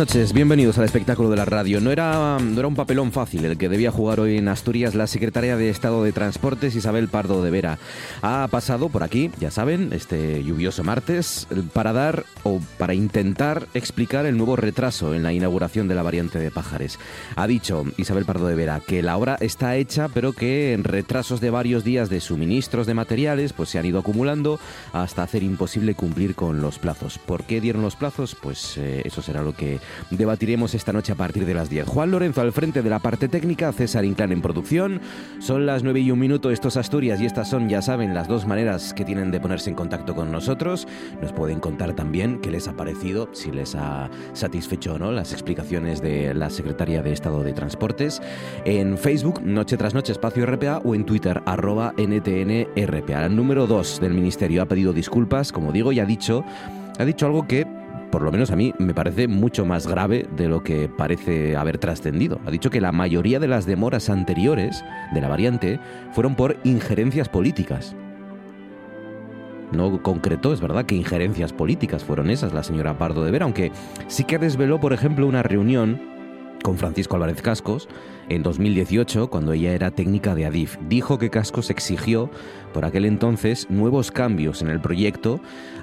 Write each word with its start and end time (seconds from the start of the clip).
Noches, 0.00 0.32
bienvenidos 0.32 0.78
al 0.78 0.86
espectáculo 0.86 1.28
de 1.28 1.36
la 1.36 1.44
radio. 1.44 1.78
No 1.78 1.90
era, 1.90 2.38
no 2.38 2.58
era 2.58 2.66
un 2.66 2.74
papelón 2.74 3.12
fácil 3.12 3.44
el 3.44 3.58
que 3.58 3.68
debía 3.68 3.90
jugar 3.90 4.18
hoy 4.18 4.38
en 4.38 4.48
Asturias 4.48 4.94
la 4.94 5.06
secretaria 5.06 5.58
de 5.58 5.68
Estado 5.68 6.02
de 6.02 6.12
Transportes 6.12 6.74
Isabel 6.74 7.08
Pardo 7.08 7.42
de 7.42 7.50
Vera. 7.50 7.78
Ha 8.22 8.48
pasado 8.50 8.88
por 8.88 9.02
aquí, 9.02 9.30
ya 9.38 9.50
saben, 9.50 9.92
este 9.92 10.42
lluvioso 10.42 10.84
martes, 10.84 11.46
para 11.74 11.92
dar 11.92 12.24
o 12.44 12.60
para 12.78 12.94
intentar 12.94 13.66
explicar 13.74 14.24
el 14.24 14.38
nuevo 14.38 14.56
retraso 14.56 15.14
en 15.14 15.22
la 15.22 15.34
inauguración 15.34 15.86
de 15.86 15.94
la 15.94 16.02
variante 16.02 16.38
de 16.38 16.50
Pájares. 16.50 16.98
Ha 17.36 17.46
dicho 17.46 17.84
Isabel 17.98 18.24
Pardo 18.24 18.46
de 18.46 18.54
Vera 18.54 18.80
que 18.80 19.02
la 19.02 19.18
obra 19.18 19.36
está 19.38 19.76
hecha, 19.76 20.08
pero 20.08 20.32
que 20.32 20.72
en 20.72 20.84
retrasos 20.84 21.42
de 21.42 21.50
varios 21.50 21.84
días 21.84 22.08
de 22.08 22.20
suministros 22.20 22.86
de 22.86 22.94
materiales 22.94 23.52
pues 23.52 23.68
se 23.68 23.78
han 23.78 23.84
ido 23.84 23.98
acumulando 23.98 24.60
hasta 24.94 25.24
hacer 25.24 25.42
imposible 25.42 25.94
cumplir 25.94 26.34
con 26.34 26.62
los 26.62 26.78
plazos. 26.78 27.18
¿Por 27.18 27.44
qué 27.44 27.60
dieron 27.60 27.82
los 27.82 27.96
plazos? 27.96 28.34
Pues 28.34 28.78
eh, 28.78 29.02
eso 29.04 29.20
será 29.20 29.42
lo 29.42 29.54
que 29.54 29.78
debatiremos 30.10 30.74
esta 30.74 30.92
noche 30.92 31.12
a 31.12 31.16
partir 31.16 31.46
de 31.46 31.54
las 31.54 31.70
10. 31.70 31.86
Juan 31.86 32.10
Lorenzo 32.10 32.40
al 32.40 32.52
frente 32.52 32.82
de 32.82 32.90
la 32.90 32.98
parte 32.98 33.28
técnica, 33.28 33.72
César 33.72 34.04
Inclán 34.04 34.32
en 34.32 34.42
producción. 34.42 35.00
Son 35.38 35.66
las 35.66 35.82
9 35.82 36.00
y 36.00 36.10
un 36.10 36.18
minuto, 36.18 36.50
estos 36.50 36.76
Asturias, 36.76 37.20
y 37.20 37.26
estas 37.26 37.48
son, 37.48 37.68
ya 37.68 37.82
saben, 37.82 38.14
las 38.14 38.28
dos 38.28 38.46
maneras 38.46 38.94
que 38.94 39.04
tienen 39.04 39.30
de 39.30 39.40
ponerse 39.40 39.70
en 39.70 39.76
contacto 39.76 40.14
con 40.14 40.30
nosotros. 40.30 40.86
Nos 41.20 41.32
pueden 41.32 41.60
contar 41.60 41.94
también 41.94 42.40
qué 42.40 42.50
les 42.50 42.68
ha 42.68 42.76
parecido, 42.76 43.28
si 43.32 43.50
les 43.50 43.74
ha 43.74 44.10
satisfecho 44.32 44.94
o 44.94 44.98
no 44.98 45.12
las 45.12 45.32
explicaciones 45.32 46.00
de 46.00 46.34
la 46.34 46.50
Secretaría 46.50 47.02
de 47.02 47.12
Estado 47.12 47.42
de 47.42 47.52
Transportes. 47.52 48.20
En 48.64 48.98
Facebook, 48.98 49.42
Noche 49.42 49.76
tras 49.76 49.94
Noche, 49.94 50.12
Espacio 50.12 50.46
RPA, 50.46 50.78
o 50.84 50.94
en 50.94 51.04
Twitter, 51.04 51.42
arroba 51.46 51.92
NTNRPA. 51.96 53.26
El 53.26 53.36
número 53.36 53.66
2 53.66 54.00
del 54.00 54.14
Ministerio 54.14 54.62
ha 54.62 54.66
pedido 54.66 54.92
disculpas, 54.92 55.52
como 55.52 55.72
digo, 55.72 55.92
y 55.92 56.00
ha 56.00 56.04
dicho, 56.04 56.44
ha 56.98 57.04
dicho 57.04 57.26
algo 57.26 57.46
que 57.46 57.79
por 58.10 58.22
lo 58.22 58.32
menos 58.32 58.50
a 58.50 58.56
mí, 58.56 58.74
me 58.78 58.94
parece 58.94 59.28
mucho 59.28 59.64
más 59.64 59.86
grave 59.86 60.26
de 60.36 60.48
lo 60.48 60.62
que 60.62 60.88
parece 60.88 61.56
haber 61.56 61.78
trascendido. 61.78 62.40
Ha 62.46 62.50
dicho 62.50 62.70
que 62.70 62.80
la 62.80 62.92
mayoría 62.92 63.38
de 63.38 63.48
las 63.48 63.66
demoras 63.66 64.10
anteriores 64.10 64.84
de 65.12 65.20
la 65.20 65.28
variante 65.28 65.78
fueron 66.12 66.34
por 66.34 66.56
injerencias 66.64 67.28
políticas. 67.28 67.94
No 69.72 70.02
concretó, 70.02 70.52
es 70.52 70.60
verdad 70.60 70.84
que 70.84 70.96
injerencias 70.96 71.52
políticas 71.52 72.02
fueron 72.02 72.30
esas, 72.30 72.52
la 72.52 72.64
señora 72.64 72.98
Pardo 72.98 73.24
de 73.24 73.30
Vera, 73.30 73.44
aunque 73.44 73.70
sí 74.08 74.24
que 74.24 74.38
desveló, 74.38 74.80
por 74.80 74.92
ejemplo, 74.92 75.26
una 75.26 75.44
reunión 75.44 76.00
con 76.62 76.76
Francisco 76.76 77.14
Álvarez 77.14 77.40
Cascos 77.40 77.88
en 78.28 78.42
2018, 78.42 79.30
cuando 79.30 79.52
ella 79.52 79.72
era 79.72 79.90
técnica 79.90 80.34
de 80.34 80.46
Adif. 80.46 80.76
Dijo 80.88 81.18
que 81.18 81.30
Cascos 81.30 81.70
exigió 81.70 82.30
por 82.72 82.84
aquel 82.84 83.04
entonces 83.04 83.68
nuevos 83.70 84.10
cambios 84.10 84.60
en 84.62 84.68
el 84.68 84.80
proyecto 84.80 85.40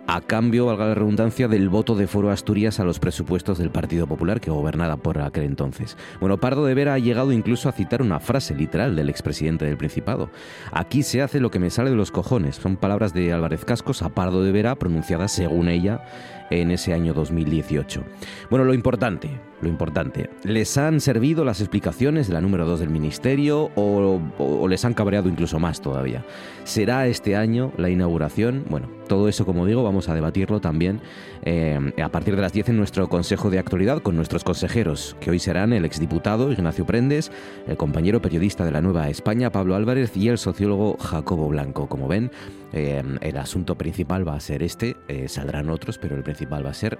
a 0.07 0.22
cambio, 0.22 0.66
valga 0.66 0.88
la 0.88 0.95
redundancia, 0.95 1.50
del 1.50 1.68
voto 1.68 1.94
de 1.94 2.07
Foro 2.07 2.31
Asturias 2.31 2.79
a 2.79 2.85
los 2.85 2.97
presupuestos 2.97 3.57
del 3.57 3.72
Partido 3.72 4.07
Popular 4.07 4.40
que 4.40 4.50
gobernaba 4.50 4.95
por 4.95 5.19
aquel 5.19 5.44
entonces. 5.44 5.97
Bueno, 6.22 6.38
Pardo 6.38 6.66
de 6.66 6.73
Vera 6.73 6.94
ha 6.94 7.00
llegado 7.00 7.34
incluso 7.34 7.68
a 7.68 7.73
citar 7.73 8.01
una 8.01 8.22
frase 8.22 8.56
literal 8.56 8.95
del 8.95 9.09
expresidente 9.09 9.66
del 9.66 9.78
Principado. 9.78 10.29
Aquí 10.72 11.03
se 11.03 11.22
hace 11.22 11.41
lo 11.41 11.51
que 11.51 11.59
me 11.59 11.69
sale 11.69 11.90
de 11.90 11.97
los 11.97 12.12
cojones. 12.12 12.56
Son 12.56 12.78
palabras 12.78 13.13
de 13.13 13.34
Álvarez 13.34 13.66
Cascos 13.66 14.01
a 14.01 14.09
Pardo 14.09 14.44
de 14.44 14.53
Vera 14.53 14.75
pronunciadas 14.75 15.34
según 15.34 15.68
ella 15.68 16.01
en 16.50 16.72
ese 16.72 16.94
año 16.94 17.13
2018. 17.13 18.03
Bueno, 18.50 18.63
lo 18.63 18.74
importante, 18.74 19.29
lo 19.62 19.69
importante, 19.69 20.29
¿les 20.44 20.78
han 20.78 21.01
servido 21.01 21.44
las 21.44 21.62
explicaciones 21.62 22.28
de 22.28 22.34
la 22.34 22.41
número 22.41 22.66
2 22.66 22.79
del 22.79 22.90
Ministerio 22.90 23.72
o, 23.75 24.68
les 24.68 24.85
han 24.85 24.94
cabreado 24.94 25.29
incluso 25.29 25.59
más 25.59 25.81
todavía? 25.81 26.23
¿Será 26.63 27.07
este 27.07 27.35
año 27.35 27.72
la 27.78 27.90
inauguración? 27.90 28.66
Bueno, 28.69 28.88
todo 29.07 29.28
eso, 29.28 29.45
como 29.45 29.66
digo, 29.66 29.84
vamos 29.84 30.09
a 30.09 30.16
debatirlo 30.16 30.59
también 30.59 31.01
eh, 31.44 31.79
a 32.03 32.09
partir 32.09 32.35
de 32.35 32.41
las 32.41 32.53
10 32.53 32.69
en 32.69 32.78
nuestro 32.78 33.07
Consejo 33.07 33.50
de 33.50 33.57
Actualidad 33.57 34.01
con 34.01 34.16
nuestros 34.16 34.44
consejeros, 34.44 35.16
que 35.19 35.31
hoy 35.31 35.40
serán 35.40 35.74
el 35.74 35.85
exdiputado 35.85 36.51
Ignacio 36.51 36.85
Prendes, 36.85 37.31
el 37.68 37.78
compañero 37.78 38.22
periodista 38.22 38.66
de 38.66 38.72
la 38.72 38.81
Nueva 38.81 39.09
España, 39.09 39.51
Pablo 39.51 39.75
Álvarez, 39.75 40.16
y 40.16 40.28
el 40.28 40.38
sociólogo 40.38 40.97
Jacobo 40.97 41.47
Blanco. 41.47 41.88
Como 41.88 42.07
ven, 42.07 42.31
eh, 42.74 43.01
el 43.22 43.38
asunto 43.38 43.75
principal 43.75 44.28
va 44.28 44.35
a 44.35 44.39
ser 44.39 44.62
este, 44.62 44.97
eh, 45.07 45.29
saldrán 45.29 45.69
otros, 45.69 45.97
pero 45.97 46.16
el 46.16 46.24
principal 46.24 46.66
va 46.66 46.72
a 46.72 46.74
ser 46.74 47.00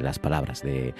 las 0.00 0.18
palabras 0.18 0.62
de, 0.62 0.94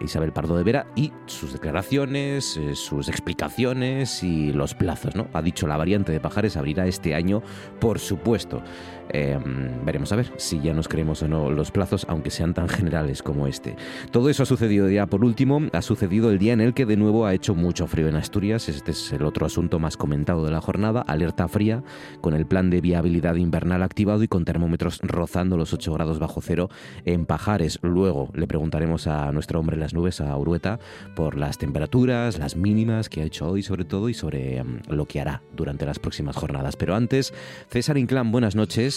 Isabel 0.00 0.32
Pardo 0.32 0.56
de 0.56 0.64
Vera 0.64 0.86
y 0.94 1.12
sus 1.26 1.52
declaraciones, 1.52 2.58
sus 2.74 3.08
explicaciones 3.08 4.22
y 4.22 4.52
los 4.52 4.74
plazos. 4.74 5.14
¿no? 5.14 5.28
Ha 5.32 5.42
dicho 5.42 5.66
la 5.66 5.76
variante 5.76 6.12
de 6.12 6.20
Pajares 6.20 6.56
abrirá 6.56 6.86
este 6.86 7.14
año, 7.14 7.42
por 7.80 7.98
supuesto 7.98 8.62
Em, 9.10 9.84
veremos 9.84 10.12
a 10.12 10.16
ver 10.16 10.32
si 10.36 10.60
ya 10.60 10.74
nos 10.74 10.88
creemos 10.88 11.22
o 11.22 11.28
no 11.28 11.50
los 11.50 11.70
plazos, 11.70 12.06
aunque 12.08 12.30
sean 12.30 12.54
tan 12.54 12.68
generales 12.68 13.22
como 13.22 13.46
este. 13.46 13.76
Todo 14.10 14.30
eso 14.30 14.42
ha 14.42 14.46
sucedido 14.46 14.88
ya 14.90 15.06
por 15.06 15.24
último, 15.24 15.62
ha 15.72 15.82
sucedido 15.82 16.30
el 16.30 16.38
día 16.38 16.52
en 16.52 16.60
el 16.60 16.74
que 16.74 16.86
de 16.86 16.96
nuevo 16.96 17.26
ha 17.26 17.34
hecho 17.34 17.54
mucho 17.54 17.86
frío 17.86 18.08
en 18.08 18.16
Asturias. 18.16 18.68
Este 18.68 18.90
es 18.90 19.12
el 19.12 19.24
otro 19.24 19.46
asunto 19.46 19.78
más 19.78 19.96
comentado 19.96 20.44
de 20.44 20.50
la 20.50 20.60
jornada, 20.60 21.02
alerta 21.02 21.48
fría, 21.48 21.82
con 22.20 22.34
el 22.34 22.46
plan 22.46 22.70
de 22.70 22.80
viabilidad 22.80 23.36
invernal 23.36 23.82
activado 23.82 24.22
y 24.22 24.28
con 24.28 24.44
termómetros 24.44 25.00
rozando 25.02 25.56
los 25.56 25.72
8 25.72 25.92
grados 25.92 26.18
bajo 26.18 26.40
cero 26.40 26.68
en 27.04 27.26
Pajares. 27.26 27.78
Luego 27.82 28.30
le 28.34 28.46
preguntaremos 28.46 29.06
a 29.06 29.30
nuestro 29.32 29.60
hombre 29.60 29.74
en 29.74 29.80
las 29.80 29.94
nubes, 29.94 30.20
a 30.20 30.36
Urueta, 30.36 30.78
por 31.14 31.36
las 31.36 31.58
temperaturas, 31.58 32.38
las 32.38 32.56
mínimas 32.56 33.08
que 33.08 33.22
ha 33.22 33.24
hecho 33.24 33.48
hoy 33.48 33.62
sobre 33.62 33.84
todo 33.84 34.08
y 34.08 34.14
sobre 34.14 34.58
em, 34.58 34.80
lo 34.88 35.06
que 35.06 35.20
hará 35.20 35.42
durante 35.54 35.86
las 35.86 35.98
próximas 35.98 36.36
jornadas. 36.36 36.76
Pero 36.76 36.94
antes, 36.94 37.32
César 37.68 37.98
Inclán, 37.98 38.32
buenas 38.32 38.56
noches. 38.56 38.95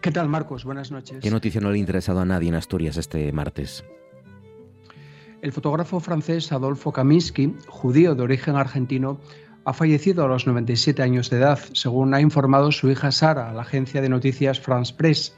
¿Qué 0.00 0.10
tal, 0.10 0.28
Marcos? 0.28 0.64
Buenas 0.64 0.90
noches. 0.90 1.18
¿Qué 1.22 1.30
noticia 1.30 1.60
no 1.60 1.70
le 1.70 1.76
ha 1.76 1.78
interesado 1.78 2.20
a 2.20 2.24
nadie 2.24 2.48
en 2.48 2.54
Asturias 2.54 2.96
este 2.98 3.32
martes? 3.32 3.84
El 5.40 5.52
fotógrafo 5.52 5.98
francés 6.00 6.52
Adolfo 6.52 6.92
Kaminsky, 6.92 7.54
judío 7.66 8.14
de 8.14 8.22
origen 8.22 8.56
argentino, 8.56 9.18
ha 9.64 9.72
fallecido 9.72 10.24
a 10.24 10.28
los 10.28 10.46
97 10.46 11.02
años 11.02 11.30
de 11.30 11.38
edad, 11.38 11.58
según 11.72 12.12
ha 12.12 12.20
informado 12.20 12.70
su 12.70 12.90
hija 12.90 13.10
Sara 13.12 13.48
a 13.48 13.54
la 13.54 13.62
agencia 13.62 14.02
de 14.02 14.10
noticias 14.10 14.60
France 14.60 14.94
Press. 14.94 15.34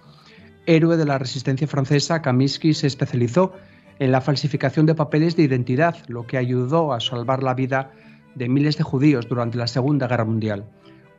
Héroe 0.66 0.96
de 0.96 1.04
la 1.04 1.18
resistencia 1.18 1.68
francesa, 1.68 2.20
Kaminsky 2.22 2.74
se 2.74 2.88
especializó 2.88 3.52
en 4.00 4.10
la 4.10 4.20
falsificación 4.20 4.84
de 4.86 4.96
papeles 4.96 5.36
de 5.36 5.44
identidad, 5.44 5.96
lo 6.08 6.26
que 6.26 6.38
ayudó 6.38 6.92
a 6.92 6.98
salvar 6.98 7.44
la 7.44 7.54
vida 7.54 7.92
de 8.34 8.48
miles 8.48 8.76
de 8.76 8.84
judíos 8.84 9.28
durante 9.28 9.58
la 9.58 9.68
Segunda 9.68 10.08
Guerra 10.08 10.24
Mundial 10.24 10.66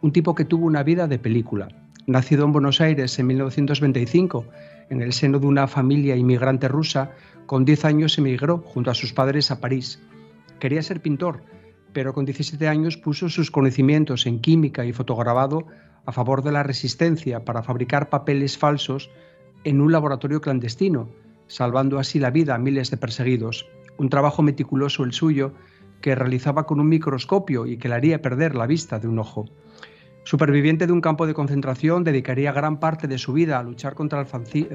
un 0.01 0.11
tipo 0.11 0.35
que 0.35 0.45
tuvo 0.45 0.65
una 0.65 0.83
vida 0.83 1.07
de 1.07 1.19
película. 1.19 1.67
Nacido 2.07 2.45
en 2.45 2.53
Buenos 2.53 2.79
Aires 2.79 3.19
en 3.19 3.27
1925, 3.27 4.45
en 4.89 5.01
el 5.01 5.11
seno 5.11 5.39
de 5.39 5.45
una 5.45 5.67
familia 5.67 6.15
inmigrante 6.15 6.69
rusa, 6.69 7.11
con 7.45 7.65
10 7.65 7.83
años 7.83 8.17
emigró 8.17 8.59
junto 8.59 8.89
a 8.89 8.93
sus 8.93 9.11
padres 9.11 9.51
a 9.51 9.59
París. 9.59 10.01
Quería 10.57 10.81
ser 10.83 11.01
pintor, 11.01 11.43
pero 11.91 12.13
con 12.13 12.23
17 12.23 12.65
años 12.69 12.95
puso 12.95 13.27
sus 13.27 13.51
conocimientos 13.51 14.25
en 14.25 14.39
química 14.39 14.85
y 14.85 14.93
fotograbado 14.93 15.67
a 16.05 16.13
favor 16.13 16.43
de 16.43 16.53
la 16.53 16.63
resistencia 16.63 17.43
para 17.43 17.61
fabricar 17.61 18.07
papeles 18.07 18.57
falsos 18.57 19.09
en 19.65 19.81
un 19.81 19.91
laboratorio 19.91 20.39
clandestino, 20.39 21.09
salvando 21.47 21.99
así 21.99 22.19
la 22.19 22.31
vida 22.31 22.55
a 22.55 22.57
miles 22.57 22.89
de 22.89 22.95
perseguidos. 22.95 23.67
Un 23.97 24.07
trabajo 24.07 24.41
meticuloso 24.43 25.03
el 25.03 25.11
suyo, 25.11 25.51
que 25.99 26.15
realizaba 26.15 26.65
con 26.65 26.79
un 26.79 26.87
microscopio 26.87 27.65
y 27.65 27.75
que 27.75 27.89
le 27.89 27.95
haría 27.95 28.21
perder 28.21 28.55
la 28.55 28.65
vista 28.65 28.97
de 28.97 29.09
un 29.09 29.19
ojo. 29.19 29.49
Superviviente 30.27 30.87
de 30.87 30.91
un 30.91 30.99
campo 30.99 31.25
de 31.25 31.33
concentración, 31.33 32.03
dedicaría 32.03 32.51
gran 32.51 32.81
parte 32.81 33.07
de 33.07 33.17
su 33.17 33.31
vida 33.31 33.59
a 33.59 33.63
luchar 33.63 33.95
contra 33.95 34.19
el 34.19 34.25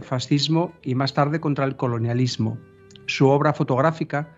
fascismo 0.01 0.73
y 0.83 0.95
más 0.95 1.13
tarde 1.13 1.41
contra 1.41 1.67
el 1.67 1.77
colonialismo. 1.77 2.57
Su 3.05 3.29
obra 3.29 3.53
fotográfica, 3.53 4.31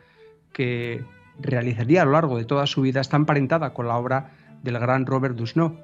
que 0.52 1.04
realizaría 1.38 2.02
a 2.02 2.04
lo 2.04 2.10
largo 2.10 2.36
de 2.36 2.44
toda 2.44 2.66
su 2.66 2.82
vida, 2.82 3.00
está 3.00 3.16
emparentada 3.16 3.72
con 3.74 3.86
la 3.86 3.96
obra 3.96 4.32
del 4.64 4.76
gran 4.80 5.06
Robert 5.06 5.36
Dusnot. 5.36 5.78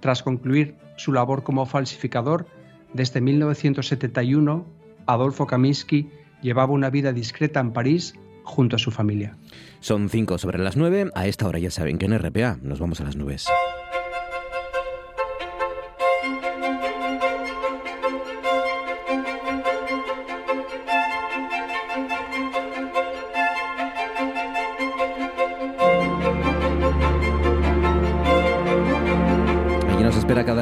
Tras 0.00 0.22
concluir 0.22 0.74
su 0.98 1.14
labor 1.14 1.44
como 1.44 1.64
falsificador, 1.64 2.46
desde 2.92 3.22
1971, 3.22 4.66
Adolfo 5.06 5.46
Kaminsky 5.46 6.10
llevaba 6.42 6.74
una 6.74 6.90
vida 6.90 7.14
discreta 7.14 7.60
en 7.60 7.72
París 7.72 8.16
junto 8.44 8.76
a 8.76 8.78
su 8.78 8.90
familia. 8.90 9.34
Son 9.80 10.10
cinco 10.10 10.36
sobre 10.36 10.58
las 10.58 10.76
nueve. 10.76 11.10
A 11.14 11.26
esta 11.26 11.48
hora 11.48 11.58
ya 11.58 11.70
saben 11.70 11.96
que 11.96 12.04
en 12.04 12.18
RPA 12.18 12.58
nos 12.60 12.80
vamos 12.80 13.00
a 13.00 13.04
las 13.04 13.16
nubes. 13.16 13.46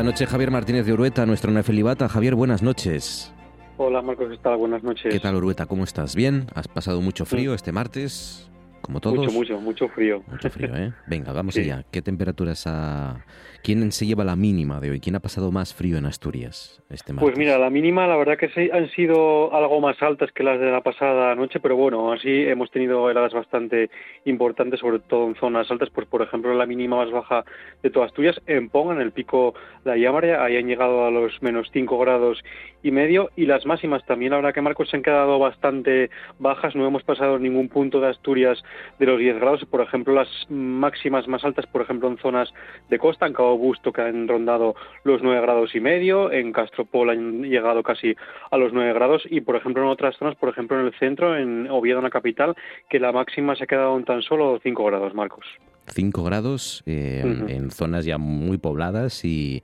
Noche 0.07 0.25
Javier 0.25 0.53
Martínez 0.53 0.87
de 0.87 0.93
Urueta, 0.93 1.27
nuestro 1.27 1.51
nefelibata. 1.51 2.09
Javier, 2.09 2.37
buenas 2.37 2.63
noches. 2.63 3.35
Hola 3.77 4.01
Marcos, 4.03 4.29
¿qué 4.31 4.39
tal? 4.39 4.57
Buenas 4.57 4.85
noches. 4.85 5.13
¿Qué 5.13 5.19
tal 5.19 5.35
Urueta? 5.35 5.67
¿Cómo 5.67 5.83
estás? 5.83 6.15
¿Bien? 6.15 6.47
¿Has 6.55 6.69
pasado 6.69 7.01
mucho 7.01 7.25
frío 7.25 7.55
este 7.55 7.73
martes? 7.73 8.49
Como 8.83 9.01
todos. 9.01 9.17
Mucho, 9.17 9.33
mucho, 9.33 9.61
mucho 9.61 9.89
frío. 9.89 10.23
Mucho 10.29 10.49
frío, 10.49 10.77
¿eh? 10.77 10.93
Venga, 11.09 11.33
vamos 11.33 11.57
allá. 11.57 11.85
¿Qué 11.91 12.03
temperaturas 12.03 12.69
ha, 12.69 13.25
¿Quién 13.67 13.91
se 13.91 14.07
lleva 14.07 14.23
la 14.23 14.37
mínima 14.37 14.79
de 14.79 14.93
hoy? 14.93 15.01
¿Quién 15.01 15.17
ha 15.17 15.19
pasado 15.19 15.51
más 15.51 15.75
frío 15.75 15.99
en 15.99 16.07
Asturias 16.07 16.81
este 16.89 17.13
martes? 17.13 17.29
Pues 17.29 17.37
mira, 17.37 17.59
la 17.59 17.69
mínima 17.69 18.07
la 18.07 18.15
verdad 18.15 18.39
que 18.39 18.49
han 18.73 18.89
sido 18.91 19.53
algo 19.53 19.81
más 19.81 20.01
altas 20.01 20.31
que 20.31 20.45
las 20.45 20.61
de 20.61 20.71
la 20.71 20.83
pasada 20.83 21.35
noche, 21.35 21.59
pero 21.59 21.75
bueno, 21.75 22.13
así 22.13 22.45
hemos 22.47 22.71
tenido 22.71 23.11
heladas 23.11 23.33
bastante 23.33 23.91
importantes, 24.25 24.79
sobre 24.79 25.01
todo 25.01 25.27
en 25.27 25.35
zonas 25.35 25.69
altas, 25.69 25.91
pues 25.91 26.07
por 26.07 26.23
ejemplo 26.23 26.55
la 26.55 26.65
mínima 26.65 26.99
más 26.99 27.11
baja 27.11 27.45
de 27.83 27.91
toda 27.91 28.07
Asturias, 28.07 28.41
en 28.47 28.69
Ponga, 28.69 28.95
en 28.95 29.01
el 29.01 29.11
pico 29.11 29.55
de 29.85 29.91
Ayamare, 29.91 30.37
ahí 30.37 30.57
han 30.57 30.69
llegado 30.69 31.05
a 31.05 31.11
los 31.11 31.43
menos 31.43 31.69
5 31.73 31.99
grados 31.99 32.45
y 32.85 32.93
medio, 32.93 33.31
y 33.35 33.47
las 33.47 33.67
máximas 33.67 34.07
también, 34.07 34.31
la 34.31 34.37
verdad 34.37 34.55
que 34.55 34.63
Marcos 34.63 34.91
se 34.91 34.97
han 34.97 35.03
quedado 35.03 35.41
bastante 35.41 36.09
bajas, 36.39 36.77
no 36.77 36.87
hemos 36.87 37.03
pasado 37.03 37.37
ningún 37.41 37.69
punto 37.69 37.99
de 37.99 38.11
Asturias 38.11 38.63
de 39.01 39.07
los 39.07 39.19
10 39.19 39.41
grados, 39.41 39.65
por 39.65 39.81
ejemplo 39.81 40.15
las 40.15 40.29
máximas 40.49 41.27
más 41.27 41.45
altas, 41.45 41.67
por 41.67 41.83
ejemplo 41.83 42.09
en 42.09 42.19
zonas 42.19 42.55
de 42.89 42.99
costa, 43.01 43.27
en 43.27 43.33
Cabo 43.33 43.56
Augusto 43.57 43.93
que 43.93 44.03
han 44.03 44.29
rondado 44.29 44.75
los 45.05 45.23
9 45.23 45.41
grados 45.41 45.75
y 45.75 45.81
medio, 45.81 46.31
en 46.31 46.53
Castropol 46.53 47.11
han 47.11 47.43
llegado 47.43 47.83
casi 47.83 48.15
a 48.51 48.57
los 48.57 48.73
9 48.73 48.93
grados 48.93 49.23
y 49.29 49.41
por 49.41 49.57
ejemplo 49.57 49.83
en 49.83 49.89
otras 49.89 50.17
zonas, 50.17 50.37
por 50.37 50.49
ejemplo 50.49 50.79
en 50.79 50.87
el 50.87 50.95
centro, 50.99 51.37
en 51.37 51.69
Oviedo, 51.71 51.99
en 51.99 52.05
la 52.05 52.11
capital, 52.11 52.55
que 52.89 53.01
la 53.01 53.13
máxima 53.13 53.57
se 53.57 53.65
ha 53.65 53.67
quedado 53.67 53.97
en 53.97 54.05
tan 54.05 54.23
solo 54.23 54.61
5 54.63 54.85
grados, 54.85 55.15
Marcos. 55.15 55.47
5 55.89 56.25
grados 56.25 56.83
eh, 56.87 57.23
en 57.49 57.71
zonas 57.71 58.05
ya 58.05 58.19
muy 58.19 58.59
pobladas 58.59 59.25
y, 59.25 59.63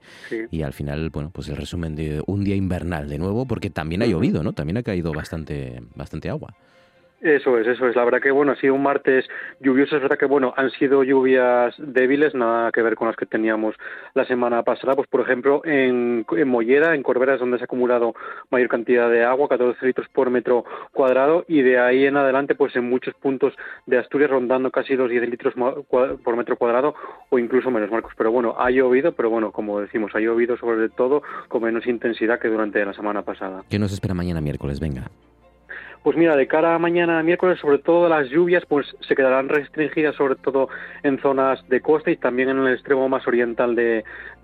y, 0.51 0.61
al 0.61 0.73
final, 0.73 1.09
bueno, 1.09 1.31
pues 1.33 1.49
el 1.49 1.57
resumen 1.57 1.95
de 1.95 2.23
un 2.25 2.43
día 2.43 2.55
invernal 2.55 3.09
de 3.09 3.17
nuevo, 3.17 3.45
porque 3.45 3.69
también 3.69 4.01
ha 4.03 4.05
llovido, 4.05 4.41
¿no? 4.41 4.53
También 4.53 4.77
ha 4.77 4.83
caído 4.83 5.11
bastante, 5.11 5.81
bastante 5.95 6.29
agua. 6.29 6.55
Eso 7.23 7.57
es, 7.57 7.65
eso 7.65 7.87
es. 7.87 7.95
La 7.95 8.03
verdad 8.03 8.19
que, 8.19 8.31
bueno, 8.31 8.51
ha 8.51 8.55
sido 8.57 8.73
un 8.73 8.83
martes 8.83 9.25
lluvioso. 9.61 9.95
Es 9.95 10.01
verdad 10.01 10.17
que, 10.17 10.25
bueno, 10.25 10.53
han 10.57 10.69
sido 10.71 11.03
lluvias 11.03 11.73
débiles, 11.77 12.35
nada 12.35 12.69
que 12.73 12.81
ver 12.81 12.95
con 12.95 13.07
las 13.07 13.15
que 13.15 13.25
teníamos 13.25 13.75
la 14.13 14.25
semana 14.25 14.61
pasada. 14.63 14.93
Pues, 14.93 15.07
por 15.07 15.21
ejemplo, 15.21 15.61
en, 15.63 16.25
en 16.29 16.47
Mollera, 16.49 16.93
en 16.93 17.01
Corberas, 17.01 17.39
donde 17.39 17.57
se 17.57 17.63
ha 17.63 17.65
acumulado 17.65 18.13
mayor 18.51 18.67
cantidad 18.67 19.09
de 19.09 19.23
agua, 19.23 19.47
14 19.47 19.85
litros 19.85 20.09
por 20.09 20.29
metro 20.31 20.65
cuadrado, 20.91 21.45
y 21.47 21.61
de 21.61 21.79
ahí 21.79 22.05
en 22.05 22.17
adelante, 22.17 22.55
pues 22.55 22.75
en 22.75 22.89
muchos 22.89 23.13
puntos 23.13 23.53
de 23.85 23.99
Asturias 23.99 24.29
rondando 24.29 24.69
casi 24.69 24.97
los 24.97 25.09
10 25.09 25.29
litros 25.29 25.53
por 25.89 26.35
metro 26.35 26.57
cuadrado 26.57 26.93
o 27.29 27.39
incluso 27.39 27.71
menos, 27.71 27.89
Marcos. 27.89 28.11
Pero 28.17 28.33
bueno, 28.33 28.55
ha 28.59 28.69
llovido, 28.69 29.13
pero 29.13 29.29
bueno, 29.29 29.53
como 29.53 29.79
decimos, 29.79 30.11
ha 30.13 30.19
llovido 30.19 30.57
sobre 30.57 30.89
todo 30.89 31.23
con 31.47 31.63
menos 31.63 31.87
intensidad 31.87 32.37
que 32.37 32.49
durante 32.49 32.83
la 32.83 32.93
semana 32.93 33.21
pasada. 33.21 33.63
¿Qué 33.69 33.79
nos 33.79 33.93
espera 33.93 34.13
mañana 34.13 34.41
miércoles? 34.41 34.81
Venga. 34.81 35.09
Pues 36.03 36.17
mira, 36.17 36.35
de 36.35 36.47
cara 36.47 36.75
a 36.75 36.79
mañana 36.79 37.23
miércoles, 37.23 37.59
sobre 37.61 37.77
todo 37.77 38.09
las 38.09 38.27
lluvias, 38.29 38.65
pues 38.65 38.85
se 39.07 39.15
quedarán 39.15 39.47
restringidas 39.47 40.13
sobre 40.17 40.35
todo 40.35 40.67
en 41.01 41.17
zonas 41.19 41.65
de 41.69 41.79
costa 41.79 42.11
y 42.11 42.17
también 42.17 42.49
en 42.49 42.57
el 42.57 42.73
extremo 42.73 43.07
más 43.07 43.25
oriental 43.25 43.73
de, 43.73 44.03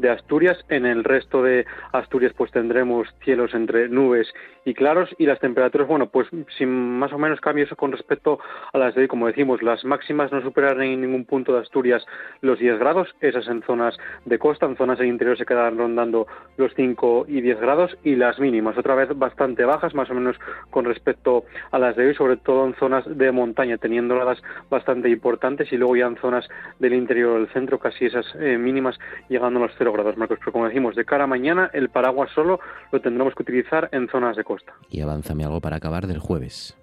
Asturias. 0.10 0.58
En 0.70 0.86
el 0.86 1.04
resto 1.04 1.44
de 1.44 1.66
Asturias, 1.92 2.32
pues 2.38 2.50
tendremos 2.52 3.10
cielos 3.26 3.54
entre 3.54 3.90
nubes 3.90 4.34
y 4.64 4.74
claros 4.74 5.10
y 5.18 5.26
las 5.26 5.40
temperaturas, 5.42 5.88
bueno, 5.90 6.08
pues 6.08 6.30
sin 6.58 6.70
más 6.70 7.12
o 7.12 7.18
menos 7.18 7.42
cambios 7.42 7.70
con 7.76 7.92
respecto 7.92 8.40
a 8.72 8.78
las 8.78 8.96
de 8.96 9.02
hoy, 9.02 9.08
como 9.10 9.28
decimos, 9.28 9.62
las 9.62 9.84
máximas 9.84 10.32
no 10.32 10.42
superarán 10.42 10.84
en 10.84 11.02
ningún 11.02 11.26
punto 11.26 11.54
de 11.54 11.60
Asturias 11.60 12.06
los 12.42 12.60
10 12.60 12.80
grados, 12.80 13.10
esas 13.20 13.48
en 13.48 13.64
zonas 13.64 13.98
de 14.26 14.40
costa, 14.40 14.66
en 14.66 14.78
zonas 14.78 15.00
del 15.00 15.08
interior 15.08 15.38
se 15.38 15.46
quedarán 15.46 15.78
rondando 15.78 16.28
los 16.56 16.74
5 16.76 17.26
y 17.28 17.42
10 17.42 17.60
grados 17.60 17.98
y 18.04 18.16
las 18.16 18.40
mínimas 18.40 18.78
otra 18.78 18.96
vez 18.96 19.10
bastante 19.18 19.66
bajas, 19.66 19.94
más 19.94 20.10
o 20.10 20.14
menos 20.14 20.38
con 20.70 20.86
respecto 20.86 21.44
a 21.72 21.80
las 21.80 21.96
de 21.96 22.08
hoy, 22.08 22.16
sobre 22.16 22.38
todo 22.38 22.66
en 22.66 22.76
zonas 22.76 23.06
de 23.08 23.32
montaña, 23.32 23.78
teniendo 23.78 24.16
heladas 24.16 24.42
bastante 24.70 25.10
importantes 25.10 25.72
y 25.72 25.78
luego 25.78 25.96
ya 25.96 26.08
en 26.08 26.18
zonas 26.18 26.48
del 26.80 26.94
interior 26.94 27.40
del 27.40 27.52
centro, 27.54 27.80
casi 27.80 28.06
esas 28.06 28.26
eh, 28.40 28.58
mínimas 28.58 28.98
llegando 29.30 29.60
a 29.60 29.68
los 29.68 29.72
0 29.78 29.92
grados, 29.94 30.18
Marcos. 30.18 30.40
Pero 30.40 30.52
como 30.52 30.68
decimos, 30.68 30.96
de 30.96 31.06
cara 31.06 31.26
a 31.26 31.28
mañana 31.28 31.70
el 31.74 31.90
paraguas 31.90 32.32
solo 32.34 32.60
lo 32.92 33.02
tendremos 33.02 33.34
que 33.36 33.44
utilizar 33.44 33.90
en 33.92 34.08
zonas 34.10 34.36
de 34.36 34.44
costa. 34.44 34.74
Y 34.90 35.02
avánzame 35.02 35.44
algo 35.44 35.62
para 35.62 35.78
acabar 35.78 36.08
del 36.08 36.20
jueves. 36.20 36.76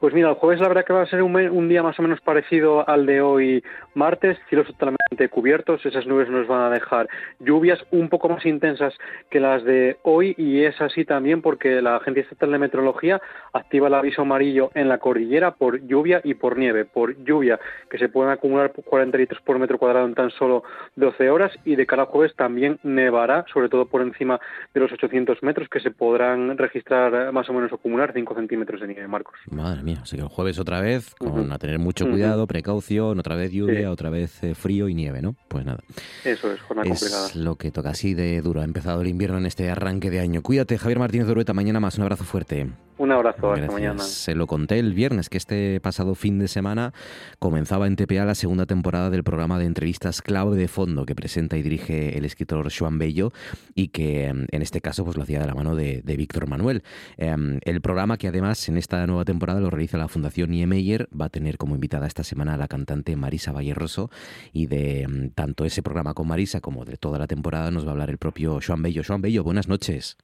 Pues 0.00 0.14
mira, 0.14 0.28
el 0.28 0.36
jueves 0.36 0.60
la 0.60 0.68
verdad 0.68 0.84
que 0.84 0.92
va 0.92 1.02
a 1.02 1.06
ser 1.06 1.24
un, 1.24 1.68
día 1.68 1.82
más 1.82 1.98
o 1.98 2.02
menos 2.02 2.20
parecido 2.20 2.88
al 2.88 3.04
de 3.04 3.20
hoy 3.20 3.64
martes, 3.94 4.38
cielos 4.48 4.68
totalmente 4.68 5.28
cubiertos, 5.28 5.84
esas 5.84 6.06
nubes 6.06 6.30
nos 6.30 6.46
van 6.46 6.60
a 6.60 6.70
dejar 6.70 7.08
lluvias 7.40 7.80
un 7.90 8.08
poco 8.08 8.28
más 8.28 8.46
intensas 8.46 8.94
que 9.28 9.40
las 9.40 9.64
de 9.64 9.96
hoy 10.04 10.36
y 10.38 10.62
es 10.62 10.80
así 10.80 11.04
también 11.04 11.42
porque 11.42 11.82
la 11.82 11.96
Agencia 11.96 12.22
Estatal 12.22 12.52
de 12.52 12.58
Meteorología 12.58 13.20
activa 13.52 13.88
el 13.88 13.94
aviso 13.94 14.22
amarillo 14.22 14.70
en 14.74 14.88
la 14.88 14.98
cordillera 14.98 15.56
por 15.56 15.84
lluvia 15.84 16.20
y 16.22 16.34
por 16.34 16.56
nieve, 16.58 16.84
por 16.84 17.16
lluvia 17.24 17.58
que 17.90 17.98
se 17.98 18.08
pueden 18.08 18.30
acumular 18.30 18.70
40 18.72 19.18
litros 19.18 19.42
por 19.42 19.58
metro 19.58 19.78
cuadrado 19.78 20.06
en 20.06 20.14
tan 20.14 20.30
solo 20.30 20.62
12 20.94 21.28
horas 21.28 21.50
y 21.64 21.74
de 21.74 21.86
cara 21.86 22.02
al 22.02 22.08
jueves 22.08 22.36
también 22.36 22.78
nevará, 22.84 23.44
sobre 23.52 23.68
todo 23.68 23.86
por 23.86 24.02
encima 24.02 24.38
de 24.72 24.80
los 24.80 24.92
800 24.92 25.42
metros 25.42 25.68
que 25.68 25.80
se 25.80 25.90
podrán 25.90 26.56
registrar 26.56 27.32
más 27.32 27.50
o 27.50 27.52
menos 27.52 27.72
acumular 27.72 28.12
5 28.14 28.34
centímetros 28.36 28.80
de 28.80 28.86
nieve, 28.86 29.08
Marcos. 29.08 29.34
Así 29.94 30.16
que 30.16 30.22
el 30.22 30.28
jueves 30.28 30.58
otra 30.58 30.80
vez, 30.80 31.14
con 31.14 31.52
a 31.52 31.58
tener 31.58 31.78
mucho 31.78 32.08
cuidado, 32.08 32.46
precaución, 32.46 33.18
otra 33.18 33.36
vez 33.36 33.52
lluvia, 33.52 33.90
otra 33.90 34.10
vez 34.10 34.42
eh, 34.42 34.54
frío 34.54 34.88
y 34.88 34.94
nieve, 34.94 35.22
¿no? 35.22 35.36
Pues 35.48 35.64
nada. 35.64 35.80
Eso 36.24 36.52
es, 36.52 36.60
jornada 36.60 36.90
es 36.92 37.36
lo 37.36 37.56
que 37.56 37.70
toca 37.70 37.90
así 37.90 38.14
de 38.14 38.40
duro. 38.40 38.60
Ha 38.60 38.64
empezado 38.64 39.00
el 39.00 39.08
invierno 39.08 39.38
en 39.38 39.46
este 39.46 39.70
arranque 39.70 40.10
de 40.10 40.20
año. 40.20 40.42
Cuídate, 40.42 40.78
Javier 40.78 40.98
Martínez 40.98 41.26
de 41.26 41.32
Urueta. 41.32 41.52
Mañana 41.52 41.80
más. 41.80 41.96
Un 41.96 42.02
abrazo 42.02 42.24
fuerte. 42.24 42.68
Un 42.98 43.12
abrazo, 43.12 43.52
hasta 43.52 43.70
mañana. 43.70 44.02
Se 44.02 44.34
lo 44.34 44.48
conté 44.48 44.80
el 44.80 44.92
viernes, 44.92 45.28
que 45.28 45.38
este 45.38 45.80
pasado 45.80 46.16
fin 46.16 46.40
de 46.40 46.48
semana 46.48 46.92
comenzaba 47.38 47.86
en 47.86 47.94
TPA 47.94 48.24
la 48.24 48.34
segunda 48.34 48.66
temporada 48.66 49.08
del 49.08 49.22
programa 49.22 49.58
de 49.58 49.66
entrevistas 49.66 50.20
clave 50.20 50.56
de 50.56 50.66
fondo 50.66 51.06
que 51.06 51.14
presenta 51.14 51.56
y 51.56 51.62
dirige 51.62 52.18
el 52.18 52.24
escritor 52.24 52.68
Joan 52.76 52.98
Bello 52.98 53.32
y 53.76 53.88
que 53.88 54.26
em, 54.26 54.46
en 54.50 54.62
este 54.62 54.80
caso 54.80 55.04
pues 55.04 55.16
lo 55.16 55.22
hacía 55.22 55.38
de 55.38 55.46
la 55.46 55.54
mano 55.54 55.76
de, 55.76 56.02
Víctor 56.18 56.48
Manuel. 56.48 56.82
Em, 57.16 57.60
el 57.64 57.80
programa 57.80 58.16
que 58.16 58.26
además 58.26 58.68
en 58.68 58.76
esta 58.76 59.06
nueva 59.06 59.24
temporada 59.24 59.60
lo 59.60 59.70
realiza 59.70 59.96
la 59.96 60.08
Fundación 60.08 60.50
Niemeyer 60.50 61.08
va 61.18 61.26
a 61.26 61.28
tener 61.28 61.56
como 61.56 61.76
invitada 61.76 62.08
esta 62.08 62.24
semana 62.24 62.54
a 62.54 62.56
la 62.56 62.66
cantante 62.66 63.14
Marisa 63.14 63.52
Valleroso 63.52 64.10
y 64.52 64.66
de 64.66 65.02
em, 65.02 65.30
tanto 65.30 65.64
ese 65.64 65.82
programa 65.82 66.14
con 66.14 66.26
Marisa 66.26 66.60
como 66.60 66.84
de 66.84 66.96
toda 66.96 67.20
la 67.20 67.28
temporada 67.28 67.70
nos 67.70 67.84
va 67.84 67.90
a 67.90 67.92
hablar 67.92 68.10
el 68.10 68.18
propio 68.18 68.58
Joan 68.64 68.82
Bello. 68.82 69.02
Joan 69.06 69.22
Bello, 69.22 69.44
buenas 69.44 69.68
noches. 69.68 70.16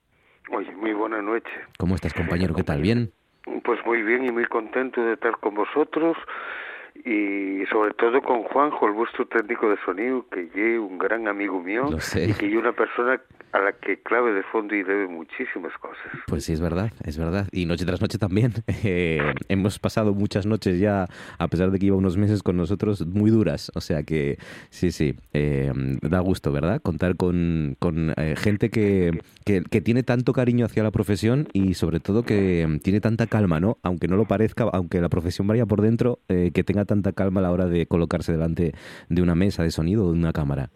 ¿Cómo 1.78 1.94
estás, 1.94 2.14
compañero? 2.14 2.54
¿Qué 2.54 2.62
tal? 2.62 2.80
¿Bien? 2.80 3.12
Pues 3.64 3.80
muy 3.84 4.02
bien 4.02 4.24
y 4.24 4.30
muy 4.30 4.44
contento 4.46 5.02
de 5.02 5.14
estar 5.14 5.38
con 5.38 5.54
vosotros 5.54 6.16
y 6.94 7.66
sobre 7.70 7.92
todo 7.94 8.22
con 8.22 8.44
Juanjo, 8.44 8.86
el 8.86 8.92
vuestro 8.92 9.26
técnico 9.26 9.68
de 9.68 9.76
sonido, 9.84 10.24
que 10.30 10.42
es 10.42 10.78
un 10.78 10.96
gran 10.98 11.26
amigo 11.26 11.60
mío 11.60 11.88
y 12.14 12.32
que 12.34 12.46
es 12.46 12.56
una 12.56 12.72
persona 12.72 13.20
a 13.52 13.58
la 13.60 13.72
que 13.72 14.00
Clave 14.02 14.32
de 14.32 14.42
Fondo 14.44 14.74
y 14.74 14.82
debe 14.82 15.06
muchísimas 15.06 15.72
cosas. 15.78 16.04
Pues 16.26 16.44
sí, 16.44 16.52
es 16.52 16.60
verdad, 16.60 16.92
es 17.04 17.16
verdad. 17.18 17.46
Y 17.52 17.66
noche 17.66 17.84
tras 17.84 18.00
noche 18.00 18.18
también. 18.18 18.52
Eh, 18.86 19.18
hemos 19.48 19.78
pasado 19.78 20.12
muchas 20.14 20.44
noches 20.44 20.78
ya, 20.78 21.06
a 21.38 21.48
pesar 21.48 21.70
de 21.70 21.78
que 21.78 21.86
iba 21.86 21.96
unos 21.96 22.18
meses 22.18 22.42
con 22.42 22.56
nosotros, 22.56 23.06
muy 23.06 23.30
duras. 23.30 23.72
O 23.74 23.80
sea 23.80 24.02
que 24.02 24.36
sí, 24.68 24.90
sí, 24.90 25.14
eh, 25.32 25.72
da 26.02 26.20
gusto, 26.20 26.52
¿verdad? 26.52 26.82
Contar 26.82 27.16
con, 27.16 27.76
con 27.78 28.12
eh, 28.16 28.34
gente 28.36 28.68
que, 28.68 29.20
que, 29.46 29.62
que, 29.62 29.80
tiene 29.80 30.02
tanto 30.02 30.34
cariño 30.34 30.66
hacia 30.66 30.82
la 30.82 30.90
profesión 30.90 31.48
y 31.54 31.74
sobre 31.74 31.98
todo 31.98 32.24
que 32.24 32.78
tiene 32.82 33.00
tanta 33.00 33.26
calma, 33.26 33.58
¿no? 33.58 33.78
Aunque 33.82 34.06
no 34.06 34.16
lo 34.16 34.26
parezca, 34.26 34.64
aunque 34.64 35.00
la 35.00 35.08
profesión 35.08 35.46
vaya 35.46 35.64
por 35.64 35.80
dentro, 35.80 36.18
que 36.28 36.64
tenga 36.64 36.83
tanta 36.84 37.12
calma 37.12 37.40
a 37.40 37.44
la 37.44 37.52
hora 37.52 37.66
de 37.66 37.86
colocarse 37.86 38.32
delante 38.32 38.72
de 39.08 39.22
una 39.22 39.34
mesa 39.34 39.62
de 39.62 39.70
sonido 39.70 40.06
o 40.06 40.12
de 40.12 40.18
una 40.18 40.32
cámara. 40.32 40.70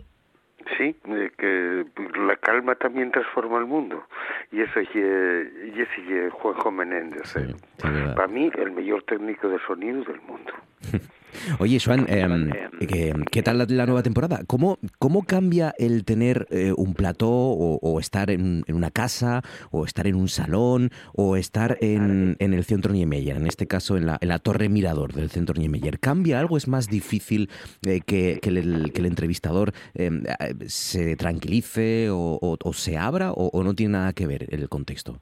Sí, 0.77 0.95
que 1.37 1.87
la 2.27 2.37
calma 2.37 2.75
también 2.77 3.11
transforma 3.11 3.59
el 3.59 3.67
mundo. 3.67 4.05
Y 4.53 4.61
eso 4.61 4.81
es, 4.81 4.89
y 4.95 5.81
ese 5.81 6.31
Juanjo 6.31 6.71
Menéndez. 6.71 7.23
Sí, 7.25 7.41
Para 7.81 8.29
mí, 8.29 8.51
el 8.59 8.73
mejor 8.73 9.03
técnico 9.05 9.49
de 9.49 9.59
sonido 9.67 10.05
del 10.05 10.21
mundo. 10.23 10.53
Oye, 11.59 11.79
Joan, 11.81 12.07
eh, 12.09 12.51
¿qué, 12.81 13.15
¿qué, 13.31 13.43
tal 13.43 13.59
la, 13.59 13.87
nueva 13.87 14.03
temporada? 14.03 14.43
¿Cómo, 14.47 14.79
cómo 14.99 15.25
cambia 15.25 15.75
el 15.79 16.05
tener 16.05 16.47
eh, 16.51 16.73
un 16.77 16.95
plató 16.95 17.31
o, 17.31 17.79
o 17.81 18.01
estar 18.01 18.31
en, 18.31 18.65
en, 18.67 18.75
una 18.75 18.91
casa 18.91 19.43
o 19.71 19.85
estar 19.85 20.07
en 20.07 20.15
un 20.15 20.29
salón 20.29 20.91
o 21.15 21.37
estar 21.37 21.79
en, 21.81 22.37
en 22.39 22.55
el 22.55 22.65
centro 22.65 22.93
Niemeyer, 22.93 23.37
en 23.37 23.47
este 23.47 23.67
caso 23.67 23.97
en 23.97 24.07
la, 24.07 24.19
en 24.21 24.29
la, 24.29 24.39
torre 24.39 24.69
mirador 24.69 25.13
del 25.13 25.31
centro 25.31 25.55
Niemeyer? 25.59 25.99
¿Cambia 25.99 26.41
algo? 26.41 26.57
¿Es 26.57 26.69
más 26.69 26.89
difícil 26.89 27.51
eh, 27.87 28.01
que, 28.01 28.39
que, 28.43 28.51
el, 28.51 28.93
que, 28.93 29.01
el, 29.01 29.07
entrevistador 29.07 29.73
em, 29.95 30.23
se 30.67 31.17
tranquilice 31.17 32.11
o, 32.11 32.39
o, 32.41 32.57
o 32.63 32.73
se 32.73 32.97
abra 32.97 33.33
o 33.33 33.63
no 33.63 33.75
tiene 33.75 33.93
nada 33.93 34.13
que 34.13 34.27
ver 34.27 34.47
el 34.51 34.69
contexto? 34.69 35.21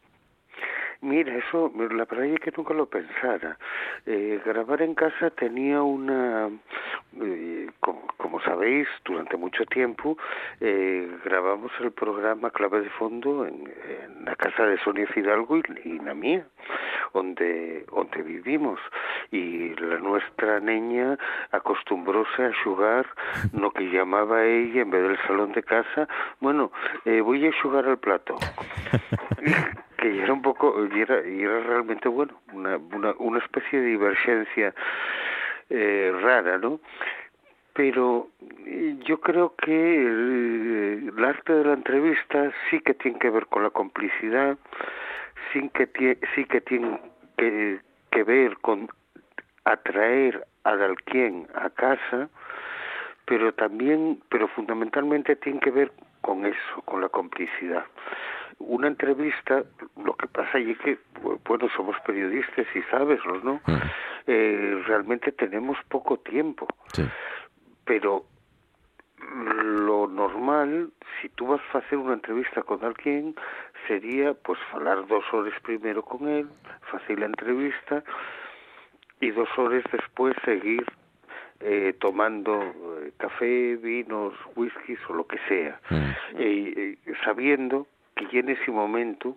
Mira, 1.06 1.36
eso, 1.36 1.70
la 1.76 2.04
verdad 2.04 2.24
es 2.24 2.40
que 2.40 2.52
nunca 2.56 2.74
lo 2.74 2.86
pensara. 2.86 3.56
Eh, 4.06 4.40
grabar 4.44 4.82
en 4.82 4.96
casa 4.96 5.30
tenía 5.30 5.80
una, 5.80 6.50
eh, 7.22 7.70
como, 7.78 8.40
sabéis, 8.40 8.88
durante 9.04 9.36
mucho 9.36 9.64
tiempo 9.66 10.18
eh, 10.60 11.08
grabamos 11.24 11.70
el 11.78 11.92
programa 11.92 12.50
Clave 12.50 12.80
de 12.80 12.90
Fondo 12.90 13.46
en, 13.46 13.72
en 13.88 14.24
la 14.24 14.34
casa 14.34 14.66
de 14.66 14.78
Sonia 14.78 15.06
Fidalgo 15.06 15.58
y, 15.58 15.62
y 15.84 15.98
la 16.00 16.12
mía, 16.12 16.44
donde, 17.14 17.86
donde 17.88 18.22
vivimos. 18.22 18.80
Y 19.30 19.74
la 19.76 19.98
nuestra 19.98 20.58
niña 20.58 21.16
acostumbróse 21.52 22.46
a 22.46 22.52
jugar 22.64 23.06
lo 23.52 23.70
que 23.70 23.84
llamaba 23.84 24.44
ella, 24.44 24.82
en 24.82 24.90
vez 24.90 25.02
del 25.04 25.18
salón 25.26 25.52
de 25.52 25.62
casa, 25.62 26.08
bueno, 26.40 26.72
eh, 27.04 27.20
voy 27.20 27.46
a 27.46 27.52
jugar 27.62 27.86
al 27.86 27.98
plato. 27.98 28.36
que 30.12 30.22
era 30.22 30.32
un 30.32 30.42
poco, 30.42 30.86
y 30.86 31.00
era, 31.00 31.26
y 31.26 31.42
era 31.42 31.60
realmente 31.60 32.08
bueno, 32.08 32.40
una, 32.52 32.76
una, 32.76 33.12
una 33.18 33.38
especie 33.38 33.80
de 33.80 33.86
divergencia 33.86 34.74
eh, 35.70 36.12
rara, 36.22 36.58
¿no? 36.58 36.80
Pero 37.72 38.28
yo 39.04 39.20
creo 39.20 39.54
que 39.56 40.06
el, 40.06 41.12
arte 41.24 41.52
de 41.52 41.64
la 41.64 41.72
entrevista 41.74 42.52
sí 42.70 42.80
que 42.80 42.94
tiene 42.94 43.18
que 43.18 43.30
ver 43.30 43.46
con 43.46 43.64
la 43.64 43.70
complicidad, 43.70 44.56
sí 45.52 45.68
que 45.74 45.86
tiene, 45.88 46.18
sí 46.34 46.44
que, 46.44 46.60
tiene 46.60 47.00
que, 47.36 47.80
que 48.10 48.22
ver 48.22 48.56
con 48.58 48.88
atraer 49.64 50.46
a 50.64 50.70
alguien 50.70 51.48
a 51.54 51.68
casa, 51.70 52.28
pero 53.26 53.52
también, 53.52 54.22
pero 54.28 54.46
fundamentalmente 54.48 55.34
tiene 55.36 55.58
que 55.58 55.72
ver 55.72 55.92
con 56.20 56.46
eso, 56.46 56.82
con 56.84 57.00
la 57.00 57.08
complicidad 57.08 57.84
una 58.58 58.88
entrevista, 58.88 59.64
lo 60.02 60.14
que 60.14 60.26
pasa 60.28 60.58
es 60.58 60.78
que, 60.78 60.98
bueno, 61.44 61.68
somos 61.76 61.96
periodistas 62.06 62.66
y 62.74 62.82
sabeslo, 62.90 63.40
¿no? 63.42 63.60
Eh, 64.26 64.82
realmente 64.86 65.30
tenemos 65.32 65.76
poco 65.88 66.18
tiempo. 66.18 66.66
Sí. 66.92 67.04
Pero 67.84 68.24
lo 69.62 70.06
normal, 70.06 70.90
si 71.20 71.28
tú 71.30 71.46
vas 71.48 71.60
a 71.72 71.78
hacer 71.78 71.98
una 71.98 72.14
entrevista 72.14 72.62
con 72.62 72.84
alguien, 72.84 73.34
sería 73.86 74.34
pues 74.34 74.58
hablar 74.72 75.06
dos 75.06 75.24
horas 75.32 75.54
primero 75.62 76.02
con 76.02 76.28
él, 76.28 76.48
hacer 76.92 77.18
la 77.18 77.26
entrevista 77.26 78.02
y 79.20 79.30
dos 79.30 79.48
horas 79.58 79.82
después 79.92 80.34
seguir 80.44 80.84
eh, 81.60 81.94
tomando 82.00 82.62
eh, 83.02 83.12
café, 83.16 83.76
vinos, 83.76 84.34
whiskies 84.54 84.98
o 85.08 85.14
lo 85.14 85.26
que 85.26 85.38
sea, 85.48 85.80
Mm. 85.90 85.94
-huh. 85.94 86.16
eh, 86.38 86.98
sabiendo 87.24 87.86
que 88.16 88.38
en 88.38 88.48
ese 88.48 88.70
momento 88.70 89.36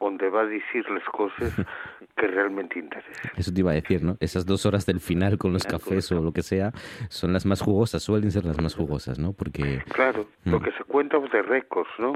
donde 0.00 0.28
va 0.28 0.42
a 0.42 0.46
decir 0.46 0.88
las 0.90 1.04
cosas 1.04 1.54
que 2.16 2.26
realmente 2.26 2.78
interesan. 2.78 3.32
Eso 3.36 3.52
te 3.52 3.60
iba 3.60 3.70
a 3.70 3.74
decir, 3.74 4.02
¿no? 4.02 4.16
Esas 4.20 4.46
dos 4.46 4.66
horas 4.66 4.86
del 4.86 5.00
final 5.00 5.38
con 5.38 5.52
los 5.52 5.64
cafés 5.64 6.10
o 6.12 6.22
lo 6.22 6.32
que 6.32 6.42
sea 6.42 6.72
son 7.08 7.32
las 7.32 7.46
más 7.46 7.62
jugosas, 7.62 8.02
suelen 8.02 8.30
ser 8.30 8.44
las 8.44 8.60
más 8.60 8.74
jugosas, 8.74 9.18
¿no? 9.18 9.32
Porque... 9.32 9.82
Claro, 9.92 10.26
mm. 10.44 10.50
lo 10.50 10.60
que 10.60 10.72
se 10.72 10.84
cuenta 10.84 11.18
de 11.18 11.42
récords, 11.42 11.90
¿no? 11.98 12.14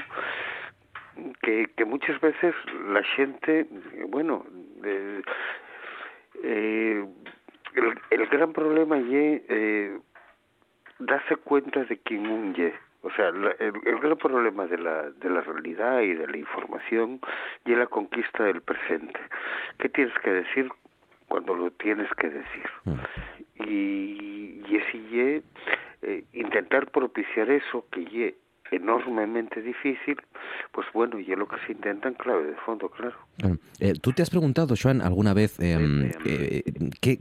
Que, 1.43 1.71
que 1.77 1.85
muchas 1.85 2.21
veces 2.21 2.55
la 2.93 3.03
gente, 3.03 3.67
bueno, 4.09 4.47
eh, 4.85 5.23
eh, 6.43 7.07
el, 7.75 8.01
el, 8.11 8.27
gran 8.29 8.53
problema 8.53 8.99
es 8.99 9.05
eh, 9.49 9.99
darse 10.99 11.37
cuenta 11.37 11.85
de 11.85 11.99
quién 11.99 12.27
un 12.27 12.55
ye. 12.55 12.73
O 13.03 13.11
sea, 13.13 13.31
la, 13.31 13.51
el, 13.59 13.73
el, 13.87 13.99
gran 13.99 14.17
problema 14.17 14.67
de 14.67 14.79
la, 14.79 15.11
de 15.11 15.31
la 15.31 15.41
realidad 15.41 16.01
y 16.01 16.15
de 16.15 16.27
la 16.27 16.37
información 16.37 17.21
y 17.65 17.75
la 17.75 17.87
conquista 17.87 18.45
del 18.45 18.61
presente. 18.61 19.19
¿Qué 19.79 19.89
tienes 19.89 20.15
que 20.19 20.31
decir 20.31 20.69
cuando 21.29 21.55
lo 21.55 21.71
tienes 21.71 22.13
que 22.15 22.29
decir? 22.29 22.71
Mm. 22.85 23.65
Y, 23.67 24.63
y 24.69 24.77
ese 24.77 25.43
eh, 26.03 26.25
intentar 26.33 26.91
propiciar 26.91 27.51
eso 27.51 27.87
que 27.91 28.05
enormemente 28.71 29.63
difícil, 29.63 30.17
pues 30.73 30.87
bueno, 30.93 31.19
y 31.19 31.31
es 31.31 31.39
lo 31.39 31.47
que 31.47 31.57
se 31.67 31.73
intenta 31.73 32.09
en 32.09 32.15
clave 32.15 32.45
de 32.45 32.57
fondo, 32.67 32.89
claro. 32.89 33.17
Eh, 33.81 33.95
¿Tú 34.01 34.13
te 34.13 34.23
has 34.23 34.31
preguntado, 34.31 34.75
Joan, 34.81 35.01
alguna 35.01 35.35
vez 35.35 35.59
eh, 35.61 36.13
eh, 36.25 36.63
¿qué, 37.01 37.21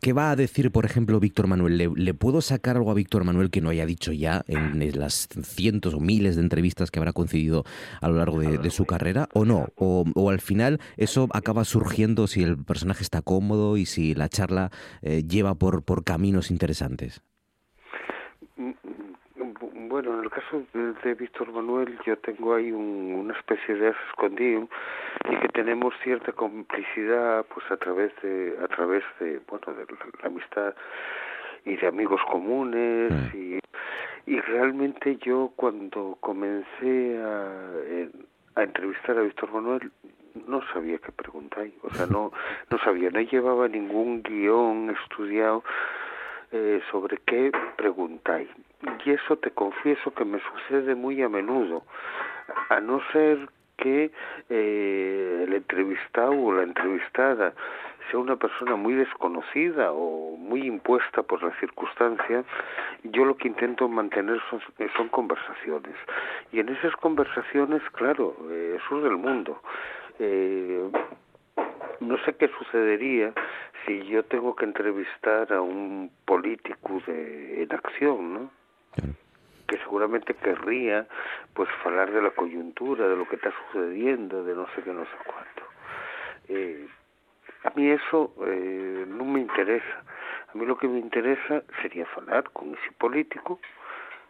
¿qué, 0.00 0.12
va 0.12 0.30
a 0.30 0.36
decir, 0.36 0.70
por 0.70 0.84
ejemplo, 0.84 1.20
Víctor 1.20 1.46
Manuel? 1.46 1.78
¿Le, 1.78 1.88
¿Le, 1.94 2.14
puedo 2.14 2.40
sacar 2.40 2.76
algo 2.76 2.90
a 2.90 2.94
Víctor 2.94 3.24
Manuel 3.24 3.50
que 3.50 3.60
no 3.60 3.70
haya 3.70 3.86
dicho 3.86 4.12
ya 4.12 4.42
en 4.48 4.78
las 4.98 5.28
cientos 5.42 5.94
o 5.94 6.00
miles 6.00 6.36
de 6.36 6.42
entrevistas 6.42 6.90
que 6.90 6.98
habrá 6.98 7.12
concedido 7.12 7.64
a 8.00 8.08
lo 8.08 8.16
largo 8.16 8.40
de, 8.40 8.58
de 8.58 8.70
su 8.70 8.86
carrera 8.86 9.28
o 9.34 9.44
no? 9.44 9.66
O, 9.76 10.04
o, 10.14 10.30
al 10.30 10.40
final 10.40 10.80
eso 10.96 11.28
acaba 11.32 11.64
surgiendo 11.64 12.26
si 12.26 12.42
el 12.42 12.56
personaje 12.56 13.02
está 13.02 13.22
cómodo 13.22 13.76
y 13.76 13.86
si 13.86 14.14
la 14.14 14.28
charla 14.28 14.70
eh, 15.02 15.22
lleva 15.22 15.54
por, 15.54 15.82
por 15.82 16.04
caminos 16.04 16.50
interesantes? 16.50 17.22
Bueno, 19.88 20.14
en 20.14 20.17
el 20.28 20.42
caso 20.42 20.62
de, 20.74 20.92
de 21.04 21.14
Víctor 21.14 21.50
Manuel, 21.52 21.98
yo 22.04 22.16
tengo 22.18 22.54
ahí 22.54 22.70
un, 22.70 23.14
una 23.14 23.34
especie 23.34 23.74
de 23.74 23.94
escondido 24.10 24.68
y 25.30 25.36
que 25.36 25.48
tenemos 25.48 25.94
cierta 26.02 26.32
complicidad, 26.32 27.46
pues 27.46 27.70
a 27.70 27.76
través 27.78 28.12
de, 28.22 28.56
a 28.62 28.68
través 28.68 29.02
de, 29.20 29.40
bueno, 29.48 29.72
de 29.72 29.84
la, 29.84 29.98
la 30.22 30.26
amistad 30.28 30.74
y 31.64 31.76
de 31.76 31.86
amigos 31.86 32.20
comunes 32.30 33.10
mm. 33.10 33.36
y, 33.36 33.58
y 34.26 34.40
realmente 34.40 35.16
yo 35.16 35.52
cuando 35.56 36.18
comencé 36.20 37.18
a, 37.22 38.60
a 38.60 38.62
entrevistar 38.62 39.16
a 39.18 39.22
Víctor 39.22 39.50
Manuel 39.52 39.90
no 40.46 40.60
sabía 40.72 40.98
qué 40.98 41.10
preguntar, 41.10 41.66
o 41.82 41.90
sea, 41.94 42.06
no, 42.06 42.32
no 42.70 42.78
sabía, 42.84 43.10
no 43.10 43.20
llevaba 43.20 43.66
ningún 43.66 44.22
guion 44.22 44.94
estudiado 45.02 45.64
eh, 46.52 46.80
sobre 46.90 47.18
qué 47.26 47.50
preguntáis. 47.76 48.48
Y 49.04 49.10
eso 49.10 49.36
te 49.36 49.50
confieso 49.50 50.12
que 50.14 50.24
me 50.24 50.40
sucede 50.40 50.94
muy 50.94 51.20
a 51.22 51.28
menudo, 51.28 51.82
a 52.68 52.80
no 52.80 53.00
ser 53.12 53.48
que 53.76 54.10
eh, 54.48 55.44
el 55.46 55.54
entrevistado 55.54 56.32
o 56.32 56.52
la 56.52 56.62
entrevistada 56.62 57.54
sea 58.10 58.20
una 58.20 58.36
persona 58.36 58.76
muy 58.76 58.94
desconocida 58.94 59.92
o 59.92 60.36
muy 60.36 60.66
impuesta 60.66 61.22
por 61.22 61.42
la 61.42 61.52
circunstancia, 61.60 62.44
yo 63.04 63.24
lo 63.24 63.36
que 63.36 63.48
intento 63.48 63.88
mantener 63.88 64.40
son, 64.50 64.60
son 64.96 65.08
conversaciones. 65.08 65.94
Y 66.52 66.60
en 66.60 66.68
esas 66.70 66.94
conversaciones, 66.96 67.82
claro, 67.92 68.36
eh, 68.50 68.78
surge 68.88 69.08
el 69.08 69.16
mundo. 69.16 69.60
Eh, 70.18 70.90
no 72.00 72.16
sé 72.24 72.34
qué 72.36 72.48
sucedería 72.48 73.32
si 73.86 74.04
yo 74.06 74.24
tengo 74.24 74.54
que 74.56 74.64
entrevistar 74.64 75.52
a 75.52 75.60
un 75.60 76.10
político 76.24 77.00
de, 77.06 77.62
en 77.62 77.72
acción, 77.72 78.34
¿no? 78.34 78.57
Que 79.66 79.78
seguramente 79.78 80.34
querría 80.34 81.06
pues 81.54 81.68
hablar 81.84 82.10
de 82.10 82.22
la 82.22 82.30
coyuntura, 82.30 83.08
de 83.08 83.16
lo 83.16 83.28
que 83.28 83.36
está 83.36 83.52
sucediendo, 83.66 84.44
de 84.44 84.54
no 84.54 84.66
sé 84.74 84.82
qué, 84.82 84.92
no 84.92 85.04
sé 85.04 85.16
cuánto. 85.24 85.62
Eh, 86.48 86.88
a 87.64 87.70
mí 87.74 87.90
eso 87.90 88.34
eh, 88.46 89.04
no 89.06 89.24
me 89.24 89.40
interesa. 89.40 90.02
A 90.52 90.56
mí 90.56 90.64
lo 90.64 90.78
que 90.78 90.88
me 90.88 90.98
interesa 90.98 91.62
sería 91.82 92.06
hablar 92.16 92.50
con 92.52 92.74
ese 92.74 92.92
político 92.96 93.60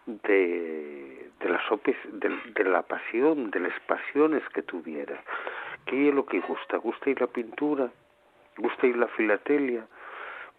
de, 0.07 1.31
de, 1.39 1.49
las 1.49 1.63
de, 1.85 2.31
de 2.55 2.65
la 2.65 2.83
pasión, 2.83 3.51
de 3.51 3.61
las 3.61 3.79
pasiones 3.81 4.43
que 4.55 4.63
tuviera. 4.63 5.21
¿Qué 5.87 6.09
es 6.09 6.15
lo 6.15 6.27
que 6.27 6.41
gusta? 6.41 6.79
¿Gusta 6.79 7.11
ir 7.11 7.21
la 7.21 7.27
pintura? 7.27 7.91
¿Gusta 8.57 8.87
ir 8.87 8.97
la 8.97 9.09
filatelia? 9.09 9.87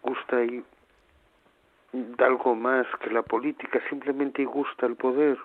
¿Gusta 0.02 0.42
ir 0.42 0.64
algo 2.18 2.54
más 2.54 2.86
que 3.02 3.10
la 3.10 3.22
política? 3.22 3.80
¿Simplemente 3.88 4.44
gusta 4.44 4.86
el 4.86 4.96
poder? 4.96 5.38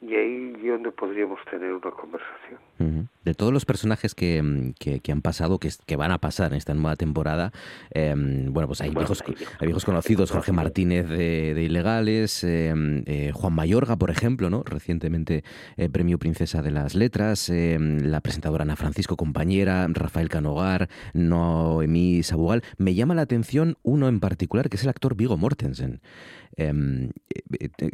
Y 0.00 0.14
ahí 0.14 0.52
es 0.56 0.68
donde 0.68 0.90
podríamos 0.90 1.38
tener 1.46 1.72
una 1.72 1.90
conversación 1.90 3.08
de 3.24 3.34
todos 3.34 3.52
los 3.52 3.64
personajes 3.64 4.14
que, 4.14 4.42
mm, 4.42 4.72
que, 4.78 5.12
han 5.12 5.22
pasado, 5.22 5.58
que, 5.58 5.70
que, 5.86 5.96
van 5.96 6.10
a 6.10 6.18
pasar 6.18 6.52
en 6.52 6.58
esta 6.58 6.74
nueva 6.74 6.96
temporada, 6.96 7.52
em, 7.90 8.52
bueno, 8.52 8.66
pues 8.66 8.80
hay, 8.80 8.90
viejos, 8.90 9.22
hay 9.58 9.66
viejos 9.66 9.84
conocidos, 9.84 10.30
Jorge 10.30 10.52
Martínez 10.52 11.08
de, 11.08 11.62
Ilegales, 11.62 12.42
em, 12.44 13.04
eh, 13.06 13.30
Juan 13.32 13.52
Mayorga, 13.52 13.96
por 13.96 14.10
ejemplo, 14.10 14.50
¿no? 14.50 14.62
recientemente 14.64 15.44
eh, 15.76 15.88
Premio 15.88 16.18
Princesa 16.18 16.62
de 16.62 16.70
las 16.70 16.94
Letras, 16.94 17.48
em, 17.48 18.00
la 18.00 18.20
presentadora 18.20 18.62
Ana 18.62 18.76
Francisco 18.76 19.16
Compañera, 19.16 19.86
Rafael 19.88 20.28
Canogar, 20.28 20.88
Noemí 21.14 22.22
Sabugal. 22.22 22.62
Me 22.78 22.94
llama 22.94 23.14
la 23.14 23.22
atención 23.22 23.76
uno 23.82 24.08
en 24.08 24.20
particular, 24.20 24.68
que 24.68 24.76
es 24.76 24.82
el 24.82 24.88
actor 24.88 25.16
Vigo 25.16 25.36
Mortensen. 25.36 26.00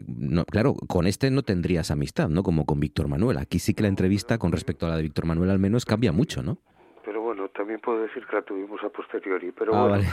no, 0.06 0.44
claro, 0.44 0.74
con 0.74 1.06
este 1.06 1.30
no 1.30 1.42
tendrías 1.42 1.90
amistad, 1.90 2.28
¿no? 2.28 2.42
Como 2.42 2.64
con 2.64 2.80
Víctor 2.80 3.08
Manuel. 3.08 3.38
Aquí 3.38 3.58
sí 3.58 3.74
que 3.74 3.82
la 3.82 3.88
entrevista 3.88 4.38
con 4.38 4.52
respecto 4.52 4.86
a 4.86 4.90
la 4.90 4.96
de 4.96 5.02
Víctor 5.02 5.17
Manuel 5.26 5.50
al 5.50 5.58
menos 5.58 5.84
cambia 5.84 6.12
mucho, 6.12 6.42
¿no? 6.42 6.58
Pero 7.04 7.22
bueno, 7.22 7.48
también 7.48 7.80
puedo 7.80 8.02
decir 8.02 8.26
que 8.26 8.36
la 8.36 8.42
tuvimos 8.42 8.84
a 8.84 8.90
posteriori, 8.90 9.50
pero 9.52 9.74
ah, 9.74 9.88
bueno. 9.88 10.04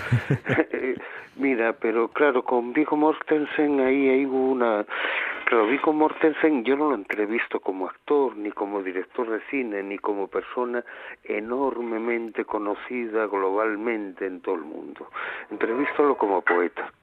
Eh, 0.71 0.95
mira, 1.35 1.73
pero 1.73 2.07
claro, 2.07 2.43
con 2.43 2.71
Vigo 2.71 2.95
Mortensen 2.95 3.81
ahí 3.81 4.07
hay 4.07 4.25
una... 4.25 4.85
Claro, 5.43 5.67
Vigo 5.67 5.91
Mortensen 5.91 6.63
yo 6.63 6.77
no 6.77 6.91
lo 6.91 6.95
entrevisto 6.95 7.59
como 7.59 7.87
actor, 7.87 8.37
ni 8.37 8.49
como 8.51 8.81
director 8.81 9.29
de 9.29 9.41
cine, 9.51 9.83
ni 9.83 9.97
como 9.97 10.27
persona 10.27 10.85
enormemente 11.25 12.45
conocida 12.45 13.25
globalmente 13.27 14.25
en 14.25 14.39
todo 14.39 14.55
el 14.55 14.61
mundo. 14.61 15.09
Entrevístalo 15.51 16.15
como 16.17 16.41
poeta. 16.43 16.93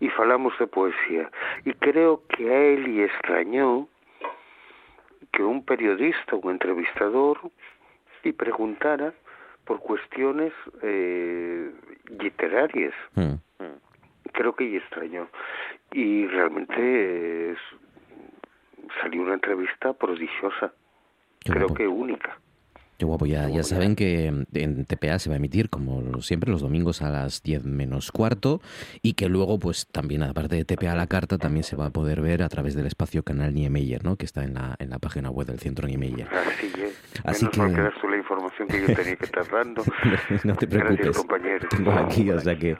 Y 0.00 0.10
falamos 0.10 0.52
de 0.58 0.66
poesía. 0.66 1.30
Y 1.64 1.72
creo 1.72 2.22
que 2.28 2.50
a 2.50 2.62
él 2.62 2.88
y 2.88 3.02
extrañó 3.02 3.88
que 5.32 5.42
un 5.42 5.64
periodista, 5.64 6.36
un 6.36 6.50
entrevistador, 6.50 7.38
y 8.28 8.32
preguntara 8.32 9.12
por 9.64 9.80
cuestiones 9.80 10.52
eh, 10.82 11.70
literarias. 12.18 12.94
Hmm. 13.14 13.34
Creo 14.32 14.54
que 14.54 14.66
ella 14.66 14.78
extrañó. 14.78 15.28
Y 15.92 16.26
realmente 16.26 17.56
salió 19.00 19.22
una 19.22 19.34
entrevista 19.34 19.92
prodigiosa, 19.92 20.72
creo 21.44 21.68
que 21.74 21.86
única. 21.86 22.38
Qué 22.98 23.04
guapo, 23.04 23.26
ya, 23.26 23.48
ya 23.48 23.62
saben 23.62 23.94
que 23.94 24.26
en 24.26 24.84
TPA 24.84 25.20
se 25.20 25.28
va 25.28 25.34
a 25.34 25.38
emitir, 25.38 25.70
como 25.70 26.20
siempre, 26.20 26.50
los 26.50 26.62
domingos 26.62 27.00
a 27.00 27.10
las 27.10 27.44
10 27.44 27.64
menos 27.64 28.10
cuarto 28.10 28.60
y 29.02 29.12
que 29.12 29.28
luego, 29.28 29.60
pues 29.60 29.86
también, 29.86 30.24
aparte 30.24 30.56
de 30.56 30.64
TPA 30.64 30.92
a 30.92 30.96
la 30.96 31.06
carta, 31.06 31.38
también 31.38 31.62
se 31.62 31.76
va 31.76 31.86
a 31.86 31.90
poder 31.90 32.20
ver 32.22 32.42
a 32.42 32.48
través 32.48 32.74
del 32.74 32.86
espacio 32.86 33.22
canal 33.22 33.54
Niemeyer, 33.54 34.02
¿no? 34.02 34.16
que 34.16 34.26
está 34.26 34.42
en 34.42 34.54
la, 34.54 34.74
en 34.80 34.90
la 34.90 34.98
página 34.98 35.30
web 35.30 35.46
del 35.46 35.60
Centro 35.60 35.86
Niemeyer. 35.86 36.26
Así 36.26 36.72
es. 36.76 37.00
Así 37.22 37.46
que... 37.46 37.60
información 38.48 38.68
que 38.68 38.80
yo 38.80 38.96
tenía 38.96 39.16
que 39.16 39.24
estar 39.24 39.46
dando. 39.50 39.84
no 40.44 40.54
te 40.56 40.66
preocupes. 40.66 41.16
compañero. 41.16 41.68
Tengo 41.68 41.92
aquí, 41.92 42.30
o 42.30 42.40
sea 42.40 42.56
que 42.56 42.76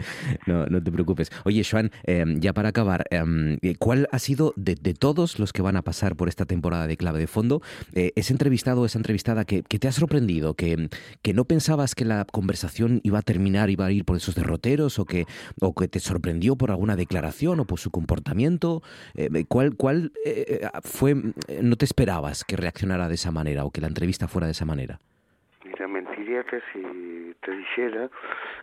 no, 0.46 0.66
no 0.66 0.82
te 0.82 0.90
preocupes. 0.90 1.30
Oye, 1.44 1.62
Joan, 1.68 1.90
em, 2.04 2.40
ya 2.40 2.52
para 2.52 2.70
acabar, 2.70 3.04
em, 3.10 3.58
¿cuál 3.78 4.08
ha 4.12 4.18
sido 4.18 4.52
de, 4.56 4.74
de, 4.74 4.94
todos 4.94 5.38
los 5.38 5.52
que 5.52 5.62
van 5.62 5.76
a 5.76 5.82
pasar 5.82 6.16
por 6.16 6.28
esta 6.28 6.44
temporada 6.44 6.86
de 6.86 6.96
Clave 6.96 7.20
de 7.20 7.26
Fondo, 7.26 7.62
eh, 7.94 8.12
ese 8.16 8.32
entrevistado 8.32 8.82
o 8.82 8.86
esa 8.86 8.98
entrevistada 8.98 9.44
que, 9.44 9.62
que 9.62 9.78
te 9.78 9.88
ha 9.88 9.92
sorprendido? 9.92 10.54
¿Que, 10.54 10.88
¿Que 11.22 11.34
no 11.34 11.44
pensabas 11.44 11.94
que 11.94 12.04
la 12.04 12.24
conversación 12.24 13.00
iba 13.04 13.18
a 13.18 13.22
terminar, 13.22 13.70
iba 13.70 13.86
a 13.86 13.92
ir 13.92 14.04
por 14.04 14.16
esos 14.16 14.34
derroteros 14.34 14.98
o 14.98 15.04
que, 15.04 15.26
o 15.60 15.74
que 15.74 15.88
te 15.88 16.00
sorprendió 16.00 16.56
por 16.56 16.70
alguna 16.70 16.96
declaración 16.96 17.60
o 17.60 17.64
por 17.66 17.78
su 17.78 17.90
comportamiento? 17.90 18.82
Eh, 19.14 19.44
¿Cuál, 19.46 19.76
cuál 19.76 20.12
eh, 20.24 20.68
fue, 20.82 21.14
no 21.62 21.76
te 21.76 21.84
esperabas 21.84 22.44
que 22.44 22.56
reaccionara 22.56 23.08
de 23.08 23.14
esa 23.14 23.30
manera 23.30 23.64
o 23.64 23.70
que 23.70 23.80
la 23.80 23.88
entrevista 23.88 24.28
fuera 24.28 24.46
de 24.46 24.52
esa 24.52 24.64
manera? 24.64 25.00
Mentiría 26.38 26.42
que 26.44 26.60
si 26.72 27.34
te 27.40 27.50
dijera 27.52 28.08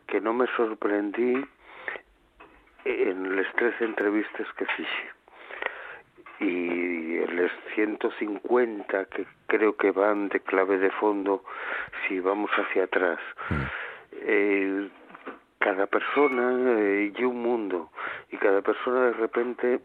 que 0.07 0.21
no 0.21 0.33
me 0.33 0.47
sorprendí 0.55 1.45
en 2.85 3.35
las 3.35 3.51
tres 3.55 3.73
entrevistas 3.81 4.47
que 4.53 4.65
hice 4.77 5.15
y 6.39 7.25
los 7.27 7.51
150 7.73 9.05
que 9.05 9.25
creo 9.47 9.75
que 9.75 9.91
van 9.91 10.29
de 10.29 10.39
clave 10.41 10.77
de 10.77 10.91
fondo 10.91 11.43
si 12.07 12.19
vamos 12.19 12.51
hacia 12.51 12.83
atrás. 12.85 13.19
Mm. 13.49 13.63
Eh, 14.11 14.89
cada 15.59 15.87
persona 15.87 16.79
eh, 16.79 17.11
y 17.17 17.23
un 17.23 17.41
mundo 17.41 17.89
y 18.31 18.37
cada 18.37 18.61
persona 18.61 19.07
de 19.07 19.13
repente 19.13 19.79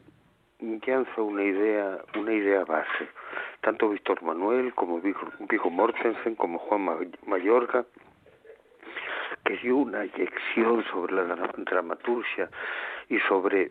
lanza 0.61 1.23
una 1.23 1.42
idea 1.42 1.99
una 2.16 2.33
idea 2.33 2.64
base. 2.64 3.09
Tanto 3.61 3.88
Víctor 3.88 4.23
Manuel 4.23 4.75
como 4.75 5.01
Vigo 5.01 5.70
Mortensen 5.70 6.35
como 6.35 6.59
Juan 6.59 7.11
Mayorga 7.27 7.85
que 9.44 9.57
dio 9.59 9.77
una 9.77 10.05
inyección 10.05 10.85
sobre 10.90 11.14
la 11.14 11.25
dramaturgia 11.57 12.51
y 13.09 13.18
sobre 13.20 13.70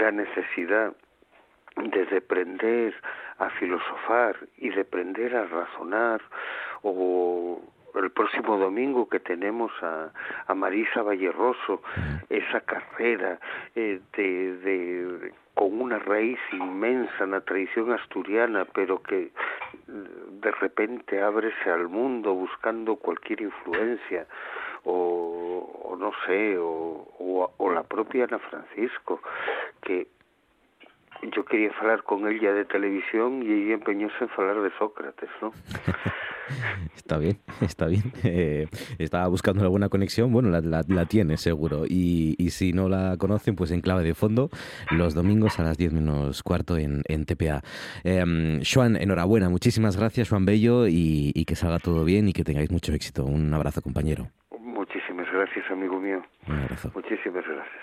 la 0.00 0.10
necesidad 0.10 0.94
de 1.76 2.04
deprender 2.06 2.94
a 3.38 3.50
filosofar 3.50 4.36
y 4.58 4.70
de 4.70 4.82
aprender 4.82 5.34
a 5.34 5.46
razonar 5.46 6.20
o 6.82 7.60
el 7.94 8.10
próximo 8.10 8.56
domingo 8.56 9.08
que 9.08 9.20
tenemos 9.20 9.70
a, 9.82 10.10
a 10.46 10.54
Marisa 10.54 11.02
Valleroso, 11.02 11.82
esa 12.28 12.60
carrera 12.60 13.38
eh, 13.74 14.00
de, 14.16 14.56
de, 14.58 15.32
con 15.54 15.80
una 15.80 15.98
raíz 15.98 16.38
inmensa 16.52 17.24
en 17.24 17.32
la 17.32 17.40
tradición 17.42 17.92
asturiana, 17.92 18.64
pero 18.72 19.02
que 19.02 19.30
de 19.86 20.50
repente 20.52 21.22
ábrese 21.22 21.70
al 21.70 21.88
mundo 21.88 22.34
buscando 22.34 22.96
cualquier 22.96 23.42
influencia, 23.42 24.26
o, 24.84 25.80
o 25.84 25.96
no 25.96 26.12
sé, 26.26 26.58
o, 26.58 27.06
o, 27.18 27.52
o 27.56 27.70
la 27.70 27.82
propia 27.84 28.24
Ana 28.24 28.38
Francisco, 28.38 29.20
que 29.82 30.08
yo 31.30 31.44
quería 31.44 31.70
hablar 31.80 32.02
con 32.02 32.26
ella 32.26 32.52
de 32.52 32.64
televisión 32.64 33.42
y 33.42 33.52
ella 33.52 33.74
empeñóse 33.74 34.24
en 34.24 34.30
hablar 34.36 34.62
de 34.62 34.70
Sócrates, 34.78 35.30
¿no? 35.40 35.52
está 36.96 37.18
bien, 37.18 37.38
está 37.60 37.86
bien. 37.86 38.12
Eh, 38.24 38.66
estaba 38.98 39.28
buscando 39.28 39.62
alguna 39.62 39.88
conexión, 39.88 40.32
bueno, 40.32 40.48
la, 40.50 40.60
la, 40.60 41.04
tiene 41.06 41.36
seguro. 41.36 41.84
Y, 41.88 42.34
y, 42.38 42.50
si 42.50 42.72
no 42.72 42.88
la 42.88 43.16
conocen, 43.18 43.54
pues 43.54 43.70
en 43.70 43.80
clave 43.80 44.02
de 44.02 44.14
fondo, 44.14 44.50
los 44.90 45.14
domingos 45.14 45.60
a 45.60 45.62
las 45.62 45.76
10 45.78 45.92
menos 45.92 46.42
cuarto 46.42 46.76
en, 46.76 47.02
en 47.08 47.24
TPA. 47.24 47.62
Eh, 48.04 48.60
Joan, 48.62 48.96
enhorabuena, 48.96 49.48
muchísimas 49.48 49.96
gracias, 49.96 50.28
Juan 50.28 50.44
Bello, 50.44 50.86
y, 50.88 51.32
y 51.34 51.44
que 51.44 51.54
salga 51.54 51.78
todo 51.78 52.04
bien 52.04 52.28
y 52.28 52.32
que 52.32 52.44
tengáis 52.44 52.70
mucho 52.70 52.92
éxito. 52.92 53.24
Un 53.24 53.52
abrazo, 53.54 53.82
compañero. 53.82 54.28
Muchísimas 54.60 55.30
gracias, 55.32 55.70
amigo 55.70 56.00
mío. 56.00 56.22
Un 56.48 56.56
abrazo. 56.56 56.90
Muchísimas 56.94 57.44
gracias. 57.46 57.82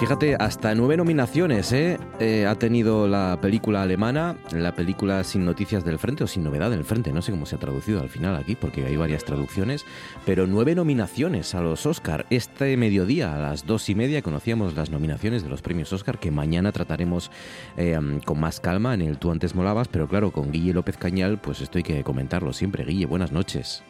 Fíjate, 0.00 0.34
hasta 0.36 0.74
nueve 0.74 0.96
nominaciones 0.96 1.72
¿eh? 1.72 1.98
¿eh? 2.20 2.46
ha 2.46 2.54
tenido 2.54 3.06
la 3.06 3.38
película 3.42 3.82
alemana, 3.82 4.34
la 4.50 4.74
película 4.74 5.22
Sin 5.24 5.44
Noticias 5.44 5.84
del 5.84 5.98
Frente 5.98 6.24
o 6.24 6.26
Sin 6.26 6.42
Novedad 6.42 6.70
del 6.70 6.84
Frente, 6.84 7.12
no 7.12 7.20
sé 7.20 7.32
cómo 7.32 7.44
se 7.44 7.56
ha 7.56 7.58
traducido 7.58 8.00
al 8.00 8.08
final 8.08 8.34
aquí 8.36 8.56
porque 8.56 8.86
hay 8.86 8.96
varias 8.96 9.26
traducciones, 9.26 9.84
pero 10.24 10.46
nueve 10.46 10.74
nominaciones 10.74 11.54
a 11.54 11.60
los 11.60 11.84
Oscar. 11.84 12.24
Este 12.30 12.78
mediodía 12.78 13.34
a 13.34 13.38
las 13.38 13.66
dos 13.66 13.90
y 13.90 13.94
media 13.94 14.22
conocíamos 14.22 14.74
las 14.74 14.88
nominaciones 14.88 15.42
de 15.42 15.50
los 15.50 15.60
premios 15.60 15.92
Oscar 15.92 16.18
que 16.18 16.30
mañana 16.30 16.72
trataremos 16.72 17.30
eh, 17.76 17.98
con 18.24 18.40
más 18.40 18.58
calma 18.58 18.94
en 18.94 19.02
el 19.02 19.18
Tú 19.18 19.30
antes 19.30 19.54
molabas, 19.54 19.88
pero 19.88 20.08
claro, 20.08 20.30
con 20.30 20.50
Guille 20.50 20.72
López 20.72 20.96
Cañal 20.96 21.38
pues 21.38 21.60
esto 21.60 21.76
hay 21.76 21.84
que 21.84 22.02
comentarlo 22.04 22.54
siempre. 22.54 22.86
Guille, 22.86 23.04
buenas 23.04 23.32
noches. 23.32 23.82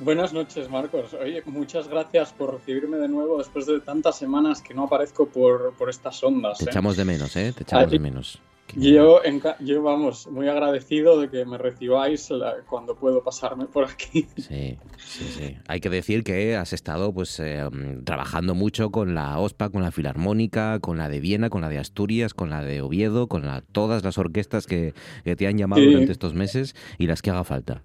Buenas 0.00 0.32
noches, 0.32 0.70
Marcos. 0.70 1.12
Oye, 1.14 1.42
muchas 1.46 1.88
gracias 1.88 2.32
por 2.32 2.54
recibirme 2.54 2.98
de 2.98 3.08
nuevo 3.08 3.38
después 3.38 3.66
de 3.66 3.80
tantas 3.80 4.16
semanas 4.16 4.62
que 4.62 4.72
no 4.72 4.84
aparezco 4.84 5.26
por, 5.26 5.74
por 5.74 5.90
estas 5.90 6.22
ondas. 6.22 6.58
Te 6.58 6.66
¿eh? 6.66 6.68
echamos 6.70 6.96
de 6.96 7.04
menos, 7.04 7.34
¿eh? 7.34 7.52
Te 7.52 7.64
echamos 7.64 7.90
de 7.90 7.98
menos. 7.98 8.40
Yo, 8.76 9.22
yo, 9.60 9.82
vamos, 9.82 10.28
muy 10.28 10.46
agradecido 10.46 11.18
de 11.20 11.30
que 11.30 11.44
me 11.44 11.58
recibáis 11.58 12.28
cuando 12.68 12.94
puedo 12.94 13.24
pasarme 13.24 13.64
por 13.64 13.84
aquí. 13.84 14.26
Sí, 14.36 14.78
sí, 14.98 15.24
sí. 15.24 15.56
Hay 15.66 15.80
que 15.80 15.88
decir 15.88 16.22
que 16.22 16.54
has 16.54 16.72
estado 16.72 17.12
pues 17.12 17.40
eh, 17.40 17.66
trabajando 18.04 18.54
mucho 18.54 18.90
con 18.90 19.14
la 19.14 19.38
OSPA, 19.38 19.70
con 19.70 19.82
la 19.82 19.90
Filarmónica, 19.90 20.78
con 20.80 20.98
la 20.98 21.08
de 21.08 21.18
Viena, 21.18 21.48
con 21.50 21.62
la 21.62 21.70
de 21.70 21.78
Asturias, 21.78 22.34
con 22.34 22.50
la 22.50 22.62
de 22.62 22.82
Oviedo, 22.82 23.26
con 23.26 23.46
la, 23.46 23.62
todas 23.62 24.04
las 24.04 24.18
orquestas 24.18 24.66
que, 24.66 24.94
que 25.24 25.34
te 25.34 25.46
han 25.46 25.56
llamado 25.56 25.82
durante 25.82 26.12
estos 26.12 26.34
meses 26.34 26.76
y 26.98 27.06
las 27.06 27.22
que 27.22 27.30
haga 27.30 27.44
falta. 27.44 27.82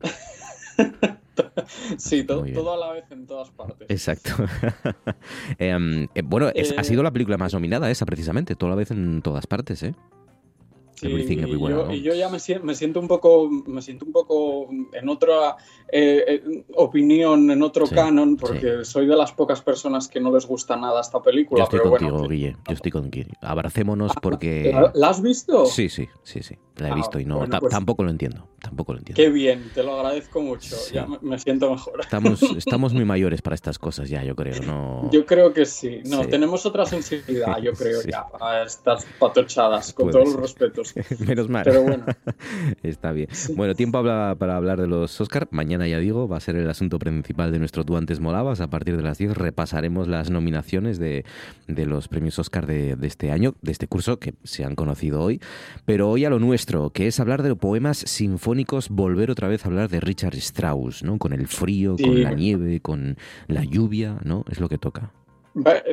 sí, 1.98 2.24
todo, 2.24 2.72
a 2.72 2.76
la 2.76 2.92
vez 2.92 3.04
en 3.10 3.26
todas 3.26 3.50
partes. 3.50 3.86
Exacto. 3.90 4.30
Em, 5.58 6.08
eh, 6.14 6.22
bueno, 6.24 6.46
ha 6.46 6.52
eh, 6.54 6.84
sido 6.84 7.02
la 7.02 7.12
película 7.12 7.36
más 7.36 7.52
nominada 7.52 7.90
esa, 7.90 8.06
precisamente, 8.06 8.54
toda 8.54 8.70
la 8.70 8.76
vez 8.76 8.90
en 8.90 9.22
todas 9.22 9.46
partes, 9.46 9.82
¿eh? 9.82 9.94
y, 11.02 12.02
yo, 12.02 12.14
ya 12.14 12.28
me 12.28 12.38
siento, 12.74 13.00
un 13.00 13.08
poco, 13.08 13.48
me 13.66 13.82
siento 13.82 14.04
un 14.04 14.12
poco 14.12 14.68
en 14.92 15.08
otra 15.08 15.56
eh, 15.90 16.24
eh, 16.26 16.64
opinión, 16.74 17.50
en 17.50 17.62
otro 17.62 17.86
canon, 17.86 18.36
porque 18.36 18.84
soy 18.84 19.06
de 19.06 19.16
las 19.16 19.32
pocas 19.32 19.60
personas 19.60 20.08
que 20.08 20.20
no 20.20 20.32
les 20.32 20.46
gusta 20.46 20.76
nada 20.76 21.00
esta 21.00 21.22
película. 21.22 21.60
Yo 21.60 21.64
estoy 21.64 21.80
contigo, 21.80 22.28
Guille. 22.28 22.56
Yo 22.66 22.74
estoy 22.74 22.90
contigo. 22.90 23.30
Abracémonos 23.40 24.12
porque. 24.22 24.74
¿La 24.94 25.10
has 25.10 25.22
visto? 25.22 25.66
Sí, 25.66 25.88
sí, 25.88 26.08
sí, 26.22 26.42
sí. 26.42 26.56
La 26.78 26.88
he 26.88 26.92
ah, 26.92 26.94
visto 26.94 27.18
y 27.18 27.24
no. 27.24 27.38
Pues 27.38 27.70
tampoco 27.70 28.04
lo 28.04 28.10
entiendo. 28.10 28.48
Tampoco 28.60 28.92
lo 28.92 28.98
entiendo. 28.98 29.22
Qué 29.22 29.30
bien, 29.30 29.70
te 29.74 29.82
lo 29.82 29.96
agradezco 29.96 30.42
mucho. 30.42 30.76
Ya 30.92 31.06
me, 31.22 31.38
siento 31.38 31.70
mejor. 31.70 32.00
Estamos, 32.00 32.42
estamos 32.56 32.92
muy 32.92 33.04
mayores 33.04 33.42
para 33.42 33.54
estas 33.54 33.78
cosas 33.78 34.08
ya, 34.08 34.22
yo 34.24 34.34
creo. 34.34 34.60
No... 34.62 35.08
Yo 35.12 35.24
creo 35.26 35.52
que 35.52 35.64
sí. 35.64 36.00
No, 36.04 36.26
tenemos 36.26 36.66
otra 36.66 36.84
sensibilidad, 36.86 37.58
yo 37.58 37.72
creo, 37.78 38.02
ya, 38.02 38.26
a 38.40 38.62
estas 38.62 39.06
patochadas, 39.18 39.92
con 39.92 40.10
todos 40.10 40.26
los 40.26 40.36
respetos. 40.36 40.94
Menos 41.26 41.48
mal. 41.48 41.64
Pero 41.64 41.82
bueno. 41.82 42.04
Está 42.82 43.12
bien. 43.12 43.28
Bueno, 43.54 43.74
tiempo 43.74 44.02
para 44.02 44.56
hablar 44.56 44.80
de 44.80 44.86
los 44.86 45.20
Oscar. 45.20 45.48
Mañana, 45.50 45.86
ya 45.86 45.98
digo, 45.98 46.28
va 46.28 46.36
a 46.36 46.40
ser 46.40 46.56
el 46.56 46.68
asunto 46.68 46.98
principal 46.98 47.52
de 47.52 47.58
nuestro 47.58 47.84
Tú 47.84 47.96
antes 47.96 48.20
molabas. 48.20 48.60
A 48.60 48.68
partir 48.68 48.96
de 48.96 49.02
las 49.02 49.18
10 49.18 49.36
repasaremos 49.36 50.08
las 50.08 50.30
nominaciones 50.30 50.98
de, 50.98 51.24
los 51.66 52.08
premios 52.08 52.38
Oscar 52.38 52.66
de, 52.66 52.96
este 53.02 53.30
año, 53.30 53.54
de 53.62 53.72
este 53.72 53.86
curso, 53.86 54.18
que 54.18 54.34
se 54.44 54.64
han 54.64 54.74
conocido 54.74 55.22
hoy. 55.22 55.40
Pero 55.84 56.10
hoy 56.10 56.24
a 56.24 56.30
lo 56.30 56.38
nuestro, 56.38 56.67
que 56.92 57.06
es 57.06 57.18
hablar 57.18 57.42
de 57.42 57.48
los 57.48 57.58
poemas 57.58 57.98
sinfónicos, 57.98 58.90
volver 58.90 59.30
otra 59.30 59.48
vez 59.48 59.64
a 59.64 59.68
hablar 59.68 59.88
de 59.88 60.00
Richard 60.00 60.34
Strauss, 60.34 61.02
¿no? 61.02 61.18
Con 61.18 61.32
el 61.32 61.46
frío, 61.46 61.96
con 61.96 62.22
la 62.22 62.32
nieve, 62.32 62.80
con 62.80 63.16
la 63.46 63.64
lluvia, 63.64 64.18
¿no? 64.22 64.44
Es 64.50 64.60
lo 64.60 64.68
que 64.68 64.76
toca. 64.76 65.12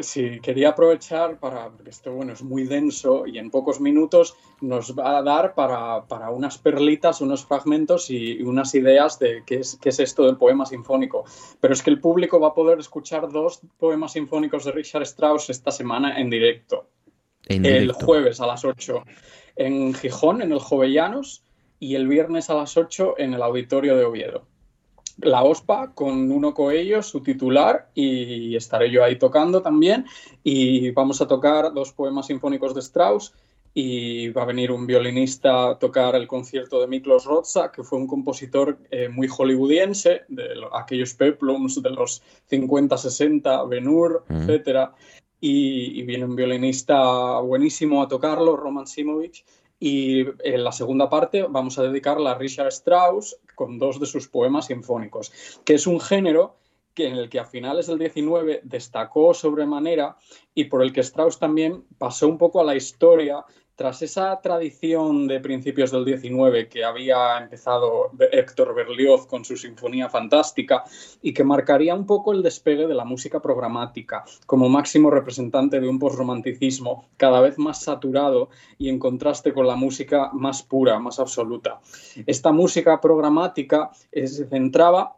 Sí, 0.02 0.40
quería 0.42 0.70
aprovechar 0.70 1.40
para, 1.40 1.70
porque 1.70 1.90
esto 1.90 2.12
bueno, 2.12 2.34
es 2.34 2.44
muy 2.44 2.66
denso 2.66 3.26
y 3.26 3.40
en 3.40 3.50
pocos 3.50 3.80
minutos 3.80 4.36
nos 4.62 4.94
va 4.94 5.18
a 5.18 5.24
dar 5.24 5.56
para, 5.56 6.30
unas 6.30 6.58
perlitas, 6.58 7.22
unos 7.22 7.46
fragmentos 7.46 8.12
y, 8.12 8.44
unas 8.44 8.76
ideas 8.76 9.18
de 9.18 9.44
qué 9.46 9.60
es, 9.60 9.80
qué 9.82 9.90
es 9.90 10.00
esto 10.00 10.26
del 10.26 10.36
poema 10.36 10.66
sinfónico. 10.66 11.24
Pero 11.62 11.74
es 11.74 11.82
que 11.82 11.90
el 11.90 12.02
público 12.02 12.40
va 12.40 12.50
a 12.50 12.54
poder 12.54 12.80
escuchar 12.80 13.32
dos 13.32 13.62
poemas 13.80 14.12
sinfónicos 14.12 14.66
de 14.66 14.74
Richard 14.74 15.04
Strauss 15.04 15.50
esta 15.50 15.72
semana 15.72 16.20
en 16.20 16.30
directo. 16.30 16.90
el 17.48 17.94
jueves 17.94 18.42
a 18.42 18.48
las 18.48 18.66
8 18.66 19.04
en 19.56 19.94
Gijón, 19.94 20.41
en 20.41 20.52
el 20.52 20.60
Jovellanos, 20.60 21.44
y 21.80 21.96
el 21.96 22.08
viernes 22.08 22.50
a 22.50 22.56
las 22.56 22.78
8 22.78 23.15
en 23.18 23.34
el 23.34 23.41
Auditorio 23.41 23.96
de 23.96 24.06
Oviedo 24.06 24.46
la 25.20 25.44
OSPA 25.44 25.94
con 25.94 26.32
uno 26.32 26.54
Coello, 26.54 27.02
su 27.02 27.22
titular, 27.22 27.89
y 27.94 28.56
estaré 28.56 28.91
yo 28.91 29.04
ahí 29.04 29.18
tocando 29.18 29.62
también. 29.62 30.06
Y 30.44 30.91
vamos 30.91 31.22
a 31.22 31.28
tocar 31.28 31.74
dos 31.74 31.94
poemas 31.94 32.28
sinfónicos 32.28 32.74
de 32.74 32.82
Strauss 32.82 33.34
y 33.78 34.30
va 34.30 34.44
a 34.44 34.46
venir 34.46 34.72
un 34.72 34.88
violinista 34.88 35.72
a 35.72 35.80
tocar 35.80 36.15
el 36.15 36.28
concierto 36.28 36.80
de 36.80 36.88
Miklos 36.88 37.26
Rozsa, 37.26 37.72
que 37.72 37.84
fue 37.84 38.00
un 38.00 38.08
compositor 38.08 38.78
eh, 38.89 39.10
muy 39.10 39.28
hollywoodiense, 39.28 40.22
de 40.30 40.48
aquellos 40.74 41.13
peplums 41.13 41.82
de 41.82 41.89
los 41.89 42.22
50, 42.48 42.98
60, 42.98 43.63
Ben 43.65 43.88
Hur, 43.88 44.24
etc. 44.30 44.91
Y, 45.48 46.00
y, 46.00 46.02
viene 46.02 46.26
un 46.26 46.36
violinista 46.36 47.40
buenísimo 47.40 48.02
a 48.02 48.08
tocarlo, 48.08 48.56
Roman 48.56 48.88
Simovich, 48.88 49.46
y 49.80 50.22
en 50.44 50.64
la 50.64 50.72
segunda 50.72 51.08
parte 51.08 51.46
vamos 51.48 51.78
a 51.78 51.84
dedicarla 51.84 52.32
a 52.32 52.38
Richard 52.40 52.70
Strauss 52.70 53.38
con 53.54 53.78
dos 53.78 54.00
de 54.00 54.08
sus 54.08 54.28
poemas 54.28 54.66
sinfónicos, 54.66 55.62
que 55.64 55.76
es 55.76 55.86
un 55.86 56.00
género 56.00 56.56
que 56.96 57.08
en 57.08 57.18
el 57.18 57.30
que 57.30 57.40
a 57.40 57.46
finales 57.46 57.86
del 57.86 58.00
19 58.00 58.62
destacó 58.64 59.36
sobremanera 59.36 60.18
y 60.56 60.64
por 60.64 60.82
el 60.82 60.94
que 60.94 61.02
Strauss 61.02 61.38
también 61.38 61.84
pasó 62.00 62.28
un 62.28 62.40
poco 62.40 62.62
a 62.62 62.64
la 62.64 62.76
historia 62.76 63.46
tras 63.76 64.02
esa 64.02 64.40
tradición 64.42 65.28
de 65.28 65.40
principios 65.40 65.92
del 65.92 66.06
19 66.06 66.70
que 66.70 66.84
había 66.84 67.38
empezado 67.38 68.12
Héctor 68.32 68.74
Berlioz 68.74 69.28
con 69.28 69.44
su 69.44 69.58
Sinfonía 69.58 70.10
Fantástica 70.10 70.84
y 71.22 71.34
que 71.34 71.44
marcaría 71.44 71.94
un 71.94 72.06
poco 72.06 72.32
el 72.32 72.42
despegue 72.42 72.88
de 72.88 72.96
la 72.96 73.06
música 73.06 73.42
programática 73.42 74.24
como 74.46 74.70
máximo 74.70 75.12
representante 75.12 75.80
de 75.80 75.90
un 75.90 76.00
posromanticismo 76.00 77.10
cada 77.18 77.42
vez 77.42 77.58
más 77.58 77.82
saturado 77.82 78.50
y 78.78 78.90
en 78.90 79.00
contraste 79.00 79.54
con 79.54 79.68
la 79.68 79.76
música 79.76 80.30
más 80.34 80.64
pura, 80.64 81.00
más 81.00 81.20
absoluta. 81.20 81.82
Esta 82.26 82.52
música 82.52 83.02
programática 83.02 83.92
se 84.12 84.48
centraba 84.48 85.18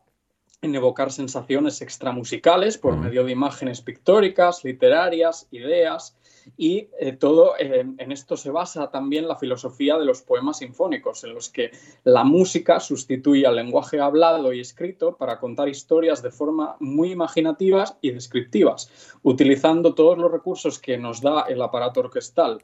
en 0.61 0.73
evocar 0.73 1.11
sensaciones 1.11 1.81
extramusicales 1.81 2.79
por 2.79 2.97
medio 2.97 3.23
de 3.23 3.31
imágenes 3.31 3.81
pictóricas, 3.81 4.63
literarias, 4.63 5.47
ideas, 5.51 6.16
y 6.55 6.89
eh, 6.99 7.13
todo 7.13 7.53
en 7.57 8.11
esto 8.11 8.37
se 8.37 8.51
basa 8.51 8.89
también 8.91 9.27
la 9.27 9.35
filosofía 9.35 9.97
de 9.97 10.05
los 10.05 10.21
poemas 10.21 10.59
sinfónicos, 10.59 11.23
en 11.23 11.33
los 11.33 11.49
que 11.49 11.71
la 12.03 12.23
música 12.23 12.79
sustituye 12.79 13.45
al 13.45 13.55
lenguaje 13.55 13.99
hablado 13.99 14.53
y 14.53 14.59
escrito 14.59 15.17
para 15.17 15.39
contar 15.39 15.69
historias 15.69 16.21
de 16.21 16.31
forma 16.31 16.77
muy 16.79 17.11
imaginativas 17.11 17.97
y 18.01 18.11
descriptivas, 18.11 18.91
utilizando 19.23 19.93
todos 19.93 20.17
los 20.17 20.31
recursos 20.31 20.79
que 20.79 20.97
nos 20.97 21.21
da 21.21 21.41
el 21.41 21.61
aparato 21.61 22.01
orquestal. 22.01 22.63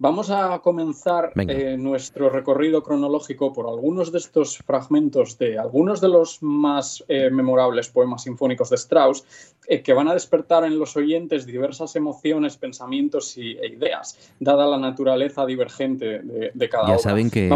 Vamos 0.00 0.30
a 0.30 0.60
comenzar 0.60 1.32
eh, 1.34 1.76
nuestro 1.76 2.30
recorrido 2.30 2.84
cronológico 2.84 3.52
por 3.52 3.66
algunos 3.66 4.12
de 4.12 4.18
estos 4.18 4.58
fragmentos 4.58 5.38
de 5.38 5.58
algunos 5.58 6.00
de 6.00 6.06
los 6.06 6.40
más 6.40 7.04
eh, 7.08 7.30
memorables 7.32 7.88
poemas 7.88 8.22
sinfónicos 8.22 8.70
de 8.70 8.76
Strauss, 8.76 9.24
eh, 9.66 9.82
que 9.82 9.92
van 9.92 10.06
a 10.06 10.14
despertar 10.14 10.62
en 10.62 10.78
los 10.78 10.96
oyentes 10.96 11.46
diversas 11.46 11.96
emociones, 11.96 12.56
pensamientos 12.56 13.36
y, 13.36 13.58
e 13.58 13.72
ideas, 13.72 14.16
dada 14.38 14.68
la 14.68 14.78
naturaleza 14.78 15.44
divergente 15.44 16.20
de, 16.22 16.68
cada 16.68 16.84
uno. 16.84 16.92
Ya 16.92 16.98
saben 17.00 17.28
que 17.28 17.50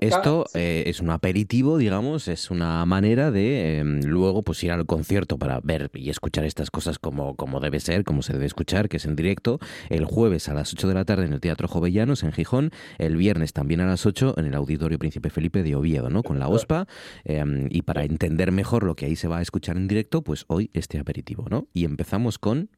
esto 0.00 0.44
es 0.52 1.00
un 1.00 1.08
aperitivo, 1.08 1.78
digamos, 1.78 2.28
es 2.28 2.50
una 2.50 2.84
manera 2.84 3.30
de 3.30 3.78
em, 3.78 4.00
luego 4.02 4.42
pues 4.42 4.62
ir 4.62 4.72
al 4.72 4.84
concierto 4.84 5.38
para 5.38 5.60
ver 5.62 5.90
y 5.94 6.10
escuchar 6.10 6.44
estas 6.44 6.70
cosas 6.70 6.98
como, 6.98 7.34
como 7.34 7.60
debe 7.60 7.80
ser, 7.80 8.04
como 8.04 8.20
se 8.20 8.34
debe 8.34 8.44
escuchar, 8.44 8.90
que 8.90 8.98
es 8.98 9.06
en 9.06 9.16
directo, 9.16 9.58
el 9.88 10.04
jueves 10.04 10.50
a 10.50 10.54
las 10.54 10.74
8 10.74 10.86
de 10.86 10.94
la 10.94 11.06
tarde 11.06 11.24
en 11.24 11.32
el 11.32 11.40
Teatro 11.40 11.66
Jovellanos, 11.78 12.24
en 12.24 12.32
Gijón, 12.32 12.72
el 12.98 13.16
viernes 13.16 13.52
también 13.52 13.80
a 13.80 13.86
las 13.86 14.04
8 14.04 14.34
en 14.36 14.46
el 14.46 14.54
Auditorio 14.54 14.98
Príncipe 14.98 15.30
Felipe 15.30 15.62
de 15.62 15.76
Oviedo, 15.76 16.10
¿no? 16.10 16.24
Con 16.24 16.40
la 16.40 16.48
OSPA. 16.48 16.88
Em, 17.24 17.68
y 17.70 17.82
para 17.82 18.02
entender 18.04 18.50
mejor 18.50 18.82
lo 18.82 18.96
que 18.96 19.06
ahí 19.06 19.14
se 19.14 19.28
va 19.28 19.38
a 19.38 19.42
escuchar 19.42 19.76
en 19.76 19.86
directo, 19.86 20.22
pues 20.22 20.44
hoy 20.48 20.70
este 20.72 20.98
aperitivo, 20.98 21.46
¿no? 21.48 21.68
Y 21.72 21.84
empezamos 21.84 22.38
con... 22.38 22.70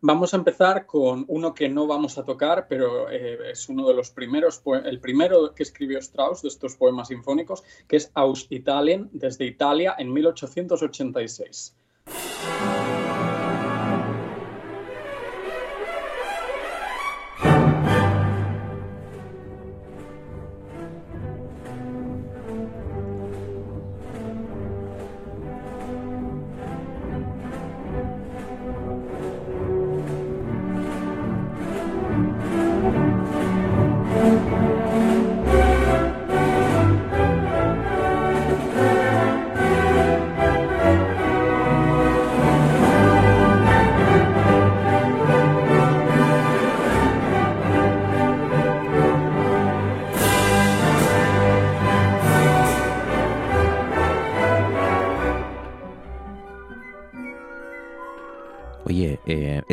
Vamos 0.00 0.34
a 0.34 0.36
empezar 0.36 0.84
con 0.84 1.24
uno 1.28 1.54
que 1.54 1.68
no 1.68 1.86
vamos 1.86 2.18
a 2.18 2.24
tocar, 2.24 2.66
pero 2.68 3.08
eh, 3.08 3.52
es 3.52 3.68
uno 3.68 3.86
de 3.86 3.94
los 3.94 4.10
primeros, 4.10 4.60
el 4.84 5.00
primero 5.00 5.54
que 5.54 5.62
escribió 5.62 5.98
Strauss 5.98 6.42
de 6.42 6.48
estos 6.48 6.74
poemas 6.74 7.08
sinfónicos, 7.08 7.62
que 7.86 7.96
es 7.96 8.10
Aus 8.14 8.48
Italien, 8.50 9.08
desde 9.12 9.46
Italia, 9.46 9.94
en 9.96 10.12
1886. 10.12 11.74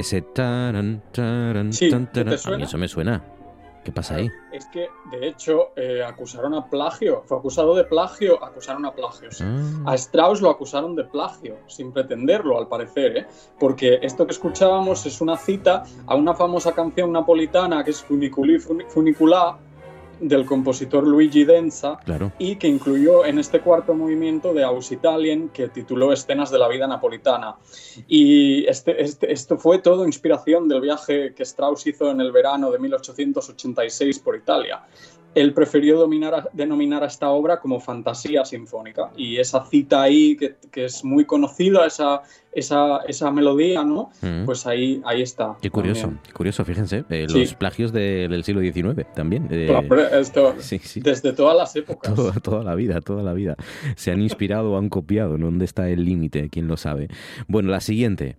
Ese 0.02 0.22
taran, 0.22 1.02
taran, 1.12 1.72
Sí, 1.74 1.90
tan, 1.90 2.08
¿te 2.12 2.24
taran. 2.24 2.34
A 2.34 2.38
suena? 2.38 2.58
mí 2.58 2.64
eso 2.64 2.78
me 2.78 2.88
suena. 2.88 3.24
¿Qué 3.84 3.92
pasa 3.92 4.14
ahí? 4.18 4.30
Es 4.54 4.68
que, 4.68 4.90
de 5.10 5.28
hecho, 5.28 5.70
eh, 5.76 6.04
acusaron 6.04 6.54
a 6.54 6.70
plagio. 6.70 7.24
Fue 7.26 7.36
acusado 7.40 7.74
de 7.74 7.84
plagio, 7.84 8.44
acusaron 8.44 8.86
a 8.86 8.94
plagio. 8.94 9.32
sí. 9.32 9.44
Ah, 9.44 9.94
A 9.94 9.96
Strauss 9.96 10.40
lo 10.40 10.52
acusaron 10.52 10.96
de 10.96 11.04
plagio, 11.06 11.58
sin 11.66 11.92
pretenderlo, 11.92 12.60
al 12.60 12.68
parecer, 12.68 13.18
¿eh? 13.18 13.26
porque 13.60 13.98
esto 14.04 14.28
que 14.28 14.34
escuchábamos 14.34 15.04
es 15.08 15.20
una 15.20 15.36
cita 15.36 15.82
a 16.06 16.14
una 16.14 16.36
famosa 16.36 16.74
canción 16.74 17.12
napolitana 17.12 17.84
que 17.84 17.90
es 17.90 18.04
Funiculi 18.04 18.60
Funi- 18.60 18.86
Funiculà, 18.88 19.58
del 20.22 20.46
compositor 20.46 21.06
Luigi 21.06 21.44
Denza, 21.44 21.98
claro. 22.06 22.32
y 22.40 22.56
que 22.56 22.68
incluyó 22.68 23.26
en 23.26 23.40
este 23.40 23.60
cuarto 23.60 23.94
movimiento 23.94 24.54
de 24.54 24.64
Aus 24.64 24.92
Italien, 24.92 25.50
que 25.50 25.68
tituló 25.68 26.14
Escenas 26.14 26.52
de 26.52 26.60
la 26.60 26.68
vida 26.68 26.88
napolitana. 26.88 27.56
Y 28.08 28.66
este, 28.68 29.02
este- 29.04 29.34
esto 29.34 29.58
fue 29.58 29.80
todo 29.80 30.06
inspiración 30.06 30.68
del 30.68 30.82
viaje 30.82 31.34
que 31.34 31.44
Strauss 31.44 31.88
hizo 31.88 32.12
en 32.12 32.22
el 32.22 32.32
verano 32.32 32.72
de 32.72 32.80
1886 32.80 34.20
por 34.20 34.36
Italia. 34.36 34.84
Él 35.34 35.54
prefirió 35.54 35.98
dominar 35.98 36.50
denominar 36.52 37.04
a 37.04 37.08
esta 37.08 37.30
obra 37.30 37.60
como 37.62 37.80
fantasía 37.80 38.44
sinfónica. 38.44 39.12
Y 39.15 39.38
esa 39.38 39.63
cita 39.65 40.02
ahí, 40.02 40.36
que, 40.36 40.56
que 40.72 40.86
es 40.86 41.06
muy 41.06 41.24
conocida, 41.26 41.86
esa, 41.86 42.22
esa, 42.52 42.98
esa 43.08 43.32
melodía, 43.32 43.84
¿no? 43.84 44.12
Mm. 44.22 44.44
Pues 44.46 44.67
ahí, 44.67 45.02
ahí 45.06 45.22
está. 45.22 45.56
Qué 45.62 45.70
curioso, 45.70 46.02
también. 46.02 46.22
qué 46.26 46.34
curioso, 46.34 46.65
fíjense. 46.65 47.06
eh, 47.10 47.28
Sí. 47.30 47.39
Los 47.39 47.54
plagios 47.54 47.94
de- 47.94 48.28
del 48.28 48.44
siglo 48.44 48.60
XIX 48.62 49.06
también. 49.15 49.46
eh, 49.46 49.67
Pero, 49.67 49.80
hombre, 49.80 50.20
esto, 50.20 50.56
sí, 50.60 50.80
sí. 50.80 51.00
desde 51.00 51.32
todas 51.32 51.56
las 51.56 51.74
épocas. 51.78 52.13
Toda, 52.13 52.34
toda 52.34 52.63
la 52.63 52.76
vida, 52.76 53.00
toda 53.00 53.24
la 53.24 53.32
vida. 53.32 53.56
Se 53.96 54.12
han 54.12 54.22
inspirado 54.22 54.74
o 54.74 54.78
han 54.78 54.89
copiado. 54.89 55.38
¿no? 55.38 55.46
¿Dónde 55.46 55.63
está 55.65 55.88
el 55.89 56.04
límite? 56.04 56.50
¿Quién 56.50 56.67
lo 56.67 56.76
sabe? 56.76 57.08
Bueno, 57.48 57.70
la 57.72 57.80
siguiente. 57.80 58.36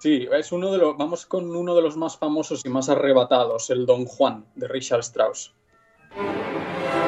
Sí, 0.00 0.26
es 0.36 0.52
uno 0.52 0.70
de 0.72 0.78
los, 0.78 0.96
vamos 0.98 1.24
con 1.24 1.54
uno 1.56 1.74
de 1.74 1.80
los 1.82 1.96
más 1.96 2.18
famosos 2.18 2.62
y 2.66 2.68
más 2.68 2.88
arrebatados, 2.90 3.70
el 3.70 3.86
Don 3.86 4.04
Juan 4.04 4.44
de 4.54 4.68
Richard 4.68 5.00
Strauss. 5.00 5.54
Thank 6.16 6.94
you. 6.94 7.03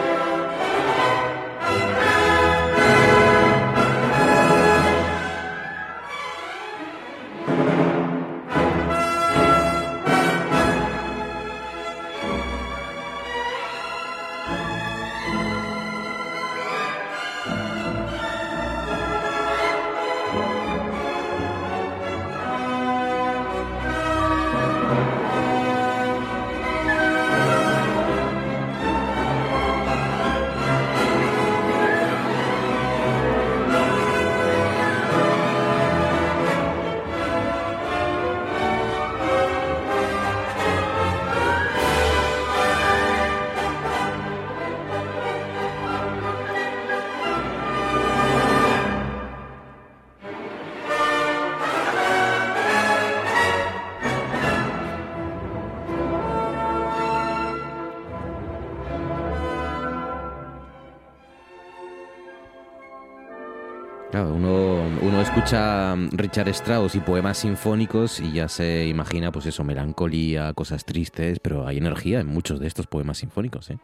Escucha 65.46 65.94
mm, 65.94 66.08
Richard 66.10 66.48
Strauss 66.48 66.96
y 66.96 67.00
poemas 67.00 67.38
sinfónicos 67.38 68.18
y 68.18 68.32
ya 68.32 68.48
se 68.48 68.86
imagina, 68.86 69.30
pues 69.30 69.46
eso, 69.46 69.62
melancolía, 69.62 70.52
cosas 70.54 70.84
tristes, 70.84 71.38
pero 71.38 71.68
hay 71.68 71.78
energía 71.78 72.18
en 72.18 72.26
muchos 72.26 72.58
de 72.58 72.66
estos 72.66 72.88
poemas 72.88 73.18
sinfónicos, 73.18 73.70
¿eh? 73.70 73.78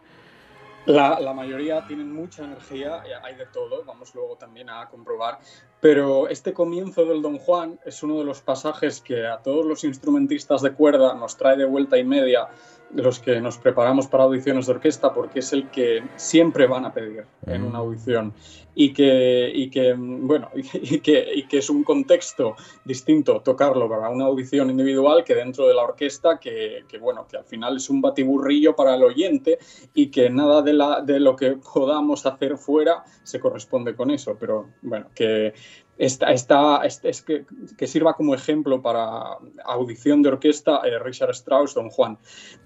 La, 0.86 1.20
la 1.20 1.32
mayoría 1.32 1.86
tienen 1.86 2.12
mucha 2.12 2.42
energía, 2.42 3.04
eh, 3.06 3.12
hay 3.22 3.36
de 3.36 3.46
todo, 3.46 3.84
vamos 3.84 4.12
luego 4.12 4.34
también 4.34 4.68
a 4.70 4.88
comprobar, 4.88 5.38
pero 5.82 6.28
este 6.28 6.52
comienzo 6.52 7.04
del 7.04 7.22
Don 7.22 7.38
Juan 7.38 7.80
es 7.84 8.04
uno 8.04 8.16
de 8.20 8.24
los 8.24 8.40
pasajes 8.40 9.00
que 9.00 9.26
a 9.26 9.38
todos 9.38 9.66
los 9.66 9.82
instrumentistas 9.82 10.62
de 10.62 10.74
cuerda 10.74 11.12
nos 11.14 11.36
trae 11.36 11.56
de 11.56 11.64
vuelta 11.64 11.98
y 11.98 12.04
media 12.04 12.46
los 12.94 13.18
que 13.18 13.40
nos 13.40 13.58
preparamos 13.58 14.06
para 14.06 14.24
audiciones 14.24 14.66
de 14.66 14.72
orquesta, 14.72 15.12
porque 15.12 15.40
es 15.40 15.52
el 15.52 15.70
que 15.70 16.02
siempre 16.16 16.66
van 16.66 16.84
a 16.84 16.92
pedir 16.92 17.24
en 17.46 17.62
una 17.62 17.78
audición. 17.78 18.32
Y 18.74 18.94
que, 18.94 19.50
y 19.54 19.68
que 19.68 19.94
bueno, 19.94 20.48
y 20.54 21.00
que, 21.00 21.26
y 21.34 21.46
que 21.46 21.58
es 21.58 21.68
un 21.68 21.84
contexto 21.84 22.56
distinto 22.84 23.40
tocarlo 23.40 23.88
para 23.88 24.08
una 24.08 24.26
audición 24.26 24.70
individual 24.70 25.24
que 25.24 25.34
dentro 25.34 25.66
de 25.66 25.74
la 25.74 25.82
orquesta, 25.82 26.38
que, 26.38 26.84
que 26.88 26.98
bueno, 26.98 27.26
que 27.28 27.36
al 27.36 27.44
final 27.44 27.76
es 27.76 27.90
un 27.90 28.00
batiburrillo 28.00 28.74
para 28.74 28.94
el 28.94 29.02
oyente 29.02 29.58
y 29.94 30.10
que 30.10 30.30
nada 30.30 30.62
de, 30.62 30.72
la, 30.72 31.02
de 31.02 31.20
lo 31.20 31.36
que 31.36 31.58
podamos 31.74 32.24
hacer 32.24 32.56
fuera 32.56 33.04
se 33.22 33.40
corresponde 33.40 33.94
con 33.94 34.10
eso, 34.10 34.36
pero 34.38 34.70
bueno, 34.80 35.06
que 35.14 35.52
esta, 35.98 36.32
esta, 36.32 36.84
es, 36.84 37.00
es 37.04 37.22
que, 37.22 37.44
que, 37.76 37.86
sirva 37.86 38.14
como 38.14 38.34
ejemplo 38.34 38.80
para 38.80 39.36
audición 39.64 40.22
de 40.22 40.30
orquesta 40.30 40.80
eh, 40.84 40.98
Richard 40.98 41.30
Strauss, 41.30 41.74
Don 41.74 41.90
Juan. 41.90 42.18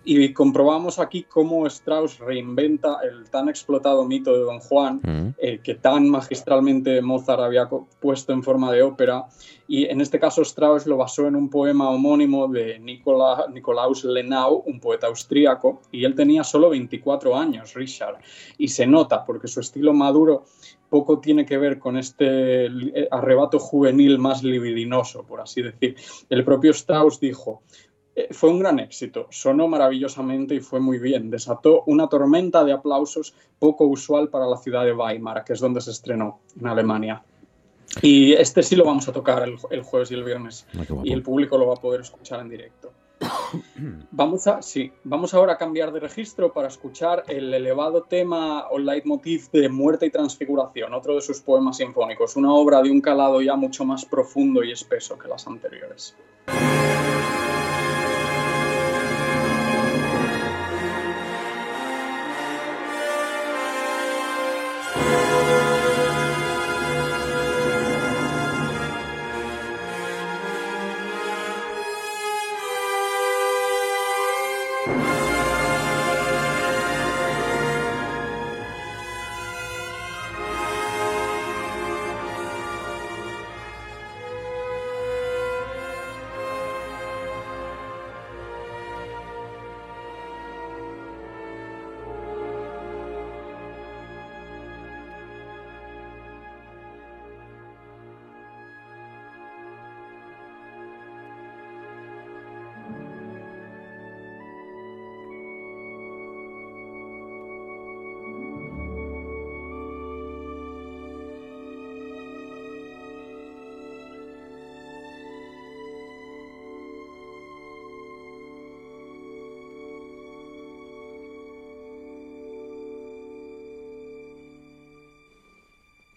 Y 0.05 0.33
comprobamos 0.33 0.99
aquí 0.99 1.25
cómo 1.25 1.67
Strauss 1.67 2.19
reinventa 2.19 2.99
el 3.03 3.29
tan 3.29 3.49
explotado 3.49 4.05
mito 4.05 4.33
de 4.33 4.41
Don 4.41 4.61
Juan, 4.61 5.01
Mm. 5.03 5.35
eh, 5.39 5.61
que 5.63 5.75
tan 5.75 6.09
magistralmente 6.09 7.03
Mozart 7.03 7.41
había 7.41 7.69
puesto 8.01 8.33
en 8.33 8.43
forma 8.43 8.73
de 8.73 8.83
ópera. 8.83 9.27
Y 9.69 9.87
en 9.87 10.01
este 10.01 10.21
caso 10.21 10.43
Strauss 10.43 10.87
lo 10.87 10.97
basó 10.97 11.27
en 11.27 11.35
un 11.35 11.51
poema 11.51 11.91
homónimo 11.91 12.47
de 12.49 12.79
Nicola, 12.79 13.47
Nicolaus 13.53 14.05
Lenau, 14.05 14.63
un 14.67 14.79
poeta 14.81 15.09
austríaco, 15.09 15.83
y 15.91 16.05
él 16.05 16.15
tenía 16.15 16.45
solo 16.45 16.71
24 16.71 17.37
años, 17.37 17.75
Richard. 17.75 18.19
Y 18.59 18.69
se 18.69 18.87
nota, 18.87 19.25
porque 19.25 19.49
su 19.49 19.61
estilo 19.61 19.93
maduro 19.93 20.45
poco 20.89 21.19
tiene 21.21 21.45
que 21.45 21.59
ver 21.59 21.79
con 21.79 21.97
este 21.97 22.67
eh, 22.67 23.09
arrebato 23.11 23.59
juvenil 23.59 24.19
más 24.19 24.43
libidinoso, 24.43 25.25
por 25.25 25.41
así 25.41 25.63
decir. 25.63 25.97
El 26.29 26.45
propio 26.45 26.71
Strauss 26.73 27.21
dijo, 27.21 27.63
"Eh, 28.15 28.29
fue 28.33 28.51
un 28.51 28.59
gran 28.61 28.79
éxito, 28.79 29.27
sonó 29.31 29.69
maravillosamente 29.69 30.55
y 30.55 30.61
fue 30.61 30.81
muy 30.81 30.99
bien, 30.99 31.31
desató 31.31 31.83
una 31.87 32.09
tormenta 32.09 32.65
de 32.65 32.73
aplausos 32.73 33.35
poco 33.59 33.87
usual 33.87 34.29
para 34.29 34.47
la 34.47 34.57
ciudad 34.57 34.85
de 34.85 34.93
Weimar, 34.93 35.45
que 35.45 35.53
es 35.53 35.61
donde 35.61 35.81
se 35.81 35.91
estrenó, 35.91 36.41
en 36.61 36.67
Alemania. 36.67 37.23
Y 38.03 38.33
este 38.33 38.63
sí 38.63 38.77
lo 38.77 38.85
vamos 38.85 39.09
a 39.09 39.13
tocar 39.13 39.43
el, 39.49 39.57
el 39.71 39.83
jueves 39.83 40.11
y 40.11 40.15
el 40.15 40.25
viernes, 40.25 40.67
Ah, 40.77 40.85
y 41.05 41.13
el 41.13 41.23
público 41.23 41.57
lo 41.57 41.69
va 41.69 41.75
a 41.75 41.81
poder 41.81 42.01
escuchar 42.03 42.41
en 42.41 42.49
directo. 42.49 42.91
Vamos, 44.11 44.47
a, 44.47 44.63
sí, 44.63 44.93
vamos 45.05 45.35
ahora 45.35 45.55
a 45.55 45.59
cambiar 45.59 45.93
de 45.93 46.01
registro 46.01 46.53
para 46.53 46.69
escuchar 46.69 47.25
el 47.29 47.53
elevado 47.53 48.03
tema 48.03 48.69
o 48.69 48.79
leitmotiv 48.79 49.51
de 49.51 49.69
Muerte 49.69 50.07
y 50.07 50.11
Transfiguración, 50.11 50.93
otro 50.95 51.15
de 51.15 51.21
sus 51.21 51.41
poemas 51.41 51.79
sinfónicos, 51.79 52.37
una 52.37 52.53
obra 52.53 52.83
de 52.83 52.91
un 52.91 53.01
calado 53.01 53.41
ya 53.41 53.57
mucho 53.57 53.85
más 53.85 54.05
profundo 54.05 54.63
y 54.63 54.73
espeso 54.73 55.19
que 55.19 55.29
las 55.29 55.47
anteriores. 55.47 56.17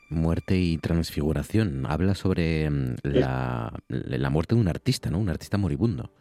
Muerte 0.10 0.58
y 0.58 0.78
transfiguración. 0.78 1.86
Habla 1.88 2.15
sobre 2.15 2.69
mm, 2.69 2.95
la, 3.04 3.74
la 3.88 4.30
muerte 4.30 4.56
de 4.56 4.62
un 4.62 4.67
artista, 4.67 5.10
¿no? 5.10 5.19
Un 5.19 5.30
artista 5.30 5.58
moribundo. 5.58 6.12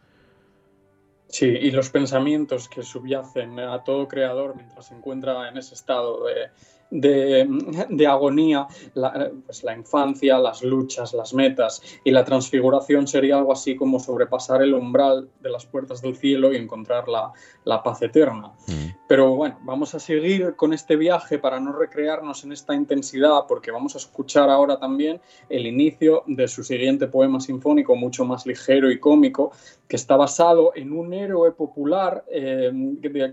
Sí, 1.27 1.45
y 1.45 1.69
los 1.71 1.89
pensamientos 1.91 2.67
que 2.69 2.81
subyacen 2.81 3.59
a 3.59 3.83
todo 3.83 4.07
creador 4.07 4.55
mientras 4.55 4.87
se 4.87 4.95
encuentra 4.95 5.47
en 5.47 5.57
ese 5.57 5.75
estado 5.75 6.25
de, 6.25 6.49
de, 6.91 8.07
agonía, 8.07 8.67
la, 8.93 9.31
pues 9.45 9.63
la 9.63 9.75
infancia, 9.75 10.39
las 10.39 10.63
luchas, 10.63 11.13
las 11.13 11.33
metas 11.33 11.81
y 12.03 12.11
la 12.11 12.25
transfiguración 12.25 13.07
sería 13.07 13.37
algo 13.37 13.53
así 13.53 13.75
como 13.75 13.99
sobrepasar 13.99 14.61
el 14.61 14.73
umbral 14.73 15.29
de 15.41 15.49
las 15.49 15.65
puertas 15.65 16.01
del 16.01 16.15
cielo 16.15 16.51
y 16.51 16.57
encontrar 16.57 17.07
la, 17.07 17.31
la 17.63 17.83
paz 17.83 18.01
eterna. 18.01 18.53
Mm. 18.67 18.89
Pero 19.07 19.35
bueno, 19.35 19.57
vamos 19.63 19.95
a 19.95 19.99
seguir 19.99 20.55
con 20.55 20.73
este 20.73 20.95
viaje 20.95 21.39
para 21.39 21.59
no 21.59 21.71
recrearnos 21.73 22.43
en 22.43 22.51
esta 22.51 22.75
intensidad 22.75 23.45
porque 23.47 23.71
vamos 23.71 23.95
a 23.95 23.97
escuchar 23.97 24.49
ahora 24.49 24.79
también 24.79 25.21
el 25.49 25.65
inicio 25.65 26.23
de 26.27 26.47
su 26.47 26.63
siguiente 26.63 27.07
poema 27.07 27.39
sinfónico 27.39 27.95
mucho 27.95 28.25
más 28.25 28.45
ligero 28.45 28.91
y 28.91 28.99
cómico 28.99 29.51
que 29.87 29.95
está 29.95 30.15
basado 30.15 30.71
en 30.75 30.93
un 30.93 31.13
héroe 31.13 31.51
popular 31.51 32.23
eh, 32.29 32.71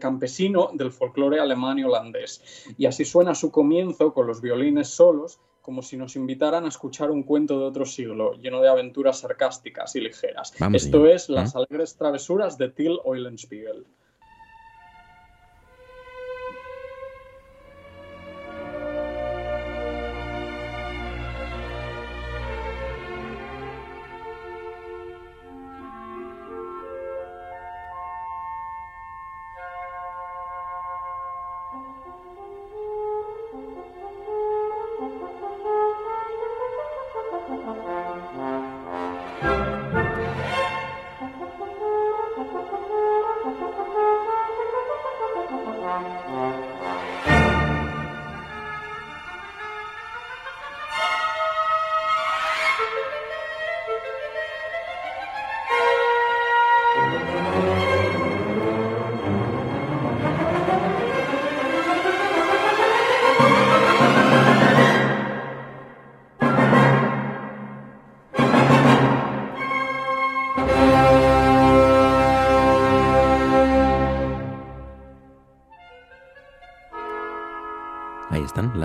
campesino 0.00 0.70
del 0.72 0.90
folclore 0.90 1.38
alemán 1.38 1.78
y 1.78 1.84
holandés. 1.84 2.42
Y 2.78 2.86
así 2.86 3.04
suena 3.04 3.34
su 3.34 3.45
comienzo 3.50 4.12
con 4.12 4.26
los 4.26 4.40
violines 4.40 4.88
solos, 4.88 5.40
como 5.62 5.82
si 5.82 5.96
nos 5.96 6.14
invitaran 6.14 6.64
a 6.64 6.68
escuchar 6.68 7.10
un 7.10 7.24
cuento 7.24 7.58
de 7.58 7.66
otro 7.66 7.84
siglo, 7.84 8.34
lleno 8.34 8.60
de 8.60 8.68
aventuras 8.68 9.18
sarcásticas 9.18 9.96
y 9.96 10.00
ligeras. 10.00 10.52
Esto 10.72 11.06
es 11.06 11.28
Las 11.28 11.54
¿eh? 11.54 11.58
alegres 11.58 11.96
travesuras 11.96 12.56
de 12.56 12.68
Till 12.68 12.98
Eulenspiegel. 13.04 13.84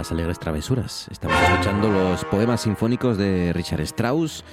Las 0.01 0.11
alegres 0.11 0.39
travesuras. 0.39 1.07
Estamos 1.11 1.37
escuchando 1.43 1.87
los 1.87 2.25
poemas 2.25 2.61
sinfónicos 2.61 3.19
de 3.19 3.53
Richard 3.53 3.81
Strauss, 3.81 4.43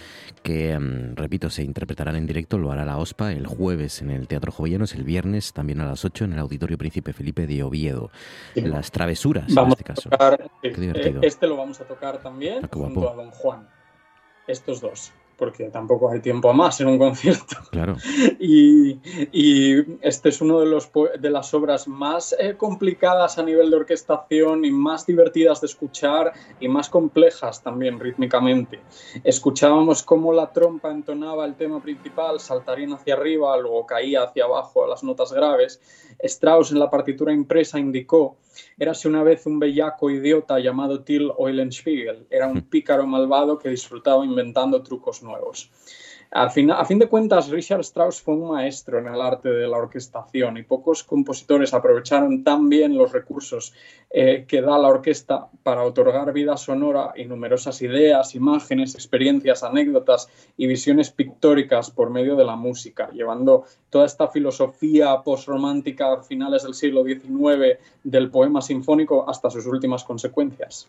que, 0.43 0.79
mm, 0.79 1.17
repito, 1.17 1.49
se 1.49 1.63
interpretarán 1.63 2.17
en 2.17 2.27
directo, 2.27 2.59
lo 2.59 2.71
hará 2.71 2.85
la 2.85 2.99
OSPA 2.99 3.33
el 3.33 3.47
jueves 3.47 4.03
en 4.03 4.11
el 4.11 4.29
Teatro 4.29 4.53
Jovellanos, 4.53 4.95
el 4.95 5.05
viernes 5.05 5.55
también 5.55 5.81
a 5.81 5.87
las 5.87 6.05
8 6.05 6.27
en 6.27 6.35
el 6.35 6.39
Auditorio 6.41 6.77
Príncipe 6.77 7.15
Felipe 7.15 7.47
de 7.47 7.63
Oviedo. 7.63 8.11
Las 8.57 8.91
travesuras, 8.91 9.49
en 9.49 9.69
este 9.69 9.85
caso. 9.85 10.11
Qué 10.61 10.71
divertido. 10.71 11.23
Este 11.23 11.47
lo 11.47 11.57
vamos 11.57 11.81
a 11.81 11.85
tocar 11.85 12.19
también 12.19 12.67
ah, 12.67 12.69
junto 12.71 13.09
a 13.09 13.15
Don 13.15 13.31
Juan. 13.31 13.67
Estos 14.47 14.83
dos 14.83 15.15
porque 15.39 15.71
tampoco 15.71 16.11
hay 16.11 16.21
tiempo 16.21 16.51
a 16.51 16.53
más 16.53 16.81
en 16.81 16.89
un 16.89 16.99
concierto. 16.99 17.57
Claro. 17.71 17.97
Y, 18.41 18.99
este 20.01 20.31
es 20.31 20.41
uno 20.41 20.61
de, 20.61 20.67
los, 20.67 20.91
de 21.19 21.31
las 21.31 21.53
obras 21.55 21.87
más 21.87 22.35
eh, 22.39 22.57
complicadas 22.57 23.39
a 23.39 23.43
nivel 23.43 23.71
de 23.71 23.77
orquestación 23.77 24.65
y 24.65 24.71
más 24.71 25.07
divertidas 25.07 25.61
de 25.61 25.67
escuchar 25.67 26.33
y 26.61 26.69
más 26.69 26.89
complejas 26.89 27.63
también 27.63 28.01
rítmicamente. 28.01 28.81
Escuchábamos 29.25 30.03
cómo 30.03 30.33
la 30.33 30.53
trompa 30.53 30.91
entonaba 30.91 31.45
el 31.45 31.55
tema 31.55 31.83
principal, 31.83 32.41
saltarían 32.41 32.95
hacia 32.95 33.15
arriba, 33.15 33.57
luego 33.59 33.87
caía 33.87 34.23
hacia 34.23 34.45
abajo 34.45 34.85
a 34.85 34.89
las 34.89 35.03
notas 35.03 35.33
graves. 35.33 35.81
Strauss 36.21 36.73
en 36.73 36.79
la 36.79 36.91
partitura 36.91 37.33
impresa 37.33 37.79
indicó 37.79 38.37
Érase 38.79 39.09
una 39.09 39.23
vez 39.23 39.47
un 39.47 39.59
bellaco 39.59 40.11
idiota 40.11 40.59
llamado 40.59 41.03
Till 41.03 41.33
Eulenspiegel. 41.39 42.27
Era 42.31 42.47
un 42.49 42.63
pícaro 42.71 43.07
malvado 43.07 43.59
que 43.59 43.69
disfrutaba 43.69 44.25
inventando 44.25 44.83
trucos 44.83 45.23
Models. 45.29 45.69
A 46.31 46.51
fin 46.51 46.99
de 46.99 47.09
cuentas, 47.09 47.49
Richard 47.49 47.81
Strauss 47.81 48.21
fue 48.21 48.35
un 48.35 48.51
maestro 48.51 48.99
en 48.99 49.07
el 49.07 49.21
arte 49.21 49.49
de 49.49 49.67
la 49.67 49.79
orquestación 49.79 50.59
y 50.59 50.63
pocos 50.63 51.03
compositores 51.03 51.73
aprovecharon 51.73 52.45
tan 52.45 52.69
bien 52.69 52.97
los 52.99 53.13
recursos 53.13 53.73
eh, 54.11 54.45
que 54.47 54.61
da 54.61 54.79
la 54.79 54.89
orquesta 54.89 55.49
para 55.63 55.85
otorgar 55.85 56.33
vida 56.33 56.57
sonora 56.57 57.13
y 57.17 57.25
numerosas 57.25 57.81
ideas, 57.83 58.35
imágenes, 58.35 58.95
experiencias, 58.95 59.63
anécdotas 59.63 60.29
y 60.57 60.67
visiones 60.67 61.11
pictóricas 61.11 61.91
por 61.91 62.11
medio 62.11 62.37
de 62.37 62.45
la 62.45 62.57
música, 62.57 63.11
llevando 63.11 63.65
toda 63.91 64.07
esta 64.07 64.29
filosofía 64.29 65.23
postromántica 65.23 66.13
a 66.13 66.23
finales 66.23 66.63
del 66.63 66.75
siglo 66.75 67.05
XIX 67.05 67.79
del 68.03 68.31
poema 68.31 68.61
sinfónico 68.61 69.29
hasta 69.29 69.51
sus 69.51 69.67
últimas 69.67 70.05
consecuencias. 70.05 70.89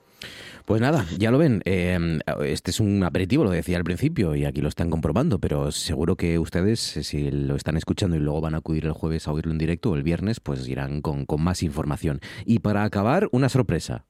Pues 0.66 0.82
nada, 0.82 1.06
ya 1.18 1.32
lo 1.32 1.38
ven. 1.38 1.62
Eh, 1.66 2.20
este 2.46 2.72
es 2.72 2.80
un 2.80 3.04
aperitivo, 3.04 3.44
lo 3.44 3.50
decía 3.50 3.78
al 3.78 3.84
principio, 3.84 4.36
y 4.36 4.46
aquí 4.46 4.62
lo 4.62 4.70
están 4.70 4.90
comprobando, 4.90 5.29
pero 5.38 5.72
seguro 5.72 6.16
que 6.16 6.40
ustedes, 6.40 6.80
si 6.80 7.30
lo 7.30 7.56
están 7.56 7.78
escuchando 7.78 8.16
y 8.16 8.20
luego 8.20 8.42
van 8.42 8.56
a 8.56 8.60
acudir 8.60 8.86
el 8.86 8.94
jueves 8.94 9.28
a 9.28 9.32
oírlo 9.32 9.52
en 9.52 9.58
directo 9.60 9.92
o 9.92 9.96
el 9.96 10.04
viernes, 10.04 10.40
pues 10.40 10.68
irán 10.68 11.02
con, 11.02 11.26
más 11.38 11.62
información. 11.62 12.22
Y 12.46 12.60
para 12.60 12.84
acabar, 12.84 13.30
una 13.32 13.50
sorpresa. 13.50 14.06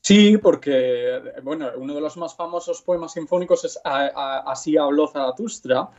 Sí, 0.00 0.38
porque 0.38 1.20
bueno, 1.42 1.68
uno 1.76 1.94
de 1.94 2.00
los 2.00 2.16
más 2.16 2.34
famosos 2.34 2.82
poemas 2.82 3.12
sinfónicos 3.12 3.64
es 3.64 3.78
Así 3.84 4.76
habló 4.76 5.08
Zaratustra, 5.08 5.90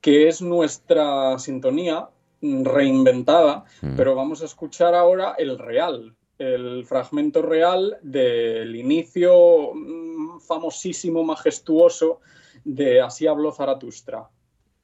que 0.00 0.28
es 0.28 0.40
nuestra 0.40 1.38
sintonía 1.38 2.08
reinventada, 2.40 3.64
pero 3.96 4.14
vamos 4.14 4.42
a 4.42 4.46
escuchar 4.46 4.94
ahora 4.94 5.34
el 5.38 5.58
real, 5.58 6.16
el 6.38 6.84
fragmento 6.84 7.40
real 7.40 7.98
del 8.02 8.74
inicio 8.74 9.72
mm, 9.74 10.40
famosísimo, 10.40 11.22
majestuoso 11.22 12.20
de 12.64 13.00
Así 13.00 13.26
habló 13.26 13.52
Zaratustra. 13.52 14.28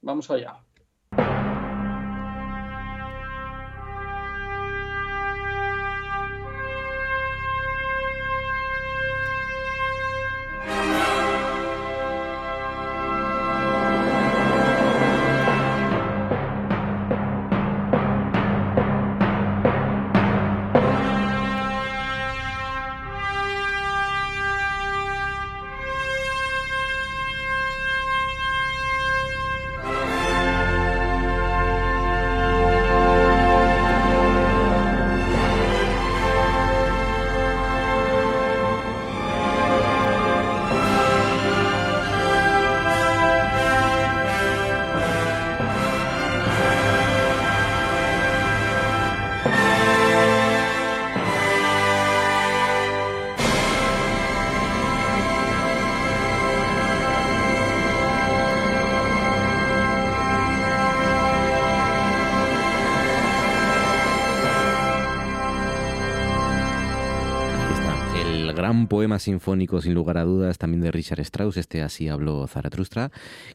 Vamos 0.00 0.30
allá. 0.30 0.64
Gran 68.88 68.98
poema 68.98 69.18
sinfónico, 69.18 69.80
sin 69.80 69.94
lugar 69.94 70.18
a 70.18 70.24
dudas, 70.24 70.58
también 70.58 70.80
de 70.80 70.90
Richard 70.90 71.20
Strauss, 71.20 71.56
este 71.56 71.82
Así 71.82 72.08
habló 72.08 72.46
Zaratustra, 72.46 73.10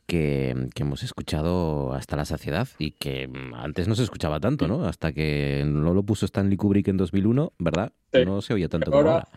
que, 0.05 0.69
que 0.75 0.83
hemos 0.83 1.03
escuchado 1.03 1.93
hasta 1.93 2.15
la 2.15 2.25
saciedad 2.25 2.67
y 2.77 2.91
que 2.91 3.29
antes 3.55 3.87
no 3.87 3.95
se 3.95 4.03
escuchaba 4.03 4.39
tanto, 4.39 4.67
¿no? 4.67 4.85
Hasta 4.85 5.11
que 5.11 5.63
no 5.65 5.93
lo 5.93 6.03
puso 6.03 6.25
Stanley 6.25 6.57
Kubrick 6.57 6.87
en 6.87 6.97
2001, 6.97 7.53
¿verdad? 7.57 7.91
No 8.25 8.41
se 8.41 8.53
oía 8.53 8.69
tanto 8.69 8.91
como 8.91 9.09
ahora. 9.09 9.27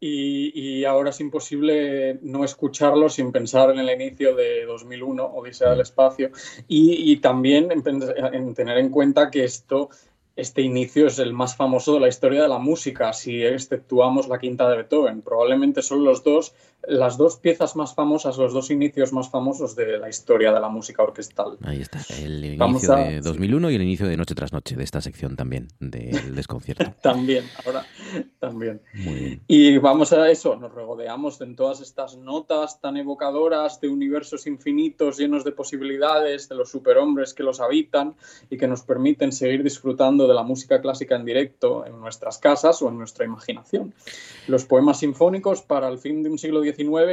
Y, 0.00 0.84
ahora 0.84 1.10
es 1.10 1.20
imposible 1.20 2.20
no 2.22 2.44
escucharlo 2.44 3.08
sin 3.08 3.32
pensar 3.32 3.70
en 3.70 3.80
el 3.80 3.90
inicio 3.90 4.36
de 4.36 4.64
2001, 4.64 5.24
Odisea 5.24 5.70
del 5.70 5.80
Espacio, 5.80 6.30
y, 6.68 7.16
también 7.16 7.70
en, 7.72 8.54
tener 8.54 8.78
en 8.78 8.90
cuenta 8.90 9.28
que 9.28 9.42
esto 9.42 9.90
este 10.38 10.62
inicio 10.62 11.08
es 11.08 11.18
el 11.18 11.32
más 11.32 11.56
famoso 11.56 11.94
de 11.94 12.00
la 12.00 12.06
historia 12.06 12.42
de 12.42 12.48
la 12.48 12.58
música, 12.58 13.12
si 13.12 13.42
exceptuamos 13.44 14.28
la 14.28 14.38
quinta 14.38 14.70
de 14.70 14.76
Beethoven. 14.76 15.20
Probablemente 15.20 15.82
son 15.82 16.04
los 16.04 16.22
dos, 16.22 16.54
las 16.86 17.18
dos 17.18 17.36
piezas 17.36 17.76
más 17.76 17.94
famosas, 17.94 18.38
los 18.38 18.52
dos 18.52 18.70
inicios 18.70 19.12
más 19.12 19.28
famosos 19.28 19.74
de 19.74 19.98
la 19.98 20.08
historia 20.08 20.52
de 20.52 20.60
la 20.60 20.68
música 20.68 21.02
orquestal. 21.02 21.58
Ahí 21.62 21.80
está, 21.80 22.00
el 22.20 22.44
inicio 22.44 22.94
de 22.94 23.20
2001 23.22 23.70
y 23.70 23.74
el 23.74 23.82
inicio 23.82 24.06
de 24.06 24.16
Noche 24.16 24.34
tras 24.34 24.52
Noche, 24.52 24.76
de 24.76 24.84
esta 24.84 25.00
sección 25.00 25.36
también, 25.36 25.68
del 25.80 26.34
desconcierto. 26.34 26.84
también, 27.02 27.44
ahora 27.66 27.84
también. 28.38 28.80
Y 29.46 29.78
vamos 29.78 30.12
a 30.12 30.30
eso, 30.30 30.56
nos 30.56 30.72
regodeamos 30.72 31.40
en 31.40 31.56
todas 31.56 31.80
estas 31.80 32.16
notas 32.16 32.80
tan 32.80 32.96
evocadoras 32.96 33.80
de 33.80 33.88
universos 33.88 34.46
infinitos 34.46 35.18
llenos 35.18 35.44
de 35.44 35.52
posibilidades, 35.52 36.48
de 36.48 36.54
los 36.54 36.70
superhombres 36.70 37.34
que 37.34 37.42
los 37.42 37.60
habitan 37.60 38.14
y 38.50 38.56
que 38.56 38.68
nos 38.68 38.82
permiten 38.82 39.32
seguir 39.32 39.62
disfrutando 39.62 40.26
de 40.26 40.34
la 40.34 40.42
música 40.42 40.80
clásica 40.80 41.16
en 41.16 41.24
directo 41.24 41.84
en 41.86 42.00
nuestras 42.00 42.38
casas 42.38 42.80
o 42.82 42.88
en 42.88 42.98
nuestra 42.98 43.24
imaginación. 43.24 43.94
Los 44.46 44.64
poemas 44.64 45.00
sinfónicos 45.00 45.62
para 45.62 45.88
el 45.88 45.98
fin 45.98 46.22
de 46.22 46.30
un 46.30 46.38
siglo 46.38 46.60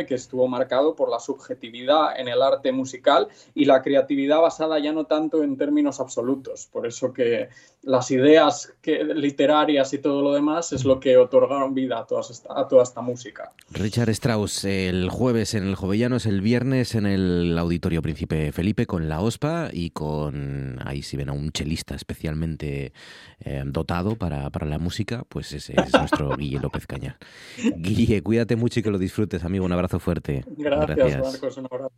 Que 0.06 0.16
estuvo 0.16 0.48
marcado 0.48 0.96
por 0.96 1.10
la 1.10 1.20
subjetividad 1.20 2.20
en 2.20 2.28
el 2.28 2.42
arte 2.42 2.72
musical 2.72 3.28
y 3.54 3.66
la 3.66 3.82
creatividad 3.82 4.42
basada 4.42 4.80
ya 4.80 4.92
no 4.92 5.06
tanto 5.06 5.44
en 5.44 5.58
términos 5.58 6.00
absolutos. 6.00 6.68
Por 6.72 6.86
eso 6.86 7.14
que 7.14 7.50
las 7.86 8.10
ideas 8.10 8.74
literarias 8.84 9.94
y 9.94 10.00
todo 10.00 10.22
lo 10.24 10.34
demás 10.34 10.74
es 10.74 10.86
lo 10.86 11.00
que 11.00 11.18
otorgaron 11.18 11.74
vida 11.76 11.98
a, 12.00 12.02
a 12.02 12.68
toda 12.68 12.84
esta 12.84 13.02
música. 13.02 13.54
Richard 13.70 14.10
Strauss, 14.10 14.66
el 14.66 15.10
jueves 15.10 15.54
en 15.54 15.68
el 15.68 15.76
Jovellanos, 15.76 16.26
el 16.26 16.42
viernes 16.42 16.96
en 16.96 17.06
el 17.06 17.56
Auditorio 17.58 18.02
Príncipe 18.02 18.52
Felipe 18.52 18.88
con 18.88 19.08
la 19.08 19.22
OSPA 19.22 19.70
y 19.72 19.92
con, 19.92 20.80
ahí 20.84 21.04
si 21.04 21.16
ven 21.16 21.30
a 21.30 21.34
un 21.34 21.52
chelista 21.52 21.96
especialmente 21.96 22.92
eh, 23.40 23.64
dotado 23.66 24.16
para, 24.16 24.50
la 24.66 24.80
música, 24.80 25.24
pues 25.30 25.54
ese 25.54 25.74
es 25.74 25.94
nuestro 25.94 26.36
Guille 26.36 26.60
López 26.60 26.88
Cañal. 26.88 27.18
Guille, 27.78 28.24
cuídate 28.24 28.56
mucho 28.56 28.80
y 28.80 28.84
que 28.84 28.90
lo 28.90 28.98
disfrutes, 28.98 29.44
amigo. 29.44 29.64
Un 29.64 29.74
abrazo 29.74 30.00
fuerte. 30.00 30.44
Gracias, 30.58 31.22
Marcos. 31.22 31.58
Un 31.58 31.68
abrazo. 31.72 31.94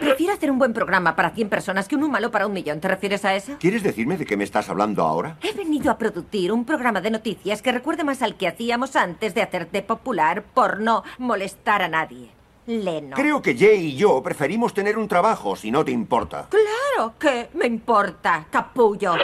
Prefiero 0.00 0.32
hacer 0.32 0.50
un 0.50 0.58
buen 0.58 0.72
programa 0.72 1.14
para 1.14 1.30
100 1.30 1.50
personas 1.50 1.86
que 1.86 1.94
un 1.94 2.10
malo 2.10 2.30
para 2.30 2.46
un 2.46 2.54
millón. 2.54 2.80
¿Te 2.80 2.88
refieres 2.88 3.24
a 3.26 3.34
eso? 3.34 3.56
¿Quieres 3.60 3.82
decirme 3.82 4.16
de 4.16 4.24
qué 4.24 4.36
me 4.36 4.44
estás 4.44 4.70
hablando 4.70 5.02
ahora? 5.02 5.36
He 5.42 5.52
venido 5.52 5.90
a 5.90 5.98
producir 5.98 6.52
un 6.52 6.64
programa 6.64 7.02
de 7.02 7.10
noticias 7.10 7.60
que 7.60 7.70
recuerde 7.70 8.02
más 8.02 8.22
al 8.22 8.36
que 8.36 8.48
hacíamos 8.48 8.96
antes 8.96 9.34
de 9.34 9.42
hacerte 9.42 9.82
popular 9.82 10.42
por 10.54 10.80
no 10.80 11.04
molestar 11.18 11.82
a 11.82 11.88
nadie. 11.88 12.30
Leno. 12.66 13.16
Creo 13.16 13.42
que 13.42 13.56
Jay 13.56 13.88
y 13.88 13.96
yo 13.96 14.22
preferimos 14.22 14.72
tener 14.72 14.96
un 14.96 15.08
trabajo, 15.08 15.54
si 15.56 15.70
no 15.70 15.84
te 15.84 15.90
importa. 15.90 16.48
Claro 16.48 17.14
que 17.18 17.50
me 17.54 17.66
importa, 17.66 18.46
capullo. 18.50 19.14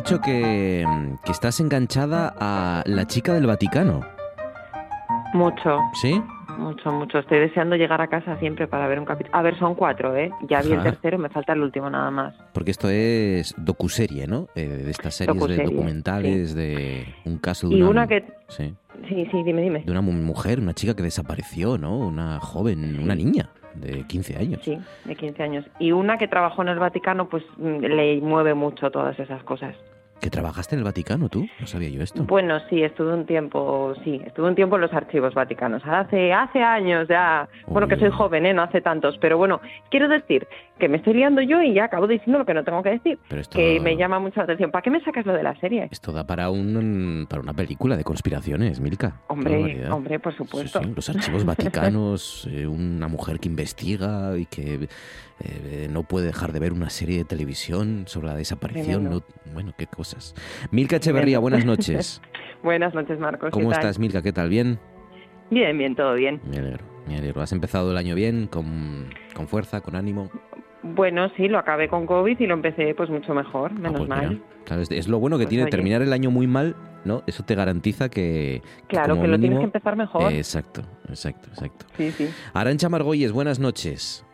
Dicho 0.00 0.20
que, 0.20 0.84
que 1.24 1.32
estás 1.32 1.60
enganchada 1.60 2.34
a 2.40 2.82
la 2.86 3.06
chica 3.06 3.34
del 3.34 3.46
Vaticano. 3.46 4.00
Mucho. 5.34 5.78
¿Sí? 6.00 6.22
Mucho, 6.58 6.90
mucho. 6.90 7.18
Estoy 7.18 7.38
deseando 7.38 7.76
llegar 7.76 8.00
a 8.00 8.08
casa 8.08 8.38
siempre 8.38 8.66
para 8.66 8.86
ver 8.88 8.98
un 8.98 9.04
capítulo. 9.04 9.36
A 9.36 9.42
ver, 9.42 9.58
son 9.58 9.74
cuatro, 9.74 10.16
¿eh? 10.16 10.30
Ya 10.48 10.62
vi 10.62 10.72
el 10.72 10.82
tercero, 10.82 11.18
me 11.18 11.28
falta 11.28 11.52
el 11.52 11.62
último 11.62 11.88
nada 11.88 12.10
más. 12.10 12.34
Porque 12.52 12.70
esto 12.70 12.88
es 12.90 13.54
docuserie, 13.56 14.26
¿no? 14.26 14.48
Eh, 14.54 14.66
de 14.66 14.90
estas 14.90 15.14
series 15.14 15.46
de 15.46 15.64
documentales 15.64 16.54
de 16.54 17.06
un 17.24 17.38
caso 17.38 17.68
de 17.68 17.76
y 17.76 17.82
una... 17.82 18.06
que... 18.06 18.24
Sí. 18.48 18.74
sí, 19.08 19.26
sí, 19.30 19.42
dime, 19.42 19.62
dime. 19.62 19.82
De 19.84 19.90
una 19.90 20.02
mujer, 20.02 20.60
una 20.60 20.74
chica 20.74 20.94
que 20.94 21.02
desapareció, 21.02 21.78
¿no? 21.78 21.98
Una 21.98 22.40
joven, 22.40 22.98
una 23.00 23.14
niña 23.14 23.50
de 23.74 24.04
15 24.06 24.36
años. 24.36 24.60
Sí, 24.64 24.78
de 25.04 25.16
15 25.16 25.42
años. 25.42 25.64
Y 25.78 25.92
una 25.92 26.18
que 26.18 26.28
trabajó 26.28 26.62
en 26.62 26.68
el 26.68 26.78
Vaticano, 26.78 27.28
pues 27.28 27.44
mm, 27.56 27.78
le 27.78 28.20
mueve 28.20 28.54
mucho 28.54 28.90
todas 28.90 29.18
esas 29.18 29.42
cosas. 29.44 29.74
¿Que 30.20 30.28
trabajaste 30.28 30.74
en 30.74 30.80
el 30.80 30.84
Vaticano 30.84 31.28
tú? 31.28 31.46
No 31.58 31.66
sabía 31.66 31.88
yo 31.88 32.02
esto. 32.02 32.24
Bueno, 32.24 32.58
sí, 32.68 32.82
estuve 32.82 33.14
un 33.14 33.24
tiempo, 33.24 33.94
sí, 34.04 34.20
estuve 34.24 34.48
un 34.48 34.54
tiempo 34.54 34.76
en 34.76 34.82
los 34.82 34.92
archivos 34.92 35.32
vaticanos. 35.32 35.82
Hace, 35.86 36.32
hace 36.32 36.62
años 36.62 37.08
ya. 37.08 37.48
Bueno, 37.66 37.88
que 37.88 37.96
soy 37.96 38.10
joven, 38.10 38.44
¿eh? 38.44 38.52
No 38.52 38.62
hace 38.62 38.82
tantos. 38.82 39.16
Pero 39.18 39.38
bueno, 39.38 39.60
quiero 39.90 40.08
decir 40.08 40.46
que 40.78 40.88
me 40.88 40.98
estoy 40.98 41.14
liando 41.14 41.40
yo 41.40 41.62
y 41.62 41.74
ya 41.74 41.84
acabo 41.84 42.06
diciendo 42.06 42.38
lo 42.38 42.44
que 42.44 42.54
no 42.54 42.64
tengo 42.64 42.82
que 42.82 42.90
decir. 42.90 43.18
Que 43.50 43.80
me 43.80 43.96
llama 43.96 44.18
mucho 44.18 44.40
la 44.40 44.44
atención. 44.44 44.70
¿Para 44.70 44.82
qué 44.82 44.90
me 44.90 45.00
sacas 45.00 45.24
lo 45.24 45.32
de 45.32 45.42
la 45.42 45.54
serie? 45.60 45.88
Esto 45.90 46.12
da 46.12 46.26
para, 46.26 46.50
un, 46.50 47.26
para 47.28 47.40
una 47.40 47.54
película 47.54 47.96
de 47.96 48.04
conspiraciones, 48.04 48.80
Milka. 48.80 49.22
Hombre, 49.28 49.88
hombre, 49.90 50.18
por 50.18 50.34
supuesto. 50.36 50.80
los 50.82 51.08
archivos 51.08 51.44
vaticanos, 51.44 52.46
eh, 52.52 52.66
una 52.66 53.08
mujer 53.08 53.40
que 53.40 53.48
investiga 53.48 54.36
y 54.36 54.46
que 54.46 54.88
eh, 55.42 55.88
no 55.90 56.02
puede 56.02 56.26
dejar 56.26 56.52
de 56.52 56.60
ver 56.60 56.72
una 56.72 56.90
serie 56.90 57.18
de 57.18 57.24
televisión 57.24 58.04
sobre 58.06 58.28
la 58.28 58.36
desaparición. 58.36 59.22
bueno, 59.52 59.72
qué 59.76 59.86
cosas. 59.86 60.34
Milka 60.70 60.96
Echeverría, 60.96 61.38
buenas 61.38 61.64
noches. 61.64 62.20
buenas 62.62 62.94
noches, 62.94 63.18
Marcos. 63.18 63.50
¿Cómo 63.50 63.72
estás, 63.72 63.98
Milka? 63.98 64.22
¿Qué 64.22 64.32
tal? 64.32 64.48
¿Bien? 64.48 64.78
Bien, 65.50 65.76
bien, 65.76 65.96
todo 65.96 66.14
bien. 66.14 66.40
Me 66.44 66.58
alegro, 66.58 66.84
me 67.08 67.16
alegro. 67.16 67.40
¿Has 67.40 67.52
empezado 67.52 67.90
el 67.90 67.96
año 67.96 68.14
bien, 68.14 68.46
con, 68.46 69.08
con 69.34 69.48
fuerza, 69.48 69.80
con 69.80 69.96
ánimo? 69.96 70.30
Bueno, 70.82 71.28
sí, 71.36 71.48
lo 71.48 71.58
acabé 71.58 71.88
con 71.88 72.06
COVID 72.06 72.38
y 72.38 72.46
lo 72.46 72.54
empecé 72.54 72.94
pues 72.94 73.10
mucho 73.10 73.34
mejor, 73.34 73.72
ah, 73.74 73.78
menos 73.78 73.98
pues 73.98 74.08
mal. 74.08 74.42
es, 74.90 75.08
lo 75.08 75.18
bueno 75.18 75.36
que 75.36 75.44
pues 75.44 75.50
tiene 75.50 75.70
terminar 75.70 76.00
el 76.00 76.12
año 76.12 76.30
muy 76.30 76.46
mal, 76.46 76.74
¿no? 77.04 77.22
Eso 77.26 77.44
te 77.44 77.54
garantiza 77.54 78.08
que... 78.08 78.62
Claro, 78.86 79.20
que, 79.20 79.28
lo 79.28 79.38
tienes 79.38 79.58
que 79.58 79.64
empezar 79.64 79.96
mejor. 79.96 80.32
exacto, 80.32 80.82
exacto, 81.08 81.48
exacto. 81.50 81.86
Sí, 81.96 82.10
sí. 82.12 82.30
Arancha 82.54 82.88
Margolles, 82.88 83.32
buenas 83.32 83.58
noches. 83.58 84.24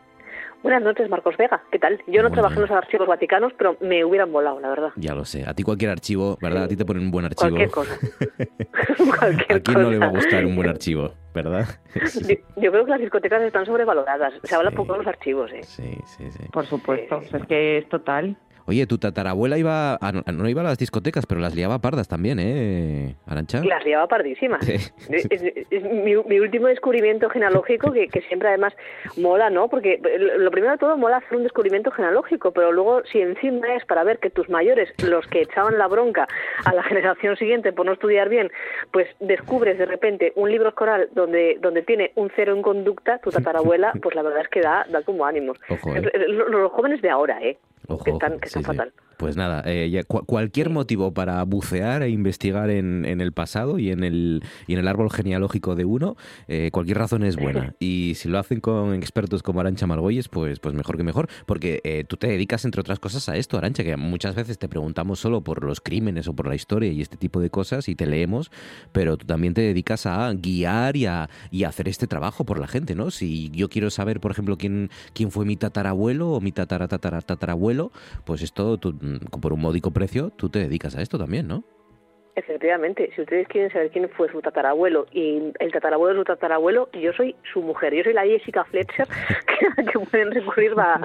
Buenas 0.66 0.82
noches, 0.82 1.08
Marcos 1.08 1.36
Vega. 1.36 1.62
¿Qué 1.70 1.78
tal? 1.78 2.02
Yo 2.08 2.24
no 2.24 2.30
trabajé 2.32 2.56
en 2.56 2.62
los 2.62 2.70
archivos 2.72 3.06
vaticanos, 3.06 3.52
pero 3.56 3.76
me 3.80 4.04
hubieran 4.04 4.32
volado, 4.32 4.58
la 4.58 4.70
verdad. 4.70 4.88
Ya 4.96 5.14
lo 5.14 5.24
sé. 5.24 5.44
A 5.46 5.54
ti 5.54 5.62
cualquier 5.62 5.92
archivo, 5.92 6.36
¿verdad? 6.42 6.64
A 6.64 6.66
ti 6.66 6.74
te 6.74 6.84
ponen 6.84 7.04
un 7.04 7.12
buen 7.12 7.24
archivo. 7.24 7.50
Cualquier 7.50 7.70
cosa. 7.70 7.96
¿A 9.54 9.60
quién 9.60 9.80
no 9.80 9.90
le 9.92 9.98
va 9.98 10.06
a 10.06 10.08
gustar 10.08 10.44
un 10.44 10.56
buen 10.56 10.68
archivo, 10.68 11.12
verdad? 11.32 11.66
yo, 12.56 12.72
creo 12.72 12.84
que 12.84 12.90
las 12.90 12.98
discotecas 12.98 13.42
están 13.42 13.64
sobrevaloradas. 13.64 14.34
Se 14.42 14.56
habla 14.56 14.72
poco 14.72 14.94
de 14.94 14.98
los 14.98 15.06
archivos, 15.06 15.52
¿eh? 15.52 15.62
Sí, 15.62 15.96
sí, 16.04 16.32
sí. 16.32 16.48
Por 16.50 16.66
supuesto. 16.66 17.20
es 17.20 17.46
que 17.46 17.78
es 17.78 17.88
total. 17.88 18.36
Oye, 18.68 18.86
tu 18.86 18.98
tatarabuela 18.98 19.58
iba 19.58 19.94
a, 19.94 20.12
no, 20.12 20.48
iba 20.48 20.60
a 20.60 20.64
las 20.64 20.78
discotecas, 20.78 21.24
pero 21.24 21.40
las 21.40 21.54
liaba 21.54 21.78
pardas 21.78 22.08
también, 22.08 22.38
¿eh, 22.40 23.14
Arancha? 23.26 23.62
Las 23.64 23.84
liaba 23.84 24.08
pardísimas. 24.08 24.68
Es, 24.68 24.92
mi, 25.82 26.14
último 26.16 26.66
descubrimiento 26.66 27.28
genealógico, 27.30 27.92
que, 27.92 28.08
siempre 28.28 28.48
además 28.48 28.74
mola, 29.16 29.50
¿no? 29.50 29.68
Porque 29.68 30.00
lo 30.38 30.50
primero 30.50 30.72
de 30.72 30.78
todo 30.78 30.96
mola 30.96 31.18
hacer 31.18 31.36
un 31.36 31.44
descubrimiento 31.44 31.90
genealógico, 31.90 32.50
pero 32.50 32.72
luego 32.72 33.02
si 33.04 33.20
encima 33.20 33.74
es 33.74 33.84
para 33.84 34.04
ver 34.04 34.18
que 34.18 34.30
tus 34.30 34.48
mayores, 34.48 34.90
los 35.04 35.26
que 35.26 35.42
echaban 35.42 35.78
la 35.78 35.86
bronca 35.86 36.26
a 36.64 36.74
la 36.74 36.82
generación 36.82 37.36
siguiente 37.36 37.72
por 37.72 37.86
no 37.86 37.92
estudiar 37.92 38.28
bien, 38.28 38.50
pues 38.90 39.06
descubres 39.20 39.78
de 39.78 39.86
repente 39.86 40.32
un 40.34 40.50
libro 40.50 40.70
escolar 40.70 41.08
donde, 41.12 41.58
donde 41.60 41.82
tiene 41.82 42.12
un 42.16 42.30
cero 42.34 42.54
en 42.54 42.62
conducta, 42.62 43.18
tu 43.18 43.30
tatarabuela, 43.30 43.92
pues 44.02 44.14
la 44.14 44.22
verdad 44.22 44.42
es 44.42 44.48
que 44.48 44.60
da, 44.60 44.86
da 44.90 45.02
como 45.02 45.24
ánimos. 45.24 45.58
Ojo, 45.68 45.94
¿eh? 45.94 46.02
los, 46.28 46.48
los 46.48 46.72
jóvenes 46.72 47.00
de 47.02 47.10
ahora, 47.10 47.38
¿eh? 47.42 47.58
Que 48.04 48.10
están, 48.10 48.38
que 48.40 48.48
fatal. 48.62 48.92
Pues 49.16 49.36
nada, 49.36 49.62
eh, 49.64 50.04
cualquier 50.06 50.68
motivo 50.70 51.14
para 51.14 51.42
bucear 51.44 52.02
e 52.02 52.10
investigar 52.10 52.68
en, 52.70 53.04
el 53.04 53.32
pasado 53.32 53.78
y 53.78 53.90
en 53.90 54.04
el, 54.04 54.42
y 54.66 54.74
en 54.74 54.80
el 54.80 54.88
árbol 54.88 55.10
genealógico 55.10 55.74
de 55.74 55.86
uno, 55.86 56.16
eh, 56.48 56.70
cualquier 56.70 56.98
razón 56.98 57.22
es 57.22 57.36
buena. 57.36 57.74
Y 57.78 58.14
si 58.16 58.28
lo 58.28 58.38
hacen 58.38 58.60
con 58.60 58.94
expertos 58.94 59.42
como 59.42 59.60
Arancha 59.60 59.86
Margolles, 59.86 60.28
pues, 60.28 60.60
pues 60.60 60.74
mejor 60.74 60.96
que 60.96 61.02
mejor, 61.02 61.28
porque 61.46 61.80
eh, 61.84 62.04
tú 62.06 62.16
te 62.16 62.26
dedicas, 62.26 62.64
entre 62.64 62.80
otras 62.80 62.98
cosas, 62.98 63.28
a 63.28 63.36
esto, 63.36 63.58
Arancha, 63.58 63.84
que 63.84 63.96
muchas 63.96 64.34
veces 64.34 64.58
te 64.58 64.68
preguntamos 64.68 65.20
solo 65.20 65.42
por 65.42 65.64
los 65.64 65.80
crímenes 65.80 66.28
o 66.28 66.34
por 66.34 66.46
la 66.46 66.54
historia 66.54 66.90
y 66.90 67.00
este 67.00 67.16
tipo 67.16 67.40
de 67.40 67.50
cosas 67.50 67.88
y 67.88 67.94
te 67.94 68.06
leemos, 68.06 68.50
pero 68.92 69.16
tú 69.16 69.26
también 69.26 69.54
te 69.54 69.62
dedicas 69.62 70.06
a 70.06 70.32
guiar 70.34 70.96
y 70.96 71.06
a, 71.06 71.28
y 71.50 71.64
hacer 71.64 71.88
este 71.88 72.06
trabajo 72.06 72.44
por 72.44 72.58
la 72.58 72.66
gente, 72.66 72.94
¿no? 72.94 73.10
Si 73.10 73.50
yo 73.50 73.68
quiero 73.68 73.90
saber, 73.90 74.20
por 74.20 74.30
ejemplo, 74.30 74.58
quién, 74.58 74.90
quién 75.14 75.30
fue 75.30 75.44
mi 75.44 75.56
tatarabuelo 75.56 76.30
o 76.30 76.40
mi 76.40 76.52
tatara, 76.52 76.88
tatara, 76.88 77.22
tatarabuelo, 77.22 77.92
pues 78.24 78.42
esto 78.42 78.78
tú 78.78 78.96
por 79.40 79.52
un 79.52 79.60
módico 79.60 79.92
precio, 79.92 80.30
tú 80.30 80.48
te 80.48 80.60
dedicas 80.60 80.96
a 80.96 81.02
esto 81.02 81.18
también, 81.18 81.46
¿no? 81.46 81.64
Efectivamente, 82.36 83.10
si 83.14 83.22
ustedes 83.22 83.48
quieren 83.48 83.72
saber 83.72 83.90
quién 83.90 84.10
fue 84.10 84.30
su 84.30 84.42
tatarabuelo 84.42 85.06
y 85.10 85.54
el 85.58 85.72
tatarabuelo 85.72 86.12
de 86.12 86.20
su 86.20 86.24
tatarabuelo, 86.24 86.90
yo 86.92 87.10
soy 87.14 87.34
su 87.50 87.62
mujer, 87.62 87.94
yo 87.94 88.04
soy 88.04 88.12
la 88.12 88.26
Jessica 88.26 88.62
Fletcher 88.64 89.06
que, 89.90 89.98
pueden 89.98 90.30
recurrir 90.30 90.74
para, 90.74 91.00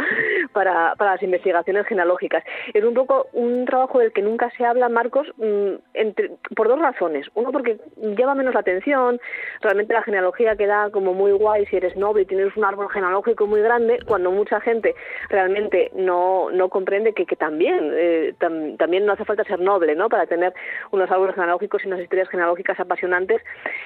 para, 0.52 0.94
las 1.00 1.24
investigaciones 1.24 1.88
genealógicas. 1.88 2.44
Es 2.74 2.84
un 2.84 2.94
poco 2.94 3.28
un 3.32 3.64
trabajo 3.64 4.00
del 4.00 4.12
que 4.12 4.22
nunca 4.22 4.52
se 4.58 4.66
habla, 4.66 4.90
Marcos, 4.90 5.26
mm, 5.38 5.76
entre, 5.94 6.32
por 6.54 6.68
dos 6.68 6.80
razones. 6.80 7.26
Uno, 7.34 7.54
porque 7.54 7.78
lleva 7.96 8.36
menos 8.36 8.54
la 8.54 8.60
atención, 8.60 9.18
realmente 9.62 9.94
la 9.94 10.04
genealogía 10.04 10.58
queda 10.58 10.90
como 10.92 11.14
muy 11.14 11.32
guay 11.32 11.66
si 11.68 11.78
eres 11.78 11.96
noble 11.96 12.24
y 12.24 12.26
tienes 12.26 12.58
un 12.58 12.66
árbol 12.66 12.90
genealógico 12.90 13.48
muy 13.48 13.62
grande, 13.62 14.00
cuando 14.06 14.32
mucha 14.32 14.60
gente 14.60 14.96
realmente 15.30 15.92
no, 15.96 16.52
no 16.52 16.68
comprende 16.68 17.14
que, 17.14 17.26
que 17.26 17.38
también, 17.38 17.92
eh, 17.94 18.34
también 18.38 19.06
no 19.06 19.14
hace 19.14 19.24
falta 19.24 19.46
ser 19.46 19.62
noble 19.62 19.96
¿no? 19.96 20.10
para 20.10 20.26
tener 20.26 20.54
unos 20.92 21.10
árboles 21.10 21.21
genealógicos 21.30 21.84
y 21.84 21.88
unas 21.88 22.02
historias 22.02 22.30
genealógicas 22.30 22.80
apasionantes, 22.80 23.42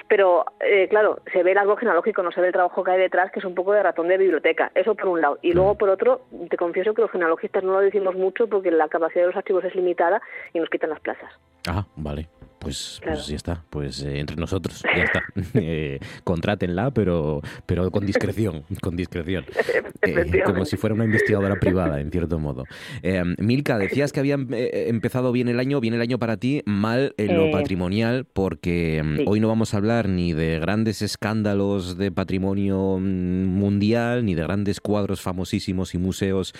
pero 0.08 0.46
eh, 0.60 0.88
claro, 0.88 1.20
se 1.32 1.42
ve 1.42 1.52
el 1.52 1.58
árbol 1.58 1.78
genealógico, 1.78 2.22
no 2.22 2.32
se 2.32 2.40
ve 2.40 2.48
el 2.48 2.52
trabajo 2.52 2.82
que 2.82 2.90
hay 2.90 2.98
detrás, 2.98 3.30
que 3.30 3.40
es 3.40 3.44
un 3.44 3.54
poco 3.54 3.72
de 3.72 3.82
ratón 3.82 4.08
de 4.08 4.18
biblioteca. 4.18 4.70
Eso 4.74 4.94
por 4.94 5.08
un 5.08 5.20
lado. 5.20 5.38
Y 5.42 5.52
luego, 5.52 5.76
por 5.76 5.90
otro, 5.90 6.22
te 6.50 6.56
confieso 6.56 6.94
que 6.94 7.02
los 7.02 7.10
genealogistas 7.10 7.62
no 7.62 7.72
lo 7.72 7.80
decimos 7.80 8.14
mucho 8.14 8.46
porque 8.48 8.70
la 8.70 8.88
capacidad 8.88 9.22
de 9.22 9.28
los 9.28 9.36
archivos 9.36 9.64
es 9.64 9.74
limitada 9.74 10.20
y 10.52 10.60
nos 10.60 10.70
quitan 10.70 10.90
las 10.90 11.00
plazas. 11.00 11.30
Ah, 11.68 11.84
vale. 11.96 12.28
Pues, 12.66 13.00
pues 13.00 13.28
ya 13.28 13.36
está, 13.36 13.62
pues 13.70 14.02
eh, 14.02 14.18
entre 14.18 14.34
nosotros, 14.34 14.82
ya 14.82 15.04
está. 15.04 15.22
Eh, 15.54 16.00
contrátenla, 16.24 16.90
pero, 16.90 17.40
pero 17.64 17.90
con 17.90 18.04
discreción, 18.04 18.64
con 18.82 18.96
discreción. 18.96 19.44
Eh, 20.02 20.42
como 20.44 20.64
si 20.64 20.76
fuera 20.76 20.94
una 20.94 21.04
investigadora 21.04 21.58
privada, 21.58 22.00
en 22.00 22.12
cierto 22.12 22.38
modo. 22.38 22.64
Milka, 23.38 23.76
decías 23.76 24.12
que 24.12 24.20
había 24.20 24.34
empezado 24.34 25.32
bien 25.32 25.48
el 25.48 25.58
año, 25.58 25.80
bien 25.80 25.94
el 25.94 26.00
año 26.00 26.18
para 26.18 26.36
ti, 26.36 26.62
mal 26.64 27.12
en 27.16 27.36
lo 27.36 27.50
patrimonial, 27.50 28.24
porque 28.24 29.02
mm, 29.02 29.26
hoy 29.26 29.40
no 29.40 29.48
vamos 29.48 29.74
a 29.74 29.78
hablar 29.78 30.08
ni 30.08 30.32
de 30.32 30.60
grandes 30.60 31.02
escándalos 31.02 31.98
de 31.98 32.12
patrimonio 32.12 32.98
mm, 33.00 33.46
mundial, 33.46 34.24
ni 34.24 34.36
de 34.36 34.42
grandes 34.42 34.80
cuadros 34.80 35.22
famosísimos 35.22 35.94
y 35.94 35.98
museos 35.98 36.54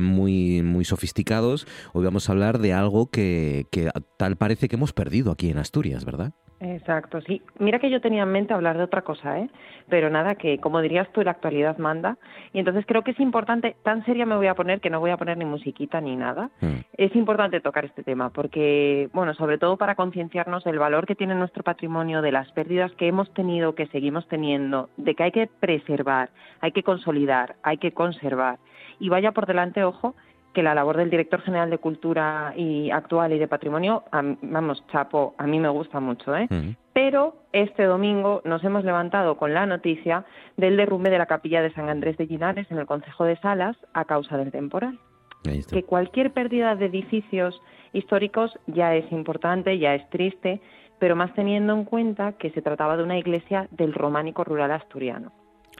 muy, 0.00 0.62
muy 0.62 0.84
sofisticados. 0.84 1.68
Hoy 1.92 2.04
vamos 2.04 2.28
a 2.28 2.32
hablar 2.32 2.58
de 2.58 2.72
algo 2.72 3.10
que, 3.10 3.66
que 3.70 3.90
tal 4.16 4.36
parece 4.36 4.66
que 4.68 4.74
hemos 4.74 4.92
perdido 4.92 5.30
aquí 5.30 5.47
en 5.50 5.58
Asturias, 5.58 6.04
¿verdad? 6.04 6.32
Exacto, 6.60 7.20
sí. 7.20 7.40
Mira 7.58 7.78
que 7.78 7.90
yo 7.90 8.00
tenía 8.00 8.24
en 8.24 8.32
mente 8.32 8.52
hablar 8.52 8.76
de 8.76 8.82
otra 8.82 9.02
cosa, 9.02 9.38
¿eh? 9.38 9.48
Pero 9.88 10.10
nada, 10.10 10.34
que 10.34 10.58
como 10.58 10.80
dirías 10.80 11.08
tú, 11.12 11.22
la 11.22 11.30
actualidad 11.30 11.78
manda. 11.78 12.18
Y 12.52 12.58
entonces 12.58 12.84
creo 12.84 13.02
que 13.02 13.12
es 13.12 13.20
importante, 13.20 13.76
tan 13.84 14.04
seria 14.04 14.26
me 14.26 14.36
voy 14.36 14.48
a 14.48 14.54
poner 14.54 14.80
que 14.80 14.90
no 14.90 14.98
voy 14.98 15.10
a 15.10 15.16
poner 15.16 15.38
ni 15.38 15.44
musiquita 15.44 16.00
ni 16.00 16.16
nada. 16.16 16.50
Mm. 16.60 16.80
Es 16.94 17.14
importante 17.14 17.60
tocar 17.60 17.84
este 17.84 18.02
tema 18.02 18.30
porque, 18.30 19.08
bueno, 19.12 19.34
sobre 19.34 19.58
todo 19.58 19.76
para 19.76 19.94
concienciarnos 19.94 20.64
del 20.64 20.80
valor 20.80 21.06
que 21.06 21.14
tiene 21.14 21.36
nuestro 21.36 21.62
patrimonio, 21.62 22.22
de 22.22 22.32
las 22.32 22.50
pérdidas 22.52 22.90
que 22.92 23.06
hemos 23.06 23.32
tenido, 23.34 23.76
que 23.76 23.86
seguimos 23.86 24.26
teniendo, 24.26 24.90
de 24.96 25.14
que 25.14 25.22
hay 25.22 25.32
que 25.32 25.46
preservar, 25.46 26.30
hay 26.60 26.72
que 26.72 26.82
consolidar, 26.82 27.54
hay 27.62 27.78
que 27.78 27.92
conservar. 27.92 28.58
Y 28.98 29.10
vaya 29.10 29.30
por 29.30 29.46
delante, 29.46 29.84
ojo, 29.84 30.16
que 30.58 30.62
la 30.64 30.74
labor 30.74 30.96
del 30.96 31.08
director 31.08 31.40
general 31.40 31.70
de 31.70 31.78
Cultura 31.78 32.52
y 32.56 32.90
actual 32.90 33.32
y 33.32 33.38
de 33.38 33.46
Patrimonio, 33.46 34.02
vamos, 34.42 34.84
chapo, 34.90 35.36
a 35.38 35.46
mí 35.46 35.60
me 35.60 35.68
gusta 35.68 36.00
mucho, 36.00 36.34
¿eh? 36.36 36.48
Pero 36.92 37.36
este 37.52 37.84
domingo 37.84 38.42
nos 38.44 38.64
hemos 38.64 38.82
levantado 38.82 39.36
con 39.36 39.54
la 39.54 39.66
noticia 39.66 40.24
del 40.56 40.76
derrumbe 40.76 41.10
de 41.10 41.18
la 41.18 41.26
capilla 41.26 41.62
de 41.62 41.72
San 41.74 41.88
Andrés 41.88 42.16
de 42.16 42.26
Linares 42.26 42.68
en 42.72 42.78
el 42.78 42.86
Concejo 42.86 43.22
de 43.22 43.36
Salas 43.36 43.76
a 43.94 44.04
causa 44.04 44.36
del 44.36 44.50
temporal. 44.50 44.98
Que 45.44 45.84
cualquier 45.84 46.32
pérdida 46.32 46.74
de 46.74 46.86
edificios 46.86 47.62
históricos 47.92 48.58
ya 48.66 48.96
es 48.96 49.12
importante, 49.12 49.78
ya 49.78 49.94
es 49.94 50.10
triste, 50.10 50.60
pero 50.98 51.14
más 51.14 51.32
teniendo 51.34 51.72
en 51.72 51.84
cuenta 51.84 52.32
que 52.32 52.50
se 52.50 52.62
trataba 52.62 52.96
de 52.96 53.04
una 53.04 53.16
iglesia 53.16 53.68
del 53.70 53.94
románico 53.94 54.42
rural 54.42 54.72
asturiano. 54.72 55.30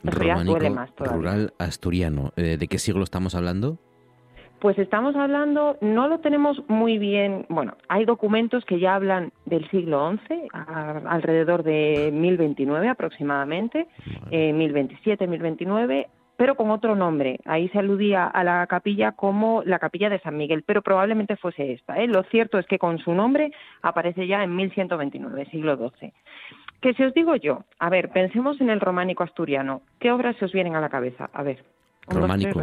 románico 0.04 0.56
rural 1.04 1.52
asturiano. 1.58 2.32
Eh, 2.36 2.56
¿De 2.56 2.68
qué 2.68 2.78
siglo 2.78 3.02
estamos 3.02 3.34
hablando? 3.34 3.80
Pues 4.60 4.76
estamos 4.78 5.14
hablando, 5.14 5.76
no 5.80 6.08
lo 6.08 6.18
tenemos 6.18 6.60
muy 6.68 6.98
bien, 6.98 7.46
bueno, 7.48 7.76
hay 7.88 8.04
documentos 8.04 8.64
que 8.64 8.80
ya 8.80 8.96
hablan 8.96 9.30
del 9.46 9.70
siglo 9.70 10.12
XI, 10.26 10.48
alrededor 10.52 11.62
de 11.62 12.10
1029 12.12 12.88
aproximadamente, 12.88 13.86
eh, 14.32 14.52
1027, 14.52 15.28
1029, 15.28 16.08
pero 16.36 16.56
con 16.56 16.72
otro 16.72 16.96
nombre. 16.96 17.38
Ahí 17.44 17.68
se 17.68 17.78
aludía 17.78 18.26
a 18.26 18.42
la 18.42 18.66
capilla 18.66 19.12
como 19.12 19.62
la 19.64 19.78
capilla 19.78 20.10
de 20.10 20.18
San 20.20 20.36
Miguel, 20.36 20.64
pero 20.66 20.82
probablemente 20.82 21.36
fuese 21.36 21.72
esta. 21.72 21.96
¿eh? 21.98 22.08
Lo 22.08 22.24
cierto 22.24 22.58
es 22.58 22.66
que 22.66 22.80
con 22.80 22.98
su 22.98 23.14
nombre 23.14 23.52
aparece 23.82 24.26
ya 24.26 24.42
en 24.42 24.56
1129, 24.56 25.46
siglo 25.52 25.76
XII. 25.76 26.12
¿Qué 26.80 26.94
si 26.94 27.04
os 27.04 27.14
digo 27.14 27.36
yo, 27.36 27.62
a 27.78 27.90
ver, 27.90 28.10
pensemos 28.10 28.60
en 28.60 28.70
el 28.70 28.80
románico 28.80 29.22
asturiano. 29.22 29.82
¿Qué 30.00 30.10
obras 30.10 30.34
se 30.36 30.46
os 30.46 30.52
vienen 30.52 30.74
a 30.74 30.80
la 30.80 30.88
cabeza? 30.88 31.30
A 31.32 31.44
ver 31.44 31.77
románico, 32.10 32.62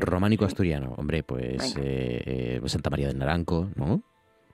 románico 0.00 0.44
asturiano, 0.44 0.94
hombre, 0.96 1.22
pues 1.22 1.76
eh, 1.76 2.58
eh, 2.62 2.68
Santa 2.68 2.90
María 2.90 3.08
del 3.08 3.18
Naranco, 3.18 3.68
¿no? 3.76 4.02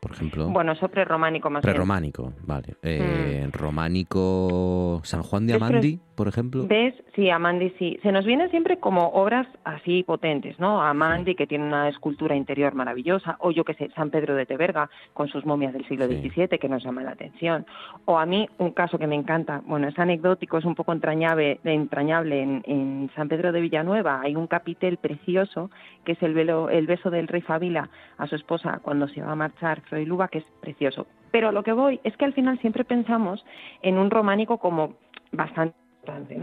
Por 0.01 0.13
ejemplo. 0.13 0.49
Bueno, 0.51 0.73
eso 0.73 0.89
prerrománico 0.89 1.51
más 1.51 1.63
Prerrománico, 1.63 2.33
vale. 2.43 2.77
Eh, 2.83 3.47
mm. 3.47 3.53
Románico 3.53 5.01
San 5.05 5.23
Juan 5.23 5.47
de 5.47 5.55
Amandi 5.55 6.01
por 6.17 6.29
ejemplo. 6.29 6.67
¿Ves? 6.67 6.95
Sí, 7.15 7.31
Amandi 7.31 7.71
sí. 7.79 7.99
Se 8.03 8.11
nos 8.11 8.25
vienen 8.25 8.51
siempre 8.51 8.79
como 8.79 9.09
obras 9.09 9.47
así 9.65 10.03
potentes, 10.03 10.59
¿no? 10.59 10.83
Amandi, 10.83 11.35
que 11.35 11.47
tiene 11.47 11.65
una 11.65 11.89
escultura 11.89 12.35
interior 12.35 12.75
maravillosa, 12.75 13.37
o 13.41 13.53
yo 13.53 13.65
que 13.65 13.75
sé, 13.75 13.91
San 13.95 14.11
Pedro 14.11 14.35
de 14.35 14.47
Teberga, 14.47 14.91
con 15.13 15.29
sus 15.29 15.45
momias 15.45 15.73
del 15.73 15.87
siglo 15.87 16.07
XVII, 16.07 16.59
que 16.59 16.69
nos 16.69 16.83
llama 16.83 17.03
la 17.03 17.13
atención. 17.13 17.67
O 18.07 18.19
a 18.19 18.27
mí, 18.27 18.49
un 18.59 18.73
caso 18.73 18.99
que 18.99 19.07
me 19.07 19.15
encanta, 19.15 19.63
bueno, 19.67 19.87
es 19.89 19.99
anecdótico, 19.99 20.59
es 20.59 20.65
un 20.65 20.75
poco 20.75 20.93
entrañable, 20.93 21.61
entrañable 21.65 22.43
en, 22.43 23.11
San 23.15 23.29
Pedro 23.29 23.53
de 23.53 23.61
Villanueva, 23.61 24.21
hay 24.23 24.35
un 24.35 24.47
capitel 24.47 24.97
precioso, 24.97 25.71
que 26.05 26.13
es 26.13 26.23
el, 26.23 26.35
velo, 26.35 26.71
el 26.71 26.87
beso 26.87 27.11
del 27.11 27.29
rey 27.29 27.41
Fabila 27.41 27.89
a 28.19 28.27
su 28.27 28.35
esposa 28.35 28.81
cuando 28.83 29.07
se 29.09 29.23
va 29.23 29.33
a 29.33 29.37
marchar 29.37 29.83
Froiluba, 29.83 30.29
que 30.29 30.39
es 30.39 30.45
precioso. 30.61 31.07
Pero 31.31 31.53
lo 31.53 31.63
que 31.63 31.73
voy 31.73 32.01
es 32.03 32.17
que 32.17 32.25
al 32.25 32.33
final 32.33 32.59
siempre 32.61 32.85
pensamos 32.85 33.45
en 33.83 33.99
un 33.99 34.11
románico 34.11 34.59
como 34.59 34.95
bastante 35.33 35.86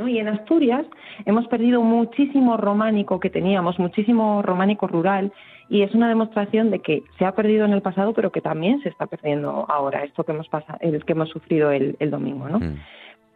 y 0.08 0.20
en 0.20 0.28
Asturias 0.28 0.86
hemos 1.26 1.48
perdido 1.48 1.82
muchísimo 1.82 2.58
románico 2.58 3.20
que 3.20 3.30
teníamos, 3.30 3.80
muchísimo 3.80 4.42
románico 4.42 4.88
rural, 4.88 5.32
y 5.70 5.82
es 5.82 5.94
una 5.96 6.10
demostración 6.10 6.72
de 6.72 6.80
que 6.80 7.04
se 7.18 7.26
ha 7.26 7.34
perdido 7.34 7.66
en 7.66 7.74
el 7.74 7.82
pasado, 7.82 8.14
pero 8.14 8.32
que 8.32 8.42
también 8.42 8.82
se 8.82 8.90
está 8.90 9.08
perdiendo 9.08 9.66
ahora, 9.70 10.04
esto 10.04 10.24
que 10.24 10.32
hemos, 10.32 10.48
pasado, 10.50 10.78
el 10.82 11.04
que 11.06 11.14
hemos 11.14 11.30
sufrido 11.30 11.72
el, 11.72 11.96
domingo. 12.12 12.48
¿no? 12.50 12.60
Mm. 12.60 12.76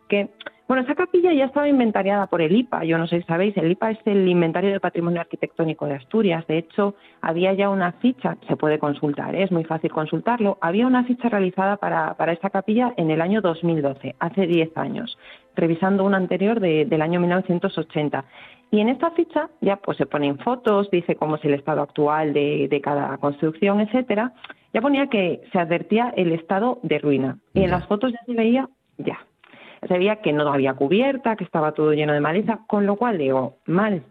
Que 0.07 0.29
bueno, 0.67 0.83
esa 0.83 0.95
capilla 0.95 1.31
ya 1.31 1.45
estaba 1.45 1.69
inventariada 1.69 2.27
por 2.27 2.41
el 2.41 2.53
IPA, 2.53 2.83
yo 2.83 2.97
no 2.97 3.07
sé 3.07 3.21
si 3.21 3.23
sabéis, 3.23 3.55
el 3.55 3.71
IPA 3.71 3.91
es 3.91 3.99
el 4.03 4.27
Inventario 4.27 4.69
del 4.71 4.81
Patrimonio 4.81 5.21
Arquitectónico 5.21 5.85
de 5.85 5.93
Asturias. 5.93 6.45
De 6.45 6.57
hecho, 6.57 6.95
había 7.21 7.53
ya 7.53 7.69
una 7.69 7.93
ficha, 7.93 8.35
se 8.49 8.57
puede 8.57 8.77
consultar, 8.77 9.33
¿eh? 9.33 9.43
es 9.43 9.51
muy 9.51 9.63
fácil 9.63 9.91
consultarlo, 9.91 10.57
había 10.59 10.85
una 10.85 11.05
ficha 11.05 11.29
realizada 11.29 11.77
para, 11.77 12.15
para 12.15 12.33
esta 12.33 12.49
capilla 12.49 12.93
en 12.97 13.11
el 13.11 13.21
año 13.21 13.39
2012, 13.39 14.15
hace 14.19 14.45
10 14.45 14.77
años, 14.77 15.17
revisando 15.57 16.05
una 16.05 16.17
anterior 16.17 16.59
del 16.59 17.01
año 17.01 17.19
1980. 17.19 18.23
Y 18.71 18.79
en 18.79 18.89
esta 18.89 19.11
ficha 19.11 19.49
ya 19.61 19.77
pues 19.77 19.97
se 19.97 20.05
ponen 20.05 20.37
fotos, 20.39 20.89
dice 20.91 21.15
cómo 21.15 21.35
es 21.35 21.45
el 21.45 21.53
estado 21.53 21.81
actual 21.81 22.33
de, 22.33 22.67
de 22.69 22.81
cada 22.81 23.17
construcción, 23.17 23.81
etcétera. 23.81 24.33
Ya 24.73 24.81
ponía 24.81 25.07
que 25.07 25.41
se 25.51 25.59
advertía 25.59 26.13
el 26.15 26.31
estado 26.31 26.79
de 26.83 26.99
ruina. 26.99 27.37
Y 27.53 27.63
en 27.63 27.71
las 27.71 27.85
fotos 27.87 28.11
ya 28.11 28.19
se 28.25 28.33
veía, 28.33 28.69
ya, 28.97 29.19
se 29.87 29.97
veía 29.97 30.17
que 30.17 30.33
no 30.33 30.47
había 30.51 30.73
cubierta, 30.73 31.35
que 31.35 31.43
estaba 31.43 31.73
todo 31.73 31.93
lleno 31.93 32.13
de 32.13 32.19
maleza, 32.19 32.59
con 32.67 32.85
lo 32.85 32.95
cual 32.95 33.17
digo, 33.17 33.57
mal, 33.65 34.03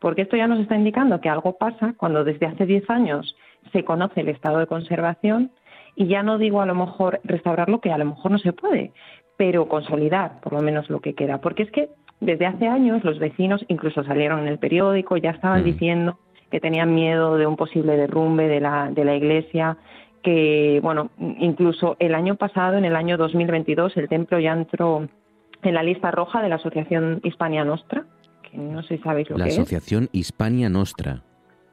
porque 0.00 0.22
esto 0.22 0.36
ya 0.36 0.48
nos 0.48 0.60
está 0.60 0.76
indicando 0.76 1.20
que 1.20 1.28
algo 1.28 1.56
pasa 1.58 1.94
cuando 1.96 2.24
desde 2.24 2.46
hace 2.46 2.66
10 2.66 2.88
años 2.90 3.36
se 3.72 3.84
conoce 3.84 4.22
el 4.22 4.28
estado 4.28 4.58
de 4.58 4.66
conservación 4.66 5.52
y 5.94 6.06
ya 6.06 6.22
no 6.22 6.38
digo 6.38 6.62
a 6.62 6.66
lo 6.66 6.74
mejor 6.74 7.20
restaurarlo, 7.24 7.80
que 7.80 7.92
a 7.92 7.98
lo 7.98 8.06
mejor 8.06 8.30
no 8.30 8.38
se 8.38 8.52
puede, 8.52 8.92
pero 9.40 9.68
consolidar 9.68 10.38
por 10.42 10.52
lo 10.52 10.60
menos 10.60 10.90
lo 10.90 11.00
que 11.00 11.14
queda, 11.14 11.40
porque 11.40 11.62
es 11.62 11.70
que 11.70 11.88
desde 12.20 12.44
hace 12.44 12.68
años 12.68 13.02
los 13.04 13.18
vecinos 13.18 13.64
incluso 13.68 14.04
salieron 14.04 14.40
en 14.40 14.48
el 14.48 14.58
periódico, 14.58 15.16
ya 15.16 15.30
estaban 15.30 15.62
mm. 15.62 15.64
diciendo 15.64 16.18
que 16.50 16.60
tenían 16.60 16.94
miedo 16.94 17.38
de 17.38 17.46
un 17.46 17.56
posible 17.56 17.96
derrumbe 17.96 18.48
de 18.48 18.60
la, 18.60 18.90
de 18.90 19.02
la 19.02 19.16
iglesia, 19.16 19.78
que, 20.22 20.78
bueno, 20.82 21.08
incluso 21.38 21.96
el 22.00 22.14
año 22.14 22.34
pasado, 22.34 22.76
en 22.76 22.84
el 22.84 22.94
año 22.94 23.16
2022, 23.16 23.96
el 23.96 24.10
templo 24.10 24.38
ya 24.38 24.52
entró 24.52 25.08
en 25.62 25.74
la 25.74 25.82
lista 25.82 26.10
roja 26.10 26.42
de 26.42 26.50
la 26.50 26.56
Asociación 26.56 27.22
Hispania 27.24 27.64
Nostra, 27.64 28.04
que 28.42 28.58
no 28.58 28.82
sé 28.82 28.98
si 28.98 29.02
sabéis 29.02 29.30
lo 29.30 29.38
la 29.38 29.44
que 29.44 29.52
es. 29.52 29.56
La 29.56 29.62
Asociación 29.62 30.10
Hispania 30.12 30.68
Nostra. 30.68 31.22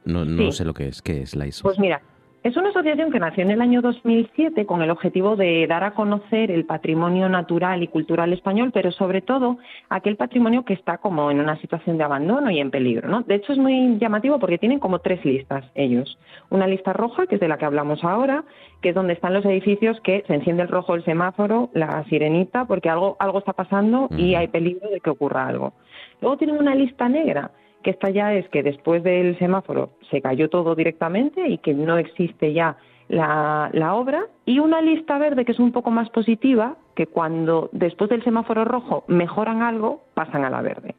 No, 0.06 0.24
no 0.24 0.52
sé 0.52 0.64
lo 0.64 0.72
que 0.72 0.88
es. 0.88 1.02
¿Qué 1.02 1.20
es 1.20 1.36
la 1.36 1.46
ISO? 1.46 1.64
Pues 1.64 1.78
mira, 1.78 2.00
es 2.48 2.56
una 2.56 2.70
asociación 2.70 3.12
que 3.12 3.20
nació 3.20 3.42
en 3.42 3.50
el 3.50 3.60
año 3.60 3.82
2007 3.82 4.64
con 4.64 4.80
el 4.80 4.90
objetivo 4.90 5.36
de 5.36 5.66
dar 5.66 5.84
a 5.84 5.90
conocer 5.90 6.50
el 6.50 6.64
patrimonio 6.64 7.28
natural 7.28 7.82
y 7.82 7.88
cultural 7.88 8.32
español, 8.32 8.70
pero 8.72 8.90
sobre 8.90 9.20
todo 9.20 9.58
aquel 9.90 10.16
patrimonio 10.16 10.64
que 10.64 10.72
está 10.72 10.96
como 10.96 11.30
en 11.30 11.40
una 11.40 11.60
situación 11.60 11.98
de 11.98 12.04
abandono 12.04 12.50
y 12.50 12.58
en 12.58 12.70
peligro. 12.70 13.06
¿no? 13.06 13.20
De 13.20 13.34
hecho, 13.34 13.52
es 13.52 13.58
muy 13.58 13.98
llamativo 13.98 14.38
porque 14.38 14.56
tienen 14.56 14.78
como 14.78 15.00
tres 15.00 15.22
listas 15.26 15.62
ellos. 15.74 16.18
Una 16.48 16.66
lista 16.66 16.94
roja, 16.94 17.26
que 17.26 17.34
es 17.34 17.40
de 17.40 17.48
la 17.48 17.58
que 17.58 17.66
hablamos 17.66 18.02
ahora, 18.02 18.44
que 18.80 18.90
es 18.90 18.94
donde 18.94 19.12
están 19.12 19.34
los 19.34 19.44
edificios 19.44 20.00
que 20.00 20.24
se 20.26 20.34
enciende 20.34 20.62
el 20.62 20.68
rojo 20.68 20.94
el 20.94 21.04
semáforo, 21.04 21.68
la 21.74 22.02
sirenita, 22.04 22.64
porque 22.64 22.88
algo, 22.88 23.18
algo 23.20 23.40
está 23.40 23.52
pasando 23.52 24.08
y 24.16 24.36
hay 24.36 24.48
peligro 24.48 24.88
de 24.88 25.00
que 25.00 25.10
ocurra 25.10 25.46
algo. 25.46 25.74
Luego 26.22 26.38
tienen 26.38 26.56
una 26.56 26.74
lista 26.74 27.10
negra, 27.10 27.50
que 27.82 27.90
esta 27.90 28.10
ya 28.10 28.34
es 28.34 28.48
que 28.48 28.62
después 28.62 29.02
del 29.02 29.38
semáforo 29.38 29.90
se 30.10 30.20
cayó 30.20 30.50
todo 30.50 30.74
directamente 30.74 31.48
y 31.48 31.58
que 31.58 31.74
no 31.74 31.98
existe 31.98 32.52
ya 32.52 32.76
la, 33.08 33.70
la, 33.72 33.94
obra, 33.94 34.26
y 34.44 34.58
una 34.58 34.82
lista 34.82 35.18
verde 35.18 35.44
que 35.44 35.52
es 35.52 35.58
un 35.58 35.72
poco 35.72 35.90
más 35.90 36.10
positiva, 36.10 36.76
que 36.94 37.06
cuando 37.06 37.70
después 37.72 38.10
del 38.10 38.22
semáforo 38.22 38.64
rojo 38.64 39.04
mejoran 39.06 39.62
algo, 39.62 40.02
pasan 40.14 40.44
a 40.44 40.50
la 40.50 40.60
verde. 40.60 40.94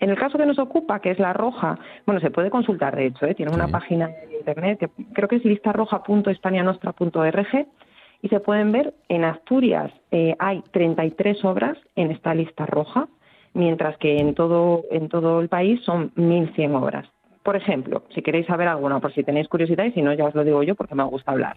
En 0.00 0.10
el 0.10 0.16
caso 0.16 0.38
que 0.38 0.46
nos 0.46 0.58
ocupa, 0.58 1.00
que 1.00 1.10
es 1.10 1.18
la 1.18 1.32
roja, 1.32 1.78
bueno, 2.06 2.20
se 2.20 2.30
puede 2.30 2.50
consultar 2.50 2.94
de 2.94 3.06
hecho, 3.06 3.26
¿eh? 3.26 3.34
tiene 3.34 3.52
una 3.52 3.66
página 3.68 4.10
en 4.22 4.32
internet 4.32 4.78
que 4.78 4.88
creo 5.12 5.28
que 5.28 5.36
es 5.36 5.44
listarroja.hispanianostra.org 5.44 7.66
y 8.22 8.28
se 8.28 8.40
pueden 8.40 8.72
ver 8.72 8.94
en 9.08 9.24
Asturias 9.24 9.92
eh, 10.10 10.34
hay 10.38 10.62
33 10.72 11.44
obras 11.44 11.78
en 11.94 12.10
esta 12.10 12.34
lista 12.34 12.66
roja 12.66 13.08
mientras 13.58 13.98
que 13.98 14.18
en 14.18 14.34
todo, 14.34 14.84
en 14.90 15.08
todo 15.08 15.40
el 15.40 15.48
país 15.48 15.80
son 15.84 16.12
1.100 16.14 16.80
obras. 16.80 17.06
Por 17.42 17.56
ejemplo, 17.56 18.04
si 18.14 18.22
queréis 18.22 18.46
saber 18.46 18.68
alguna, 18.68 19.00
por 19.00 19.12
si 19.12 19.24
tenéis 19.24 19.48
curiosidad, 19.48 19.84
y 19.84 19.92
si 19.92 20.00
no, 20.00 20.12
ya 20.12 20.26
os 20.26 20.34
lo 20.34 20.44
digo 20.44 20.62
yo 20.62 20.74
porque 20.74 20.94
me 20.94 21.04
gusta 21.04 21.32
hablar. 21.32 21.56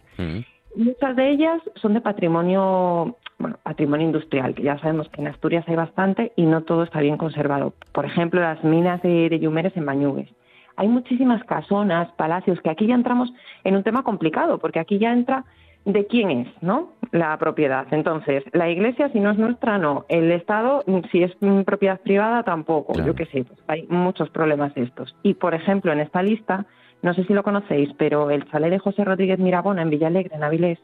Muchas 0.76 1.16
de 1.16 1.30
ellas 1.30 1.62
son 1.76 1.94
de 1.94 2.02
patrimonio, 2.02 3.18
bueno, 3.38 3.58
patrimonio 3.62 4.08
industrial, 4.08 4.56
que 4.56 4.64
ya 4.64 4.80
sabemos 4.80 5.10
que 5.10 5.22
en 5.22 5.28
Asturias 5.28 5.66
hay 5.68 5.76
bastante 5.76 6.32
y 6.36 6.46
no 6.46 6.64
todo 6.64 6.84
está 6.84 7.02
bien 7.02 7.18
conservado. 7.18 7.74
Por 7.94 8.06
ejemplo, 8.06 8.42
las 8.42 8.64
minas 8.64 9.02
de, 9.02 9.30
de 9.30 9.40
Yumeres 9.40 9.76
en 9.76 9.86
Bañugues. 9.86 10.30
Hay 10.78 10.88
muchísimas 10.88 11.44
casonas, 11.44 12.12
palacios, 12.14 12.60
que 12.62 12.70
aquí 12.70 12.88
ya 12.88 12.96
entramos 12.96 13.32
en 13.64 13.76
un 13.76 13.84
tema 13.84 14.04
complicado, 14.04 14.58
porque 14.58 14.80
aquí 14.80 14.98
ya 14.98 15.12
entra 15.12 15.44
de 15.86 16.06
quién 16.06 16.32
es, 16.32 16.48
¿no? 16.62 16.94
La 17.12 17.38
propiedad. 17.38 17.88
Entonces, 17.92 18.44
la 18.54 18.70
iglesia, 18.70 19.10
si 19.10 19.20
no 19.20 19.32
es 19.32 19.38
nuestra, 19.38 19.78
no. 19.78 20.06
El 20.10 20.32
Estado, 20.32 20.84
si 21.12 21.24
es 21.24 21.36
propiedad 21.66 22.00
privada, 22.00 22.44
tampoco. 22.44 22.94
Yo 23.04 23.16
qué 23.16 23.26
sé, 23.26 23.44
pues 23.44 23.60
hay 23.68 23.88
muchos 23.90 24.30
problemas 24.30 24.72
estos. 24.76 25.16
Y, 25.24 25.34
por 25.34 25.54
ejemplo, 25.54 25.92
en 25.92 26.00
esta 26.00 26.22
lista, 26.22 26.66
no 27.02 27.14
sé 27.14 27.24
si 27.26 27.34
lo 27.34 27.44
conocéis, 27.44 27.90
pero 27.98 28.30
el 28.30 28.50
chalet 28.50 28.72
de 28.72 28.80
José 28.80 29.04
Rodríguez 29.04 29.40
Mirabona 29.40 29.82
en 29.82 29.90
Villalegre, 29.90 30.36
en 30.36 30.44
Avilés, 30.44 30.80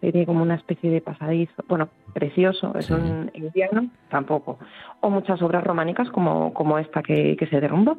tiene 0.00 0.24
como 0.24 0.42
una 0.42 0.54
especie 0.54 0.90
de 0.90 1.02
pasadizo, 1.02 1.62
bueno, 1.68 1.90
precioso, 2.14 2.72
es 2.78 2.90
un 2.90 3.30
invierno, 3.34 3.90
tampoco. 4.08 4.58
O 5.00 5.10
muchas 5.10 5.42
obras 5.42 5.62
románicas 5.62 6.08
como, 6.10 6.54
como 6.54 6.78
esta 6.78 7.02
que, 7.02 7.36
que 7.36 7.46
se 7.46 7.60
derrumbó. 7.60 7.98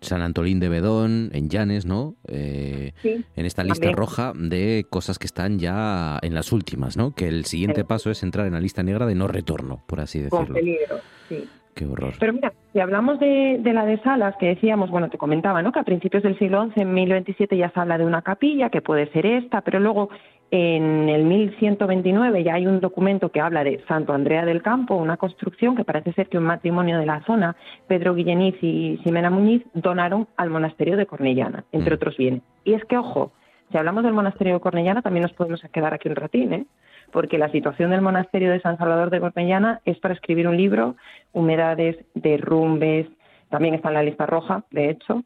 San 0.00 0.22
Antolín 0.22 0.60
de 0.60 0.68
Bedón, 0.68 1.30
en 1.32 1.48
Llanes, 1.48 1.86
¿no? 1.86 2.16
Eh, 2.26 2.92
en 3.02 3.46
esta 3.46 3.64
lista 3.64 3.90
roja 3.92 4.32
de 4.34 4.86
cosas 4.88 5.18
que 5.18 5.26
están 5.26 5.58
ya 5.58 6.18
en 6.22 6.34
las 6.34 6.52
últimas, 6.52 6.96
¿no? 6.96 7.14
Que 7.14 7.28
el 7.28 7.44
siguiente 7.44 7.84
paso 7.84 8.10
es 8.10 8.22
entrar 8.22 8.46
en 8.46 8.52
la 8.54 8.60
lista 8.60 8.82
negra 8.82 9.06
de 9.06 9.14
no 9.14 9.28
retorno, 9.28 9.82
por 9.86 10.00
así 10.00 10.20
decirlo. 10.20 10.46
Con 10.46 10.54
peligro, 10.54 11.00
sí. 11.28 11.48
Qué 11.78 11.86
horror. 11.86 12.12
Pero 12.18 12.32
mira, 12.32 12.52
si 12.72 12.80
hablamos 12.80 13.20
de, 13.20 13.58
de, 13.60 13.72
la 13.72 13.86
de 13.86 13.98
Salas, 13.98 14.34
que 14.40 14.46
decíamos, 14.46 14.90
bueno, 14.90 15.10
te 15.10 15.16
comentaba, 15.16 15.62
¿no? 15.62 15.70
Que 15.70 15.78
a 15.78 15.84
principios 15.84 16.24
del 16.24 16.36
siglo 16.36 16.68
XI, 16.72 16.80
en 16.80 16.92
1027, 16.92 17.56
ya 17.56 17.70
se 17.70 17.78
habla 17.78 17.98
de 17.98 18.04
una 18.04 18.22
capilla, 18.22 18.68
que 18.68 18.82
puede 18.82 19.06
ser 19.12 19.26
esta, 19.26 19.60
pero 19.60 19.78
luego 19.78 20.10
en 20.50 21.08
el 21.08 21.24
1129 21.24 22.42
ya 22.42 22.54
hay 22.54 22.66
un 22.66 22.80
documento 22.80 23.28
que 23.28 23.40
habla 23.40 23.62
de 23.62 23.80
Santo 23.86 24.12
Andrea 24.12 24.44
del 24.44 24.60
Campo, 24.60 24.96
una 24.96 25.18
construcción 25.18 25.76
que 25.76 25.84
parece 25.84 26.12
ser 26.14 26.28
que 26.28 26.38
un 26.38 26.44
matrimonio 26.44 26.98
de 26.98 27.06
la 27.06 27.22
zona, 27.26 27.54
Pedro 27.86 28.16
Guilleniz 28.16 28.56
y 28.60 28.98
Ximena 29.04 29.30
Muñiz, 29.30 29.62
donaron 29.74 30.26
al 30.36 30.50
monasterio 30.50 30.96
de 30.96 31.06
Cornellana, 31.06 31.62
entre 31.70 31.94
otros 31.94 32.16
bienes. 32.16 32.42
Y 32.64 32.74
es 32.74 32.84
que, 32.86 32.96
ojo, 32.96 33.30
si 33.70 33.78
hablamos 33.78 34.02
del 34.02 34.14
monasterio 34.14 34.54
de 34.54 34.60
Cornellana, 34.60 35.00
también 35.00 35.22
nos 35.22 35.32
podemos 35.32 35.62
quedar 35.72 35.94
aquí 35.94 36.08
un 36.08 36.16
ratín, 36.16 36.52
¿eh? 36.52 36.66
Porque 37.12 37.38
la 37.38 37.50
situación 37.50 37.90
del 37.90 38.02
monasterio 38.02 38.50
de 38.50 38.60
San 38.60 38.78
Salvador 38.78 39.10
de 39.10 39.20
Cornellana 39.20 39.80
es 39.84 39.98
para 39.98 40.14
escribir 40.14 40.48
un 40.48 40.56
libro, 40.56 40.96
humedades, 41.32 41.96
derrumbes, 42.14 43.06
también 43.50 43.74
está 43.74 43.88
en 43.88 43.94
la 43.94 44.02
lista 44.02 44.26
roja, 44.26 44.64
de 44.70 44.90
hecho. 44.90 45.22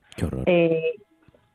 Eh, 0.46 0.94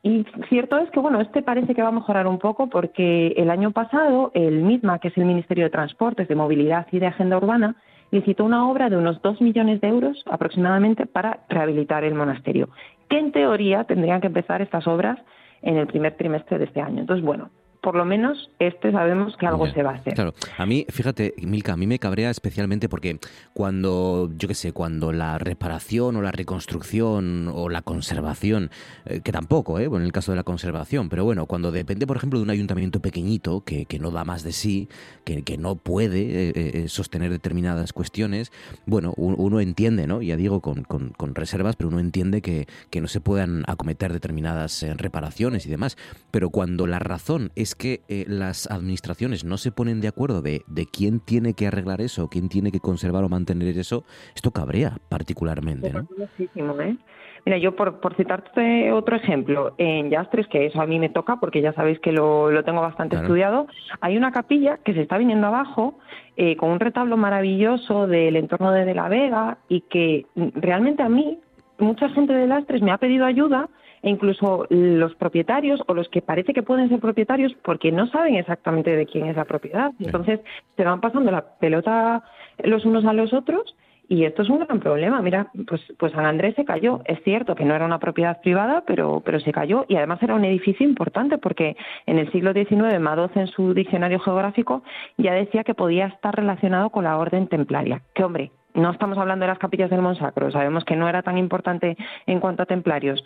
y 0.03 0.25
cierto 0.49 0.77
es 0.77 0.89
que, 0.91 0.99
bueno, 0.99 1.19
este 1.21 1.41
parece 1.41 1.73
que 1.75 1.81
va 1.81 1.89
a 1.89 1.93
mejorar 1.93 2.27
un 2.27 2.39
poco 2.39 2.67
porque 2.67 3.27
el 3.37 3.49
año 3.49 3.71
pasado 3.71 4.31
el 4.33 4.61
MITMA, 4.61 4.99
que 4.99 5.09
es 5.09 5.17
el 5.17 5.25
Ministerio 5.25 5.65
de 5.65 5.69
Transportes, 5.69 6.27
de 6.27 6.35
Movilidad 6.35 6.87
y 6.91 6.99
de 6.99 7.07
Agenda 7.07 7.37
Urbana, 7.37 7.75
licitó 8.11 8.45
una 8.45 8.69
obra 8.69 8.89
de 8.89 8.97
unos 8.97 9.21
dos 9.21 9.41
millones 9.41 9.81
de 9.81 9.89
euros 9.89 10.23
aproximadamente 10.29 11.05
para 11.05 11.39
rehabilitar 11.49 12.03
el 12.03 12.15
monasterio, 12.15 12.69
que 13.09 13.19
en 13.19 13.31
teoría 13.31 13.83
tendrían 13.83 14.21
que 14.21 14.27
empezar 14.27 14.61
estas 14.61 14.87
obras 14.87 15.19
en 15.61 15.77
el 15.77 15.87
primer 15.87 16.15
trimestre 16.15 16.57
de 16.57 16.65
este 16.65 16.81
año. 16.81 17.01
Entonces, 17.01 17.25
bueno, 17.25 17.49
por 17.87 17.95
lo 17.95 18.03
menos 18.03 18.51
este 18.59 18.91
sabemos 18.91 19.37
que 19.37 19.47
algo 19.47 19.65
se 19.71 19.81
va 19.81 19.91
a 19.91 19.93
hacer. 19.93 20.13
Claro, 20.13 20.33
a 20.57 20.65
mí, 20.65 20.85
fíjate, 20.89 21.33
Milka, 21.41 21.71
a 21.71 21.77
mí 21.77 21.87
me 21.87 21.99
cabrea 21.99 22.29
especialmente 22.29 22.89
porque 22.89 23.17
cuando, 23.53 24.29
yo 24.35 24.49
qué 24.49 24.55
sé, 24.55 24.73
cuando 24.73 25.13
la 25.13 25.37
reparación 25.37 26.17
o 26.17 26.21
la 26.21 26.33
reconstrucción 26.33 27.47
o 27.47 27.69
la 27.69 27.81
conservación, 27.83 28.71
eh, 29.05 29.21
que 29.21 29.31
tampoco, 29.31 29.79
¿eh? 29.79 29.85
en 29.85 30.01
el 30.01 30.11
caso 30.11 30.33
de 30.33 30.35
la 30.35 30.43
conservación, 30.43 31.07
pero 31.07 31.23
bueno, 31.23 31.45
cuando 31.45 31.71
depende, 31.71 32.05
por 32.05 32.17
ejemplo, 32.17 32.39
de 32.39 32.43
un 32.43 32.49
ayuntamiento 32.49 32.99
pequeñito 32.99 33.61
que, 33.61 33.85
que 33.85 33.99
no 33.99 34.11
da 34.11 34.25
más 34.25 34.43
de 34.43 34.51
sí, 34.51 34.89
que, 35.23 35.43
que 35.43 35.57
no 35.57 35.75
puede 35.75 36.49
eh, 36.49 36.53
eh, 36.55 36.89
sostener 36.89 37.31
determinadas 37.31 37.93
cuestiones, 37.93 38.51
bueno, 38.85 39.13
uno 39.15 39.61
entiende, 39.61 40.07
¿no? 40.07 40.21
Ya 40.21 40.35
digo 40.35 40.59
con, 40.59 40.83
con, 40.83 41.11
con 41.11 41.35
reservas, 41.35 41.77
pero 41.77 41.87
uno 41.87 42.01
entiende 42.01 42.41
que, 42.41 42.67
que 42.89 42.99
no 42.99 43.07
se 43.07 43.21
puedan 43.21 43.63
acometer 43.65 44.11
determinadas 44.11 44.85
reparaciones 44.97 45.65
y 45.65 45.69
demás, 45.69 45.95
pero 46.31 46.49
cuando 46.49 46.85
la 46.85 46.99
razón 46.99 47.53
es 47.55 47.76
que 47.77 48.01
eh, 48.09 48.25
las 48.27 48.69
administraciones 48.69 49.45
no 49.45 49.57
se 49.57 49.71
ponen 49.71 50.01
de 50.01 50.07
acuerdo 50.07 50.41
de, 50.41 50.63
de, 50.67 50.85
quién 50.85 51.19
tiene 51.19 51.53
que 51.53 51.67
arreglar 51.67 52.01
eso, 52.01 52.29
quién 52.29 52.49
tiene 52.49 52.71
que 52.71 52.79
conservar 52.79 53.23
o 53.23 53.29
mantener 53.29 53.77
eso, 53.77 54.03
esto 54.35 54.51
cabrea 54.51 54.97
particularmente, 55.09 55.91
¿no? 55.93 56.81
¿eh? 56.81 56.97
Mira, 57.45 57.59
yo 57.59 57.75
por, 57.77 58.01
por 58.01 58.15
citarte 58.17 58.91
otro 58.91 59.15
ejemplo, 59.15 59.73
en 59.77 60.09
Yastres, 60.09 60.47
que 60.47 60.65
eso 60.65 60.81
a 60.81 60.85
mí 60.85 60.99
me 60.99 61.07
toca 61.07 61.37
porque 61.37 61.61
ya 61.61 61.71
sabéis 61.71 61.97
que 61.99 62.11
lo, 62.11 62.51
lo 62.51 62.63
tengo 62.65 62.81
bastante 62.81 63.15
estudiado, 63.15 63.67
hay 64.01 64.17
una 64.17 64.33
capilla 64.33 64.79
que 64.83 64.93
se 64.93 65.01
está 65.01 65.17
viniendo 65.17 65.47
abajo 65.47 65.97
eh, 66.35 66.57
con 66.57 66.71
un 66.71 66.81
retablo 66.81 67.15
maravilloso 67.15 68.05
del 68.05 68.35
entorno 68.35 68.71
de, 68.71 68.83
de 68.83 68.93
la 68.93 69.07
Vega 69.07 69.59
y 69.69 69.81
que 69.81 70.25
realmente 70.55 71.03
a 71.03 71.09
mí, 71.09 71.39
mucha 71.79 72.09
gente 72.09 72.33
de 72.33 72.47
Lastres 72.47 72.81
me 72.81 72.91
ha 72.91 72.97
pedido 72.97 73.25
ayuda 73.25 73.69
e 74.01 74.09
incluso 74.09 74.67
los 74.69 75.15
propietarios 75.15 75.81
o 75.87 75.93
los 75.93 76.09
que 76.09 76.21
parece 76.21 76.53
que 76.53 76.63
pueden 76.63 76.89
ser 76.89 76.99
propietarios 76.99 77.53
porque 77.63 77.91
no 77.91 78.07
saben 78.07 78.35
exactamente 78.35 78.95
de 78.95 79.05
quién 79.05 79.27
es 79.27 79.35
la 79.35 79.45
propiedad. 79.45 79.91
Entonces 79.99 80.39
se 80.75 80.83
van 80.83 81.01
pasando 81.01 81.31
la 81.31 81.57
pelota 81.59 82.23
los 82.63 82.85
unos 82.85 83.05
a 83.05 83.13
los 83.13 83.33
otros 83.33 83.75
y 84.09 84.23
esto 84.23 84.41
es 84.41 84.49
un 84.49 84.59
gran 84.59 84.79
problema. 84.79 85.21
Mira, 85.21 85.47
pues, 85.67 85.81
pues 85.97 86.13
San 86.13 86.25
Andrés 86.25 86.55
se 86.55 86.65
cayó. 86.65 87.01
Es 87.05 87.21
cierto 87.23 87.55
que 87.55 87.65
no 87.65 87.75
era 87.75 87.85
una 87.85 87.99
propiedad 87.99 88.39
privada, 88.41 88.83
pero, 88.87 89.21
pero 89.25 89.39
se 89.39 89.51
cayó 89.51 89.85
y 89.87 89.95
además 89.95 90.23
era 90.23 90.35
un 90.35 90.45
edificio 90.45 90.87
importante 90.87 91.37
porque 91.37 91.75
en 92.05 92.17
el 92.17 92.31
siglo 92.31 92.53
XIX 92.53 92.99
Madoz 92.99 93.35
en 93.35 93.47
su 93.47 93.73
diccionario 93.73 94.19
geográfico 94.19 94.83
ya 95.17 95.33
decía 95.33 95.63
que 95.63 95.73
podía 95.73 96.07
estar 96.07 96.35
relacionado 96.35 96.89
con 96.89 97.03
la 97.03 97.17
orden 97.17 97.47
templaria. 97.47 98.01
Que 98.13 98.23
hombre, 98.23 98.51
no 98.77 98.91
estamos 98.91 99.17
hablando 99.17 99.43
de 99.43 99.49
las 99.49 99.59
capillas 99.59 99.89
del 99.89 100.01
Monsacro, 100.01 100.51
sabemos 100.51 100.85
que 100.85 100.95
no 100.95 101.09
era 101.09 101.23
tan 101.23 101.37
importante 101.37 101.97
en 102.27 102.39
cuanto 102.39 102.63
a 102.63 102.67
templarios, 102.67 103.23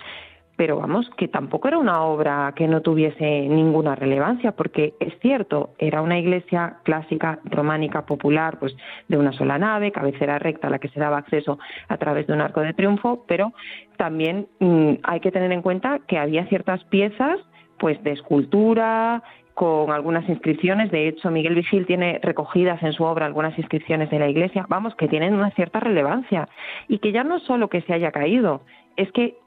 pero 0.62 0.78
vamos, 0.78 1.10
que 1.18 1.28
tampoco 1.28 1.70
era 1.70 1.80
una 1.80 2.04
obra 2.04 2.54
que 2.56 2.68
no 2.68 2.82
tuviese 2.82 3.48
ninguna 3.50 3.96
relevancia, 3.96 4.52
porque 4.52 4.94
es 5.00 5.18
cierto, 5.20 5.72
era 5.80 6.04
una 6.04 6.20
iglesia 6.20 6.78
clásica, 6.84 7.40
románica, 7.46 8.06
popular, 8.06 8.60
pues 8.60 8.78
de 9.08 9.18
una 9.18 9.32
sola 9.32 9.58
nave, 9.58 9.92
cabecera 9.92 10.38
recta 10.38 10.68
a 10.68 10.70
la 10.70 10.78
que 10.78 10.90
se 10.90 11.00
daba 11.00 11.18
acceso 11.18 11.58
a 11.88 11.98
través 11.98 12.28
de 12.28 12.34
un 12.34 12.42
arco 12.42 12.62
de 12.62 12.76
triunfo, 12.76 13.26
pero 13.28 13.54
también 13.98 14.50
mm, 14.60 14.98
hay 15.02 15.20
que 15.20 15.32
tener 15.32 15.52
en 15.52 15.64
cuenta 15.64 15.98
que 16.08 16.20
había 16.20 16.46
ciertas 16.46 16.84
piezas 16.84 17.40
pues 17.80 18.00
de 18.04 18.12
escultura, 18.12 19.24
con 19.56 19.90
algunas 19.90 20.30
inscripciones. 20.30 20.92
De 20.92 21.08
hecho, 21.08 21.32
Miguel 21.32 21.56
Vigil 21.56 21.88
tiene 21.88 22.20
recogidas 22.22 22.84
en 22.84 22.94
su 22.94 23.04
obra 23.04 23.26
algunas 23.26 23.58
inscripciones 23.58 24.12
de 24.12 24.20
la 24.20 24.30
iglesia, 24.30 24.68
vamos, 24.70 24.94
que 24.94 25.08
tienen 25.08 25.34
una 25.34 25.50
cierta 25.52 25.80
relevancia. 25.80 26.48
Y 26.88 27.00
que 27.00 27.12
ya 27.12 27.24
no 27.24 27.40
solo 27.40 27.68
que 27.68 27.82
se 27.82 27.94
haya 27.96 28.12
caído, 28.12 28.62
es 28.96 29.12
que 29.12 29.42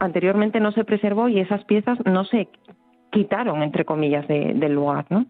anteriormente 0.00 0.58
no 0.58 0.72
se 0.72 0.84
preservó 0.84 1.28
y 1.28 1.38
esas 1.38 1.64
piezas 1.64 1.98
no 2.04 2.24
se 2.24 2.48
quitaron, 3.12 3.62
entre 3.62 3.84
comillas, 3.84 4.26
del 4.26 4.72
lugar, 4.72 5.06
¿no? 5.10 5.26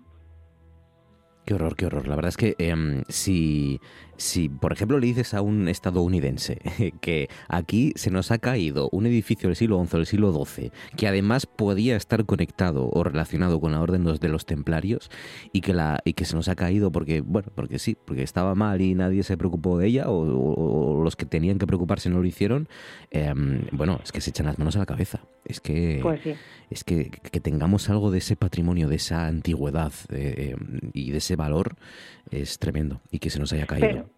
Qué 1.44 1.54
horror, 1.54 1.76
qué 1.76 1.86
horror. 1.86 2.06
La 2.06 2.16
verdad 2.16 2.28
es 2.28 2.36
que 2.36 2.54
em, 2.58 3.02
si, 3.08 3.80
si, 4.20 4.50
por 4.50 4.72
ejemplo, 4.72 4.98
le 4.98 5.06
dices 5.06 5.32
a 5.32 5.40
un 5.40 5.66
estadounidense 5.68 6.58
que 7.00 7.28
aquí 7.48 7.92
se 7.96 8.10
nos 8.10 8.30
ha 8.30 8.38
caído 8.38 8.88
un 8.92 9.06
edificio 9.06 9.48
del 9.48 9.56
siglo 9.56 9.82
XI 9.82 9.94
o 9.94 9.96
del 9.96 10.06
siglo 10.06 10.44
XII, 10.44 10.72
que 10.96 11.08
además 11.08 11.46
podía 11.46 11.96
estar 11.96 12.26
conectado 12.26 12.88
o 12.92 13.02
relacionado 13.02 13.60
con 13.60 13.72
la 13.72 13.80
orden 13.80 14.04
de 14.04 14.28
los 14.28 14.44
templarios 14.44 15.10
y 15.52 15.62
que, 15.62 15.72
la, 15.72 16.00
y 16.04 16.12
que 16.12 16.26
se 16.26 16.36
nos 16.36 16.48
ha 16.48 16.54
caído 16.54 16.92
porque, 16.92 17.22
bueno, 17.22 17.48
porque 17.54 17.78
sí, 17.78 17.96
porque 18.04 18.22
estaba 18.22 18.54
mal 18.54 18.80
y 18.82 18.94
nadie 18.94 19.22
se 19.22 19.38
preocupó 19.38 19.78
de 19.78 19.86
ella 19.86 20.04
o, 20.08 21.02
los 21.02 21.16
que 21.16 21.24
tenían 21.24 21.58
que 21.58 21.66
preocuparse 21.66 22.10
no 22.10 22.20
lo 22.20 22.26
hicieron, 22.26 22.68
em, 23.10 23.62
bueno, 23.72 24.00
es 24.04 24.12
que 24.12 24.20
se 24.20 24.30
echan 24.30 24.46
las 24.46 24.58
manos 24.58 24.76
a 24.76 24.80
la 24.80 24.86
cabeza. 24.86 25.20
Es 25.46 25.60
que, 25.60 26.00
pues 26.02 26.20
es 26.68 26.84
que, 26.84 27.10
que 27.10 27.40
tengamos 27.40 27.88
algo 27.88 28.10
de 28.10 28.18
ese 28.18 28.36
patrimonio, 28.36 28.88
de 28.88 28.96
esa 28.96 29.26
antigüedad 29.26 29.92
eh, 30.10 30.54
em, 30.54 30.90
y 30.92 31.10
de 31.10 31.18
ese 31.18 31.36
valor 31.36 31.76
es 32.30 32.58
tremendo 32.58 33.00
y 33.10 33.18
que 33.18 33.30
se 33.30 33.38
nos 33.38 33.52
haya 33.52 33.66
caído. 33.66 34.09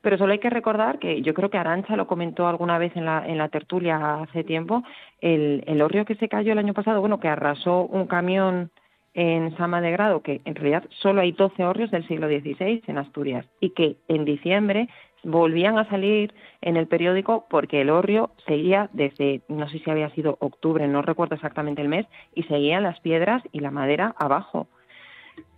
Pero, 0.00 0.18
solo 0.18 0.32
hay 0.32 0.38
que 0.38 0.50
recordar 0.50 0.98
que 0.98 1.22
yo 1.22 1.34
creo 1.34 1.50
que 1.50 1.58
Arancha 1.58 1.96
lo 1.96 2.06
comentó 2.06 2.46
alguna 2.46 2.78
vez 2.78 2.96
en 2.96 3.04
la, 3.04 3.26
en 3.26 3.38
la 3.38 3.48
tertulia 3.48 4.22
hace 4.22 4.44
tiempo, 4.44 4.82
el, 5.20 5.64
el 5.66 5.82
horrio 5.82 6.04
que 6.04 6.14
se 6.14 6.28
cayó 6.28 6.52
el 6.52 6.58
año 6.58 6.74
pasado, 6.74 7.00
bueno, 7.00 7.20
que 7.20 7.28
arrasó 7.28 7.82
un 7.82 8.06
camión 8.06 8.70
en 9.14 9.56
Sama 9.56 9.80
de 9.80 9.90
Grado, 9.90 10.22
que 10.22 10.40
en 10.44 10.54
realidad 10.54 10.84
solo 11.00 11.20
hay 11.22 11.32
12 11.32 11.64
horrios 11.64 11.90
del 11.90 12.06
siglo 12.06 12.28
XVI 12.28 12.82
en 12.86 12.98
Asturias, 12.98 13.46
y 13.60 13.70
que 13.70 13.96
en 14.06 14.24
diciembre 14.24 14.88
volvían 15.24 15.78
a 15.78 15.88
salir 15.88 16.32
en 16.60 16.76
el 16.76 16.86
periódico 16.86 17.46
porque 17.50 17.80
el 17.80 17.90
horrio 17.90 18.30
seguía 18.46 18.88
desde, 18.92 19.42
no 19.48 19.68
sé 19.68 19.80
si 19.80 19.90
había 19.90 20.10
sido 20.10 20.36
octubre, 20.40 20.86
no 20.86 21.02
recuerdo 21.02 21.34
exactamente 21.34 21.82
el 21.82 21.88
mes, 21.88 22.06
y 22.34 22.44
seguían 22.44 22.84
las 22.84 23.00
piedras 23.00 23.42
y 23.52 23.60
la 23.60 23.70
madera 23.70 24.14
abajo. 24.18 24.68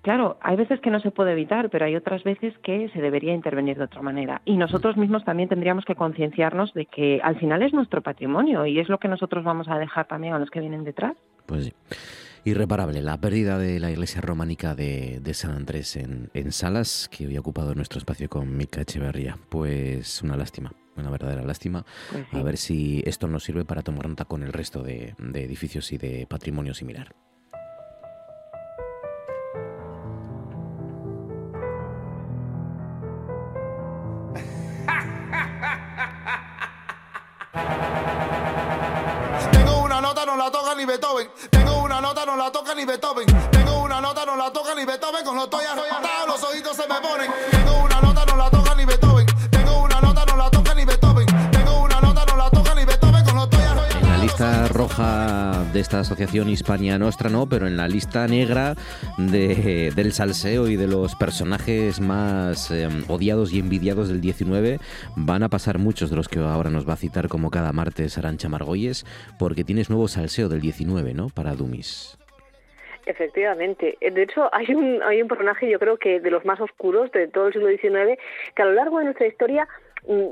Claro, 0.03 0.39
hay 0.41 0.57
veces 0.57 0.81
que 0.81 0.91
no 0.91 1.01
se 1.01 1.11
puede 1.11 1.33
evitar, 1.33 1.69
pero 1.69 1.85
hay 1.85 1.95
otras 1.95 2.25
veces 2.25 2.57
que 2.63 2.89
se 2.89 3.01
debería 3.01 3.35
intervenir 3.35 3.77
de 3.77 3.85
otra 3.85 4.01
manera. 4.01 4.41
Y 4.47 4.57
nosotros 4.57 4.97
mismos 4.97 5.25
también 5.25 5.49
tendríamos 5.49 5.85
que 5.85 5.95
concienciarnos 5.95 6.73
de 6.73 6.87
que 6.87 7.21
al 7.23 7.39
final 7.39 7.63
es 7.63 7.75
nuestro 7.75 8.01
patrimonio 8.03 8.65
y 8.65 8.79
es 8.79 8.89
lo 8.89 8.99
que 8.99 9.09
nosotros 9.09 9.45
vamos 9.45 9.69
a 9.69 9.79
dejar 9.79 10.07
también 10.07 10.33
a 10.33 10.39
los 10.39 10.51
que 10.51 10.61
vienen 10.61 10.85
detrás. 10.85 11.17
Pues 11.47 11.65
sí. 11.67 11.73
Irreparable, 12.45 13.03
la 13.03 13.21
pérdida 13.21 13.59
de 13.59 13.79
la 13.81 13.91
iglesia 13.91 14.23
románica 14.23 14.75
de, 14.75 15.21
San 15.35 15.51
Andrés 15.51 15.97
en, 15.97 16.53
Salas, 16.53 17.11
que 17.11 17.27
hoy 17.27 17.37
ha 17.37 17.41
ocupado 17.41 17.75
nuestro 17.75 17.99
espacio 17.99 18.31
con 18.31 18.57
Mica 18.57 18.81
Echeverría. 18.81 19.37
Pues 19.51 20.23
una 20.23 20.39
lástima, 20.39 20.73
una 20.97 21.11
verdadera 21.11 21.43
lástima. 21.43 21.85
Pues 22.11 22.25
a 22.33 22.43
ver 22.43 22.57
si 22.57 23.03
esto 23.05 23.29
nos 23.29 23.45
sirve 23.45 23.67
para 23.67 23.83
tomar 23.83 24.09
nota 24.09 24.25
con 24.25 24.43
el 24.43 24.55
resto 24.55 24.83
de 24.83 25.15
edificios 25.35 25.93
y 25.93 25.99
de 25.99 26.27
patrimonio 26.27 26.73
similar. 26.73 27.15
Beethoven. 41.01 41.31
Tengo 41.49 41.83
una 41.83 42.01
nota, 42.01 42.27
no 42.27 42.37
la 42.37 42.53
toca 42.53 42.75
ni 42.75 42.85
Beethoven. 42.85 43.27
Tengo 43.51 43.83
una 43.83 44.03
nota, 44.03 44.27
no 44.27 44.37
la 44.37 44.53
toca 44.53 44.75
ni 44.75 44.85
Beethoven. 44.85 45.25
Los 45.25 45.45
estoy 45.45 45.65
arrebatado, 45.65 46.27
los 46.27 46.43
ojitos 46.43 46.77
se 46.77 46.87
me 46.87 47.01
ponen. 47.01 47.33
Tengo 47.51 47.79
una 47.79 48.01
nota, 48.03 48.10
roja 54.69 55.65
de 55.75 55.81
esta 55.81 56.01
asociación 56.01 56.49
Hispania 56.49 56.99
Nostra 56.99 57.29
no, 57.29 57.47
pero 57.47 57.67
en 57.67 57.77
la 57.77 57.89
lista 57.89 58.27
negra 58.27 58.75
de, 59.19 59.93
del 59.95 60.13
salseo 60.13 60.67
y 60.69 60.77
de 60.77 60.87
los 60.87 61.15
personajes 61.15 62.01
más 62.01 62.71
em, 62.71 63.05
odiados 63.09 63.53
y 63.53 63.59
envidiados 63.59 64.09
del 64.09 64.23
19 64.23 64.79
van 65.17 65.43
a 65.43 65.51
pasar 65.51 65.79
muchos 65.79 66.09
de 66.09 66.17
los 66.17 66.29
que 66.29 66.39
ahora 66.39 66.71
nos 66.71 66.89
va 66.89 66.95
a 66.95 66.97
citar 66.97 67.29
como 67.29 67.51
cada 67.51 67.73
martes 67.73 68.17
Arancha 68.17 68.49
Margolles, 68.49 69.05
porque 69.39 69.63
tienes 69.63 69.91
nuevo 69.91 70.09
salseo 70.09 70.49
del 70.49 70.63
19, 70.63 71.13
¿no? 71.13 71.29
Para 71.29 71.55
Dumis. 71.55 72.17
Efectivamente. 73.05 73.99
De 74.01 74.23
hecho, 74.23 74.49
hay 74.55 74.73
un, 74.75 75.03
hay 75.03 75.21
un 75.21 75.29
personaje, 75.29 75.69
yo 75.69 75.79
creo 75.79 75.99
que 75.99 76.21
de 76.21 76.31
los 76.31 76.45
más 76.45 76.61
oscuros 76.61 77.11
de 77.13 77.29
todo 77.29 77.49
el 77.49 77.53
siglo 77.53 77.69
XIX, 77.69 78.19
que 78.55 78.63
a 78.63 78.67
lo 78.67 78.73
largo 78.73 78.99
de 78.99 79.05
nuestra 79.05 79.27
historia 79.27 79.69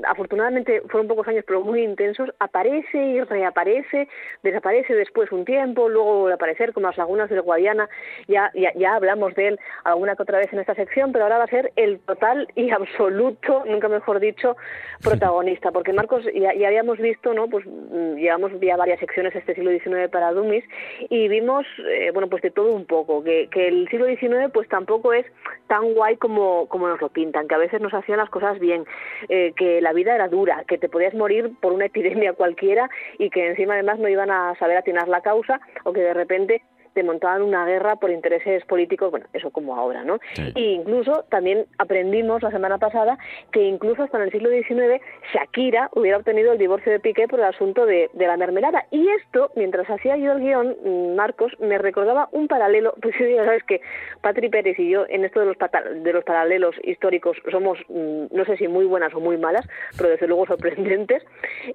afortunadamente 0.07 0.81
fueron 0.89 1.07
pocos 1.07 1.27
años 1.27 1.43
pero 1.47 1.61
muy 1.61 1.83
intensos, 1.83 2.29
aparece 2.39 2.97
y 2.97 3.21
reaparece, 3.21 4.07
desaparece 4.43 4.95
después 4.95 5.31
un 5.31 5.45
tiempo, 5.45 5.89
luego 5.89 6.19
vuelve 6.19 6.33
a 6.33 6.35
aparecer 6.35 6.73
como 6.73 6.87
las 6.87 6.97
lagunas 6.97 7.29
del 7.29 7.41
Guadiana, 7.41 7.89
ya, 8.27 8.51
ya, 8.53 8.73
ya 8.75 8.95
hablamos 8.95 9.33
de 9.35 9.49
él 9.49 9.59
alguna 9.83 10.15
que 10.15 10.23
otra 10.23 10.39
vez 10.39 10.51
en 10.51 10.59
esta 10.59 10.75
sección, 10.75 11.11
pero 11.11 11.25
ahora 11.25 11.37
va 11.37 11.43
a 11.45 11.47
ser 11.47 11.71
el 11.75 11.99
total 11.99 12.47
y 12.55 12.69
absoluto, 12.71 13.63
nunca 13.65 13.87
mejor 13.87 14.19
dicho, 14.19 14.57
protagonista, 15.03 15.71
porque 15.71 15.93
Marcos 15.93 16.23
ya, 16.33 16.53
ya 16.53 16.67
habíamos 16.67 16.97
visto, 16.97 17.33
¿no? 17.33 17.47
Pues 17.47 17.65
mm, 17.65 18.15
llevamos 18.15 18.51
ya 18.61 18.77
varias 18.77 18.99
secciones 18.99 19.35
este 19.35 19.55
siglo 19.55 19.71
XIX 19.71 20.09
para 20.11 20.31
Dumis 20.31 20.63
y 21.09 21.27
vimos, 21.27 21.65
eh, 21.87 22.11
bueno, 22.11 22.29
pues 22.29 22.41
de 22.41 22.51
todo 22.51 22.73
un 22.73 22.85
poco, 22.85 23.23
que, 23.23 23.47
que 23.51 23.67
el 23.67 23.87
siglo 23.89 24.05
XIX 24.07 24.51
pues 24.53 24.67
tampoco 24.67 25.13
es 25.13 25.25
tan 25.67 25.93
guay 25.93 26.17
como, 26.17 26.67
como 26.67 26.87
nos 26.87 27.01
lo 27.01 27.09
pintan, 27.09 27.47
que 27.47 27.55
a 27.55 27.59
veces 27.59 27.81
nos 27.81 27.93
hacían 27.93 28.17
las 28.17 28.29
cosas 28.29 28.59
bien, 28.59 28.85
eh, 29.29 29.53
que 29.59 29.81
la 29.81 29.91
vida 29.91 30.15
era 30.15 30.29
dura, 30.29 30.63
que 30.69 30.77
te 30.77 30.87
podías 30.87 31.13
morir 31.13 31.51
por 31.59 31.73
una 31.73 31.87
epidemia 31.87 32.31
cualquiera 32.31 32.89
y 33.17 33.29
que 33.29 33.49
encima 33.49 33.73
además 33.73 33.99
no 33.99 34.07
iban 34.07 34.31
a 34.31 34.55
saber 34.55 34.77
atinar 34.77 35.09
la 35.09 35.19
causa 35.19 35.59
o 35.83 35.91
que 35.91 35.99
de 35.99 36.13
repente 36.13 36.61
te 36.99 37.03
montaban 37.05 37.41
una 37.43 37.65
guerra 37.65 37.95
por 37.95 38.11
intereses 38.11 38.65
políticos, 38.65 39.09
bueno, 39.09 39.25
eso 39.31 39.51
como 39.51 39.77
ahora, 39.77 40.03
¿no? 40.03 40.19
E 40.35 40.59
incluso 40.59 41.23
también 41.29 41.65
aprendimos 41.77 42.43
la 42.43 42.51
semana 42.51 42.77
pasada 42.77 43.17
que 43.53 43.63
incluso 43.63 44.03
hasta 44.03 44.17
en 44.17 44.23
el 44.23 44.31
siglo 44.31 44.49
XIX 44.49 45.01
Shakira 45.33 45.89
hubiera 45.93 46.17
obtenido 46.17 46.51
el 46.51 46.57
divorcio 46.57 46.91
de 46.91 46.99
Piqué 46.99 47.29
por 47.29 47.39
el 47.39 47.45
asunto 47.45 47.85
de, 47.85 48.09
la 48.15 48.35
mermelada. 48.35 48.85
Y 48.91 49.07
esto, 49.11 49.49
mientras 49.55 49.89
hacía 49.89 50.17
yo 50.17 50.33
el 50.33 50.41
guion, 50.41 50.75
mm, 50.83 51.15
Marcos, 51.15 51.53
me 51.61 51.77
recordaba 51.77 52.27
un 52.33 52.49
paralelo, 52.49 52.93
pues 53.01 53.15
sí, 53.17 53.33
ya 53.33 53.45
sabes 53.45 53.63
que 53.63 53.79
Patri 54.19 54.49
Pérez 54.49 54.77
y 54.77 54.89
yo 54.89 55.05
en 55.07 55.23
esto 55.23 55.39
de 55.39 55.45
los, 55.45 55.57
de 56.03 56.13
los 56.13 56.25
paralelos 56.25 56.75
históricos 56.83 57.37
somos, 57.49 57.79
mm, 57.87 58.25
no 58.29 58.43
sé 58.43 58.57
si 58.57 58.67
muy 58.67 58.83
buenas 58.83 59.13
o 59.13 59.21
muy 59.21 59.37
malas, 59.37 59.65
pero 59.97 60.09
desde 60.09 60.27
luego 60.27 60.47
sorprendentes, 60.47 61.23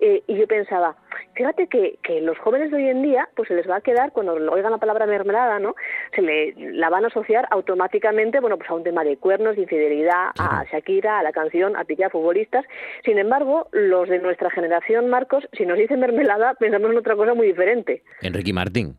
eh, 0.03 0.22
y 0.27 0.37
yo 0.37 0.47
pensaba, 0.47 0.97
fíjate 1.33 1.66
que, 1.68 1.99
que 2.03 2.20
los 2.20 2.37
jóvenes 2.41 2.70
de 2.70 2.77
hoy 2.77 2.89
en 2.89 3.01
día, 3.01 3.27
pues 3.35 3.49
se 3.49 3.55
les 3.55 3.66
va 3.66 3.77
a 3.77 3.81
quedar, 3.81 4.12
cuando 4.12 4.35
oigan 4.53 4.72
la 4.72 4.79
palabra 4.79 5.07
mermelada, 5.15 5.59
¿no? 5.59 5.75
Se 6.15 6.23
le 6.23 6.55
la 6.57 6.91
van 6.91 7.05
a 7.05 7.09
asociar 7.09 7.47
automáticamente, 7.51 8.41
bueno, 8.41 8.57
pues 8.59 8.69
a 8.71 8.75
un 8.75 8.85
tema 8.85 9.05
de 9.05 9.17
cuernos, 9.17 9.57
de 9.57 9.62
infidelidad, 9.62 10.31
a 10.39 10.65
Shakira, 10.71 11.19
a 11.19 11.23
la 11.23 11.33
canción, 11.33 11.77
a 11.77 11.85
pique 11.85 12.05
a 12.05 12.11
futbolistas. 12.11 12.65
Sin 13.05 13.19
embargo, 13.19 13.69
los 13.73 14.09
de 14.09 14.19
nuestra 14.19 14.51
generación, 14.51 15.09
Marcos, 15.09 15.45
si 15.53 15.67
nos 15.67 15.79
dicen 15.79 16.01
mermelada, 16.01 16.55
pensamos 16.59 16.91
en 16.91 16.99
otra 16.99 17.17
cosa 17.17 17.35
muy 17.35 17.47
diferente. 17.47 18.03
Enrique 18.23 18.53
Martín. 18.53 18.99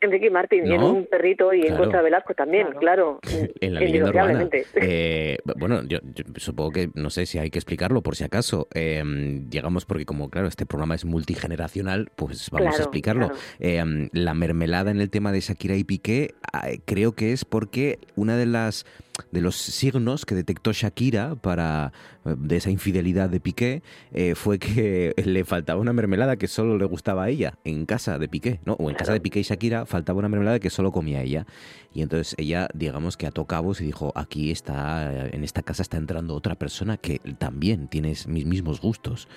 Enrique 0.00 0.30
Martín, 0.30 0.66
y 0.66 0.74
en 0.74 0.82
un 0.82 1.06
perrito 1.06 1.54
y 1.54 1.66
en 1.66 1.76
Contra 1.76 2.02
Velasco 2.02 2.34
también, 2.34 2.68
claro. 2.78 3.18
en 3.60 3.74
la 3.74 3.80
leyenda 3.80 4.10
urbana. 4.10 4.48
Eh, 4.74 5.38
bueno, 5.56 5.82
yo, 5.84 5.98
supongo 6.36 6.72
que, 6.72 6.90
no 6.94 7.08
sé 7.08 7.24
si 7.24 7.38
hay 7.38 7.50
que 7.50 7.58
explicarlo 7.58 8.02
por 8.02 8.14
si 8.14 8.24
acaso. 8.24 8.68
Eh, 8.74 9.02
digamos, 9.48 9.86
porque 9.86 10.04
como, 10.04 10.28
claro, 10.28 10.48
este 10.48 10.66
programa 10.66 10.94
es 10.94 11.04
multigeneracional, 11.04 12.10
pues 12.14 12.50
vamos 12.50 12.78
a 12.78 12.82
explicarlo. 12.82 13.30
Em, 13.58 14.10
la 14.12 14.34
mermelada 14.34 14.90
en 14.90 15.00
el 15.00 15.08
tema 15.08 15.32
de 15.32 15.40
Shakira 15.40 15.76
y 15.76 15.84
Piqué, 15.84 16.34
ah, 16.52 16.68
creo 16.84 17.12
que 17.12 17.32
es 17.32 17.44
porque 17.44 17.98
una 18.16 18.36
de 18.36 18.46
las 18.46 18.84
de 19.30 19.40
los 19.40 19.56
signos 19.56 20.24
que 20.24 20.34
detectó 20.34 20.72
Shakira 20.72 21.34
para 21.36 21.92
eh, 22.24 22.34
de 22.38 22.56
esa 22.56 22.70
infidelidad 22.70 23.28
de 23.28 23.40
Piqué 23.40 23.82
eh, 24.12 24.34
fue 24.34 24.58
que 24.58 25.14
le 25.24 25.44
faltaba 25.44 25.80
una 25.80 25.92
mermelada 25.92 26.36
que 26.36 26.48
solo 26.48 26.78
le 26.78 26.84
gustaba 26.84 27.24
a 27.24 27.28
ella 27.28 27.58
en 27.64 27.86
casa 27.86 28.18
de 28.18 28.28
Piqué, 28.28 28.60
¿no? 28.64 28.74
O 28.74 28.90
en 28.90 28.96
casa 28.96 29.12
de 29.12 29.20
Piqué 29.20 29.40
y 29.40 29.42
Shakira 29.42 29.86
faltaba 29.86 30.18
una 30.18 30.28
mermelada 30.28 30.58
que 30.58 30.70
solo 30.70 30.92
comía 30.92 31.22
ella. 31.22 31.46
Y 31.92 32.02
entonces 32.02 32.34
ella, 32.38 32.68
digamos 32.74 33.16
que 33.16 33.26
ató 33.26 33.46
cabos 33.46 33.80
y 33.80 33.84
dijo, 33.86 34.12
aquí 34.14 34.50
está, 34.50 35.28
en 35.28 35.44
esta 35.44 35.62
casa 35.62 35.82
está 35.82 35.96
entrando 35.96 36.34
otra 36.34 36.54
persona 36.54 36.98
que 36.98 37.20
también 37.38 37.88
tiene 37.88 38.14
mis 38.26 38.44
mismos 38.44 38.80
gustos 38.80 39.28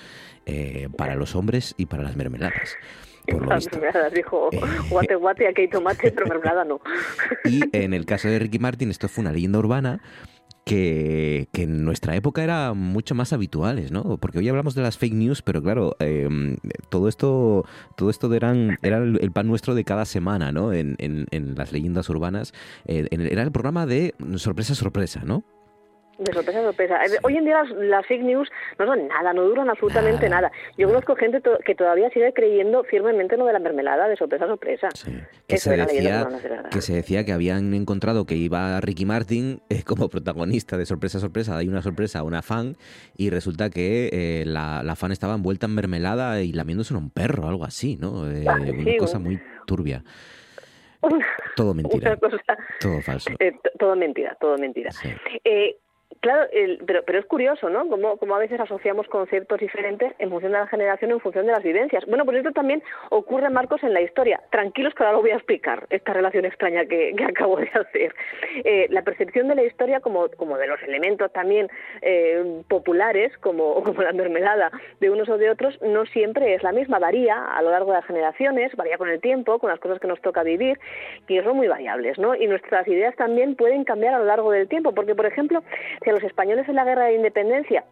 eh, 0.45 0.89
para 0.97 1.15
los 1.15 1.35
hombres 1.35 1.73
y 1.77 1.85
para 1.85 2.03
las 2.03 2.15
mermeladas. 2.15 2.75
Las 3.47 3.71
mermeladas 3.71 4.13
dijo 4.13 4.49
guate 4.89 5.15
guate, 5.15 5.47
aquí 5.47 5.61
hay 5.61 5.67
tomate, 5.67 6.11
pero 6.11 6.27
mermelada 6.27 6.65
no. 6.65 6.79
Y 7.45 7.61
en 7.73 7.93
el 7.93 8.05
caso 8.05 8.27
de 8.27 8.39
Ricky 8.39 8.59
Martin, 8.59 8.89
esto 8.89 9.07
fue 9.07 9.21
una 9.21 9.31
leyenda 9.31 9.59
urbana 9.59 10.01
que, 10.69 11.47
en 11.53 11.83
nuestra 11.83 12.15
época 12.15 12.43
era 12.43 12.73
mucho 12.73 13.15
más 13.15 13.33
habituales, 13.33 13.91
¿no? 13.91 14.17
Porque 14.17 14.39
hoy 14.39 14.49
hablamos 14.49 14.75
de 14.75 14.83
las 14.83 14.97
fake 14.97 15.13
news, 15.13 15.41
pero 15.41 15.63
claro, 15.63 15.95
em, 15.99 16.57
todo 16.89 17.07
esto, 17.07 17.65
todo 17.97 18.09
esto 18.09 18.31
eran, 18.33 18.77
era 18.83 18.97
el 18.97 19.31
pan 19.31 19.47
nuestro 19.47 19.73
de 19.73 19.83
cada 19.83 20.05
semana, 20.05 20.51
¿no? 20.51 20.71
En, 20.71 20.95
en, 20.99 21.55
las 21.55 21.71
leyendas 21.71 22.09
urbanas. 22.09 22.53
Eh, 22.85 23.07
era 23.11 23.41
el 23.41 23.51
programa 23.51 23.85
de 23.85 24.13
sorpresa, 24.35 24.75
sorpresa, 24.75 25.21
¿no? 25.25 25.43
De 26.19 26.33
sorpresa 26.33 26.59
a 26.59 26.63
sorpresa. 26.63 26.99
Hoy 27.23 27.37
en 27.37 27.45
día 27.45 27.63
las, 27.63 27.71
las 27.71 28.05
fake 28.05 28.23
news 28.23 28.49
no 28.77 28.85
son 28.85 29.07
nada, 29.07 29.31
no 29.33 29.43
duran 29.43 29.69
absolutamente 29.69 30.27
nada. 30.27 30.51
Yo 30.77 30.87
conozco 30.87 31.15
gente 31.15 31.39
to- 31.39 31.57
que 31.65 31.75
todavía 31.75 32.09
sigue 32.09 32.33
creyendo 32.33 32.83
firmemente 32.83 33.35
en 33.35 33.39
lo 33.39 33.45
de 33.47 33.53
la 33.53 33.59
mermelada, 33.59 34.09
de 34.09 34.17
sorpresa 34.17 34.43
a 34.43 34.47
sorpresa. 34.49 34.89
Que 35.47 35.55
Eso 35.55 35.69
se, 35.69 35.77
decía, 35.77 36.27
que 36.27 36.49
no 36.49 36.69
que 36.69 36.81
se 36.81 36.93
decía 36.93 37.23
que 37.23 37.31
habían 37.31 37.73
encontrado 37.73 38.25
que 38.25 38.35
iba 38.35 38.81
Ricky 38.81 39.05
Martin 39.05 39.61
eh, 39.69 39.83
como 39.83 40.09
protagonista 40.09 40.77
de 40.77 40.85
Sorpresa 40.85 41.19
Sorpresa, 41.19 41.55
hay 41.57 41.69
una 41.69 41.81
sorpresa 41.81 42.19
a 42.19 42.23
una 42.23 42.41
fan 42.41 42.75
y 43.15 43.29
resulta 43.29 43.69
que 43.69 44.09
eh, 44.11 44.43
la, 44.45 44.83
la 44.83 44.95
fan 44.97 45.13
estaba 45.13 45.35
envuelta 45.35 45.67
en 45.67 45.75
mermelada 45.75 46.41
y 46.41 46.51
lamiéndose 46.51 46.93
a 46.93 46.97
un 46.97 47.11
perro, 47.11 47.47
algo 47.47 47.63
así, 47.63 47.95
¿no? 47.95 48.29
Eh, 48.29 48.43
Ah, 48.45 48.57
sí, 48.61 48.71
una 48.71 48.97
cosa 48.97 49.19
muy 49.19 49.39
turbia. 49.65 50.03
Una- 51.01 51.25
Todo 51.55 51.73
mentira, 51.73 52.11
Una 52.11 52.19
cosa, 52.19 52.57
todo 52.81 53.01
falso. 53.01 53.29
eh, 53.39 53.53
todo 53.79 53.95
mentira, 53.95 54.35
todo 54.41 54.57
mentira. 54.57 54.89
Eh, 55.45 55.77
claro, 56.21 56.47
el- 56.51 56.79
pero, 56.85 57.03
pero 57.03 57.19
es 57.19 57.25
curioso, 57.25 57.69
¿no? 57.69 57.87
Como, 57.87 58.17
como 58.17 58.35
a 58.35 58.39
veces 58.39 58.59
asociamos 58.59 59.07
conceptos 59.07 59.59
diferentes 59.59 60.13
en 60.19 60.29
función 60.29 60.51
de 60.51 60.59
la 60.59 60.67
generación, 60.67 61.11
en 61.11 61.19
función 61.19 61.45
de 61.45 61.51
las 61.53 61.63
vivencias. 61.63 62.05
Bueno, 62.05 62.25
pues 62.25 62.37
esto 62.37 62.51
también 62.51 62.81
ocurre, 63.09 63.49
Marcos, 63.49 63.83
en 63.83 63.93
la 63.93 64.01
historia. 64.01 64.41
Tranquilos 64.51 64.93
que 64.93 65.03
ahora 65.03 65.15
lo 65.17 65.21
voy 65.21 65.31
a 65.31 65.35
explicar, 65.35 65.85
esta 65.89 66.13
relación 66.13 66.45
extraña 66.45 66.85
que, 66.85 67.13
que 67.15 67.23
acabo 67.29 67.57
de 67.57 67.69
hacer. 67.73 68.13
Eh, 68.63 68.87
la 68.89 69.01
percepción 69.03 69.47
de 69.47 69.55
la 69.55 69.63
historia 69.63 69.99
como, 69.99 70.27
como 70.37 70.57
de 70.57 70.67
los 70.67 70.81
elementos 70.83 71.31
también 71.31 71.69
eh, 72.01 72.61
populares, 72.67 73.37
como, 73.39 73.83
como 73.83 74.01
la 74.01 74.11
mermelada 74.13 74.71
de 74.99 75.09
unos 75.09 75.29
o 75.29 75.37
de 75.37 75.49
otros, 75.49 75.79
no 75.81 76.05
siempre 76.05 76.53
es 76.53 76.63
la 76.63 76.71
misma. 76.71 76.99
Varía 76.99 77.45
a 77.45 77.61
lo 77.61 77.71
largo 77.71 77.91
de 77.91 77.97
las 77.97 78.05
generaciones, 78.05 78.75
varía 78.75 78.97
con 78.97 79.09
el 79.09 79.21
tiempo, 79.21 79.59
con 79.59 79.69
las 79.69 79.79
cosas 79.79 79.99
que 79.99 80.07
nos 80.07 80.21
toca 80.21 80.43
vivir, 80.43 80.79
y 81.27 81.39
son 81.41 81.55
muy 81.57 81.67
variables, 81.67 82.17
¿no? 82.19 82.35
Y 82.35 82.47
nuestras 82.47 82.87
ideas 82.87 83.15
también 83.15 83.55
pueden 83.55 83.83
cambiar 83.83 84.13
a 84.13 84.19
lo 84.19 84.25
largo 84.25 84.51
del 84.51 84.67
tiempo, 84.67 84.93
porque, 84.93 85.15
por 85.15 85.25
ejemplo, 85.25 85.63
si 86.09 86.11
a 86.11 86.13
los 86.13 86.23
españoles 86.23 86.67
en 86.67 86.75
la 86.75 86.85
guerra 86.85 87.05
de 87.05 87.13
independencia 87.13 87.85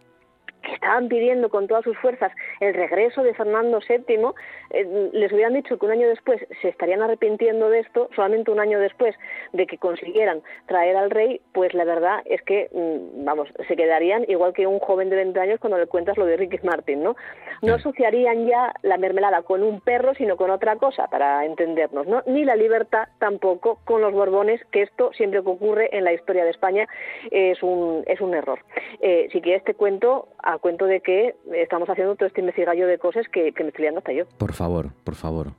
estaban 0.63 1.07
pidiendo 1.07 1.49
con 1.49 1.67
todas 1.67 1.83
sus 1.83 1.97
fuerzas 1.97 2.31
el 2.59 2.73
regreso 2.73 3.23
de 3.23 3.33
Fernando 3.33 3.79
VII, 3.87 4.33
eh, 4.71 5.09
les 5.13 5.31
hubieran 5.31 5.53
dicho 5.53 5.77
que 5.77 5.85
un 5.85 5.91
año 5.91 6.07
después 6.07 6.45
se 6.61 6.69
estarían 6.69 7.01
arrepintiendo 7.01 7.69
de 7.69 7.79
esto, 7.79 8.09
solamente 8.15 8.51
un 8.51 8.59
año 8.59 8.79
después 8.79 9.15
de 9.53 9.65
que 9.65 9.77
consiguieran 9.77 10.41
traer 10.65 10.95
al 10.95 11.09
rey, 11.09 11.41
pues 11.53 11.73
la 11.73 11.85
verdad 11.85 12.21
es 12.25 12.41
que, 12.43 12.69
mm, 12.73 13.25
vamos, 13.25 13.49
se 13.67 13.75
quedarían 13.75 14.25
igual 14.27 14.53
que 14.53 14.67
un 14.67 14.79
joven 14.79 15.09
de 15.09 15.15
20 15.15 15.39
años 15.39 15.59
cuando 15.59 15.77
le 15.77 15.87
cuentas 15.87 16.17
lo 16.17 16.25
de 16.25 16.37
Ricky 16.37 16.59
Martin, 16.63 17.03
¿no? 17.03 17.15
No 17.61 17.75
asociarían 17.75 18.45
ya 18.45 18.73
la 18.81 18.97
mermelada 18.97 19.41
con 19.43 19.63
un 19.63 19.81
perro, 19.81 20.13
sino 20.15 20.37
con 20.37 20.49
otra 20.51 20.75
cosa, 20.75 21.07
para 21.07 21.45
entendernos, 21.45 22.07
¿no? 22.07 22.23
Ni 22.25 22.45
la 22.45 22.55
libertad 22.55 23.07
tampoco 23.19 23.79
con 23.85 24.01
los 24.01 24.13
Borbones, 24.13 24.61
que 24.71 24.83
esto 24.83 25.11
siempre 25.13 25.41
que 25.41 25.49
ocurre 25.49 25.89
en 25.95 26.03
la 26.03 26.13
historia 26.13 26.43
de 26.43 26.51
España 26.51 26.87
es 27.31 27.61
un, 27.63 28.03
es 28.07 28.21
un 28.21 28.33
error. 28.33 28.59
Eh, 29.01 29.27
si 29.31 29.41
quieres 29.41 29.63
te 29.63 29.73
cuento 29.73 30.27
a 30.47 30.57
cuento 30.59 30.85
de 30.85 31.01
que 31.01 31.35
estamos 31.55 31.89
haciendo 31.89 32.15
todo 32.15 32.25
este 32.25 32.39
investigallo 32.39 32.87
de 32.87 32.97
cosas 32.97 33.27
que, 33.27 33.51
que 33.51 33.63
me 33.63 33.69
estoy 33.69 33.83
liando 33.83 33.99
hasta 33.99 34.13
yo. 34.13 34.25
Por 34.37 34.53
favor, 34.53 34.93
por 35.03 35.15
favor. 35.15 35.51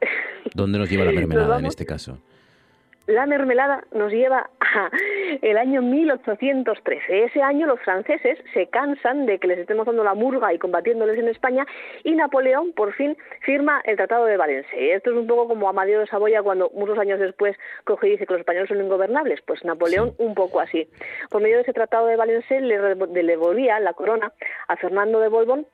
¿Dónde 0.54 0.78
nos 0.78 0.88
lleva 0.88 1.04
la 1.04 1.10
mermelada 1.10 1.58
en 1.58 1.66
este 1.66 1.84
caso? 1.84 2.18
La 3.06 3.26
mermelada 3.26 3.84
nos 3.92 4.10
lleva 4.10 4.48
a 4.60 4.90
el 5.42 5.58
año 5.58 5.82
1813. 5.82 7.24
Ese 7.24 7.42
año 7.42 7.66
los 7.66 7.78
franceses 7.80 8.38
se 8.54 8.66
cansan 8.68 9.26
de 9.26 9.38
que 9.38 9.46
les 9.46 9.58
estemos 9.58 9.84
dando 9.84 10.02
la 10.02 10.14
murga 10.14 10.54
y 10.54 10.58
combatiéndoles 10.58 11.18
en 11.18 11.28
España 11.28 11.66
y 12.02 12.12
Napoleón 12.14 12.72
por 12.72 12.94
fin 12.94 13.14
firma 13.42 13.82
el 13.84 13.96
Tratado 13.96 14.24
de 14.24 14.38
Valencia. 14.38 14.72
Esto 14.78 15.10
es 15.10 15.16
un 15.16 15.26
poco 15.26 15.48
como 15.48 15.68
Amadeo 15.68 16.00
de 16.00 16.06
Saboya 16.06 16.42
cuando 16.42 16.70
muchos 16.70 16.98
años 16.98 17.20
después 17.20 17.54
coge 17.84 18.08
y 18.08 18.10
dice 18.12 18.26
que 18.26 18.32
los 18.32 18.40
españoles 18.40 18.68
son 18.68 18.80
ingobernables. 18.80 19.42
Pues 19.42 19.62
Napoleón 19.66 20.14
un 20.16 20.34
poco 20.34 20.60
así. 20.60 20.88
Por 21.28 21.42
medio 21.42 21.56
de 21.56 21.62
ese 21.62 21.74
Tratado 21.74 22.06
de 22.06 22.16
Valencia 22.16 22.58
le, 22.58 22.78
devolvía 22.78 23.80
la 23.80 23.92
corona 23.92 24.32
a 24.68 24.76
Fernando 24.76 25.20
de 25.20 25.28
Borbón 25.28 25.66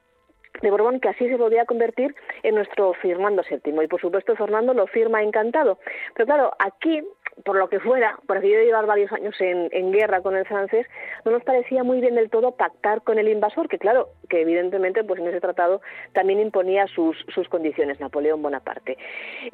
de 0.63 0.71
Borbón, 0.71 1.01
que 1.01 1.09
así 1.09 1.29
se 1.29 1.39
podía 1.39 1.65
convertir 1.65 2.15
en 2.43 2.55
nuestro 2.55 2.93
Fernando 2.95 3.43
VII. 3.49 3.85
Y 3.85 3.87
por 3.87 4.01
supuesto 4.01 4.37
Fernando 4.37 4.75
lo 4.75 4.87
firma 4.87 5.23
encantado. 5.23 5.79
Pero 6.15 6.27
claro, 6.27 6.53
aquí, 6.59 7.03
por 7.45 7.57
lo 7.57 7.69
que 7.69 7.81
fuera, 7.81 8.19
por 8.27 8.39
aquello 8.39 8.59
de 8.59 8.67
llevar 8.67 8.87
varios 8.87 9.13
años 9.13 9.35
en, 9.41 9.69
en 9.73 9.93
guerra 9.93 10.21
con 10.21 10.37
el 10.37 10.47
francés, 10.47 10.87
no 11.25 11.33
nos 11.33 11.43
parecía 11.45 11.83
muy 11.83 12.01
bien 12.01 12.15
del 12.15 12.31
todo 12.31 12.53
pactar 12.53 13.03
con 13.03 13.19
el 13.19 13.29
invasor, 13.29 13.69
que 13.69 13.79
claro, 13.79 14.09
que 14.29 14.41
evidentemente 14.41 15.05
pues 15.05 15.21
en 15.21 15.29
ese 15.29 15.41
tratado 15.41 15.81
también 16.13 16.41
imponía 16.41 16.87
sus, 16.87 17.17
sus 17.35 17.49
condiciones, 17.49 18.01
Napoleón 18.01 18.43
Bonaparte. 18.43 18.97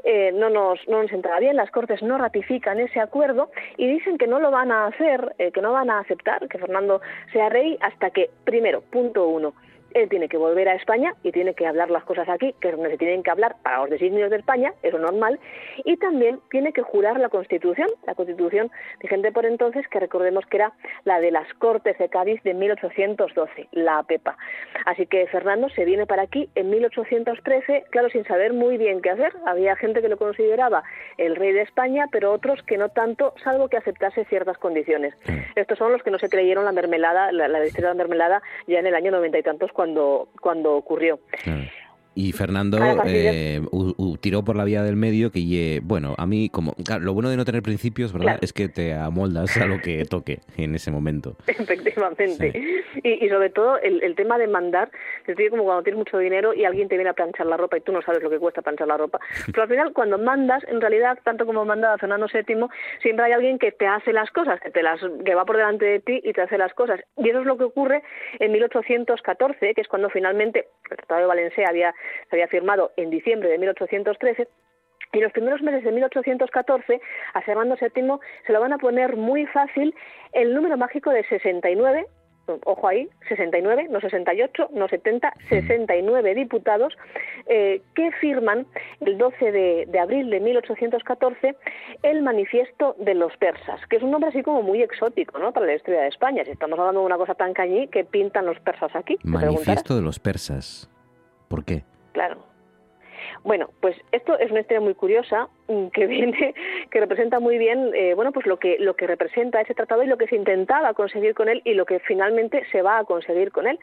Eh, 0.04 0.32
no, 0.32 0.50
nos, 0.50 0.80
no 0.88 1.02
nos 1.02 1.12
entraba 1.12 1.40
bien, 1.40 1.56
las 1.56 1.70
Cortes 1.70 2.02
no 2.02 2.18
ratifican 2.18 2.80
ese 2.80 3.00
acuerdo 3.00 3.50
y 3.76 3.86
dicen 3.86 4.18
que 4.18 4.26
no 4.26 4.38
lo 4.38 4.50
van 4.50 4.72
a 4.72 4.86
hacer, 4.86 5.34
eh, 5.38 5.52
que 5.52 5.60
no 5.60 5.72
van 5.72 5.90
a 5.90 6.00
aceptar 6.00 6.48
que 6.48 6.58
Fernando 6.58 7.00
sea 7.32 7.48
rey 7.48 7.78
hasta 7.80 8.10
que, 8.10 8.30
primero, 8.44 8.82
punto 8.82 9.26
uno, 9.28 9.54
él 9.96 10.10
tiene 10.10 10.28
que 10.28 10.36
volver 10.36 10.68
a 10.68 10.74
España 10.74 11.14
y 11.22 11.32
tiene 11.32 11.54
que 11.54 11.66
hablar 11.66 11.90
las 11.90 12.04
cosas 12.04 12.28
aquí, 12.28 12.54
que 12.60 12.68
es 12.68 12.74
donde 12.74 12.90
se 12.90 12.98
tienen 12.98 13.22
que 13.22 13.30
hablar 13.30 13.56
para 13.62 13.78
los 13.78 13.90
designios 13.90 14.30
de 14.30 14.36
España, 14.36 14.74
eso 14.82 14.98
normal, 14.98 15.40
y 15.84 15.96
también 15.96 16.38
tiene 16.50 16.72
que 16.72 16.82
jurar 16.82 17.18
la 17.18 17.30
Constitución, 17.30 17.88
la 18.06 18.14
Constitución 18.14 18.70
vigente 19.00 19.32
por 19.32 19.46
entonces, 19.46 19.88
que 19.88 19.98
recordemos 19.98 20.44
que 20.46 20.58
era 20.58 20.72
la 21.04 21.18
de 21.20 21.30
las 21.30 21.52
Cortes 21.54 21.96
de 21.96 22.10
Cádiz 22.10 22.42
de 22.42 22.52
1812, 22.52 23.68
la 23.72 23.98
APEPA. 23.98 24.36
Así 24.84 25.06
que 25.06 25.26
Fernando 25.28 25.70
se 25.70 25.86
viene 25.86 26.04
para 26.04 26.22
aquí 26.22 26.50
en 26.54 26.68
1813, 26.68 27.84
claro, 27.90 28.10
sin 28.10 28.24
saber 28.24 28.52
muy 28.52 28.76
bien 28.76 29.00
qué 29.00 29.10
hacer. 29.10 29.32
Había 29.46 29.76
gente 29.76 30.02
que 30.02 30.08
lo 30.08 30.18
consideraba 30.18 30.84
el 31.16 31.36
rey 31.36 31.52
de 31.52 31.62
España, 31.62 32.06
pero 32.12 32.32
otros 32.32 32.62
que 32.64 32.76
no 32.76 32.90
tanto, 32.90 33.32
salvo 33.42 33.68
que 33.68 33.78
aceptase 33.78 34.26
ciertas 34.26 34.58
condiciones. 34.58 35.14
Estos 35.54 35.78
son 35.78 35.92
los 35.92 36.02
que 36.02 36.10
no 36.10 36.18
se 36.18 36.28
creyeron 36.28 36.66
la 36.66 36.72
mermelada, 36.72 37.32
la, 37.32 37.48
la 37.48 37.60
de 37.60 37.72
la 37.80 37.94
mermelada 37.94 38.42
ya 38.66 38.78
en 38.78 38.86
el 38.86 38.94
año 38.94 39.10
noventa 39.10 39.38
y 39.38 39.42
tantos 39.42 39.72
cuando, 39.72 39.85
cuando 40.40 40.74
ocurrió. 40.76 41.20
Y 42.16 42.32
Fernando 42.32 42.78
A 42.82 42.96
partir 42.96 43.12
de- 43.12 43.56
eh, 43.56 43.60
u- 43.70 43.94
u- 43.96 44.16
tiró 44.16 44.42
por 44.42 44.56
la 44.56 44.64
vía 44.64 44.82
del 44.82 44.96
medio 44.96 45.30
que, 45.30 45.80
bueno, 45.84 46.14
a 46.18 46.26
mí, 46.26 46.48
como 46.48 46.72
claro, 46.84 47.04
lo 47.04 47.12
bueno 47.12 47.28
de 47.30 47.36
no 47.36 47.44
tener 47.44 47.62
principios, 47.62 48.12
¿verdad? 48.12 48.24
Claro. 48.26 48.38
Es 48.42 48.52
que 48.52 48.68
te 48.68 48.94
amoldas 48.94 49.56
a 49.58 49.66
lo 49.66 49.80
que 49.82 50.02
toque 50.10 50.40
en 50.56 50.74
ese 50.74 50.90
momento. 50.90 51.36
Efectivamente. 51.46 52.52
Y, 53.04 53.24
y 53.24 53.28
sobre 53.28 53.50
todo 53.50 53.78
el, 53.78 54.02
el 54.02 54.14
tema 54.14 54.38
de 54.38 54.46
mandar, 54.46 54.90
es 55.26 55.36
como 55.50 55.64
cuando 55.64 55.82
tienes 55.82 55.98
mucho 55.98 56.18
dinero 56.18 56.54
y 56.54 56.64
alguien 56.64 56.88
te 56.88 56.96
viene 56.96 57.10
a 57.10 57.12
planchar 57.12 57.46
la 57.46 57.56
ropa 57.58 57.76
y 57.76 57.82
tú 57.82 57.92
no 57.92 58.00
sabes 58.02 58.22
lo 58.22 58.30
que 58.30 58.38
cuesta 58.38 58.62
planchar 58.62 58.88
la 58.88 58.96
ropa. 58.96 59.20
Pero 59.46 59.62
al 59.62 59.68
final, 59.68 59.92
cuando 59.92 60.16
mandas, 60.18 60.64
en 60.68 60.80
realidad, 60.80 61.18
tanto 61.22 61.44
como 61.46 61.64
mandaba 61.66 61.98
Fernando 61.98 62.26
VII, 62.32 62.66
siempre 63.02 63.26
hay 63.26 63.32
alguien 63.32 63.58
que 63.58 63.72
te 63.72 63.86
hace 63.86 64.12
las 64.14 64.30
cosas, 64.30 64.58
que, 64.60 64.70
te 64.70 64.82
las, 64.82 65.00
que 65.24 65.34
va 65.34 65.44
por 65.44 65.56
delante 65.58 65.84
de 65.84 66.00
ti 66.00 66.20
y 66.24 66.32
te 66.32 66.40
hace 66.40 66.56
las 66.56 66.72
cosas. 66.72 66.98
Y 67.18 67.28
eso 67.28 67.40
es 67.40 67.46
lo 67.46 67.58
que 67.58 67.64
ocurre 67.64 68.02
en 68.38 68.52
1814, 68.52 69.74
que 69.74 69.80
es 69.82 69.88
cuando 69.88 70.08
finalmente 70.08 70.66
el 70.90 70.96
Tratado 70.96 71.20
de 71.20 71.26
Valencia 71.26 71.66
había, 71.68 71.94
se 72.28 72.36
había 72.36 72.48
firmado 72.48 72.92
en 72.96 73.10
diciembre 73.10 73.48
de 73.48 73.58
1813. 73.58 74.48
Y 75.12 75.20
los 75.20 75.32
primeros 75.32 75.62
meses 75.62 75.84
de 75.84 75.92
1814 75.92 77.00
a 77.34 77.40
Fernando 77.42 77.76
VII 77.80 78.18
se 78.46 78.52
lo 78.52 78.60
van 78.60 78.72
a 78.72 78.78
poner 78.78 79.16
muy 79.16 79.46
fácil 79.46 79.94
el 80.32 80.52
número 80.52 80.76
mágico 80.76 81.10
de 81.10 81.24
69, 81.24 82.06
ojo 82.64 82.88
ahí, 82.88 83.08
69, 83.28 83.88
no 83.90 84.00
68, 84.00 84.70
no 84.72 84.88
70, 84.88 85.32
69 85.48 86.34
diputados 86.34 86.96
eh, 87.46 87.82
que 87.94 88.10
firman 88.12 88.66
el 89.00 89.18
12 89.18 89.52
de, 89.52 89.86
de 89.88 89.98
abril 89.98 90.30
de 90.30 90.40
1814 90.40 91.56
el 92.02 92.22
manifiesto 92.22 92.94
de 92.98 93.14
los 93.14 93.36
persas, 93.36 93.80
que 93.88 93.96
es 93.96 94.02
un 94.02 94.10
nombre 94.10 94.30
así 94.30 94.42
como 94.42 94.62
muy 94.62 94.82
exótico 94.82 95.38
¿no? 95.38 95.52
para 95.52 95.66
la 95.66 95.74
historia 95.74 96.02
de 96.02 96.08
España. 96.08 96.44
Si 96.44 96.50
estamos 96.50 96.78
hablando 96.78 97.00
de 97.00 97.06
una 97.06 97.16
cosa 97.16 97.34
tan 97.34 97.52
cañí, 97.52 97.88
que 97.88 98.04
pintan 98.04 98.46
los 98.46 98.58
persas 98.60 98.94
aquí? 98.94 99.18
Manifiesto 99.22 99.96
de 99.96 100.02
los 100.02 100.18
persas. 100.18 100.90
¿Por 101.48 101.64
qué? 101.64 101.84
Claro. 102.16 102.38
Bueno, 103.44 103.68
pues 103.82 103.94
esto 104.10 104.38
es 104.38 104.50
una 104.50 104.60
historia 104.60 104.80
muy 104.80 104.94
curiosa 104.94 105.48
mm, 105.68 105.88
que 105.88 106.06
viene, 106.14 106.54
que 106.90 107.00
representa 107.00 107.40
muy 107.40 107.58
bien, 107.58 107.90
eh, 107.94 108.14
bueno, 108.14 108.32
pues 108.32 108.46
lo 108.46 108.58
que 108.58 108.78
lo 108.78 108.96
que 108.96 109.06
representa 109.06 109.60
ese 109.60 109.74
tratado 109.74 110.02
y 110.02 110.06
lo 110.06 110.16
que 110.16 110.26
se 110.28 110.36
intentaba 110.36 110.94
conseguir 110.94 111.34
con 111.34 111.50
él 111.50 111.60
y 111.66 111.74
lo 111.74 111.84
que 111.84 111.98
finalmente 111.98 112.62
se 112.72 112.80
va 112.80 112.96
a 112.96 113.04
conseguir 113.04 113.52
con 113.52 113.66
él. 113.66 113.78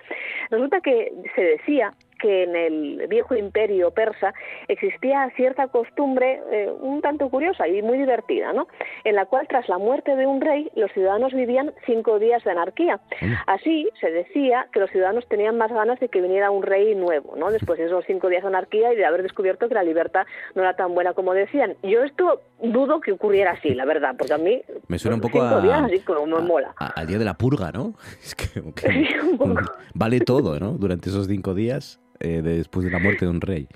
Resulta 0.50 0.82
que 0.82 1.14
se 1.36 1.42
decía 1.44 1.94
que 2.24 2.44
en 2.44 2.56
el 2.56 3.08
viejo 3.10 3.36
imperio 3.36 3.92
persa 3.92 4.34
existía 4.70 5.30
cierta 5.36 5.68
costumbre 5.68 6.42
eh, 6.52 6.72
un 6.80 7.02
tanto 7.02 7.28
curiosa 7.30 7.68
y 7.68 7.82
muy 7.82 7.98
divertida, 7.98 8.54
¿no? 8.54 8.68
En 9.04 9.16
la 9.16 9.26
cual 9.26 9.46
tras 9.50 9.68
la 9.68 9.78
muerte 9.78 10.16
de 10.16 10.26
un 10.26 10.40
rey 10.40 10.72
los 10.76 10.90
ciudadanos 10.94 11.34
vivían 11.34 11.74
cinco 11.86 12.20
días 12.20 12.42
de 12.46 12.52
anarquía. 12.52 13.02
Así 13.46 13.90
se 14.00 14.10
decía 14.10 14.68
que 14.72 14.80
los 14.80 14.90
ciudadanos 14.90 15.28
tenían 15.28 15.58
más 15.58 15.72
ganas 15.72 16.00
de 16.00 16.08
que 16.08 16.22
viniera 16.22 16.50
un 16.50 16.64
rey 16.64 16.96
nuevo, 16.96 17.36
¿no? 17.36 17.52
Después 17.58 17.78
de 17.78 17.88
esos 17.88 18.06
cinco 18.08 18.30
días 18.30 18.44
de 18.44 18.48
anarquía 18.48 18.94
y 18.94 18.96
de 18.96 19.06
haber 19.06 19.22
descubierto 19.24 19.68
que 19.68 19.76
la 19.76 19.84
libertad 19.84 20.26
no 20.56 20.62
era 20.62 20.76
tan 20.78 20.94
buena 20.96 21.14
como 21.14 21.34
decían. 21.34 21.76
Yo 21.84 22.04
esto 22.04 22.40
dudo 22.62 23.02
que 23.02 23.12
ocurriera 23.12 23.52
así, 23.52 23.74
la 23.74 23.84
verdad, 23.84 24.16
porque 24.18 24.34
a 24.34 24.38
mí 24.38 24.62
Me 24.88 24.98
suena 24.98 25.16
un 25.16 25.22
poco 25.22 25.40
cinco 25.42 25.56
a, 25.56 25.62
días 25.62 25.82
así 25.84 26.00
como 26.00 26.26
me 26.26 26.40
mola. 26.40 26.74
a- 26.78 26.94
al 27.02 27.06
día 27.08 27.18
de 27.18 27.26
la 27.26 27.34
purga, 27.34 27.72
¿no? 27.74 27.94
Es 28.24 28.34
que, 28.36 28.62
que 28.74 29.10
vale 29.94 30.20
todo, 30.22 30.58
¿no? 30.60 30.72
Durante 30.72 31.10
esos 31.10 31.28
cinco 31.28 31.54
días 31.54 32.00
eh, 32.20 32.42
después 32.42 32.86
de 32.86 32.92
la 32.92 33.00
muerte 33.00 33.26
de 33.26 33.32
un 33.32 33.42
rey. 33.42 33.68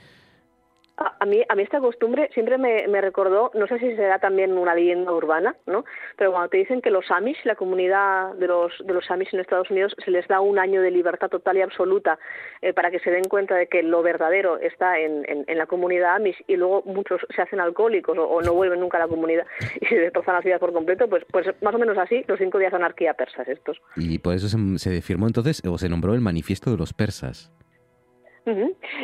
A, 0.97 1.27
mí, 1.27 1.43
a 1.47 1.53
mí 1.53 1.61
esta 1.61 1.79
costumbre 1.79 2.27
siempre 2.33 2.57
me, 2.57 2.87
me, 2.87 3.01
recordó, 3.01 3.51
no 3.53 3.67
sé 3.67 3.77
si 3.77 3.95
será 3.95 4.17
también 4.17 4.57
una 4.57 4.73
leyenda 4.73 5.11
urbana, 5.11 5.55
¿no? 5.67 5.85
Pero 6.17 6.31
cuando 6.31 6.49
te 6.49 6.57
dicen 6.57 6.81
que 6.81 6.89
los 6.89 7.11
Amish, 7.11 7.37
la 7.45 7.53
comunidad 7.53 8.33
de 8.33 8.47
los, 8.47 8.73
de 8.83 8.93
los 8.93 9.09
Amish 9.11 9.31
en 9.31 9.39
Estados 9.39 9.69
Unidos, 9.69 9.95
se 10.03 10.09
les 10.09 10.27
da 10.27 10.39
un 10.41 10.57
año 10.57 10.81
de 10.81 10.89
libertad 10.89 11.29
total 11.29 11.57
y 11.57 11.61
absoluta 11.61 12.17
eh, 12.63 12.73
para 12.73 12.89
que 12.89 12.97
se 12.97 13.11
den 13.11 13.25
cuenta 13.25 13.53
de 13.53 13.67
que 13.67 13.83
lo 13.83 14.01
verdadero 14.01 14.57
está 14.57 14.97
en, 14.97 15.23
en, 15.27 15.57
la 15.57 15.67
comunidad 15.67 16.15
Amish 16.15 16.43
y 16.47 16.55
luego 16.55 16.81
muchos 16.87 17.21
se 17.35 17.43
hacen 17.43 17.59
alcohólicos 17.59 18.17
o, 18.17 18.41
no 18.41 18.53
vuelven 18.53 18.79
nunca 18.79 18.97
a 18.97 19.01
la 19.01 19.07
comunidad 19.07 19.45
y 19.79 19.85
se 19.85 19.99
destrozan 19.99 20.33
la 20.33 20.41
ciudad 20.41 20.59
por 20.59 20.73
completo, 20.73 21.07
pues, 21.07 21.23
pues 21.31 21.45
más 21.61 21.75
o 21.75 21.77
menos 21.77 21.99
así, 21.99 22.23
los 22.27 22.39
cinco 22.39 22.57
días 22.57 22.71
de 22.71 22.77
anarquía 22.77 23.13
persas 23.13 23.47
estos. 23.47 23.79
Y 23.95 24.17
por 24.17 24.33
eso 24.33 24.49
se, 24.49 24.79
se 24.79 25.01
firmó 25.03 25.27
entonces, 25.27 25.61
o 25.63 25.77
se 25.77 25.89
nombró 25.89 26.15
el 26.15 26.21
manifiesto 26.21 26.71
de 26.71 26.77
los 26.77 26.91
persas. 26.93 27.51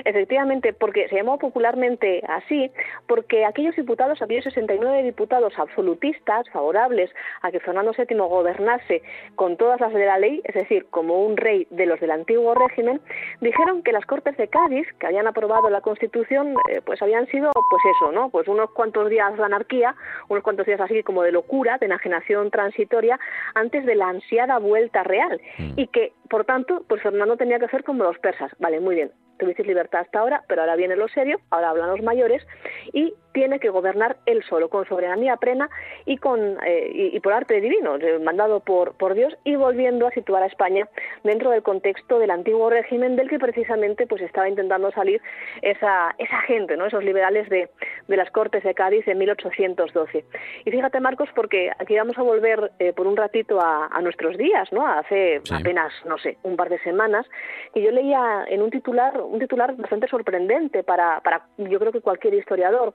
Efectivamente, 0.06 0.74
porque 0.74 1.08
se 1.10 1.16
llamó 1.16 1.38
popularmente 1.38 2.22
así, 2.28 2.72
porque 3.08 3.46
aquellos 3.46 3.76
diputados, 3.76 4.22
aquellos 4.22 4.44
69 4.46 5.04
diputados 5.04 5.54
absolutistas 5.58 6.50
favorables 6.50 7.12
a 7.42 7.52
que 7.52 7.60
Fernando 7.60 7.92
VII 7.98 8.18
gobernase 8.18 9.02
con 9.36 9.58
todas 9.58 9.80
las 9.80 9.94
de 9.94 10.06
la 10.06 10.18
ley, 10.18 10.42
es 10.44 10.56
decir, 10.56 10.86
como 10.90 11.26
un 11.26 11.38
rey 11.38 11.68
de 11.70 11.86
los 11.86 12.00
del 12.00 12.12
antiguo 12.12 12.54
régimen, 12.54 13.02
dijeron 13.42 13.84
que 13.84 13.92
las 13.92 14.06
Cortes 14.06 14.38
de 14.38 14.48
Cádiz, 14.48 14.88
que 15.00 15.08
habían 15.08 15.28
aprobado 15.28 15.70
la 15.70 15.82
Constitución, 15.82 16.56
eh, 16.72 16.82
pues 16.86 17.02
habían 17.02 17.28
sido, 17.28 17.52
pues 17.70 17.84
eso, 17.98 18.12
¿no? 18.12 18.30
Pues 18.30 18.48
unos 18.48 18.72
cuantos 18.72 19.10
días 19.10 19.36
de 19.38 19.44
anarquía, 19.44 19.96
unos 20.30 20.44
cuantos 20.44 20.66
días 20.66 20.80
así 20.80 21.04
como 21.04 21.24
de 21.24 21.32
locura, 21.32 21.78
de 21.78 21.88
enajenación 21.88 22.52
transitoria, 22.52 23.20
antes 23.56 23.86
de 23.86 23.96
la 23.96 24.10
ansiada 24.10 24.58
vuelta 24.60 25.04
real, 25.04 25.42
mm. 25.58 25.74
y 25.78 25.88
que, 25.88 26.14
por 26.34 26.46
tanto, 26.46 26.84
pues 26.90 27.00
Fernando 27.04 27.38
tenía 27.38 27.60
que 27.60 27.66
hacer 27.66 27.84
como 27.84 28.04
los 28.04 28.18
persas. 28.18 28.52
Vale, 28.58 28.80
muy 28.80 28.96
bien 28.96 29.12
tuvisteis 29.38 29.68
libertad 29.68 30.02
hasta 30.02 30.20
ahora, 30.20 30.44
pero 30.48 30.62
ahora 30.62 30.76
viene 30.76 30.96
lo 30.96 31.08
serio, 31.08 31.40
ahora 31.50 31.70
hablan 31.70 31.92
los 31.92 32.02
mayores 32.02 32.46
y 32.94 33.14
tiene 33.34 33.60
que 33.60 33.70
gobernar 33.70 34.18
él 34.26 34.44
solo, 34.48 34.70
con 34.70 34.88
soberanía 34.88 35.38
plena 35.38 35.70
y, 36.06 36.18
con, 36.18 36.58
eh, 36.66 37.12
y, 37.14 37.20
por 37.20 37.34
arte 37.34 37.60
divino, 37.60 37.98
eh, 37.98 38.20
mandado 38.20 38.60
por, 38.62 38.96
por 38.96 39.16
Dios 39.16 39.36
y 39.44 39.56
volviendo 39.56 40.08
a 40.08 40.12
situar 40.12 40.44
a 40.44 40.48
España 40.48 40.88
dentro 41.24 41.50
del 41.52 41.64
contexto 41.64 42.20
del 42.20 42.32
antiguo 42.32 42.70
régimen 42.70 43.16
del 43.16 43.30
que 43.30 43.40
precisamente 43.40 44.08
pues 44.08 44.22
estaba 44.22 44.48
intentando 44.48 44.92
salir 44.92 45.22
esa, 45.62 46.16
esa 46.18 46.42
gente, 46.42 46.78
¿no? 46.78 46.86
esos 46.86 47.04
liberales 47.04 47.50
de, 47.50 47.70
de 48.08 48.18
las 48.18 48.30
Cortes 48.32 48.64
de 48.64 48.74
Cádiz 48.74 49.08
en 49.08 49.18
1812. 49.18 50.26
Y 50.66 50.72
fíjate, 50.72 51.00
Marcos, 51.00 51.30
porque 51.36 51.72
aquí 51.80 51.96
vamos 51.98 52.18
a 52.18 52.22
volver 52.22 52.72
eh, 52.80 52.94
por 52.94 53.08
un 53.08 53.18
ratito 53.18 53.60
a, 53.60 53.88
a, 53.88 54.02
nuestros 54.02 54.38
días, 54.38 54.72
¿no? 54.72 54.88
hace 54.88 55.42
apenas, 55.52 55.92
no 56.06 56.18
sé, 56.18 56.38
un 56.44 56.56
par 56.56 56.70
de 56.70 56.80
semanas, 56.80 57.26
y 57.74 57.82
yo 57.82 57.92
leía 57.92 58.46
en 58.48 58.62
un 58.62 58.70
titular, 58.70 59.20
un 59.22 59.40
titular 59.40 59.76
bastante 59.76 60.08
sorprendente 60.08 60.84
para, 60.84 61.20
para 61.22 61.48
yo 61.58 61.80
creo 61.80 61.92
que 61.92 62.02
cualquier 62.02 62.34
historiador, 62.36 62.94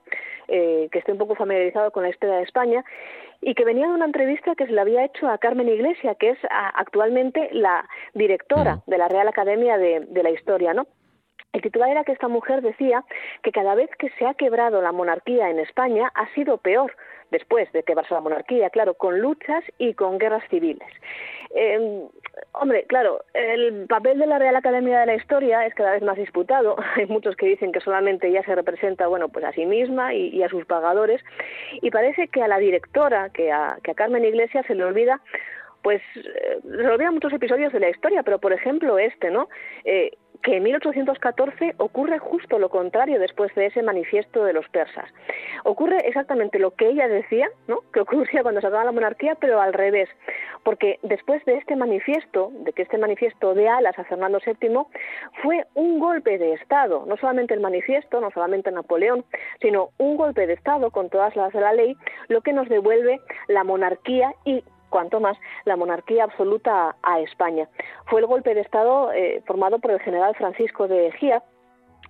eh, 0.49 0.89
que 0.91 0.99
esté 0.99 1.13
un 1.13 1.19
poco 1.19 1.35
familiarizado 1.35 1.91
con 1.91 2.03
la 2.03 2.11
historia 2.11 2.37
de 2.37 2.43
España 2.43 2.85
y 3.41 3.55
que 3.55 3.65
venía 3.65 3.87
de 3.87 3.95
una 3.95 4.07
entrevista 4.07 4.55
que 4.55 4.67
se 4.67 4.73
le 4.73 4.81
había 4.81 5.05
hecho 5.05 5.29
a 5.29 5.39
Carmen 5.39 5.69
Iglesia, 5.69 6.15
que 6.17 6.31
es 6.31 6.39
actualmente 6.51 7.49
la 7.53 7.89
directora 8.15 8.81
de 8.87 8.99
la 8.99 9.09
Real 9.09 9.29
Academia 9.29 9.79
de, 9.79 10.01
de 10.01 10.23
la 10.23 10.31
Historia, 10.31 10.75
¿no? 10.75 10.87
El 11.53 11.63
titular 11.63 11.89
era 11.89 12.05
que 12.05 12.13
esta 12.13 12.29
mujer 12.29 12.61
decía 12.61 13.05
que 13.43 13.53
cada 13.53 13.75
vez 13.75 13.91
que 13.99 14.11
se 14.11 14.27
ha 14.27 14.35
quebrado 14.35 14.83
la 14.83 14.93
monarquía 14.93 15.49
en 15.49 15.59
España 15.59 16.11
ha 16.15 16.33
sido 16.35 16.59
peor 16.59 16.95
después 17.31 17.71
de 17.73 17.83
quebrarse 17.83 18.15
la 18.15 18.21
monarquía, 18.21 18.71
claro, 18.71 18.95
con 18.95 19.19
luchas 19.21 19.65
y 19.79 19.95
con 19.95 20.19
guerras 20.19 20.45
civiles. 20.51 20.89
Eh, 21.55 22.07
hombre, 22.53 22.85
claro, 22.89 23.25
el 23.35 23.87
papel 23.87 24.19
de 24.19 24.27
la 24.27 24.39
Real 24.39 24.57
Academia 24.57 25.01
de 25.01 25.07
la 25.07 25.15
Historia 25.15 25.67
es 25.67 25.75
cada 25.75 25.93
vez 25.93 26.03
más 26.03 26.17
disputado. 26.17 26.77
Hay 26.97 27.07
muchos 27.07 27.37
que 27.37 27.47
dicen 27.47 27.73
que 27.73 27.81
solamente 27.81 28.31
ya 28.31 28.43
se 28.45 28.55
representa, 28.55 29.07
bueno, 29.07 29.29
pues 29.29 29.45
a 29.45 29.53
sí 29.53 29.67
misma 29.67 30.15
y, 30.15 30.43
a 30.43 30.49
sus 30.49 30.65
pagadores. 30.67 31.23
Y 31.83 31.91
parece 31.91 32.29
que 32.29 32.43
a 32.43 32.49
la 32.49 32.59
directora, 32.59 33.31
que 33.31 33.53
a, 33.53 33.79
que 33.83 33.93
a 33.93 33.95
Carmen 33.95 34.25
Iglesias 34.25 34.67
se 34.67 34.75
le 34.75 34.85
olvida 34.85 35.21
pues 35.83 36.03
eh, 36.17 36.59
se 36.63 36.87
olvidan 36.87 37.15
muchos 37.15 37.33
episodios 37.33 37.73
de 37.73 37.81
la 37.81 37.89
historia, 37.89 38.23
pero 38.25 38.41
por 38.41 38.53
ejemplo 38.53 38.99
este, 38.99 39.31
¿no? 39.31 39.49
Eh, 39.85 40.11
que 40.43 40.57
en 40.57 40.63
1814 40.63 41.75
ocurre 41.79 42.19
justo 42.19 42.59
lo 42.59 42.69
contrario 42.69 43.19
después 43.19 43.55
de 43.55 43.67
ese 43.67 43.83
manifiesto 43.83 44.45
de 44.45 44.53
los 44.53 44.69
persas. 44.69 45.11
Ocurre 45.65 45.99
exactamente 46.07 46.59
lo 46.59 46.73
que 46.73 46.89
ella 46.89 47.09
decía, 47.09 47.49
¿no? 47.67 47.81
que 47.93 48.01
ocurría 48.01 48.43
cuando 48.43 48.61
se 48.61 48.67
acaba 48.67 48.85
la 48.85 48.93
monarquía, 48.93 49.35
pero 49.35 49.61
al 49.61 49.73
revés, 49.73 50.09
porque 50.63 50.99
después 51.03 51.45
de 51.45 51.57
este 51.57 51.77
manifiesto, 51.77 52.51
de 52.61 52.73
que 52.73 52.83
este 52.83 52.99
manifiesto 52.99 53.55
de 53.55 53.69
alas 53.69 53.99
a 53.99 54.05
Fernando 54.05 54.39
VII, 54.45 54.85
fue 55.43 55.67
un 55.75 55.99
golpe 55.99 56.39
de 56.39 56.55
Estado, 56.55 57.05
no 57.07 57.17
solamente 57.17 57.55
el 57.55 57.61
manifiesto, 57.61 58.21
no 58.21 58.31
solamente 58.31 58.71
Napoleón, 58.71 59.25
sino 59.61 59.91
un 59.99 60.17
golpe 60.17 60.47
de 60.47 60.55
Estado 60.55 60.91
con 60.91 61.11
todas 61.11 61.35
las 61.37 61.53
de 61.53 61.61
la 61.61 61.73
ley, 61.73 61.97
lo 62.29 62.41
que 62.43 62.53
nos 62.53 62.69
devuelve 62.69 63.21
la 63.49 63.65
monarquía 63.65 64.33
y 64.45 64.63
cuanto 64.89 65.21
más 65.21 65.37
la 65.65 65.77
monarquía 65.77 66.25
absoluta 66.25 66.97
a 67.03 67.21
España. 67.21 67.69
Fue 68.07 68.21
el 68.21 68.27
golpe 68.27 68.55
de 68.55 68.61
Estado 68.61 69.13
eh, 69.13 69.43
formado 69.47 69.79
por 69.79 69.91
el 69.91 70.01
general 70.01 70.35
Francisco 70.37 70.89
de 70.89 71.09
Egía, 71.09 71.43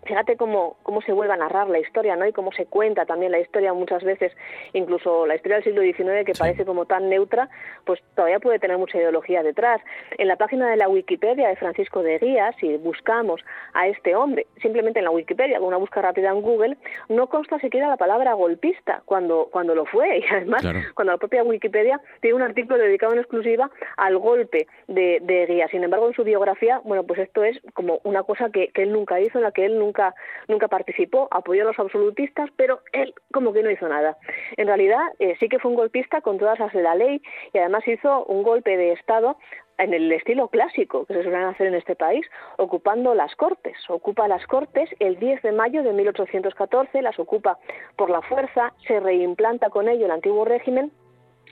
fíjate 0.04 0.36
cómo, 0.36 0.76
cómo 0.82 1.02
se 1.02 1.12
vuelve 1.12 1.34
a 1.34 1.36
narrar 1.36 1.68
la 1.68 1.78
historia, 1.78 2.16
¿no? 2.16 2.26
Y 2.26 2.32
cómo 2.32 2.52
se 2.52 2.66
cuenta 2.66 3.04
también 3.06 3.32
la 3.32 3.40
historia 3.40 3.72
muchas 3.72 4.02
veces, 4.02 4.32
incluso 4.72 5.26
la 5.26 5.36
historia 5.36 5.56
del 5.56 5.64
siglo 5.64 5.82
XIX 5.82 6.24
que 6.24 6.32
parece 6.38 6.64
como 6.64 6.86
tan 6.86 7.08
neutra, 7.08 7.48
pues 7.84 8.00
todavía 8.14 8.40
puede 8.40 8.58
tener 8.58 8.78
mucha 8.78 8.98
ideología 8.98 9.42
detrás. 9.42 9.80
En 10.16 10.28
la 10.28 10.36
página 10.36 10.70
de 10.70 10.76
la 10.76 10.88
Wikipedia 10.88 11.48
de 11.48 11.56
Francisco 11.56 12.02
de 12.02 12.18
Guía, 12.18 12.52
si 12.58 12.76
buscamos 12.78 13.40
a 13.74 13.88
este 13.88 14.14
hombre, 14.14 14.46
simplemente 14.62 15.00
en 15.00 15.04
la 15.04 15.10
Wikipedia, 15.10 15.58
con 15.58 15.68
una 15.68 15.76
búsqueda 15.76 16.02
rápida 16.02 16.30
en 16.30 16.42
Google, 16.42 16.76
no 17.08 17.26
consta 17.28 17.58
siquiera 17.58 17.88
la 17.88 17.96
palabra 17.96 18.32
golpista 18.34 19.02
cuando, 19.04 19.48
cuando 19.50 19.74
lo 19.74 19.84
fue. 19.86 20.18
Y 20.28 20.34
además, 20.34 20.62
cuando 20.94 21.12
la 21.12 21.18
propia 21.18 21.42
Wikipedia 21.42 22.00
tiene 22.20 22.36
un 22.36 22.42
artículo 22.42 22.76
dedicado 22.76 23.12
en 23.12 23.20
exclusiva 23.20 23.70
al 23.96 24.18
golpe 24.18 24.66
de, 24.88 25.20
de 25.22 25.46
Guía. 25.46 25.68
Sin 25.68 25.84
embargo, 25.84 26.08
en 26.08 26.14
su 26.14 26.24
biografía, 26.24 26.80
bueno, 26.84 27.04
pues 27.04 27.20
esto 27.20 27.44
es 27.44 27.58
como 27.72 28.00
una 28.04 28.24
cosa 28.24 28.50
que, 28.50 28.68
que 28.68 28.82
él 28.82 28.92
nunca 28.92 29.20
hizo, 29.20 29.38
en 29.38 29.44
la 29.44 29.52
que 29.52 29.64
él 29.64 29.78
nunca 29.78 29.87
nunca, 29.88 30.14
nunca 30.48 30.68
participó, 30.68 31.28
apoyó 31.30 31.62
a 31.62 31.66
los 31.66 31.78
absolutistas, 31.78 32.50
pero 32.56 32.80
él 32.92 33.14
como 33.32 33.52
que 33.52 33.62
no 33.62 33.70
hizo 33.70 33.88
nada. 33.88 34.16
En 34.56 34.66
realidad 34.66 35.00
eh, 35.18 35.36
sí 35.40 35.48
que 35.48 35.58
fue 35.58 35.70
un 35.70 35.76
golpista 35.76 36.20
con 36.20 36.38
todas 36.38 36.58
las 36.58 36.72
de 36.72 36.82
la 36.82 36.94
ley 36.94 37.22
y 37.52 37.58
además 37.58 37.86
hizo 37.88 38.24
un 38.26 38.42
golpe 38.42 38.76
de 38.76 38.92
Estado 38.92 39.36
en 39.78 39.94
el 39.94 40.10
estilo 40.12 40.48
clásico 40.48 41.06
que 41.06 41.14
se 41.14 41.22
suelen 41.22 41.44
hacer 41.44 41.68
en 41.68 41.74
este 41.74 41.94
país, 41.94 42.26
ocupando 42.56 43.14
las 43.14 43.34
Cortes. 43.36 43.76
Ocupa 43.88 44.26
las 44.26 44.44
Cortes 44.46 44.90
el 44.98 45.18
10 45.18 45.42
de 45.42 45.52
mayo 45.52 45.82
de 45.82 45.92
1814, 45.92 47.00
las 47.00 47.18
ocupa 47.18 47.58
por 47.96 48.10
la 48.10 48.20
fuerza, 48.22 48.72
se 48.86 48.98
reimplanta 49.00 49.70
con 49.70 49.88
ello 49.88 50.06
el 50.06 50.10
antiguo 50.10 50.44
régimen 50.44 50.90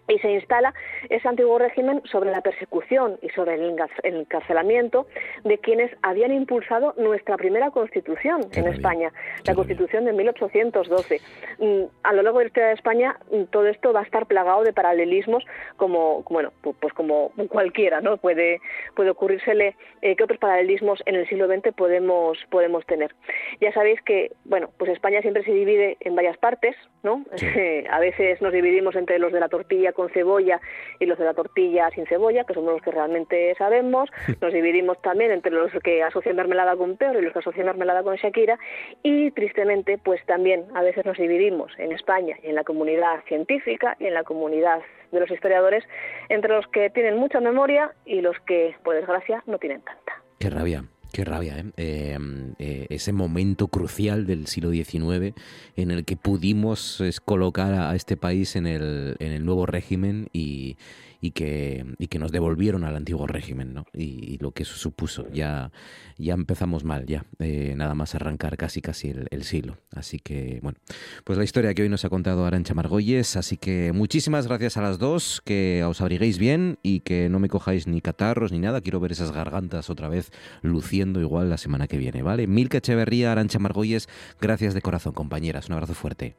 y 0.08 0.18
se 0.18 0.30
instala 0.30 0.74
ese 1.08 1.28
antiguo 1.28 1.58
régimen 1.58 2.02
sobre 2.04 2.30
la 2.30 2.40
persecución 2.40 3.18
y 3.22 3.28
sobre 3.30 3.54
el 3.54 3.76
encarcelamiento 4.02 5.06
de 5.44 5.58
quienes 5.58 5.90
habían 6.02 6.32
impulsado 6.32 6.94
nuestra 6.96 7.36
primera 7.36 7.70
constitución 7.70 8.42
en 8.52 8.68
España, 8.68 9.12
la 9.44 9.54
constitución 9.54 10.04
de 10.04 10.12
1812. 10.12 11.20
Mm, 11.58 11.82
a 12.02 12.12
lo 12.12 12.22
largo 12.22 12.38
de 12.38 12.44
la 12.44 12.48
historia 12.48 12.68
de 12.68 12.74
España 12.74 13.18
mm, 13.30 13.44
todo 13.44 13.66
esto 13.66 13.92
va 13.92 14.00
a 14.00 14.04
estar 14.04 14.26
plagado 14.26 14.62
de 14.62 14.72
paralelismos 14.72 15.44
como, 15.76 16.22
bueno, 16.30 16.52
pues 16.80 16.92
como 16.92 17.32
cualquiera, 17.48 18.00
¿no? 18.00 18.16
Puede, 18.16 18.60
puede 18.94 19.10
ocurrírsele 19.10 19.76
eh, 20.02 20.16
que 20.16 20.24
otros 20.24 20.38
paralelismos 20.38 21.02
en 21.06 21.16
el 21.16 21.28
siglo 21.28 21.46
XX 21.46 21.74
podemos, 21.74 22.38
podemos 22.50 22.84
tener. 22.86 23.14
Ya 23.60 23.72
sabéis 23.72 24.00
que, 24.02 24.32
bueno, 24.44 24.70
pues 24.78 24.90
España 24.90 25.20
siempre 25.22 25.44
se 25.44 25.52
divide 25.52 25.96
en 26.00 26.14
varias 26.14 26.36
partes, 26.38 26.76
¿no? 27.02 27.24
a 27.90 28.00
veces 28.00 28.40
nos 28.40 28.52
dividimos 28.52 28.94
entre 28.96 29.18
los 29.18 29.32
de 29.32 29.40
la 29.40 29.48
tortilla 29.48 29.92
con 29.96 30.10
cebolla 30.10 30.60
y 31.00 31.06
los 31.06 31.18
de 31.18 31.24
la 31.24 31.34
tortilla 31.34 31.90
sin 31.90 32.06
cebolla, 32.06 32.44
que 32.44 32.54
somos 32.54 32.74
los 32.74 32.82
que 32.82 32.92
realmente 32.92 33.54
sabemos. 33.56 34.08
Nos 34.40 34.52
dividimos 34.52 35.00
también 35.02 35.32
entre 35.32 35.50
los 35.50 35.72
que 35.82 36.02
asocian 36.02 36.36
mermelada 36.36 36.76
con 36.76 36.96
peor 36.96 37.16
y 37.16 37.22
los 37.22 37.32
que 37.32 37.40
asocian 37.40 37.66
mermelada 37.66 38.02
con 38.02 38.14
Shakira. 38.16 38.58
Y 39.02 39.30
tristemente, 39.32 39.98
pues 39.98 40.24
también 40.26 40.66
a 40.74 40.82
veces 40.82 41.04
nos 41.04 41.18
dividimos 41.18 41.72
en 41.78 41.92
España 41.92 42.36
y 42.42 42.48
en 42.48 42.54
la 42.54 42.64
comunidad 42.64 43.24
científica 43.26 43.96
y 43.98 44.06
en 44.06 44.14
la 44.14 44.22
comunidad 44.22 44.80
de 45.10 45.20
los 45.20 45.30
historiadores 45.30 45.84
entre 46.28 46.52
los 46.52 46.66
que 46.68 46.90
tienen 46.90 47.16
mucha 47.16 47.40
memoria 47.40 47.92
y 48.04 48.20
los 48.20 48.38
que, 48.40 48.76
por 48.84 48.94
desgracia, 48.94 49.42
no 49.46 49.58
tienen 49.58 49.82
tanta. 49.82 50.22
Qué 50.38 50.50
rabia. 50.50 50.84
Qué 51.16 51.24
rabia, 51.24 51.56
¿eh? 51.56 51.72
Em, 51.78 52.52
eh, 52.58 52.88
ese 52.90 53.10
momento 53.14 53.68
crucial 53.68 54.26
del 54.26 54.46
siglo 54.48 54.70
XIX 54.70 55.32
en 55.74 55.90
el 55.90 56.04
que 56.04 56.18
pudimos 56.18 57.02
colocar 57.24 57.72
a, 57.72 57.94
este 57.94 58.18
país 58.18 58.54
en 58.54 58.66
el, 58.66 59.16
en 59.18 59.32
el 59.32 59.46
nuevo 59.46 59.64
régimen 59.64 60.28
y, 60.34 60.76
y 61.20 61.30
que, 61.32 61.84
y 61.98 62.08
que 62.08 62.18
nos 62.18 62.32
devolvieron 62.32 62.84
al 62.84 62.96
antiguo 62.96 63.26
régimen, 63.26 63.74
¿no? 63.74 63.84
Y, 63.92 64.38
lo 64.38 64.52
que 64.52 64.64
eso 64.64 64.76
supuso. 64.76 65.26
Ya, 65.32 65.70
ya 66.18 66.34
empezamos 66.34 66.84
mal, 66.84 67.06
ya. 67.06 67.24
Eh, 67.38 67.74
nada 67.76 67.94
más 67.94 68.14
arrancar 68.14 68.56
casi 68.56 68.82
casi 68.82 69.14
el, 69.30 69.44
siglo. 69.44 69.78
Así 69.92 70.18
que, 70.18 70.60
bueno, 70.62 70.78
pues 71.24 71.38
la 71.38 71.44
historia 71.44 71.72
que 71.72 71.82
hoy 71.82 71.88
nos 71.88 72.04
ha 72.04 72.10
contado 72.10 72.44
Arancha 72.44 72.74
Margolles. 72.74 73.36
Así 73.36 73.56
que 73.56 73.92
muchísimas 73.92 74.46
gracias 74.46 74.76
a 74.76 74.82
las 74.82 74.98
dos, 74.98 75.40
que 75.44 75.84
os 75.84 76.00
abriguéis 76.00 76.38
bien 76.38 76.78
y 76.82 77.00
que 77.00 77.28
no 77.28 77.38
me 77.38 77.48
cojáis 77.48 77.86
ni 77.86 78.00
catarros 78.00 78.52
ni 78.52 78.58
nada. 78.58 78.80
Quiero 78.80 79.00
ver 79.00 79.12
esas 79.12 79.32
gargantas 79.32 79.88
otra 79.88 80.08
vez 80.08 80.30
luciendo 80.62 81.20
igual 81.20 81.48
la 81.48 81.56
semana 81.56 81.86
que 81.86 81.96
viene, 81.96 82.22
¿vale? 82.22 82.46
Milka 82.46 82.78
Echeverría, 82.78 83.32
Arancha 83.32 83.58
Margolles, 83.58 84.08
gracias 84.40 84.74
de 84.74 84.82
corazón, 84.82 85.14
compañeras. 85.14 85.68
Un 85.68 85.74
abrazo 85.74 85.94
fuerte. 85.94 86.36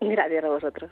Gracias 0.00 0.44
a 0.44 0.48
vosotros. 0.48 0.90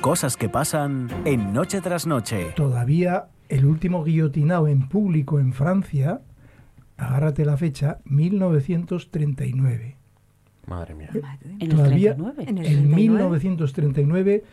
Cosas 0.00 0.36
que 0.36 0.48
pasan 0.48 1.08
en 1.24 1.52
Noche 1.52 1.80
tras 1.80 2.06
Noche. 2.06 2.52
Todavía 2.56 3.28
el 3.48 3.64
último 3.64 4.04
guillotinado 4.04 4.68
en 4.68 4.88
público 4.88 5.38
en 5.40 5.52
Francia, 5.52 6.20
agárrate 6.96 7.44
la 7.44 7.56
fecha, 7.56 7.98
1939. 8.04 9.96
Madre 10.66 10.94
mía. 10.94 11.10
¿En 11.58 11.68
Todavía 11.70 12.16
¿En, 12.38 12.58
el 12.58 12.82
1939 12.82 14.44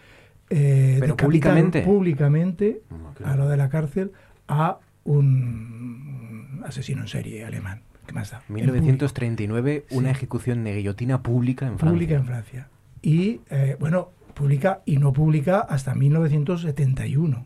eh, 0.50 0.98
Pero 1.00 1.16
públicamente. 1.16 1.82
públicamente 1.82 2.82
a 3.24 3.36
lo 3.36 3.48
de 3.48 3.58
la 3.58 3.70
cárcel 3.70 4.12
a 4.48 4.80
un 5.04 6.62
asesino 6.66 7.02
en 7.02 7.08
serie 7.08 7.46
alemán. 7.46 7.82
¿Qué 8.06 8.14
más 8.14 8.32
da? 8.32 8.44
1939, 8.50 9.86
una 9.92 10.12
ejecución 10.12 10.64
de 10.64 10.76
guillotina 10.76 11.22
pública 11.24 11.68
en 11.68 11.78
Francia. 11.78 11.94
Pública 11.94 12.16
en 12.16 12.26
Francia. 12.26 12.68
Y, 13.02 13.42
eh, 13.50 13.78
bueno, 13.80 14.10
pública 14.34 14.82
y 14.86 14.98
no 14.98 15.14
pública 15.14 15.60
hasta 15.60 15.96
1971. 15.96 17.46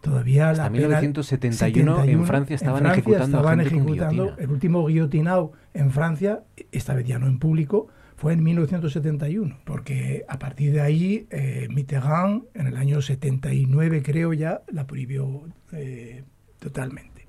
Todavía 0.00 0.50
hasta 0.50 0.70
1971 0.70 2.04
en 2.04 2.24
Francia 2.26 2.54
estaban 2.54 2.86
ejecutando, 2.86 3.38
estaban 3.38 3.60
ejecutando 3.60 4.36
el 4.38 4.50
último 4.50 4.86
guillotinado 4.86 5.52
en 5.74 5.90
Francia, 5.90 6.44
esta 6.70 6.94
vez 6.94 7.06
ya 7.06 7.18
no 7.18 7.26
en 7.26 7.38
público, 7.38 7.88
fue 8.16 8.32
en 8.32 8.42
1971, 8.42 9.58
porque 9.64 10.24
a 10.28 10.38
partir 10.38 10.72
de 10.72 10.80
ahí 10.80 11.26
eh, 11.30 11.66
Mitterrand 11.70 12.44
en 12.54 12.66
el 12.66 12.76
año 12.76 13.02
79 13.02 14.02
creo 14.02 14.32
ya 14.32 14.62
la 14.68 14.86
prohibió 14.86 15.42
eh, 15.72 16.24
totalmente. 16.58 17.26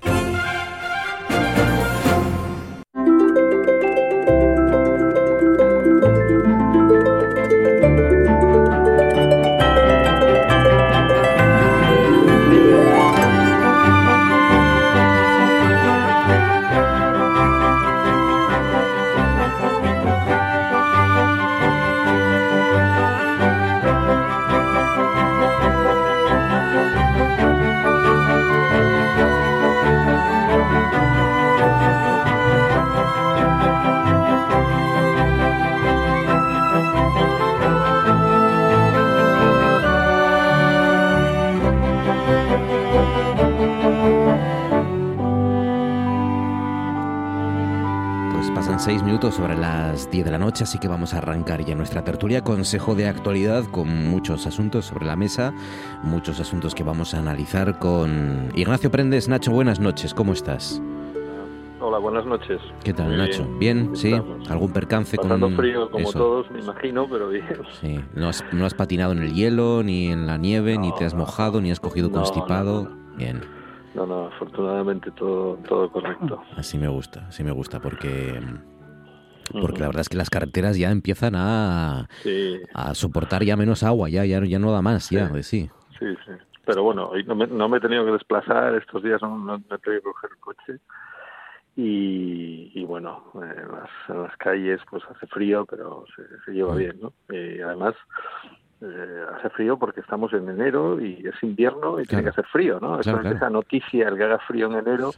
Seis 48.88 49.04
minutos 49.04 49.36
sobre 49.36 49.58
las 49.58 50.10
10 50.10 50.24
de 50.24 50.32
la 50.32 50.38
noche, 50.38 50.64
así 50.64 50.80
que 50.80 50.88
vamos 50.88 51.14
a 51.14 51.18
arrancar 51.18 51.60
ya 51.66 51.76
nuestra 51.76 52.06
tertulia, 52.06 52.42
consejo 52.42 52.96
de 52.96 53.06
actualidad 53.06 53.66
con 53.66 53.90
muchos 54.10 54.48
asuntos 54.48 54.86
sobre 54.86 55.06
la 55.06 55.18
mesa, 55.18 55.54
muchos 56.04 56.40
asuntos 56.40 56.74
que 56.74 56.84
vamos 56.84 57.14
a 57.14 57.20
analizar 57.20 57.80
con 57.80 58.50
Ignacio 58.56 58.90
Prendes. 58.90 59.28
Nacho, 59.28 59.52
buenas 59.52 59.82
noches, 59.82 60.14
¿cómo 60.14 60.32
estás? 60.32 60.82
Hola, 61.82 61.98
buenas 61.98 62.26
noches. 62.26 62.62
¿Qué 62.82 62.94
tal, 62.94 63.18
Nacho? 63.18 63.46
¿Bien? 63.60 63.94
¿Sí? 63.94 64.14
¿Algún 64.48 64.72
percance 64.72 65.18
Pasando 65.18 65.48
con 65.48 65.58
frío 65.58 65.92
como 65.92 66.10
todos, 66.14 66.50
me 66.50 66.62
imagino, 66.62 67.10
pero 67.10 67.28
bien. 67.28 67.46
Sí, 67.82 68.00
no 68.16 68.30
has, 68.30 68.46
no 68.54 68.66
has 68.66 68.74
patinado 68.74 69.12
en 69.12 69.18
el 69.18 69.34
hielo, 69.34 69.84
ni 69.84 70.08
en 70.08 70.28
la 70.28 70.38
nieve, 70.38 70.78
ni 70.78 70.94
te 70.94 71.04
has 71.04 71.14
mojado, 71.14 71.60
ni 71.60 71.72
has 71.72 71.82
cogido 71.82 72.10
constipado. 72.10 72.90
Bien. 73.18 73.42
No, 73.96 74.06
no, 74.06 74.28
afortunadamente 74.28 75.12
todo, 75.12 75.56
todo 75.68 75.92
correcto. 75.92 76.42
Así 76.56 76.78
me 76.78 76.88
gusta, 76.88 77.26
así 77.28 77.44
me 77.44 77.52
gusta, 77.52 77.82
porque 77.82 78.40
porque 79.52 79.80
la 79.80 79.88
verdad 79.88 80.02
es 80.02 80.10
que 80.10 80.18
las 80.18 80.30
carreteras 80.30 80.78
ya 80.78 80.92
empiezan 80.92 81.36
a, 81.36 82.08
a 82.74 82.94
soportar 82.96 83.44
ya 83.44 83.56
menos 83.56 83.84
agua, 83.84 84.10
ya, 84.10 84.26
ya, 84.26 84.44
ya 84.44 84.60
no 84.60 84.72
da 84.72 84.82
más, 84.82 85.10
ya, 85.10 85.30
sí. 85.44 85.70
Sí, 86.00 86.06
sí. 86.26 86.32
Pero 86.66 86.84
bueno, 86.84 87.08
hoy 87.08 87.24
no 87.24 87.36
me, 87.36 87.48
no 87.48 87.70
me 87.70 87.78
he 87.78 87.82
tenido 87.82 88.06
que 88.06 88.12
desplazar, 88.12 88.76
estos 88.76 89.02
días 89.02 89.22
no, 89.22 89.38
no, 89.38 89.56
he 89.56 89.78
tenido 89.80 90.02
que 90.02 90.10
coger 90.12 90.32
el 90.32 90.38
coche. 90.38 90.80
Y, 91.78 92.72
y 92.74 92.86
bueno, 92.86 93.32
en 93.36 93.72
las, 93.72 93.90
en 94.10 94.24
las, 94.24 94.36
calles 94.38 94.82
pues 94.90 95.04
hace 95.10 95.28
frío, 95.28 95.66
pero 95.66 96.06
se, 96.16 96.24
se 96.44 96.52
lleva 96.52 96.76
bien, 96.76 97.00
¿no? 97.00 97.14
Y 97.30 97.62
además 97.62 97.94
eh, 98.82 99.26
hace 99.36 99.50
frío 99.52 99.78
porque 99.78 100.02
estamos 100.02 100.32
en 100.34 100.48
enero 100.50 101.02
y 101.02 101.26
es 101.26 101.42
invierno 101.42 102.00
y 102.00 102.06
tiene 102.06 102.24
que 102.24 102.30
hacer 102.30 102.46
frío, 102.46 102.80
¿no? 102.80 103.00
Esa 103.00 103.50
noticia, 103.50 104.08
el 104.10 104.18
que 104.18 104.24
haga 104.24 104.40
frío 104.40 104.68
en 104.68 104.74
enero, 104.74 105.12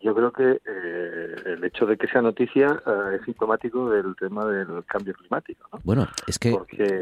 yo 0.00 0.14
creo 0.14 0.32
que 0.32 0.60
eh, 0.64 1.34
el 1.46 1.64
hecho 1.64 1.86
de 1.86 1.96
que 1.96 2.06
sea 2.08 2.20
noticia 2.20 2.82
eh, 2.86 3.16
es 3.18 3.24
sintomático 3.24 3.90
del 3.90 4.14
tema 4.16 4.44
del 4.44 4.84
cambio 4.84 5.14
climático. 5.14 5.68
¿no? 5.72 5.80
Bueno, 5.84 6.06
es 6.26 6.38
que, 6.38 6.56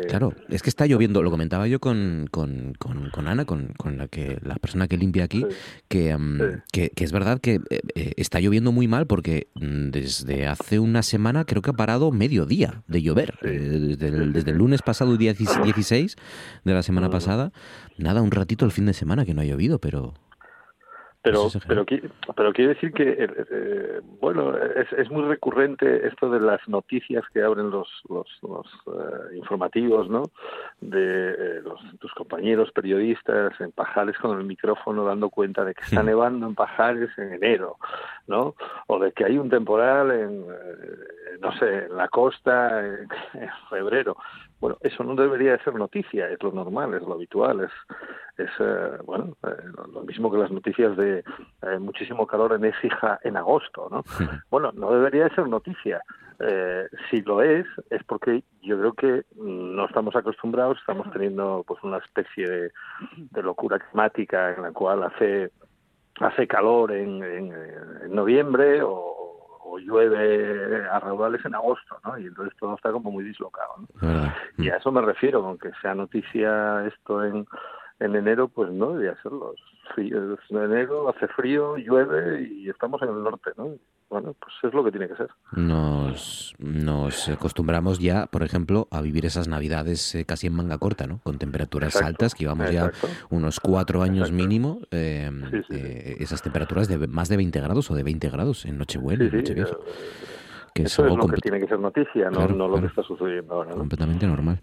claro, 0.08 0.32
es 0.48 0.62
que 0.62 0.70
está 0.70 0.86
lloviendo, 0.86 1.22
lo 1.22 1.30
comentaba 1.30 1.66
yo 1.66 1.80
con, 1.80 2.28
con, 2.30 2.74
con, 2.78 3.28
Ana, 3.28 3.44
con, 3.44 3.68
con, 3.76 3.98
la 3.98 4.08
que 4.08 4.38
la 4.42 4.56
persona 4.56 4.86
que 4.86 4.96
limpia 4.96 5.24
aquí, 5.24 5.44
mm, 5.44 6.40
que, 6.72 6.90
que, 6.90 7.04
es 7.04 7.12
verdad 7.12 7.40
que 7.40 7.60
eh, 7.70 8.12
está 8.16 8.40
lloviendo 8.40 8.70
muy 8.72 8.86
mal 8.86 9.06
porque 9.06 9.48
mm, 9.54 9.90
desde 9.90 10.46
hace 10.46 10.78
una 10.78 11.02
semana 11.02 11.44
creo 11.44 11.62
que 11.62 11.70
ha 11.70 11.74
parado 11.74 12.12
medio 12.12 12.46
día 12.46 12.82
de 12.86 13.02
llover. 13.02 13.34
desde, 13.42 14.08
el, 14.08 14.32
desde, 14.32 14.50
el, 14.52 14.58
lunes 14.58 14.82
pasado, 14.82 15.16
día 15.16 15.34
16 15.34 16.16
de 16.64 16.72
la 16.72 16.82
semana 16.82 17.10
pasada, 17.10 17.52
nada, 17.98 18.22
un 18.22 18.30
ratito 18.30 18.64
el 18.64 18.70
fin 18.70 18.86
de 18.86 18.94
semana 18.94 19.24
que 19.24 19.34
no 19.34 19.40
ha 19.40 19.44
llovido, 19.44 19.78
pero 19.78 20.14
pero, 21.24 21.48
pero, 21.66 21.86
pero 22.36 22.52
quiere 22.52 22.74
decir 22.74 22.92
que, 22.92 23.08
eh, 23.08 23.28
eh, 23.50 24.00
bueno, 24.20 24.54
es, 24.58 24.92
es, 24.92 25.10
muy 25.10 25.24
recurrente 25.24 26.06
esto 26.06 26.28
de 26.28 26.38
las 26.38 26.60
noticias 26.68 27.24
que 27.32 27.42
abren 27.42 27.70
los, 27.70 27.88
los, 28.10 28.28
los 28.42 28.66
eh, 28.88 29.36
informativos, 29.36 30.10
¿no? 30.10 30.24
De 30.82 31.62
los, 31.62 31.80
tus 31.98 32.12
compañeros 32.12 32.70
periodistas 32.72 33.58
en 33.58 33.72
Pajares 33.72 34.18
con 34.18 34.38
el 34.38 34.44
micrófono 34.44 35.06
dando 35.06 35.30
cuenta 35.30 35.64
de 35.64 35.74
que 35.74 35.84
está 35.84 36.02
nevando 36.02 36.46
en 36.46 36.54
Pajares 36.54 37.08
en 37.16 37.32
enero, 37.32 37.78
¿no? 38.26 38.54
O 38.86 38.98
de 38.98 39.12
que 39.12 39.24
hay 39.24 39.38
un 39.38 39.48
temporal 39.48 40.10
en, 40.10 40.46
no 41.40 41.58
sé, 41.58 41.86
en 41.86 41.96
la 41.96 42.08
costa 42.08 42.86
en 42.86 43.08
febrero. 43.70 44.14
Bueno, 44.64 44.78
eso 44.80 45.04
no 45.04 45.14
debería 45.14 45.52
de 45.52 45.62
ser 45.62 45.74
noticia, 45.74 46.26
es 46.30 46.42
lo 46.42 46.50
normal, 46.50 46.94
es 46.94 47.02
lo 47.02 47.12
habitual, 47.12 47.60
es, 47.60 47.70
es 48.38 48.50
eh, 48.58 48.96
bueno, 49.04 49.36
eh, 49.46 49.62
lo 49.92 50.00
mismo 50.04 50.32
que 50.32 50.38
las 50.38 50.50
noticias 50.50 50.96
de 50.96 51.18
eh, 51.18 51.78
muchísimo 51.78 52.26
calor 52.26 52.54
en 52.54 52.64
Écija 52.64 53.20
en 53.24 53.36
agosto, 53.36 53.88
¿no? 53.90 54.02
Bueno, 54.50 54.72
no 54.72 54.90
debería 54.90 55.24
de 55.24 55.34
ser 55.34 55.48
noticia. 55.48 56.00
si 57.10 57.20
lo 57.20 57.42
es, 57.42 57.66
es 57.90 58.02
porque 58.04 58.42
yo 58.62 58.78
creo 58.78 58.92
que 58.94 59.24
no 59.36 59.84
estamos 59.84 60.16
acostumbrados, 60.16 60.78
estamos 60.78 61.12
teniendo 61.12 61.62
pues 61.66 61.82
una 61.82 61.98
especie 61.98 62.48
de, 62.48 62.72
de 63.18 63.42
locura 63.42 63.78
climática 63.78 64.54
en 64.54 64.62
la 64.62 64.72
cual 64.72 65.02
hace 65.02 65.50
hace 66.20 66.46
calor 66.46 66.90
en, 66.92 67.22
en, 67.22 67.52
en 68.02 68.14
noviembre 68.14 68.80
o, 68.82 69.23
llueve 69.78 70.86
a 70.88 71.00
raudales 71.00 71.44
en 71.44 71.54
agosto, 71.54 71.98
¿no? 72.04 72.18
Y 72.18 72.26
entonces 72.26 72.56
todo 72.58 72.74
está 72.74 72.92
como 72.92 73.10
muy 73.10 73.24
dislocado, 73.24 73.74
¿no? 73.78 74.32
Y 74.58 74.68
a 74.70 74.76
eso 74.76 74.92
me 74.92 75.02
refiero, 75.02 75.44
aunque 75.44 75.70
sea 75.80 75.94
noticia 75.94 76.86
esto 76.86 77.24
en, 77.24 77.46
en 78.00 78.16
enero, 78.16 78.48
pues 78.48 78.70
no 78.70 78.92
debería 78.92 79.20
serlo. 79.22 79.54
En 79.96 80.36
enero 80.56 81.08
hace 81.08 81.28
frío, 81.28 81.76
llueve 81.76 82.42
y 82.42 82.68
estamos 82.68 83.00
en 83.02 83.10
el 83.10 83.22
norte, 83.22 83.50
¿no? 83.56 83.70
Bueno, 84.10 84.34
pues 84.38 84.52
es 84.62 84.72
lo 84.72 84.84
que 84.84 84.90
tiene 84.90 85.08
que 85.08 85.16
ser. 85.16 85.28
Nos, 85.52 86.54
nos 86.58 87.28
acostumbramos 87.28 87.98
ya, 87.98 88.26
por 88.26 88.42
ejemplo, 88.42 88.86
a 88.90 89.00
vivir 89.00 89.26
esas 89.26 89.48
navidades 89.48 90.14
eh, 90.14 90.24
casi 90.24 90.46
en 90.46 90.54
manga 90.54 90.78
corta, 90.78 91.06
¿no? 91.06 91.20
Con 91.22 91.38
temperaturas 91.38 91.96
altas, 91.96 92.34
que 92.34 92.44
llevamos 92.44 92.70
ya 92.70 92.92
unos 93.30 93.60
cuatro 93.60 94.02
años 94.02 94.30
mínimo, 94.30 94.80
eh, 94.90 95.30
eh, 95.70 96.16
esas 96.20 96.42
temperaturas 96.42 96.86
de 96.88 97.06
más 97.08 97.28
de 97.28 97.36
20 97.36 97.60
grados 97.60 97.90
o 97.90 97.94
de 97.94 98.02
20 98.02 98.30
grados 98.30 98.66
en 98.66 98.78
Nochebuena, 98.78 99.24
en 99.24 99.36
Nochevieja. 99.36 99.76
Que 100.74 100.82
Eso 100.82 101.06
es, 101.06 101.16
lo 101.16 101.28
que 101.28 101.36
tiene 101.36 101.60
que 101.60 101.68
ser 101.68 101.78
noticia, 101.78 102.30
no, 102.30 102.48
lo 102.48 102.80
que 102.80 102.86
está 102.86 103.02
sucediendo 103.04 103.54
ahora. 103.54 103.70
Completamente 103.72 104.26
normal. 104.26 104.60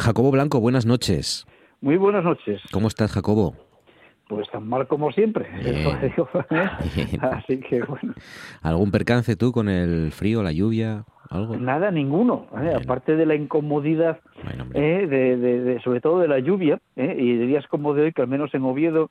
Jacobo 0.00 0.30
Blanco, 0.30 0.60
buenas 0.60 0.86
noches. 0.86 1.46
Muy 1.80 1.96
buenas 1.96 2.24
noches. 2.24 2.60
¿Cómo 2.72 2.88
estás, 2.88 3.12
Jacobo? 3.12 3.67
Pues 4.28 4.48
tan 4.50 4.68
mal 4.68 4.86
como 4.86 5.10
siempre. 5.10 5.46
Así 7.20 7.60
que 7.60 7.82
bueno. 7.82 8.14
¿Algún 8.62 8.90
percance 8.90 9.36
tú 9.36 9.52
con 9.52 9.68
el 9.68 10.12
frío, 10.12 10.42
la 10.42 10.52
lluvia? 10.52 11.04
¿Algo? 11.30 11.56
Nada, 11.56 11.90
ninguno. 11.90 12.46
¿eh? 12.62 12.74
Aparte 12.74 13.16
de 13.16 13.26
la 13.26 13.34
incomodidad, 13.34 14.20
¿eh? 14.74 15.06
de, 15.06 15.80
sobre 15.82 16.00
todo 16.00 16.20
de 16.20 16.28
la 16.28 16.38
lluvia, 16.38 16.78
¿eh? 16.96 17.16
y 17.18 17.36
de 17.36 17.46
días 17.46 17.66
como 17.68 17.94
de 17.94 18.02
hoy, 18.02 18.12
que 18.12 18.22
al 18.22 18.28
menos 18.28 18.54
en 18.54 18.64
Oviedo 18.64 19.10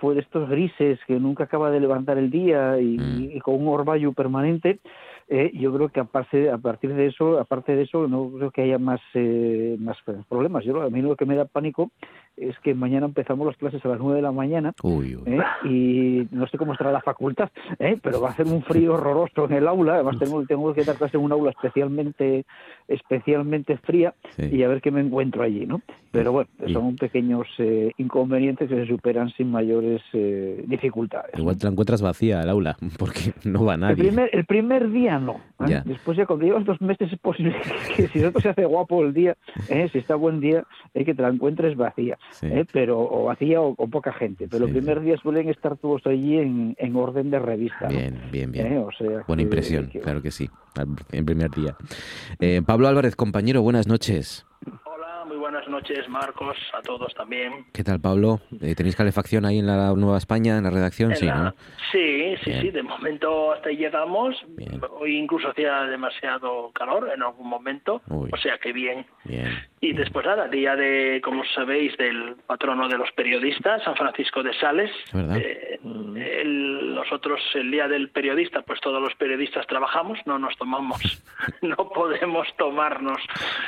fue 0.00 0.14
de 0.14 0.20
estos 0.20 0.48
grises 0.48 1.00
que 1.06 1.18
nunca 1.18 1.44
acaba 1.44 1.70
de 1.72 1.80
levantar 1.80 2.16
el 2.16 2.30
día 2.30 2.78
y, 2.80 2.96
mm. 2.96 3.36
y 3.36 3.40
con 3.40 3.54
un 3.56 3.68
orvallo 3.68 4.12
permanente, 4.12 4.78
eh, 5.30 5.50
yo 5.52 5.74
creo 5.74 5.90
que 5.90 6.00
aparte, 6.00 6.50
a 6.50 6.56
partir 6.56 6.94
de 6.94 7.06
eso, 7.06 7.38
aparte 7.38 7.76
de 7.76 7.82
eso, 7.82 8.08
no 8.08 8.30
creo 8.30 8.50
que 8.50 8.62
haya 8.62 8.78
más, 8.78 9.00
eh, 9.12 9.76
más 9.78 9.98
problemas. 10.26 10.64
Yo, 10.64 10.80
a 10.80 10.88
mí 10.88 11.02
lo 11.02 11.16
que 11.16 11.26
me 11.26 11.36
da 11.36 11.44
pánico 11.44 11.90
es 12.40 12.58
que 12.60 12.74
mañana 12.74 13.06
empezamos 13.06 13.46
las 13.46 13.56
clases 13.56 13.84
a 13.84 13.88
las 13.88 13.98
9 13.98 14.16
de 14.16 14.22
la 14.22 14.32
mañana 14.32 14.74
¿eh? 15.26 15.38
y 15.64 16.26
no 16.30 16.46
sé 16.46 16.58
cómo 16.58 16.72
estará 16.72 16.92
la 16.92 17.00
facultad, 17.00 17.50
pero 18.02 18.20
va 18.20 18.30
a 18.30 18.36
ser 18.36 18.46
un 18.46 18.62
frío 18.62 18.94
horroroso 18.94 19.46
en 19.46 19.54
el 19.54 19.68
aula. 19.68 19.94
Además, 19.94 20.18
tengo, 20.18 20.44
tengo 20.46 20.72
que 20.74 20.84
dar 20.84 20.96
clase 20.96 21.16
en 21.16 21.24
un 21.24 21.32
aula 21.32 21.50
especialmente, 21.50 22.44
especialmente 22.88 23.76
fría 23.78 24.14
y 24.38 24.62
a 24.62 24.68
ver 24.68 24.80
qué 24.80 24.90
me 24.90 25.00
encuentro 25.00 25.42
allí. 25.42 25.66
¿no? 25.66 25.82
Pero 26.10 26.32
bueno, 26.32 26.50
son 26.72 26.96
pequeños 26.96 27.46
inconvenientes 27.96 28.68
que 28.68 28.74
se 28.74 28.86
superan 28.86 29.30
sin 29.30 29.50
mayores 29.50 30.02
dificultades. 30.66 31.38
Igual 31.38 31.58
te 31.58 31.64
la 31.64 31.72
encuentras 31.72 32.02
vacía 32.02 32.42
el 32.42 32.48
aula 32.48 32.76
porque 32.98 33.32
no 33.44 33.64
va 33.64 33.76
nadie. 33.76 33.94
El 34.02 34.08
primer, 34.08 34.30
el 34.32 34.44
primer 34.44 34.90
día 34.90 35.18
no. 35.18 35.40
¿eh? 35.66 35.82
Después 35.84 36.16
ya 36.16 36.26
cuando 36.26 36.46
llevas 36.46 36.64
dos 36.64 36.80
meses 36.80 37.12
es 37.12 37.18
posible 37.18 37.56
que 37.96 38.08
si 38.08 38.20
no 38.20 38.32
se 38.32 38.48
hace 38.48 38.64
guapo 38.64 39.02
el 39.04 39.12
día, 39.12 39.36
¿eh? 39.68 39.88
si 39.92 39.98
está 39.98 40.14
buen 40.14 40.40
día, 40.40 40.64
es 40.94 41.04
que 41.04 41.14
te 41.14 41.22
la 41.22 41.28
encuentres 41.28 41.76
vacía, 41.76 42.18
¿eh? 42.42 42.64
pero 42.72 43.00
o 43.00 43.24
vacía 43.24 43.60
o 43.60 43.74
poca 43.88 44.12
gente. 44.12 44.48
Pero 44.50 44.66
el 44.66 44.72
primer 44.72 45.00
día 45.00 45.16
suelen 45.18 45.48
estar 45.48 45.76
todos 45.76 46.06
allí 46.06 46.38
en, 46.38 46.74
en 46.78 46.96
orden 46.96 47.30
de 47.30 47.38
revista. 47.38 47.88
Bien, 47.88 48.18
bien, 48.30 48.52
bien. 48.52 48.84
Buena 49.26 49.42
impresión, 49.42 49.86
claro 50.02 50.22
que 50.22 50.30
sí, 50.30 50.48
en 51.12 51.24
primer 51.24 51.50
día. 51.50 51.76
Pablo 52.66 52.88
Álvarez, 52.88 53.16
compañero, 53.16 53.62
buenas 53.62 53.86
noches 53.86 54.47
noches, 55.78 56.08
Marcos, 56.08 56.56
a 56.76 56.82
todos 56.82 57.14
también. 57.14 57.66
¿Qué 57.72 57.84
tal, 57.84 58.00
Pablo? 58.00 58.40
Eh, 58.60 58.74
¿Tenéis 58.74 58.96
calefacción 58.96 59.44
ahí 59.44 59.60
en 59.60 59.66
la 59.68 59.94
Nueva 59.94 60.18
España, 60.18 60.58
en 60.58 60.64
la 60.64 60.70
redacción? 60.70 61.14
sí, 61.14 61.26
¿no? 61.26 61.54
Sí, 61.92 62.34
sí, 62.42 62.52
sí, 62.60 62.70
de 62.70 62.82
momento 62.82 63.52
hasta 63.52 63.68
ahí 63.68 63.76
llegamos. 63.76 64.34
Hoy 64.98 65.16
incluso 65.16 65.50
hacía 65.50 65.82
demasiado 65.82 66.72
calor 66.72 67.12
en 67.14 67.22
algún 67.22 67.48
momento, 67.48 68.02
o 68.08 68.36
sea 68.38 68.58
que 68.58 68.72
bien. 68.72 69.06
bien. 69.24 69.50
Y 69.80 69.92
después 69.92 70.26
nada, 70.26 70.48
día 70.48 70.74
de, 70.74 71.20
como 71.22 71.44
sabéis, 71.54 71.96
del 71.96 72.34
patrono 72.46 72.88
de 72.88 72.98
los 72.98 73.12
periodistas, 73.12 73.84
San 73.84 73.94
Francisco 73.94 74.42
de 74.42 74.52
Sales. 74.54 74.90
Eh, 75.14 75.78
nosotros 75.84 77.40
el 77.54 77.70
día 77.70 77.86
del 77.86 78.10
periodista, 78.10 78.62
pues 78.62 78.80
todos 78.80 79.00
los 79.00 79.14
periodistas 79.14 79.64
trabajamos, 79.68 80.18
no 80.26 80.40
nos 80.40 80.56
tomamos, 80.56 81.22
no 81.62 81.76
podemos 81.90 82.48
tomarnos 82.56 83.20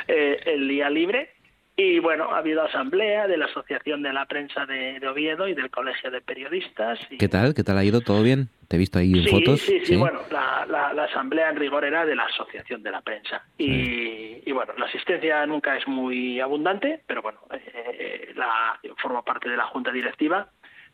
eh, 0.09 0.41
el 0.45 0.67
día 0.67 0.89
libre 0.89 1.40
y 1.75 1.99
bueno, 1.99 2.29
ha 2.31 2.39
habido 2.39 2.63
asamblea 2.63 3.27
de 3.27 3.37
la 3.37 3.45
Asociación 3.45 4.03
de 4.03 4.11
la 4.13 4.25
Prensa 4.25 4.65
de, 4.65 4.99
Oviedo 5.07 5.47
y 5.47 5.53
del 5.53 5.69
Colegio 5.69 6.11
de 6.11 6.21
Periodistas. 6.21 6.99
¿Qué 7.17 7.27
tal? 7.29 7.53
¿Qué 7.53 7.63
tal 7.63 7.77
ha 7.77 7.83
ido? 7.83 8.01
¿Todo 8.01 8.21
bien? 8.21 8.49
¿Te 8.67 8.75
he 8.75 8.79
visto 8.79 8.99
ahí 8.99 9.13
en 9.13 9.27
fotos? 9.27 9.61
Sí, 9.61 9.79
sí, 9.85 9.95
bueno, 9.95 10.19
la, 10.29 11.03
asamblea 11.03 11.49
en 11.49 11.55
rigor 11.55 11.85
era 11.85 12.05
de 12.05 12.15
la 12.15 12.25
Asociación 12.25 12.83
de 12.83 12.91
la 12.91 13.01
Prensa. 13.01 13.43
Y, 13.57 14.51
bueno, 14.51 14.73
la 14.77 14.85
asistencia 14.85 15.45
nunca 15.45 15.77
es 15.77 15.87
muy 15.87 16.39
abundante, 16.39 17.01
pero 17.07 17.21
bueno, 17.21 17.39
eh, 17.51 18.33
la, 18.35 18.79
forma 18.97 19.23
parte 19.23 19.49
de 19.49 19.57
la 19.57 19.65
Junta 19.67 19.91
Directiva. 19.91 20.49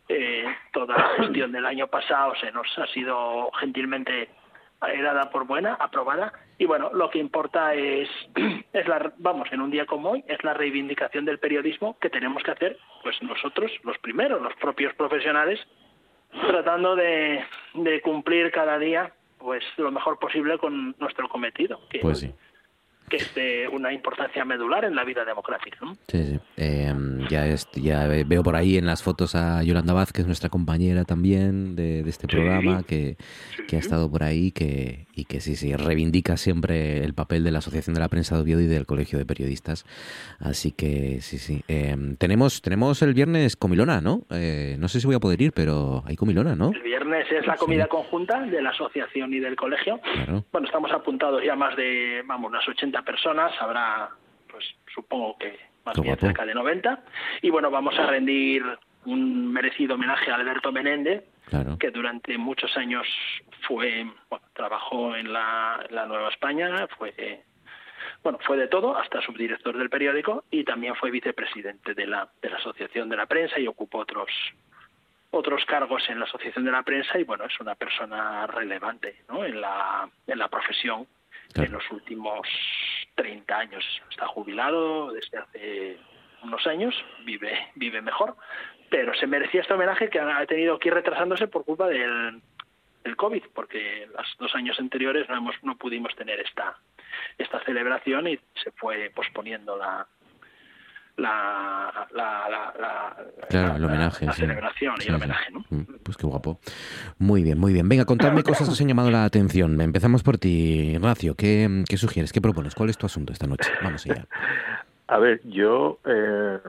Eh, 0.10 0.46
toda 0.72 0.96
la 0.96 1.10
gestión 1.18 1.52
del 1.52 1.66
año 1.66 1.88
pasado 1.88 2.34
se 2.40 2.52
nos 2.52 2.68
ha 2.78 2.88
sido 2.88 3.52
gentilmente 3.60 4.30
era 4.82 5.14
dada 5.14 5.30
por 5.32 5.46
buena, 5.46 5.74
aprobada, 5.74 6.32
y 6.58 6.66
bueno, 6.66 6.92
lo 6.94 7.10
que 7.10 7.20
importa 7.20 7.74
es, 7.74 8.10
es 8.74 8.88
la, 8.88 9.14
vamos, 9.18 9.48
en 9.52 9.62
un 9.62 9.72
día 9.72 9.86
como 9.86 10.12
hoy, 10.12 10.24
es 10.28 10.44
la 10.44 10.54
reivindicación 10.54 11.26
del 11.26 11.40
periodismo 11.40 11.98
que 12.00 12.10
tenemos 12.10 12.44
que 12.44 12.52
hacer, 12.52 12.78
pues 13.04 13.22
nosotros, 13.22 13.72
los 13.84 13.98
primeros, 14.00 14.42
los 14.42 14.54
propios 14.56 14.94
profesionales, 14.96 15.60
tratando 16.32 16.96
de, 16.96 17.44
de 17.74 18.02
cumplir 18.02 18.52
cada 18.52 18.78
día, 18.80 19.14
pues 19.38 19.64
lo 19.78 19.92
mejor 19.92 20.20
posible 20.20 20.58
con 20.58 20.96
nuestro 21.00 21.30
cometido, 21.30 21.80
que, 21.90 22.00
pues 22.00 22.20
sí 22.20 22.34
que 23.10 23.18
es 23.18 23.36
de 23.36 23.68
una 23.70 23.94
importancia 23.94 24.44
medular 24.44 24.84
en 24.84 24.96
la 24.96 25.04
vida 25.04 25.24
democrática. 25.24 25.78
Sí, 26.08 26.24
sí. 26.24 26.40
Em, 26.58 27.17
ya, 27.30 27.46
ya 27.74 28.08
veo 28.08 28.44
por 28.44 28.56
ahí 28.56 28.78
en 28.78 28.86
las 28.86 29.04
fotos 29.04 29.36
a 29.36 29.64
Yolanda 29.64 29.94
Vázquez, 29.94 30.26
nuestra 30.26 30.50
compañera 30.50 31.06
también 31.06 31.76
de, 31.76 32.00
este 32.08 32.28
programa, 32.28 32.84
que, 32.84 33.18
que, 33.68 33.76
ha 33.76 33.80
estado 33.80 34.10
por 34.10 34.24
ahí 34.24 34.52
que, 34.52 35.08
y 35.14 35.26
que 35.26 35.40
sí, 35.40 35.56
sí, 35.56 35.76
reivindica 35.76 36.38
siempre 36.38 37.04
el 37.04 37.14
papel 37.14 37.44
de 37.44 37.52
la 37.52 37.60
Asociación 37.60 37.94
de 37.94 38.00
la 38.00 38.10
Prensa 38.10 38.36
de 38.36 38.42
Oviedo 38.42 38.62
y 38.62 38.68
del 38.68 38.86
Colegio 38.86 39.20
de 39.20 39.26
Periodistas. 39.26 39.86
Así 40.40 40.72
que 40.72 41.22
sí, 41.22 41.38
sí. 41.38 41.64
Em, 41.68 42.16
tenemos, 42.18 42.62
tenemos 42.62 43.02
el 43.02 43.14
viernes 43.14 43.56
comilona, 43.56 44.02
¿no? 44.02 44.22
Eh, 44.32 44.76
no 44.80 44.88
sé 44.88 45.00
si 45.00 45.08
voy 45.08 45.16
a 45.16 45.20
poder 45.20 45.42
ir, 45.42 45.52
pero 45.54 46.04
hay 46.06 46.16
comilona, 46.16 46.56
¿no? 46.56 46.72
El 46.72 46.82
viernes 46.82 47.26
es 47.32 47.46
la 47.48 47.56
comida 47.56 47.88
conjunta 47.88 48.42
de 48.42 48.62
la 48.62 48.70
asociación 48.70 49.34
y 49.34 49.40
del 49.40 49.56
colegio. 49.56 50.00
Bueno, 50.52 50.68
estamos 50.68 50.92
apuntados 50.92 51.44
ya 51.44 51.56
más 51.56 51.76
de, 51.76 52.24
vamos, 52.26 52.50
unas 52.50 52.68
80 52.68 53.02
personas, 53.04 53.52
habrá, 53.60 54.10
pues 54.50 54.64
supongo 54.94 55.38
que 55.38 55.58
más 55.88 56.02
bien 56.02 56.18
cerca 56.18 56.46
de 56.46 56.54
90. 56.54 57.00
Y 57.42 57.50
bueno, 57.50 57.72
vamos 57.72 57.98
a 57.98 58.06
rendir 58.06 58.64
un 59.06 59.52
merecido 59.52 59.96
homenaje 59.96 60.30
a 60.30 60.36
Alberto 60.36 60.72
Menéndez, 60.72 61.24
que 61.80 61.92
durante 61.92 62.38
muchos 62.38 62.76
años 62.76 63.08
fue, 63.68 64.06
trabajó 64.54 65.16
en 65.16 65.32
la, 65.32 65.88
Nueva 66.08 66.30
España, 66.30 66.88
fue 66.98 67.44
bueno, 68.24 68.40
fue 68.46 68.58
de 68.58 68.68
todo, 68.68 68.98
hasta 68.98 69.22
subdirector 69.22 69.78
del 69.78 69.90
periódico 69.90 70.44
y 70.52 70.64
también 70.66 70.96
fue 70.96 71.12
vicepresidente 71.12 71.94
de 71.94 72.08
la, 72.08 72.28
de 72.42 72.50
la 72.50 72.58
Asociación 72.58 73.08
de 73.08 73.16
la 73.16 73.26
Prensa 73.26 73.60
y 73.60 73.68
ocupó 73.68 74.00
otros 74.00 74.30
otros 75.32 75.64
cargos 75.66 76.04
en 76.10 76.20
la 76.20 76.26
Asociación 76.26 76.66
de 76.66 76.72
la 76.72 76.84
Prensa 76.84 77.18
y 77.20 77.24
bueno, 77.24 77.46
es 77.46 77.60
una 77.60 77.76
persona 77.76 78.48
relevante 78.48 79.24
¿no? 79.30 79.46
en, 79.46 79.62
la, 79.62 80.10
en 80.26 80.40
la 80.40 80.48
profesión 80.50 81.08
en 81.56 81.72
los 81.72 81.84
últimos 81.92 82.48
30 83.18 83.58
años. 83.58 83.84
Está 84.10 84.28
jubilado 84.28 85.12
desde 85.12 85.38
hace 85.38 85.98
unos 86.44 86.66
años, 86.68 86.96
vive, 87.26 87.68
vive 87.76 88.02
mejor, 88.02 88.38
pero 88.90 89.14
se 89.16 89.28
merecía 89.28 89.62
este 89.62 89.74
homenaje 89.74 90.10
que 90.10 90.20
ha 90.20 90.46
tenido 90.46 90.80
que 90.80 90.88
ir 90.88 90.94
retrasándose 90.94 91.48
por 91.48 91.66
culpa 91.66 91.88
del, 91.88 92.42
del 93.04 93.16
COVID, 93.18 93.44
porque 93.54 94.08
los 94.16 94.38
dos 94.40 94.56
años 94.56 94.80
anteriores 94.80 95.28
no, 95.28 95.36
hemos, 95.36 95.56
no 95.64 95.76
pudimos 95.76 96.16
tener 96.16 96.40
esta, 96.40 96.78
esta 97.38 97.60
celebración 97.66 98.28
y 98.28 98.40
se 98.64 98.72
fue 98.72 99.12
posponiendo 99.14 99.76
la, 99.76 100.08
la, 101.18 102.08
la, 102.14 102.50
la, 102.50 103.16
claro, 103.50 103.76
el 103.76 103.84
homenaje, 103.84 104.26
la, 104.26 104.34
celebración 104.34 104.96
y 105.04 105.10
el 105.10 105.16
homenaje. 105.16 105.52
¿no? 105.52 105.66
Mm, 105.70 105.84
pues 106.04 106.16
qué 106.16 106.28
guapo. 106.28 106.60
Muy 107.18 107.44
bien, 107.44 107.60
muy 107.60 107.74
bien. 107.74 107.90
Venga, 107.90 108.06
contadme 108.06 108.44
cosas 108.44 108.68
que 108.68 108.74
os 108.74 108.82
han 108.82 108.88
llamado 108.88 109.12
la 109.12 109.26
atención. 109.26 109.80
Empezamos 109.82 110.24
por 110.24 110.38
ti, 110.38 110.92
Ignacio. 110.96 111.36
¿Qué, 111.36 111.84
¿Qué, 111.90 111.98
sugieres? 111.98 112.32
¿Qué 112.32 112.42
propones? 112.42 112.76
¿Cuál 112.76 112.90
es 112.90 112.98
tu 112.98 113.06
asunto 113.06 113.34
esta 113.34 113.48
noche? 113.48 113.70
Vamos 113.84 114.06
allá. 114.06 114.26
A 115.10 115.20
ver, 115.20 115.40
yo, 115.46 116.00
eh, 116.04 116.60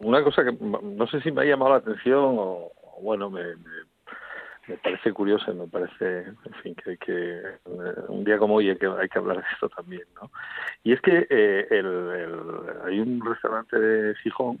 una 0.00 0.24
cosa 0.24 0.42
que 0.42 0.52
no 0.60 1.06
sé 1.06 1.20
si 1.20 1.30
me 1.30 1.42
ha 1.42 1.44
llamado 1.44 1.70
la 1.70 1.76
atención 1.76 2.34
o, 2.38 2.72
bueno, 3.00 3.30
me, 3.30 3.54
me 3.54 3.70
parece 4.82 5.12
curioso 5.12 5.54
me 5.54 5.66
parece, 5.68 6.28
en 6.44 6.54
fin, 6.62 6.74
que, 6.74 6.96
que 6.98 7.38
eh, 7.38 7.94
un 8.08 8.24
día 8.24 8.38
como 8.38 8.56
hoy 8.56 8.70
hay 8.70 8.76
que, 8.76 8.86
hay 8.86 9.08
que 9.08 9.18
hablar 9.18 9.38
de 9.38 9.44
esto 9.52 9.68
también, 9.68 10.04
¿no? 10.20 10.30
Y 10.82 10.92
es 10.92 11.00
que 11.00 11.26
eh, 11.30 11.66
el, 11.70 12.10
hay 12.84 13.00
un 13.00 13.24
restaurante 13.24 13.78
de 13.78 14.14
Gijón 14.16 14.58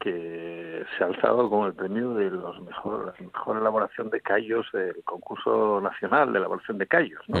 que 0.00 0.82
se 0.96 1.04
ha 1.04 1.08
alzado 1.08 1.50
con 1.50 1.66
el 1.66 1.74
premio 1.74 2.14
de 2.14 2.30
los 2.30 2.58
mejor, 2.62 3.06
la 3.06 3.24
mejor 3.24 3.58
elaboración 3.58 4.08
de 4.08 4.22
callos 4.22 4.66
del 4.72 4.96
concurso 5.04 5.78
nacional 5.82 6.32
de 6.32 6.38
elaboración 6.38 6.78
de 6.78 6.86
callos, 6.86 7.20
¿no? 7.28 7.38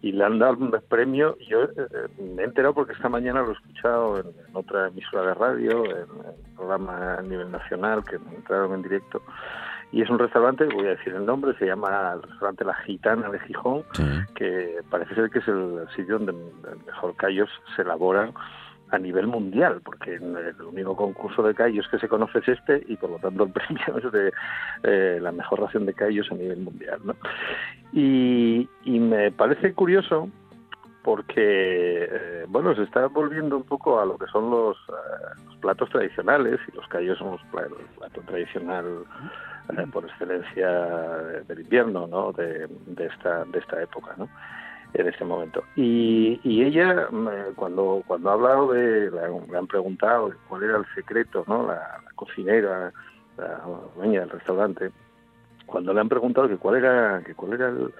Y 0.00 0.12
le 0.12 0.24
han 0.24 0.38
dado 0.38 0.54
un 0.54 0.74
premio, 0.88 1.36
yo 1.46 1.64
eh, 1.64 2.08
me 2.18 2.42
he 2.42 2.44
enterado 2.46 2.72
porque 2.74 2.94
esta 2.94 3.10
mañana 3.10 3.42
lo 3.42 3.50
he 3.50 3.52
escuchado 3.52 4.20
en, 4.20 4.26
otra 4.54 4.88
emisora 4.88 5.28
de 5.28 5.34
radio, 5.34 5.84
en 5.84 5.98
el 5.98 6.54
programa 6.56 7.16
a 7.18 7.22
nivel 7.22 7.50
nacional 7.50 8.02
que 8.04 8.16
entraron 8.16 8.72
en 8.72 8.82
directo, 8.82 9.22
y 9.92 10.00
es 10.00 10.08
un 10.08 10.18
restaurante, 10.18 10.64
voy 10.64 10.86
a 10.86 10.96
decir 10.96 11.12
el 11.14 11.26
nombre, 11.26 11.56
se 11.58 11.66
llama 11.66 12.14
el 12.14 12.22
restaurante 12.22 12.64
La 12.64 12.74
Gitana 12.74 13.28
de 13.28 13.38
Gijón, 13.40 13.84
que 14.34 14.80
parece 14.90 15.14
ser 15.14 15.30
que 15.30 15.40
es 15.40 15.48
el 15.48 15.86
sitio 15.94 16.18
donde 16.18 16.34
mejor 16.86 17.14
callos 17.16 17.50
se 17.76 17.82
elaboran 17.82 18.32
a 18.90 18.98
nivel 18.98 19.26
mundial, 19.26 19.80
porque 19.84 20.14
el 20.14 20.62
único 20.62 20.96
concurso 20.96 21.42
de 21.42 21.54
callos 21.54 21.86
que 21.88 21.98
se 21.98 22.08
conoce 22.08 22.38
es 22.38 22.48
este 22.48 22.84
y 22.88 22.96
por 22.96 23.10
lo 23.10 23.18
tanto 23.18 23.44
el 23.44 23.52
premio 23.52 23.98
es 23.98 24.12
de 24.12 24.32
eh, 24.82 25.18
la 25.20 25.32
mejor 25.32 25.60
ración 25.60 25.84
de 25.84 25.94
callos 25.94 26.30
a 26.30 26.34
nivel 26.34 26.60
mundial. 26.60 27.00
¿no? 27.04 27.14
Y, 27.92 28.68
y 28.84 28.98
me 28.98 29.30
parece 29.30 29.74
curioso 29.74 30.30
porque 31.02 32.04
eh, 32.10 32.44
bueno 32.48 32.74
se 32.74 32.82
está 32.82 33.06
volviendo 33.06 33.56
un 33.56 33.64
poco 33.64 34.00
a 34.00 34.06
lo 34.06 34.16
que 34.16 34.26
son 34.26 34.50
los, 34.50 34.76
eh, 34.88 35.56
platos 35.60 35.90
tradicionales 35.90 36.60
y 36.68 36.76
los 36.76 36.86
callos 36.88 37.18
son 37.18 37.32
los 37.32 37.40
el 37.42 37.86
plato 37.98 38.20
tradicional 38.22 39.04
eh, 39.76 39.86
por 39.92 40.04
excelencia 40.04 40.68
del 41.48 41.60
invierno 41.60 42.06
no 42.06 42.32
de, 42.32 42.68
esta 42.98 43.44
de 43.44 43.58
esta 43.58 43.82
época 43.82 44.14
no 44.16 44.28
en 44.94 45.08
este 45.08 45.24
momento. 45.24 45.64
Y, 45.74 46.38
y 46.44 46.64
ella 46.64 47.08
cuando 47.56 48.02
cuando 48.06 48.30
ha 48.30 48.34
hablado 48.34 48.72
de 48.72 49.10
le 49.10 49.58
han 49.58 49.66
preguntado 49.66 50.32
cuál 50.48 50.64
era 50.64 50.76
el 50.76 50.86
secreto 50.94 51.44
no 51.48 51.66
la, 51.66 52.00
cocinera 52.14 52.92
la 53.38 53.60
dueña 53.96 54.20
del 54.20 54.30
restaurante 54.30 54.90
cuando 55.66 55.94
le 55.94 56.00
han 56.00 56.08
preguntado 56.08 56.48
que 56.48 56.58
cuál 56.58 56.76
era 56.76 57.22
que 57.24 57.34
cuál 57.34 57.54
era 57.54 57.68
el 57.68 57.92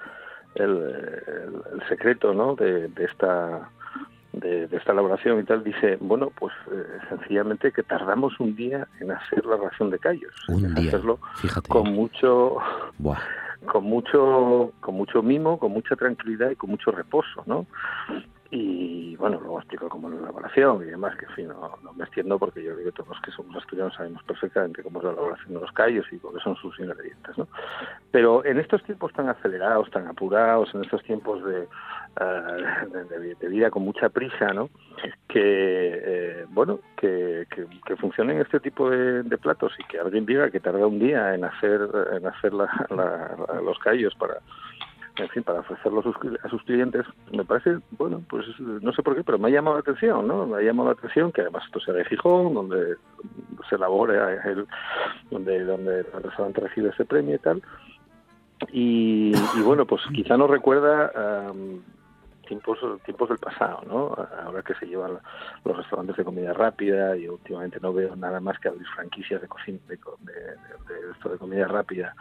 el, 0.54 1.62
secreto 1.88 2.34
¿no? 2.34 2.54
de, 2.54 2.90
esta 2.98 3.70
de, 4.32 4.68
esta 4.70 4.92
elaboración 4.92 5.40
y 5.40 5.44
tal 5.44 5.62
dice 5.64 5.98
bueno 6.00 6.30
pues 6.38 6.52
eh, 6.72 6.84
sencillamente 7.08 7.72
que 7.72 7.82
tardamos 7.82 8.38
un 8.40 8.54
día 8.56 8.86
en 9.00 9.10
hacer 9.10 9.44
la 9.46 9.56
ración 9.56 9.90
de 9.90 9.98
callos 9.98 10.34
un 10.48 10.74
día 10.74 10.88
hacerlo 10.88 11.18
fíjate. 11.36 11.68
con 11.68 11.92
mucho 11.92 12.56
con 13.66 13.84
mucho 13.84 14.72
con 14.80 14.94
mucho 14.94 15.22
mimo 15.22 15.58
con 15.58 15.72
mucha 15.72 15.96
tranquilidad 15.96 16.50
y 16.50 16.56
con 16.56 16.70
mucho 16.70 16.90
reposo 16.90 17.42
no 17.46 17.66
y 18.54 19.16
bueno, 19.16 19.40
luego 19.40 19.60
explico 19.60 19.88
cómo 19.88 20.08
es 20.08 20.14
la 20.14 20.20
elaboración 20.20 20.82
y 20.82 20.90
demás, 20.90 21.16
que 21.16 21.24
en 21.24 21.32
fin, 21.32 21.48
no, 21.48 21.92
me 21.96 22.04
extiendo 22.04 22.38
porque 22.38 22.62
yo 22.62 22.74
creo 22.74 22.84
que 22.84 22.92
todos 22.92 23.08
los 23.08 23.20
que 23.22 23.30
somos 23.30 23.56
estudiantes 23.56 23.96
sabemos 23.96 24.22
perfectamente 24.24 24.82
cómo 24.82 24.98
es 24.98 25.06
la 25.06 25.12
elaboración 25.12 25.54
de 25.54 25.60
los 25.60 25.72
callos 25.72 26.04
y 26.12 26.18
cuáles 26.18 26.42
son 26.42 26.54
sus 26.56 26.78
ingredientes, 26.78 27.38
¿no? 27.38 27.48
Pero 28.10 28.44
en 28.44 28.58
estos 28.58 28.82
tiempos 28.84 29.10
tan 29.14 29.30
acelerados, 29.30 29.90
tan 29.90 30.06
apurados, 30.06 30.74
en 30.74 30.84
estos 30.84 31.02
tiempos 31.04 31.42
de, 31.44 31.66
eh, 32.20 33.34
de, 33.40 33.48
vida 33.48 33.70
con 33.70 33.84
mucha 33.84 34.10
prisa, 34.10 34.52
¿no? 34.52 34.68
Que, 35.28 36.02
eh, 36.04 36.46
bueno, 36.50 36.80
que, 36.94 37.46
que, 37.86 37.96
funcionen 37.96 38.38
este 38.38 38.60
tipo 38.60 38.90
de, 38.90 39.24
platos 39.38 39.72
y 39.78 39.84
que 39.84 39.98
alguien 39.98 40.26
diga 40.26 40.50
que 40.50 40.60
tarda 40.60 40.86
un 40.86 40.98
día 40.98 41.34
en 41.34 41.44
hacer, 41.44 41.88
en 42.12 42.26
hacer 42.26 42.52
los 42.52 43.78
callos 43.82 44.14
para 44.16 44.40
en 45.16 45.28
fin, 45.28 45.42
para 45.42 45.60
ofrecerlo 45.60 46.00
a 46.00 46.48
sus, 46.48 46.62
clientes, 46.62 47.04
me 47.30 47.44
parece, 47.44 47.78
bueno, 47.92 48.22
pues 48.30 48.46
no 48.58 48.92
sé 48.92 49.02
por 49.02 49.14
qué, 49.14 49.22
pero 49.22 49.38
me 49.38 49.48
ha 49.48 49.52
llamado 49.52 49.76
la 49.76 49.80
atención, 49.80 50.26
¿no? 50.26 50.46
Me 50.46 50.58
ha 50.58 50.62
llamado 50.62 50.88
la 50.88 50.94
atención 50.94 51.32
que 51.32 51.42
además 51.42 51.64
esto 51.66 51.80
sea 51.80 51.92
de 51.94 52.04
Gijón, 52.06 52.54
donde 52.54 52.96
se 53.68 53.74
elabora, 53.74 54.32
el, 54.44 54.66
donde, 55.30 55.64
donde 55.64 56.00
el 56.00 56.22
restaurante 56.22 56.62
recibe 56.62 56.90
ese 56.90 57.04
premio 57.04 57.34
y 57.34 57.38
tal. 57.38 57.62
Y, 58.72 59.32
bueno, 59.62 59.84
pues 59.86 60.02
quizá 60.14 60.36
nos 60.36 60.48
recuerda 60.48 61.52
tiempos 62.46 62.78
tiempos 63.04 63.28
del 63.28 63.38
pasado, 63.38 63.82
¿no? 63.86 64.16
Ahora 64.44 64.62
que 64.62 64.74
se 64.74 64.86
llevan 64.86 65.18
los 65.64 65.76
restaurantes 65.76 66.16
de 66.16 66.24
comida 66.24 66.54
rápida 66.54 67.16
y 67.16 67.28
últimamente 67.28 67.78
no 67.80 67.92
veo 67.92 68.16
nada 68.16 68.40
más 68.40 68.58
que 68.58 68.68
abrir 68.68 68.86
franquicias 68.94 69.42
de 69.42 69.48
cocina 69.48 69.78
de, 69.88 69.96
de 69.96 71.10
esto 71.12 71.28
de 71.28 71.38
comida 71.38 71.66
rápida 71.66 72.14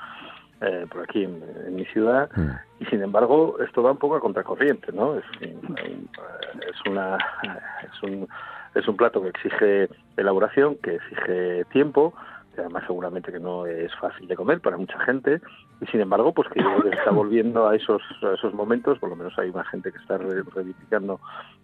eh, 0.61 0.85
por 0.91 1.01
aquí 1.01 1.23
en, 1.23 1.75
mi 1.75 1.85
ciudad 1.85 2.29
mm. 2.35 2.81
y 2.81 2.85
sin 2.85 3.01
embargo 3.01 3.57
esto 3.59 3.81
va 3.81 3.91
un 3.91 3.97
poco 3.97 4.15
a 4.15 4.19
contracorriente 4.19 4.91
no 4.91 5.17
es, 5.17 5.25
es 5.41 6.85
una 6.87 7.17
es 7.17 8.03
un 8.03 8.27
es 8.75 8.87
un 8.87 8.95
plato 8.95 9.21
que 9.21 9.29
exige 9.29 9.89
elaboración 10.17 10.75
que 10.75 10.95
exige 10.95 11.65
tiempo 11.71 12.13
que 12.53 12.61
además 12.61 12.83
seguramente 12.85 13.31
que 13.31 13.39
no 13.39 13.65
es 13.65 13.91
fácil 13.95 14.27
de 14.27 14.35
comer 14.35 14.61
para 14.61 14.77
mucha 14.77 14.99
gente 14.99 15.41
y 15.81 15.85
sin 15.87 16.01
embargo 16.01 16.31
pues 16.31 16.47
que 16.49 16.61
se 16.61 16.89
está 16.89 17.09
volviendo 17.11 17.67
a 17.67 17.75
esos 17.75 18.01
a 18.21 18.33
esos 18.33 18.53
momentos 18.53 18.99
por 18.99 19.09
lo 19.09 19.15
menos 19.15 19.37
hay 19.39 19.49
una 19.49 19.63
gente 19.65 19.91
que 19.91 19.97
está 19.97 20.17
reivindicando 20.19 21.19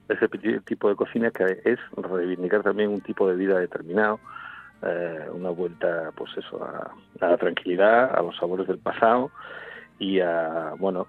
ese 0.10 0.28
tipo 0.66 0.90
de 0.90 0.96
cocina 0.96 1.30
que 1.30 1.62
es 1.66 1.80
reivindicar 1.98 2.64
también 2.64 2.90
un 2.90 3.02
tipo 3.02 3.30
de 3.30 3.36
vida 3.36 3.60
determinado 3.60 4.20
eh, 4.84 5.28
una 5.34 5.50
vuelta 5.50 6.12
pues 6.16 6.32
eso 6.38 6.64
a, 6.64 6.92
la 7.20 7.38
tranquilidad 7.38 8.16
a 8.16 8.22
los 8.22 8.36
sabores 8.38 8.68
del 8.68 8.78
pasado 8.78 9.32
y 10.00 10.20
a 10.20 10.74
bueno 10.78 11.08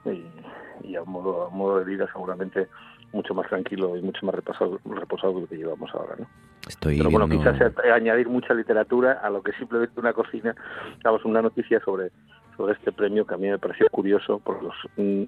y, 0.82 0.94
a 0.94 1.02
un 1.02 1.10
modo, 1.10 1.50
modo 1.50 1.78
de 1.78 1.84
vida 1.84 2.06
seguramente 2.12 2.68
mucho 3.12 3.34
más 3.34 3.48
tranquilo 3.48 3.96
y 3.96 4.02
mucho 4.02 4.24
más 4.24 4.34
reposado, 4.34 4.78
reposado 4.84 5.34
que 5.34 5.40
lo 5.40 5.46
que 5.48 5.56
llevamos 5.56 5.90
ahora 5.94 6.14
¿no? 6.18 6.26
Estoy 6.66 6.98
pero 6.98 7.10
bueno 7.10 7.28
quizás 7.28 7.60
añadir 7.92 8.28
mucha 8.28 8.54
literatura 8.54 9.20
a 9.22 9.30
lo 9.30 9.42
que 9.42 9.52
simplemente 9.52 9.98
una 10.00 10.12
cocina 10.12 10.54
damos 11.02 11.24
una 11.24 11.42
noticia 11.42 11.80
sobre 11.80 12.10
sobre 12.56 12.72
este 12.72 12.90
premio 12.90 13.26
que 13.26 13.34
a 13.34 13.38
mí 13.38 13.48
me 13.48 13.58
pareció 13.58 13.88
curioso 13.90 14.38
por 14.38 14.62
los 14.62 14.74
mm, 14.96 15.24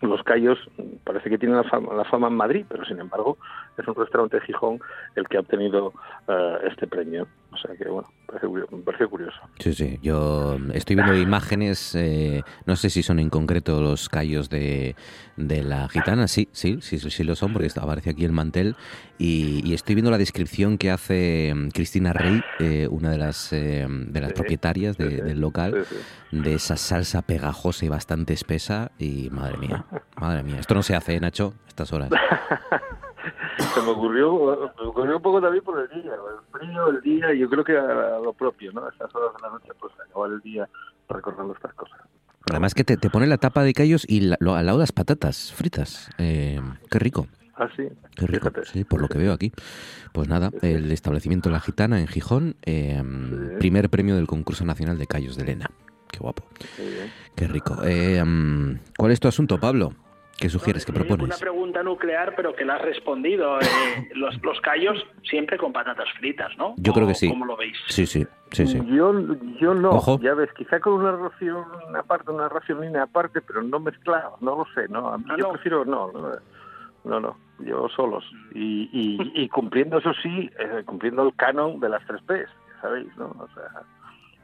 los 0.00 0.22
Cayos 0.22 0.58
parece 1.04 1.28
que 1.28 1.38
tienen 1.38 1.56
la 1.58 2.04
fama, 2.04 2.28
en 2.28 2.34
Madrid, 2.34 2.64
pero 2.68 2.84
sin 2.84 3.00
embargo 3.00 3.36
es 3.76 3.86
un 3.86 3.94
restaurante 3.94 4.38
de 4.38 4.46
Gijón 4.46 4.80
el 5.16 5.26
que 5.28 5.36
ha 5.36 5.40
obtenido 5.40 5.92
eh, 6.28 6.56
este 6.68 6.86
premio. 6.86 7.26
O 7.52 7.56
sea 7.56 7.74
que, 7.76 7.88
bueno, 7.88 8.08
me 8.70 8.78
parece 8.78 9.06
curioso. 9.06 9.38
Sí, 9.58 9.74
sí, 9.74 9.98
yo 10.02 10.56
estoy 10.72 10.96
viendo 10.96 11.16
imágenes, 11.16 11.94
eh, 11.96 12.42
no 12.64 12.76
sé 12.76 12.90
si 12.90 13.02
son 13.02 13.18
en 13.18 13.28
concreto 13.28 13.80
los 13.80 14.08
Cayos 14.08 14.48
de, 14.48 14.94
de 15.36 15.62
la 15.64 15.88
gitana, 15.88 16.28
sí, 16.28 16.48
sí, 16.52 16.78
sí, 16.80 16.98
sí 16.98 17.24
lo 17.24 17.34
son, 17.34 17.52
porque 17.52 17.68
aparece 17.76 18.10
aquí 18.10 18.24
el 18.24 18.32
mantel, 18.32 18.76
y, 19.18 19.74
estoy 19.74 19.94
viendo 19.94 20.10
la 20.10 20.18
descripción 20.18 20.78
que 20.78 20.90
hace 20.90 21.52
mm, 21.54 21.68
Cristina 21.70 22.12
Rey, 22.12 22.40
eh, 22.60 22.88
una 22.88 23.10
de 23.10 23.18
las, 23.18 23.50
de 23.50 24.20
las 24.20 24.32
propietarias 24.32 24.96
del 24.96 25.40
local, 25.40 25.84
de 26.30 26.54
esa 26.54 26.76
salsa 26.76 27.22
pegajosa 27.22 27.84
y 27.84 27.88
bastante 27.88 28.32
espesa, 28.32 28.92
y 28.98 29.28
madre 29.30 29.58
mía, 29.58 29.84
Madre 30.20 30.42
mía, 30.42 30.60
esto 30.60 30.74
no 30.74 30.82
se 30.82 30.94
hace, 30.94 31.14
¿eh, 31.14 31.20
Nacho, 31.20 31.54
estas 31.66 31.92
horas. 31.92 32.10
se 33.74 33.82
me 33.82 33.90
ocurrió, 33.90 34.72
me 34.80 34.86
ocurrió 34.86 35.16
un 35.16 35.22
poco 35.22 35.40
también 35.40 35.64
por 35.64 35.78
el 35.80 35.88
día, 35.88 36.12
el 36.12 36.58
frío, 36.60 36.88
el 36.88 37.00
día, 37.00 37.34
yo 37.34 37.48
creo 37.48 37.64
que 37.64 37.76
a, 37.76 38.18
lo 38.18 38.32
propio, 38.32 38.72
¿no? 38.72 38.84
A 38.84 38.90
estas 38.90 39.14
horas 39.14 39.34
de 39.36 39.42
la 39.42 39.50
noche, 39.50 39.68
pues 39.78 39.92
acabar 40.08 40.30
el 40.30 40.40
día 40.40 40.68
recordando 41.08 41.54
estas 41.54 41.74
cosas. 41.74 42.00
Además 42.50 42.74
que 42.74 42.84
te, 42.84 42.96
te 42.96 43.10
pone 43.10 43.26
la 43.26 43.38
tapa 43.38 43.62
de 43.62 43.72
callos 43.72 44.04
y 44.08 44.20
la, 44.20 44.36
lo, 44.40 44.54
al 44.54 44.66
lado 44.66 44.78
las 44.78 44.92
patatas 44.92 45.52
fritas. 45.52 46.10
Eh, 46.18 46.60
qué 46.90 46.98
rico. 46.98 47.26
Ah, 47.54 47.68
sí. 47.76 47.88
Qué 48.16 48.26
rico, 48.26 48.50
sí, 48.64 48.84
por 48.84 49.02
lo 49.02 49.08
que 49.08 49.18
veo 49.18 49.32
aquí. 49.32 49.52
Pues 50.12 50.28
nada, 50.28 50.50
el 50.62 50.90
establecimiento 50.90 51.50
La 51.50 51.60
Gitana 51.60 52.00
en 52.00 52.06
Gijón, 52.06 52.56
eh, 52.62 53.02
primer 53.58 53.90
premio 53.90 54.16
del 54.16 54.26
concurso 54.26 54.64
nacional 54.64 54.96
de 54.96 55.06
callos 55.06 55.36
de 55.36 55.44
Lena. 55.44 55.70
Qué 56.10 56.18
guapo. 56.18 56.44
Qué 57.36 57.46
rico. 57.46 57.78
Eh, 57.84 58.22
¿Cuál 58.96 59.12
es 59.12 59.20
tu 59.20 59.28
asunto, 59.28 59.58
Pablo? 59.58 59.92
¿Qué 60.40 60.48
sugieres, 60.48 60.86
qué 60.86 60.92
propones? 60.94 61.26
Una 61.26 61.36
pregunta 61.36 61.82
nuclear, 61.82 62.34
pero 62.34 62.54
que 62.56 62.64
la 62.64 62.76
has 62.76 62.82
respondido. 62.82 63.60
Eh, 63.60 63.64
los, 64.14 64.42
los 64.42 64.58
callos 64.62 65.06
siempre 65.22 65.58
con 65.58 65.70
patatas 65.70 66.08
fritas, 66.18 66.56
¿no? 66.56 66.74
Yo 66.78 66.94
creo 66.94 67.06
que 67.06 67.14
sí. 67.14 67.28
¿Cómo 67.28 67.44
lo 67.44 67.58
veis? 67.58 67.76
Sí, 67.88 68.06
sí, 68.06 68.26
sí, 68.50 68.66
sí. 68.66 68.80
Yo, 68.86 69.12
yo 69.60 69.74
no, 69.74 70.18
ya 70.20 70.32
ves, 70.32 70.48
quizá 70.56 70.80
con 70.80 70.94
una 70.94 71.12
ración 71.12 71.62
aparte, 71.94 72.30
una 72.30 72.48
ración 72.48 72.80
línea 72.80 73.02
aparte, 73.02 73.42
pero 73.42 73.62
no 73.62 73.80
mezclado, 73.80 74.38
no 74.40 74.56
lo 74.56 74.66
sé, 74.74 74.88
¿no? 74.88 75.10
Ah, 75.10 75.18
yo 75.38 75.52
prefiero 75.52 75.84
no, 75.84 76.10
no, 77.04 77.20
no, 77.20 77.36
yo 77.58 77.90
solos. 77.94 78.24
Y, 78.54 78.88
y, 78.94 79.42
y 79.42 79.48
cumpliendo, 79.50 79.98
eso 79.98 80.14
sí, 80.22 80.50
eh, 80.58 80.82
cumpliendo 80.86 81.22
el 81.22 81.34
canon 81.36 81.80
de 81.80 81.90
las 81.90 82.02
tres 82.06 82.22
P's, 82.22 82.48
sabéis, 82.80 83.14
¿no? 83.18 83.26
O 83.26 83.48
sea, 83.54 83.82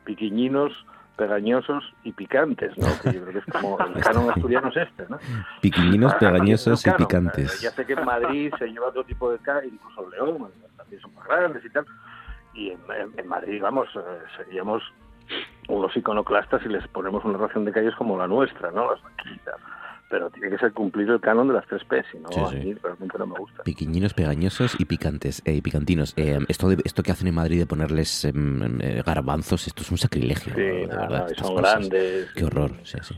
piquiñinos 0.04 0.72
pegañosos 1.16 1.84
y 2.04 2.12
picantes, 2.12 2.76
¿no? 2.78 2.86
Que 3.02 3.14
yo 3.14 3.22
creo 3.22 3.32
que 3.32 3.38
es 3.38 3.44
como 3.46 3.78
el 3.78 3.94
canon 4.02 4.30
asturiano 4.30 4.68
es 4.68 4.76
este, 4.76 5.06
¿no? 5.08 5.18
Piquiñinos, 5.60 6.14
pegañosos 6.14 6.86
y 6.86 6.90
picantes. 6.92 7.60
Ya 7.60 7.70
sé 7.70 7.84
que 7.86 7.94
en 7.94 8.04
Madrid 8.04 8.52
se 8.58 8.68
lleva 8.68 8.88
otro 8.88 9.04
tipo 9.04 9.30
de 9.30 9.38
carne, 9.38 9.70
incluso 9.72 10.04
en 10.04 10.10
León, 10.10 10.50
también 10.76 11.00
son 11.00 11.14
más 11.14 11.26
grandes 11.26 11.64
y 11.64 11.70
tal. 11.70 11.86
Y 12.54 12.70
en, 12.70 13.28
Madrid, 13.28 13.60
vamos, 13.60 13.88
eh, 13.96 14.00
seríamos 14.36 14.82
unos 15.68 15.94
iconoclastas 15.96 16.64
y 16.64 16.68
les 16.68 16.86
ponemos 16.88 17.24
una 17.24 17.38
ración 17.38 17.64
de 17.64 17.72
calles 17.72 17.94
como 17.96 18.16
la 18.16 18.26
nuestra, 18.26 18.70
¿no? 18.70 18.90
Las 18.90 19.00
pero 20.08 20.30
tiene 20.30 20.50
que 20.50 20.58
ser 20.58 20.72
cumplir 20.72 21.08
el 21.10 21.20
canon 21.20 21.48
de 21.48 21.54
las 21.54 21.66
tres 21.66 21.84
P, 21.84 22.02
si 22.10 22.18
no, 22.18 22.46
a 22.46 22.52
mí 22.52 22.74
realmente 22.74 23.18
no 23.18 23.26
me 23.26 23.38
gusta. 23.38 23.62
Piquiñinos, 23.64 24.14
pegañosos 24.14 24.78
y 24.78 24.84
picantes, 24.84 25.42
eh, 25.44 25.60
picantinos. 25.62 26.14
Eh, 26.16 26.38
esto, 26.48 26.68
de, 26.68 26.76
esto 26.84 27.02
que 27.02 27.10
hacen 27.10 27.26
en 27.28 27.34
Madrid 27.34 27.58
de 27.58 27.66
ponerles 27.66 28.24
em, 28.24 28.80
eh, 28.80 29.02
garbanzos, 29.04 29.66
esto 29.66 29.82
es 29.82 29.90
un 29.90 29.98
sacrilegio. 29.98 30.54
Sí, 30.54 30.60
de 30.60 30.86
verdad, 30.86 31.28
son 31.36 31.56
grandes. 31.56 32.30
Qué 32.32 32.44
horror, 32.44 32.72
sí, 32.84 32.98
sí. 33.02 33.14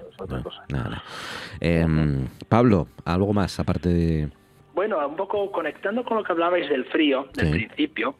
Em, 1.60 2.26
Pablo, 2.48 2.88
¿algo 3.04 3.32
más 3.32 3.60
aparte 3.60 3.88
de...? 3.88 4.28
Bueno, 4.74 5.06
un 5.06 5.16
poco 5.16 5.50
conectando 5.50 6.04
con 6.04 6.16
lo 6.16 6.24
que 6.24 6.32
hablabais 6.32 6.68
del 6.68 6.84
frío, 6.86 7.28
del 7.34 7.50
principio, 7.50 8.14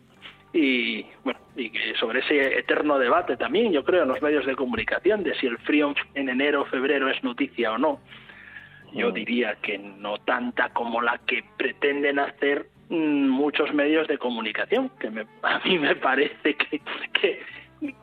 y 0.53 1.07
bueno 1.25 1.39
y 1.57 1.71
sobre 1.99 2.21
ese 2.21 2.59
eterno 2.59 2.99
debate 2.99 3.37
también 3.37 3.73
yo 3.73 3.85
creo 3.85 4.05
en 4.05 4.09
los 4.09 4.23
medios 4.23 4.47
de 4.47 4.57
comunicación 4.57 5.23
de 5.23 5.35
si 5.35 5.47
el 5.47 5.59
frío 5.59 5.95
en 6.15 6.29
enero 6.29 6.63
o 6.63 6.65
febrero 6.67 7.11
es 7.11 7.23
noticia 7.23 7.73
o 7.73 7.79
no 7.79 8.01
yo 8.93 9.11
diría 9.11 9.57
que 9.57 9.79
no 9.79 10.19
tanta 10.19 10.71
como 10.71 11.01
la 11.01 11.19
que 11.27 11.45
pretenden 11.57 12.19
hacer 12.19 12.67
mm, 12.89 13.29
muchos 13.29 13.73
medios 13.73 14.09
de 14.09 14.19
comunicación, 14.19 14.91
que 15.01 15.09
a 15.43 15.59
mí 15.65 15.79
me 15.79 15.97
parece 15.97 16.55
que, 16.55 16.81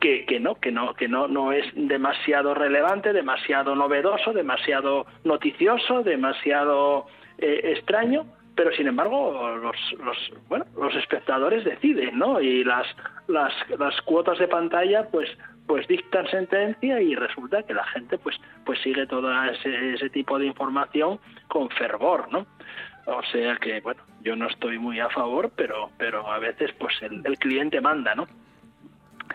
que, 0.00 0.24
que, 0.26 0.40
no, 0.40 0.54
que 0.56 0.72
no, 0.72 0.94
que 0.94 1.08
no, 1.08 1.28
no 1.28 1.52
es 1.52 1.66
demasiado 1.74 2.54
relevante, 2.54 3.12
demasiado 3.12 3.74
novedoso, 3.74 4.32
demasiado 4.32 5.06
noticioso, 5.24 6.02
demasiado 6.02 7.06
extraño, 7.38 8.26
pero 8.56 8.72
sin 8.72 8.88
embargo 8.88 9.56
los, 9.62 9.76
los 10.02 10.16
bueno 10.48 10.64
los 10.76 10.94
espectadores 10.96 11.64
deciden 11.64 12.18
no 12.18 12.40
y 12.40 12.64
las 12.64 12.86
las, 13.28 13.52
las 13.78 14.00
cuotas 14.02 14.38
de 14.38 14.48
pantalla 14.48 15.06
pues 15.10 15.28
pues 15.66 15.86
dictan 15.88 16.26
sentencia 16.28 17.00
y 17.00 17.14
resulta 17.14 17.62
que 17.62 17.74
la 17.74 17.84
gente 17.84 18.18
pues 18.18 18.36
pues 18.64 18.80
sigue 18.82 19.06
todo 19.06 19.30
ese, 19.44 19.94
ese 19.94 20.10
tipo 20.10 20.38
de 20.38 20.46
información 20.46 21.18
con 21.48 21.68
fervor 21.70 22.30
no 22.32 22.46
o 23.06 23.22
sea 23.32 23.56
que 23.56 23.80
bueno 23.80 24.02
yo 24.22 24.36
no 24.36 24.48
estoy 24.48 24.78
muy 24.78 25.00
a 25.00 25.08
favor 25.10 25.50
pero 25.56 25.90
pero 25.98 26.30
a 26.30 26.38
veces 26.38 26.72
pues 26.78 26.94
el, 27.02 27.22
el 27.24 27.38
cliente 27.38 27.80
manda 27.80 28.14
no 28.14 28.26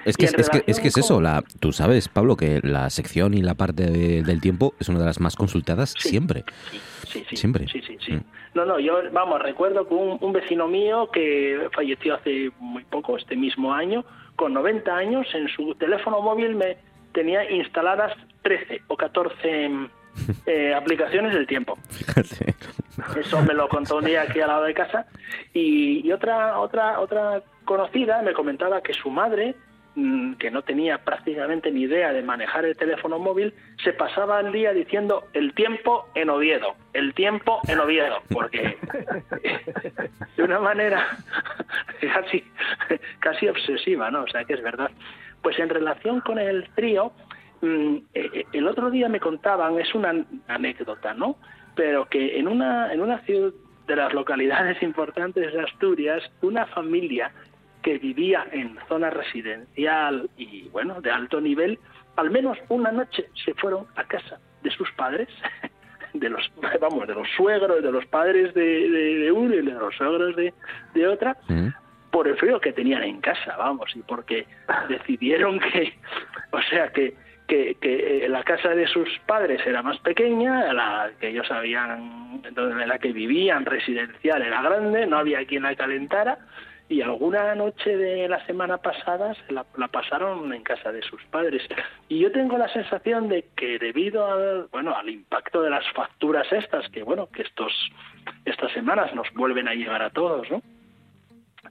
es 0.06 0.18
que, 0.18 0.26
es, 0.26 0.50
que, 0.50 0.64
es 0.66 0.80
que 0.80 0.88
es 0.88 0.98
eso, 0.98 1.22
la, 1.22 1.44
tú 1.60 1.72
sabes, 1.72 2.08
Pablo, 2.08 2.36
que 2.36 2.60
la 2.64 2.90
sección 2.90 3.34
y 3.34 3.42
la 3.42 3.54
parte 3.54 3.84
del 4.24 4.42
tiempo 4.42 4.74
es 4.80 4.90
una 4.90 5.00
de 5.00 5.06
las 5.06 5.20
más 5.20 5.36
consultadas 5.36 5.94
siempre. 5.98 6.44
Sí, 7.08 7.24
sí, 7.30 7.36
siempre. 7.36 7.68
Sí, 7.68 7.82
sí, 7.86 7.98
sí. 8.04 8.14
Mm. 8.14 8.24
No, 8.56 8.66
no, 8.66 8.80
yo, 8.80 9.00
vamos, 9.12 9.42
recuerdo 9.42 9.88
que 9.88 9.94
un, 9.94 10.34
vecino 10.34 10.68
mío 10.68 11.10
que 11.12 11.70
falleció 11.74 12.16
hace 12.16 12.52
muy 12.60 12.84
poco, 12.84 13.18
este 13.18 13.36
mismo 13.36 13.74
año, 13.74 14.04
con 14.42 14.56
90 14.56 14.92
años, 14.96 15.28
en 15.36 15.48
su 15.50 15.76
teléfono 15.76 16.20
móvil 16.20 16.56
me 16.56 16.76
tenía 17.14 17.48
instaladas 17.52 18.12
13 18.42 18.82
o 18.88 18.98
14 18.98 19.70
eh, 20.48 20.74
aplicaciones 20.74 21.36
del 21.36 21.46
tiempo. 21.46 21.78
Eso 23.16 23.40
me 23.44 23.54
lo 23.54 23.70
contó 23.70 23.98
un 23.98 24.06
día 24.06 24.24
aquí 24.24 24.40
al 24.40 24.48
lado 24.48 24.64
de 24.64 24.74
casa. 24.74 25.06
Y, 25.54 26.08
y 26.08 26.12
otra, 26.12 26.58
otra, 26.58 27.00
otra 27.00 27.44
conocida 27.66 28.24
me 28.24 28.34
comentaba 28.34 28.82
que 28.82 28.94
su 28.94 29.12
madre 29.12 29.54
Mm, 29.54 29.71
que 29.94 30.52
no 30.52 30.62
tenía 30.62 31.00
prácticamente 31.00 31.70
ni 31.70 31.82
idea 31.82 32.14
de 32.14 32.22
manejar 32.22 32.64
el 32.64 32.78
teléfono 32.78 33.20
móvil, 33.20 33.54
se 33.84 33.92
pasaba 33.92 34.40
el 34.40 34.52
día 34.52 34.72
diciendo 34.72 35.26
el 35.34 35.54
tiempo 35.54 36.08
en 36.16 36.30
Oviedo, 36.30 36.76
el 36.94 37.14
tiempo 37.14 37.60
en 37.68 37.80
Oviedo, 37.80 38.22
porque 38.32 38.78
de 40.38 40.44
una 40.44 40.60
manera 40.60 41.18
casi, 42.14 42.44
casi 43.20 43.48
obsesiva, 43.50 44.10
¿no? 44.10 44.24
O 44.24 44.28
sea 44.28 44.46
que 44.46 44.54
es 44.54 44.64
verdad. 44.64 44.92
Pues 45.42 45.60
en 45.60 45.70
relación 45.70 46.22
con 46.22 46.40
el 46.40 46.70
trío, 46.76 47.12
mm, 47.62 47.96
eh, 48.14 48.30
eh, 48.34 48.46
el 48.54 48.68
otro 48.68 48.92
día 48.92 49.10
me 49.10 49.20
contaban, 49.20 49.78
es 49.78 49.94
una 49.94 50.26
anécdota, 50.48 51.14
¿no? 51.14 51.38
Pero 51.76 52.06
que 52.06 52.38
en 52.40 52.48
una, 52.48 52.94
en 52.94 53.02
una 53.02 53.20
ciudad 53.22 53.52
de 53.88 53.96
las 53.98 54.14
localidades 54.14 54.82
importantes 54.84 55.52
de 55.52 55.62
Asturias, 55.62 56.24
una 56.42 56.66
familia 56.68 57.34
que 57.82 57.98
vivía 57.98 58.46
en 58.52 58.78
zona 58.88 59.10
residencial 59.10 60.30
y 60.38 60.70
bueno, 60.70 61.02
de 61.02 61.12
alto 61.12 61.42
nivel, 61.42 61.80
al 62.16 62.30
menos 62.30 62.58
una 62.70 62.92
noche 62.92 63.30
se 63.46 63.54
fueron 63.56 63.86
a 63.96 64.04
casa 64.04 64.40
de 64.64 64.72
sus 64.72 64.92
padres, 64.92 65.30
de 66.14 66.30
los 66.30 66.52
vamos, 66.80 67.08
de 67.08 67.16
los 67.16 67.28
suegros, 67.36 67.82
de 67.82 67.92
los 67.92 68.06
padres 68.06 68.54
de, 68.54 68.90
de, 68.90 69.32
uno 69.32 69.54
y 69.56 69.62
de 69.62 69.72
los 69.72 69.96
suegros 69.96 70.36
de, 70.36 70.54
de 70.94 71.08
otra, 71.08 71.38
por 72.12 72.28
el 72.28 72.38
frío 72.38 72.60
que 72.60 72.74
tenían 72.74 73.04
en 73.04 73.22
casa, 73.22 73.56
vamos, 73.58 73.96
y 73.96 74.02
porque 74.02 74.46
decidieron 74.90 75.60
que, 75.60 75.94
o 76.52 76.62
sea, 76.64 76.90
que, 76.92 77.16
que, 77.48 77.76
que 77.76 78.28
la 78.30 78.44
casa 78.44 78.70
de 78.70 78.88
sus 78.88 79.08
padres 79.26 79.62
era 79.66 79.82
más 79.82 79.98
pequeña, 80.00 80.74
la 80.74 81.12
que 81.20 81.30
ellos 81.30 81.50
habían, 81.50 82.42
en 82.44 82.88
la 82.88 83.00
que 83.00 83.14
vivían 83.14 83.66
residencial 83.66 84.42
era 84.42 84.62
grande, 84.62 85.08
no 85.08 85.18
había 85.18 85.46
quien 85.46 85.64
la 85.64 85.76
calentara, 85.76 86.38
y 86.92 87.02
alguna 87.02 87.56
noche 87.56 87.96
de 87.96 88.28
la 88.28 88.46
semana 88.46 88.78
pasada 88.78 89.34
se 89.34 89.54
la, 89.54 89.64
pasaron 89.64 90.54
en 90.54 90.62
casa 90.62 90.92
de 90.92 91.02
sus 91.02 91.24
padres. 91.24 91.64
Y 92.10 92.20
yo 92.20 92.34
tengo 92.34 92.58
la 92.58 92.68
sensación 92.68 93.30
de 93.30 93.46
que 93.56 93.80
debido 93.80 94.30
al, 94.30 94.68
bueno, 94.74 94.94
al 94.94 95.08
impacto 95.08 95.62
de 95.62 95.70
las 95.70 95.90
facturas 95.94 96.52
estas, 96.52 96.90
que 96.90 97.04
bueno, 97.04 97.28
que 97.28 97.44
estos, 97.44 97.72
estas 98.44 98.74
semanas 98.74 99.16
nos 99.16 99.32
vuelven 99.34 99.70
a 99.70 99.74
llegar 99.74 100.02
a 100.04 100.10
todos, 100.10 100.52
¿no? 100.52 100.62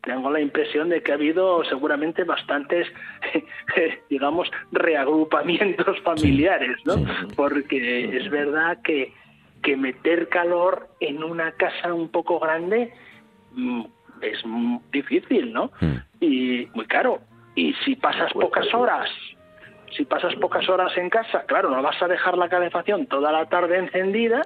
Tengo 0.02 0.30
la 0.30 0.40
impresión 0.40 0.88
de 0.88 1.02
que 1.02 1.12
ha 1.12 1.16
habido 1.16 1.62
seguramente 1.64 2.24
bastantes, 2.24 2.86
digamos, 4.08 4.50
reagrupamientos 4.72 6.00
familiares, 6.00 6.78
¿no? 6.86 6.94
Porque 7.36 8.16
es 8.16 8.30
verdad 8.30 8.78
que, 8.82 9.12
que 9.62 9.76
meter 9.76 10.30
calor 10.30 10.88
en 11.00 11.22
una 11.22 11.52
casa 11.52 11.92
un 11.92 12.08
poco 12.08 12.40
grande 12.40 12.94
mm, 13.52 13.84
es 14.22 14.44
muy 14.44 14.80
difícil, 14.92 15.52
¿no? 15.52 15.70
Hmm. 15.80 15.96
Y 16.20 16.68
muy 16.74 16.86
caro. 16.86 17.20
Y 17.54 17.72
si 17.84 17.96
pasas 17.96 18.32
pues 18.32 18.46
pocas 18.46 18.72
horas, 18.74 19.08
si 19.96 20.04
pasas 20.04 20.34
pocas 20.36 20.68
horas 20.68 20.96
en 20.96 21.10
casa, 21.10 21.44
claro, 21.46 21.70
no 21.70 21.82
vas 21.82 22.00
a 22.02 22.08
dejar 22.08 22.38
la 22.38 22.48
calefacción 22.48 23.06
toda 23.06 23.32
la 23.32 23.46
tarde 23.48 23.78
encendida 23.78 24.42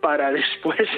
para 0.00 0.30
después 0.32 0.88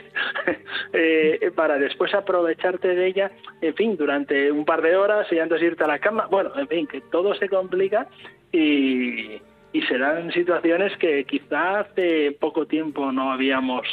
eh, 0.92 1.50
para 1.54 1.78
después 1.78 2.12
aprovecharte 2.14 2.94
de 2.94 3.06
ella, 3.06 3.30
en 3.60 3.74
fin, 3.74 3.96
durante 3.96 4.52
un 4.52 4.64
par 4.64 4.82
de 4.82 4.96
horas 4.96 5.26
y 5.32 5.38
antes 5.38 5.60
de 5.60 5.66
irte 5.66 5.84
a 5.84 5.88
la 5.88 5.98
cama. 5.98 6.26
Bueno, 6.30 6.50
en 6.56 6.68
fin, 6.68 6.86
que 6.86 7.00
todo 7.00 7.34
se 7.34 7.48
complica 7.48 8.06
y, 8.52 9.40
y 9.72 9.82
serán 9.88 10.32
situaciones 10.32 10.96
que 10.98 11.24
quizá 11.24 11.80
hace 11.80 12.36
poco 12.38 12.66
tiempo 12.66 13.12
no 13.12 13.32
habíamos 13.32 13.86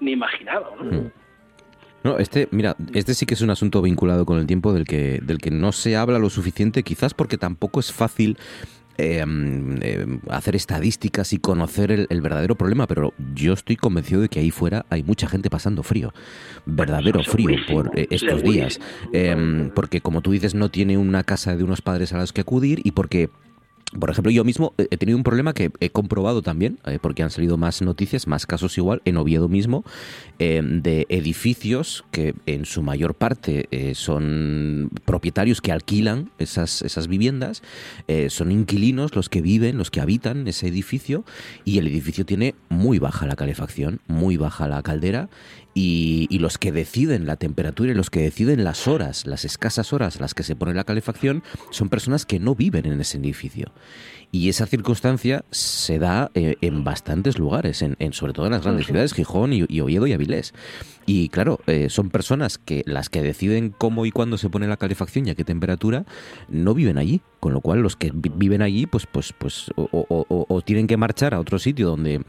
ni 0.00 0.12
imaginado. 0.12 0.76
¿no? 0.76 0.84
Hmm. 0.84 1.10
No, 2.04 2.18
este, 2.18 2.48
mira, 2.52 2.76
este 2.94 3.14
sí 3.14 3.26
que 3.26 3.34
es 3.34 3.40
un 3.40 3.50
asunto 3.50 3.82
vinculado 3.82 4.24
con 4.24 4.38
el 4.38 4.46
tiempo 4.46 4.72
del 4.72 4.84
que, 4.84 5.20
del 5.22 5.38
que 5.38 5.50
no 5.50 5.72
se 5.72 5.96
habla 5.96 6.18
lo 6.18 6.30
suficiente, 6.30 6.82
quizás 6.82 7.12
porque 7.12 7.38
tampoco 7.38 7.80
es 7.80 7.92
fácil 7.92 8.38
em, 8.98 9.82
em, 9.82 10.20
hacer 10.28 10.54
estadísticas 10.54 11.32
y 11.32 11.38
conocer 11.38 11.90
el, 11.90 12.20
verdadero 12.20 12.54
problema, 12.54 12.86
pero 12.86 13.14
yo 13.34 13.52
estoy 13.52 13.76
convencido 13.76 14.20
de 14.20 14.28
que 14.28 14.38
ahí 14.38 14.50
fuera 14.50 14.86
hay 14.90 15.02
mucha 15.02 15.28
gente 15.28 15.50
pasando 15.50 15.82
frío, 15.82 16.12
verdadero 16.66 17.22
frío 17.24 17.56
por 17.68 17.90
eh, 17.98 18.06
estos 18.10 18.42
días, 18.42 18.80
em, 19.12 19.70
porque 19.70 20.00
como 20.00 20.20
tú 20.20 20.30
dices 20.30 20.54
no 20.54 20.70
tiene 20.70 20.98
una 20.98 21.24
casa 21.24 21.56
de 21.56 21.64
unos 21.64 21.82
padres 21.82 22.12
a 22.12 22.18
los 22.18 22.32
que 22.32 22.42
acudir 22.42 22.80
y 22.84 22.92
porque 22.92 23.30
por 23.98 24.10
ejemplo, 24.10 24.30
yo 24.30 24.44
mismo 24.44 24.74
he 24.76 24.96
tenido 24.98 25.16
un 25.16 25.24
problema 25.24 25.54
que 25.54 25.70
he 25.80 25.88
comprobado 25.88 26.42
también, 26.42 26.78
eh, 26.84 26.98
porque 27.00 27.22
han 27.22 27.30
salido 27.30 27.56
más 27.56 27.80
noticias, 27.80 28.26
más 28.26 28.46
casos 28.46 28.76
igual, 28.76 29.00
en 29.06 29.16
Oviedo 29.16 29.48
mismo, 29.48 29.82
eh, 30.38 30.60
de 30.62 31.06
edificios 31.08 32.04
que 32.10 32.34
en 32.44 32.66
su 32.66 32.82
mayor 32.82 33.14
parte 33.14 33.66
eh, 33.70 33.94
son 33.94 34.90
propietarios 35.06 35.62
que 35.62 35.72
alquilan 35.72 36.30
esas, 36.38 36.82
esas 36.82 37.08
viviendas, 37.08 37.62
son 38.28 38.52
inquilinos 38.52 39.14
los 39.14 39.28
que 39.28 39.40
viven, 39.40 39.78
los 39.78 39.90
que 39.90 40.00
habitan 40.00 40.46
ese 40.48 40.68
edificio, 40.68 41.24
y 41.64 41.78
el 41.78 41.86
edificio 41.86 42.26
tiene 42.26 42.54
muy 42.68 42.98
baja 42.98 43.26
la 43.26 43.36
calefacción, 43.36 44.00
muy 44.06 44.36
baja 44.36 44.68
la 44.68 44.82
caldera, 44.82 45.28
y, 45.74 46.38
los 46.38 46.58
que 46.58 46.72
deciden 46.72 47.26
la 47.26 47.36
temperatura 47.36 47.92
y 47.92 47.94
los 47.94 48.10
que 48.10 48.20
deciden 48.20 48.64
las 48.64 48.88
horas, 48.88 49.26
las 49.26 49.44
escasas 49.44 49.92
horas 49.92 50.20
las 50.20 50.34
que 50.34 50.42
se 50.42 50.56
pone 50.56 50.74
la 50.74 50.84
calefacción, 50.84 51.42
son 51.70 51.88
personas 51.88 52.26
que 52.26 52.40
no 52.40 52.54
viven 52.54 52.86
en 52.86 53.00
ese 53.00 53.18
edificio. 53.18 53.72
Y 54.30 54.48
esa 54.50 54.66
circunstancia 54.66 55.44
se 55.50 55.98
da 55.98 56.30
eh, 56.34 56.56
en 56.60 56.84
bastantes 56.84 57.38
lugares, 57.38 57.82
en, 57.82 57.96
sobre 58.12 58.34
todo 58.34 58.46
en 58.46 58.52
las 58.52 58.62
grandes 58.62 58.86
ciudades, 58.86 59.14
Gijón 59.14 59.52
y, 59.52 59.62
Oviedo 59.80 60.06
y 60.06 60.12
Avilés. 60.12 60.52
Y 61.06 61.28
claro, 61.30 61.60
eh, 61.66 61.88
son 61.88 62.10
personas 62.10 62.58
que 62.58 62.82
las 62.84 63.08
que 63.08 63.22
deciden 63.22 63.70
cómo 63.70 64.04
y 64.04 64.10
cuándo 64.10 64.36
se 64.36 64.50
pone 64.50 64.66
la 64.66 64.76
calefacción 64.76 65.26
y 65.26 65.30
a 65.30 65.34
qué 65.34 65.44
temperatura 65.44 66.04
no 66.48 66.74
viven 66.74 66.98
allí, 66.98 67.22
con 67.40 67.54
lo 67.54 67.62
cual 67.62 67.80
los 67.80 67.96
que 67.96 68.12
viven 68.12 68.60
allí, 68.60 68.86
pues, 68.86 69.06
pues, 69.06 69.32
pues, 69.32 69.70
o 69.76 70.62
tienen 70.64 70.86
que 70.86 70.98
marchar 70.98 71.32
a 71.32 71.40
otro 71.40 71.58
sitio 71.58 71.88
donde 71.88 72.22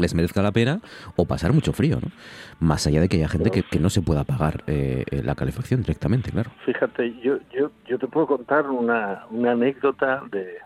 les 0.00 0.14
merezca 0.14 0.42
la 0.42 0.52
pena 0.52 0.80
o 1.16 1.26
pasar 1.26 1.52
mucho 1.52 1.72
frío, 1.72 1.98
¿no? 2.02 2.10
Más 2.58 2.86
allá 2.86 3.00
de 3.00 3.08
que 3.08 3.16
haya 3.16 3.28
gente 3.28 3.50
que, 3.50 3.78
no 3.78 3.88
se 3.88 4.02
pueda 4.02 4.24
pagar 4.24 4.62
eh, 4.66 5.04
eh, 5.10 5.22
la 5.22 5.34
calefacción 5.34 5.80
directamente, 5.80 6.30
claro. 6.30 6.50
Fíjate, 6.64 7.14
yo, 7.20 7.38
yo, 7.50 7.70
yo 7.86 7.98
te 7.98 8.06
puedo 8.06 8.26
contar 8.26 8.68
una, 8.68 9.24
una 9.30 9.52
anécdota 9.52 10.22
de, 10.30 10.58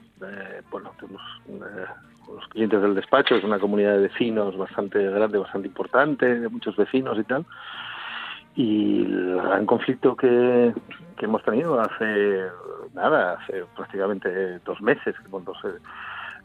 bueno, 0.70 0.92
de 1.00 1.06
eh, 1.06 1.86
unos, 2.28 2.48
clientes 2.48 2.80
del 2.82 2.94
despacho, 2.94 3.36
es 3.36 3.44
una 3.44 3.58
comunidad 3.58 3.94
de 3.94 4.08
vecinos 4.08 4.56
bastante 4.56 4.98
grande, 5.10 5.38
bastante 5.38 5.68
importante, 5.68 6.40
de 6.40 6.48
muchos 6.48 6.76
vecinos 6.76 7.18
y 7.18 7.24
tal. 7.24 7.44
Y 8.56 9.04
el 9.04 9.36
gran 9.36 9.66
conflicto 9.66 10.16
que, 10.16 10.72
que 11.16 11.24
hemos 11.24 11.42
tenido 11.42 11.80
hace 11.80 12.44
nada, 12.94 13.34
hace 13.34 13.64
prácticamente 13.76 14.58
dos 14.60 14.80
meses, 14.80 15.14
cuando 15.30 15.52
se 15.60 15.68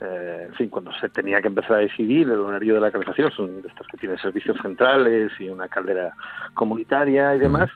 eh, 0.01 0.45
en 0.47 0.53
fin, 0.55 0.69
cuando 0.69 0.91
se 0.93 1.09
tenía 1.09 1.41
que 1.41 1.47
empezar 1.47 1.73
a 1.73 1.79
decidir 1.79 2.29
el 2.29 2.39
horario 2.39 2.75
de 2.75 2.81
la 2.81 2.91
calefacción, 2.91 3.31
son 3.31 3.61
de 3.61 3.67
estas 3.67 3.85
que 3.87 3.97
tienen 3.97 4.17
servicios 4.17 4.57
centrales 4.61 5.31
y 5.39 5.49
una 5.49 5.67
caldera 5.67 6.13
comunitaria 6.53 7.35
y 7.35 7.39
demás, 7.39 7.69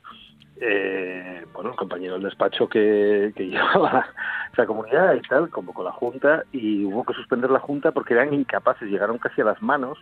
eh, 0.62 1.46
bueno, 1.54 1.72
el 1.72 1.76
compañero 1.76 2.14
del 2.14 2.24
despacho 2.24 2.70
que, 2.70 3.34
que 3.36 3.48
llevaba 3.50 4.06
esa 4.54 4.66
comunidad 4.66 5.16
y 5.16 5.22
tal, 5.22 5.50
convocó 5.50 5.84
la 5.84 5.92
junta 5.92 6.44
y 6.52 6.86
hubo 6.86 7.04
que 7.04 7.14
suspender 7.14 7.50
la 7.50 7.60
junta 7.60 7.92
porque 7.92 8.14
eran 8.14 8.34
incapaces, 8.34 8.90
llegaron 8.90 9.18
casi 9.18 9.42
a 9.42 9.46
las 9.46 9.62
manos 9.62 9.98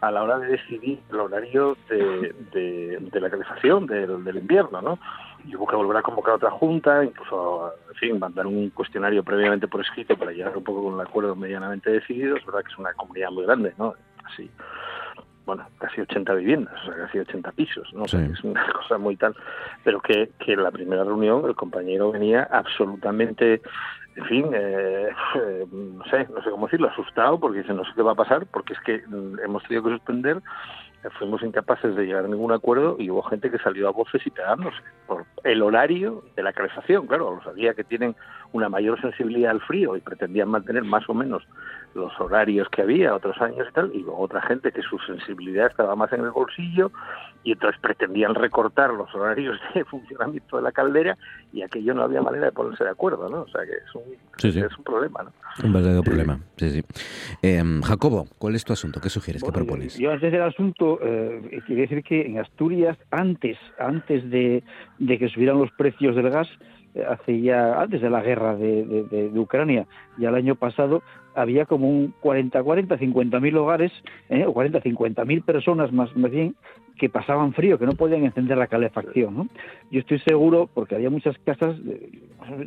a 0.00 0.10
la 0.10 0.22
hora 0.22 0.38
de 0.38 0.48
decidir 0.48 1.00
el 1.10 1.20
horario 1.20 1.76
de, 1.88 2.34
de, 2.52 3.20
la 3.20 3.30
calefacción 3.30 3.86
del, 3.86 4.24
del 4.24 4.38
invierno, 4.38 4.80
¿no? 4.80 4.98
Y 5.46 5.56
hubo 5.56 5.66
que 5.66 5.76
volver 5.76 5.96
a 5.96 6.02
convocar 6.02 6.34
otra 6.34 6.50
junta, 6.50 7.04
incluso, 7.04 7.72
en 7.88 7.94
fin, 7.96 8.18
mandar 8.18 8.46
un 8.46 8.70
cuestionario 8.70 9.22
previamente 9.22 9.68
por 9.68 9.80
escrito 9.80 10.16
para 10.16 10.32
llegar 10.32 10.56
un 10.56 10.64
poco 10.64 10.84
con 10.84 10.94
el 10.94 11.00
acuerdo 11.00 11.34
medianamente 11.36 11.90
decidido. 11.90 12.36
Es 12.36 12.46
verdad 12.46 12.62
que 12.62 12.72
es 12.72 12.78
una 12.78 12.92
comunidad 12.94 13.30
muy 13.30 13.44
grande, 13.44 13.74
¿no? 13.78 13.94
Así. 14.24 14.50
bueno, 15.44 15.66
casi 15.78 16.00
80 16.00 16.34
viviendas, 16.34 16.74
o 16.82 16.86
sea, 16.86 17.06
casi 17.06 17.18
80 17.18 17.52
pisos, 17.52 17.92
¿no? 17.94 18.04
es 18.04 18.44
una 18.44 18.66
cosa 18.72 18.98
muy 18.98 19.16
tal, 19.16 19.34
pero 19.82 20.00
que, 20.00 20.30
que 20.38 20.52
en 20.52 20.62
la 20.62 20.70
primera 20.70 21.02
reunión 21.02 21.44
el 21.46 21.56
compañero 21.56 22.12
venía 22.12 22.44
absolutamente 22.44 23.60
en 24.16 24.24
fin, 24.24 24.46
eh, 24.52 25.08
eh, 25.36 25.66
no 25.70 26.04
sé, 26.04 26.28
no 26.34 26.42
sé 26.42 26.50
cómo 26.50 26.66
decirlo, 26.66 26.88
asustado 26.88 27.38
porque 27.38 27.58
dice 27.58 27.72
no 27.72 27.84
sé 27.84 27.92
qué 27.94 28.02
va 28.02 28.12
a 28.12 28.16
pasar 28.16 28.46
porque 28.46 28.74
es 28.74 28.80
que 28.80 29.02
mm, 29.06 29.38
hemos 29.44 29.62
tenido 29.62 29.84
que 29.84 29.90
suspender 29.90 30.42
fuimos 31.18 31.42
incapaces 31.42 31.96
de 31.96 32.04
llegar 32.04 32.24
a 32.24 32.28
ningún 32.28 32.52
acuerdo 32.52 32.96
y 32.98 33.08
hubo 33.10 33.22
gente 33.22 33.50
que 33.50 33.58
salió 33.58 33.88
a 33.88 33.92
voces 33.92 34.26
y 34.26 34.30
pegándose 34.30 34.76
por 35.06 35.24
el 35.44 35.62
horario 35.62 36.22
de 36.36 36.42
la 36.42 36.52
calefacción. 36.52 37.06
Claro, 37.06 37.40
sabía 37.42 37.72
que 37.72 37.84
tienen 37.84 38.14
una 38.52 38.68
mayor 38.68 39.00
sensibilidad 39.00 39.52
al 39.52 39.60
frío 39.62 39.96
y 39.96 40.00
pretendían 40.00 40.48
mantener 40.48 40.84
más 40.84 41.08
o 41.08 41.14
menos 41.14 41.42
los 41.94 42.12
horarios 42.20 42.68
que 42.68 42.82
había 42.82 43.14
otros 43.14 43.40
años 43.40 43.66
y 43.68 43.72
tal, 43.72 43.90
y 43.94 44.02
luego 44.02 44.20
otra 44.20 44.40
gente 44.42 44.70
que 44.72 44.82
su 44.82 44.98
sensibilidad 45.00 45.66
estaba 45.66 45.96
más 45.96 46.12
en 46.12 46.20
el 46.20 46.30
bolsillo 46.30 46.92
y 47.42 47.52
entonces 47.52 47.80
pretendían 47.80 48.34
recortar 48.34 48.92
los 48.92 49.12
horarios 49.14 49.58
de 49.74 49.84
funcionamiento 49.84 50.56
de 50.56 50.62
la 50.62 50.72
caldera 50.72 51.16
y 51.52 51.62
aquello 51.62 51.94
no 51.94 52.02
había 52.02 52.22
manera 52.22 52.46
de 52.46 52.52
ponerse 52.52 52.84
de 52.84 52.90
acuerdo, 52.90 53.28
¿no? 53.28 53.42
O 53.42 53.48
sea 53.48 53.62
que 53.64 53.72
es 53.72 53.94
un, 53.94 54.68
Es 54.68 54.78
un 54.78 54.84
problema, 54.84 55.24
¿no? 55.24 55.32
Un 55.64 55.72
verdadero 55.72 56.02
problema, 56.02 56.38
sí, 56.56 56.70
sí. 56.70 56.82
Em, 57.42 57.82
Jacobo, 57.82 58.26
¿cuál 58.38 58.54
es 58.54 58.64
tu 58.64 58.72
asunto? 58.72 59.00
¿Qué 59.00 59.08
sugieres? 59.08 59.42
¿Qué 59.42 59.52
propones? 59.52 59.98
Yo 59.98 60.12
antes 60.12 60.30
del 60.30 60.42
asunto, 60.42 60.98
eh, 61.02 61.60
quería 61.66 61.82
decir 61.82 62.02
que 62.02 62.26
en 62.26 62.38
Asturias, 62.38 62.96
antes, 63.10 63.58
antes 63.78 64.28
de, 64.30 64.62
de 64.98 65.18
que 65.18 65.28
subieran 65.28 65.58
los 65.58 65.70
precios 65.72 66.14
del 66.14 66.30
gas, 66.30 66.48
eh, 66.94 67.04
hace 67.08 67.40
ya 67.40 67.80
antes 67.80 68.00
de 68.00 68.10
la 68.10 68.20
guerra 68.20 68.56
de, 68.56 69.04
de, 69.10 69.38
Ucrania, 69.38 69.86
ya 70.18 70.28
el 70.30 70.34
año 70.34 70.56
pasado 70.56 71.02
había 71.40 71.66
como 71.66 71.88
un 71.88 72.14
40, 72.20 72.62
40, 72.62 72.98
50 72.98 73.40
mil 73.40 73.56
hogares, 73.56 73.92
eh, 74.28 74.44
o 74.46 74.52
40, 74.52 74.80
50 74.80 75.24
mil 75.24 75.42
personas 75.42 75.92
más, 75.92 76.14
más 76.16 76.30
bien, 76.30 76.54
que 77.00 77.08
pasaban 77.08 77.54
frío, 77.54 77.78
que 77.78 77.86
no 77.86 77.92
podían 77.92 78.24
encender 78.24 78.58
la 78.58 78.66
calefacción. 78.66 79.34
¿no? 79.34 79.48
Yo 79.90 80.00
estoy 80.00 80.18
seguro, 80.18 80.68
porque 80.72 80.94
había 80.94 81.08
muchas 81.08 81.36
casas, 81.38 81.74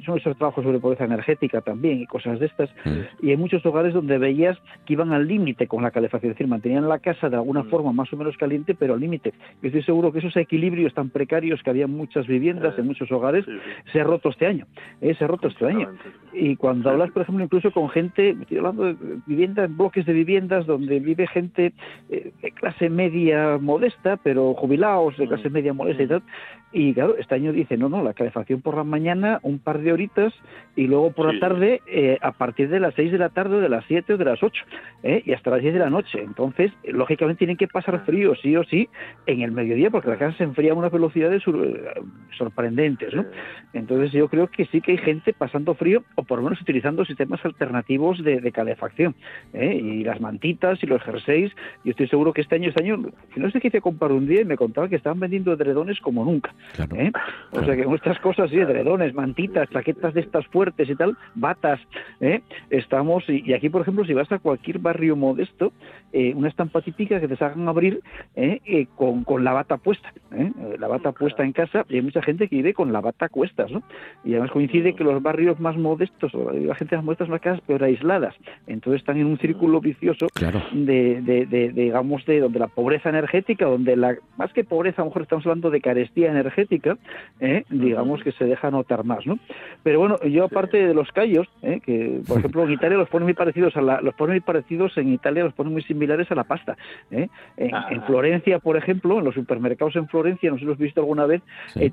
son 0.03 0.17
esos 0.17 0.35
trabajos 0.37 0.63
sobre 0.63 0.79
pobreza 0.79 1.05
energética 1.05 1.61
también 1.61 2.01
y 2.01 2.07
cosas 2.07 2.39
de 2.39 2.47
estas, 2.47 2.71
mm. 2.83 3.25
y 3.25 3.29
hay 3.29 3.37
muchos 3.37 3.63
hogares 3.63 3.93
donde 3.93 4.17
veías 4.17 4.57
que 4.85 4.93
iban 4.93 5.13
al 5.13 5.27
límite 5.27 5.67
con 5.67 5.83
la 5.83 5.91
calefacción, 5.91 6.31
es 6.31 6.37
decir, 6.37 6.47
mantenían 6.47 6.89
la 6.89 6.97
casa 6.97 7.29
de 7.29 7.35
alguna 7.35 7.61
mm. 7.61 7.69
forma 7.69 7.91
más 7.93 8.11
o 8.11 8.17
menos 8.17 8.35
caliente, 8.37 8.73
pero 8.73 8.95
al 8.95 8.99
límite. 8.99 9.33
Yo 9.61 9.67
estoy 9.67 9.83
seguro 9.83 10.11
que 10.11 10.17
esos 10.17 10.35
equilibrios 10.35 10.95
tan 10.95 11.11
precarios 11.11 11.61
que 11.61 11.69
había 11.69 11.85
en 11.85 11.95
muchas 11.95 12.25
viviendas, 12.25 12.77
en 12.79 12.87
muchos 12.87 13.11
hogares, 13.11 13.45
se 13.91 14.01
ha 14.01 14.03
roto 14.03 14.29
este 14.29 14.47
año. 14.47 14.65
¿eh? 15.01 15.13
se 15.15 15.25
ha 15.25 15.27
roto 15.27 15.47
este 15.47 15.65
año. 15.65 15.91
Y 16.33 16.55
cuando 16.55 16.89
hablas, 16.89 17.11
por 17.11 17.21
ejemplo, 17.21 17.43
incluso 17.43 17.71
con 17.71 17.89
gente, 17.89 18.35
hablando 18.65 18.93
de 18.93 19.19
viviendas, 19.25 19.75
bloques 19.75 20.05
de 20.05 20.13
viviendas 20.13 20.65
donde 20.65 20.99
vive 20.99 21.27
gente 21.27 21.73
eh, 22.09 22.31
de 22.41 22.51
clase 22.51 22.89
media 22.89 23.57
modesta, 23.59 24.17
pero 24.17 24.53
jubilados 24.53 25.17
de 25.17 25.27
clase 25.27 25.49
mm. 25.49 25.53
media 25.53 25.73
molesta 25.73 26.03
y 26.03 26.07
tal. 26.07 26.23
Y 26.75 26.93
claro, 26.95 27.15
este 27.17 27.35
año 27.35 27.53
dice, 27.53 27.77
no, 27.77 27.87
no, 27.87 28.01
la 28.01 28.15
calefacción 28.15 28.61
por 28.61 28.75
la 28.75 28.83
mañana, 28.83 29.39
un 29.43 29.59
par 29.59 29.79
de 29.79 29.93
horitas, 29.93 30.33
y 30.75 30.87
luego 30.87 31.11
por 31.11 31.31
la 31.31 31.39
tarde, 31.39 31.81
eh, 31.85 32.17
a 32.19 32.31
partir 32.31 32.67
de 32.67 32.79
las 32.79 32.95
6 32.95 33.11
de 33.11 33.19
la 33.19 33.29
tarde, 33.29 33.57
o 33.57 33.59
de 33.59 33.69
las 33.69 33.85
7 33.85 34.13
o 34.13 34.17
de 34.17 34.25
las 34.25 34.41
8, 34.41 34.63
¿eh? 35.03 35.21
y 35.23 35.33
hasta 35.33 35.51
las 35.51 35.61
10 35.61 35.75
de 35.75 35.79
la 35.79 35.91
noche. 35.91 36.19
Entonces, 36.23 36.71
lógicamente 36.83 37.37
tienen 37.37 37.57
que 37.57 37.67
pasar 37.67 38.03
frío, 38.05 38.33
sí 38.41 38.55
o 38.55 38.63
sí, 38.63 38.89
en 39.27 39.41
el 39.41 39.51
mediodía, 39.51 39.91
porque 39.91 40.09
la 40.09 40.17
casa 40.17 40.35
se 40.35 40.45
enfría 40.45 40.71
a 40.71 40.75
unas 40.75 40.91
velocidades 40.91 41.43
eh, 41.45 41.93
sorprendentes, 42.39 43.13
¿no? 43.13 43.23
Entonces, 43.73 44.11
yo 44.11 44.27
creo 44.27 44.47
que 44.47 44.65
sí 44.65 44.81
que 44.81 44.93
hay 44.93 44.97
gente 44.97 45.31
pasando 45.31 45.75
frío, 45.75 46.03
o 46.15 46.23
por 46.23 46.39
lo 46.39 46.45
menos 46.45 46.59
utilizando 46.59 47.05
sistemas 47.05 47.45
alternativos 47.45 48.23
de, 48.43 48.51
calefacción, 48.51 49.15
y 49.53 50.03
las 50.03 50.21
mantitas 50.21 50.81
y 50.83 50.87
los 50.87 51.01
jerseys. 51.01 51.51
Yo 51.83 51.91
estoy 51.91 52.07
seguro 52.07 52.33
que 52.33 52.41
este 52.41 52.55
año, 52.55 52.69
este 52.69 52.83
año, 52.83 52.97
no 53.35 53.51
sé 53.51 53.59
qué 53.59 53.69
hice 53.69 53.81
comprar 53.81 54.11
un 54.11 54.27
día 54.27 54.41
y 54.41 54.45
me 54.45 54.57
contaba 54.57 54.87
que 54.87 54.95
estaban 54.95 55.19
vendiendo 55.19 55.53
edredones 55.53 55.99
como 55.99 56.25
nunca. 56.25 56.53
¿eh? 56.95 57.11
O 57.51 57.63
sea 57.63 57.75
que 57.75 57.85
nuestras 57.85 58.19
cosas, 58.19 58.49
sí, 58.49 58.57
edredones, 58.57 59.13
mantitas, 59.13 59.69
chaquetas 59.69 60.13
de 60.13 60.21
estas 60.21 60.45
fuertes 60.47 60.89
y 60.89 60.95
tal, 60.95 61.17
batas, 61.35 61.79
¿eh? 62.21 62.41
estamos, 62.69 63.23
y, 63.27 63.53
aquí 63.53 63.69
por 63.69 63.81
ejemplo, 63.81 64.05
si 64.05 64.13
vas 64.13 64.31
a 64.31 64.39
cualquier 64.39 64.79
barrio 64.79 65.15
modesto, 65.15 65.73
eh, 66.11 66.33
una 66.35 66.49
estampa 66.49 66.81
típica 66.81 67.19
que 67.19 67.27
te 67.27 67.43
hagan 67.43 67.67
abrir 67.67 68.01
con, 68.95 69.23
con, 69.23 69.43
la 69.43 69.53
bata 69.53 69.77
puesta, 69.77 70.13
la 70.79 70.87
bata 70.87 71.11
puesta 71.11 71.43
en 71.43 71.51
casa, 71.51 71.85
y 71.89 71.95
hay 71.95 72.01
mucha 72.01 72.21
gente 72.21 72.47
que 72.47 72.57
vive 72.57 72.73
con 72.73 72.93
la 72.93 73.01
bata 73.01 73.25
a 73.25 73.29
cuestas, 73.29 73.71
¿no? 73.71 73.83
Y 74.23 74.31
además 74.31 74.51
coincide 74.51 74.95
que 74.95 75.03
los 75.03 75.21
barrios 75.21 75.59
más 75.59 75.75
modestos, 75.77 76.33
o 76.35 76.51
la 76.51 76.75
gente 76.75 76.95
más 76.95 77.05
modesta 77.05 77.25
son 77.25 77.33
las 77.33 77.41
casas 77.41 77.61
peor 77.61 77.83
aisladas, 77.83 78.32
entonces 78.67 79.01
están 79.01 79.17
en 79.17 79.27
un 79.27 79.37
círculo 79.37 79.81
vicioso 79.81 80.27
de, 80.71 81.21
de, 81.21 81.45
de, 81.45 81.69
digamos, 81.69 82.25
de 82.25 82.39
donde 82.39 82.59
la 82.59 82.67
pobreza 82.67 83.09
energética, 83.09 83.65
donde 83.65 83.95
la 83.95 84.15
más 84.37 84.51
que 84.53 84.63
pobreza, 84.63 85.01
a 85.01 85.05
lo 85.05 85.09
mejor 85.09 85.23
estamos 85.23 85.45
hablando 85.45 85.69
de 85.69 85.81
carestía 85.81 86.29
energética, 86.29 86.97
¿eh? 87.39 87.63
digamos 87.69 88.23
que 88.23 88.31
se 88.31 88.45
deja 88.45 88.71
notar 88.71 89.03
más, 89.03 89.25
¿no? 89.25 89.39
Pero 89.83 89.99
bueno, 89.99 90.17
yo 90.23 90.45
aparte 90.45 90.87
de 90.87 90.93
los 90.93 91.11
callos, 91.11 91.47
¿eh? 91.61 91.79
que 91.85 92.21
por 92.27 92.39
ejemplo 92.39 92.63
en 92.63 92.71
Italia 92.71 92.97
los 92.97 93.09
ponen 93.09 93.25
muy 93.25 93.33
parecidos 93.33 93.75
a 93.77 93.81
la, 93.81 94.01
los 94.01 94.13
ponen 94.15 94.35
muy 94.35 94.41
parecidos 94.41 94.97
en 94.97 95.13
Italia 95.13 95.43
los 95.43 95.53
ponen 95.53 95.73
muy 95.73 95.83
similares 95.83 96.31
a 96.31 96.35
la 96.35 96.43
pasta. 96.43 96.77
¿eh? 97.11 97.27
En, 97.57 97.75
ah. 97.75 97.89
Florencia, 98.05 98.59
por 98.59 98.75
ejemplo, 98.75 99.19
en 99.19 99.25
los 99.25 99.35
supermercados 99.35 99.95
en 99.95 100.07
Florencia, 100.07 100.49
no 100.49 100.57
sé 100.57 100.61
si 100.61 100.65
los 100.65 100.79
he 100.79 100.83
visto 100.83 101.01
alguna 101.01 101.25
vez, 101.25 101.41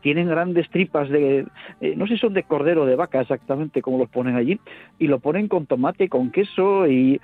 tienen 0.01 0.29
grandes 0.29 0.69
tripas 0.71 1.09
de, 1.09 1.47
no 1.97 2.07
sé 2.07 2.15
si 2.15 2.21
son 2.21 2.35
de 2.35 2.43
cordero 2.43 2.83
o 2.83 2.87
de 2.87 2.97
vaca 2.97 3.21
exactamente 3.21 3.83
como 3.83 3.99
los 3.99 4.09
ponen 4.09 4.37
allí, 4.37 4.59
y 4.99 5.07
lo 5.07 5.19
ponen 5.21 5.49
con 5.49 5.67
tomate, 5.67 6.09
con 6.09 6.30
queso 6.31 6.86
y 6.86 7.20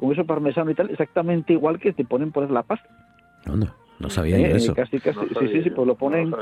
con 0.00 0.10
queso 0.10 0.24
parmesano 0.24 0.70
y 0.70 0.74
tal, 0.74 0.90
exactamente 0.90 1.52
igual 1.52 1.78
que 1.78 1.92
te 1.92 2.04
ponen 2.04 2.32
poner 2.32 2.50
la 2.50 2.62
pasta. 2.62 2.88
No 3.98 4.10
sabía 4.10 4.38
yo 4.38 4.56
eso. 4.56 4.74
sí, 4.90 4.98
sí, 4.98 5.62
sí, 5.62 5.70
pues 5.70 5.86
lo 5.86 5.94
ponen 5.94 6.34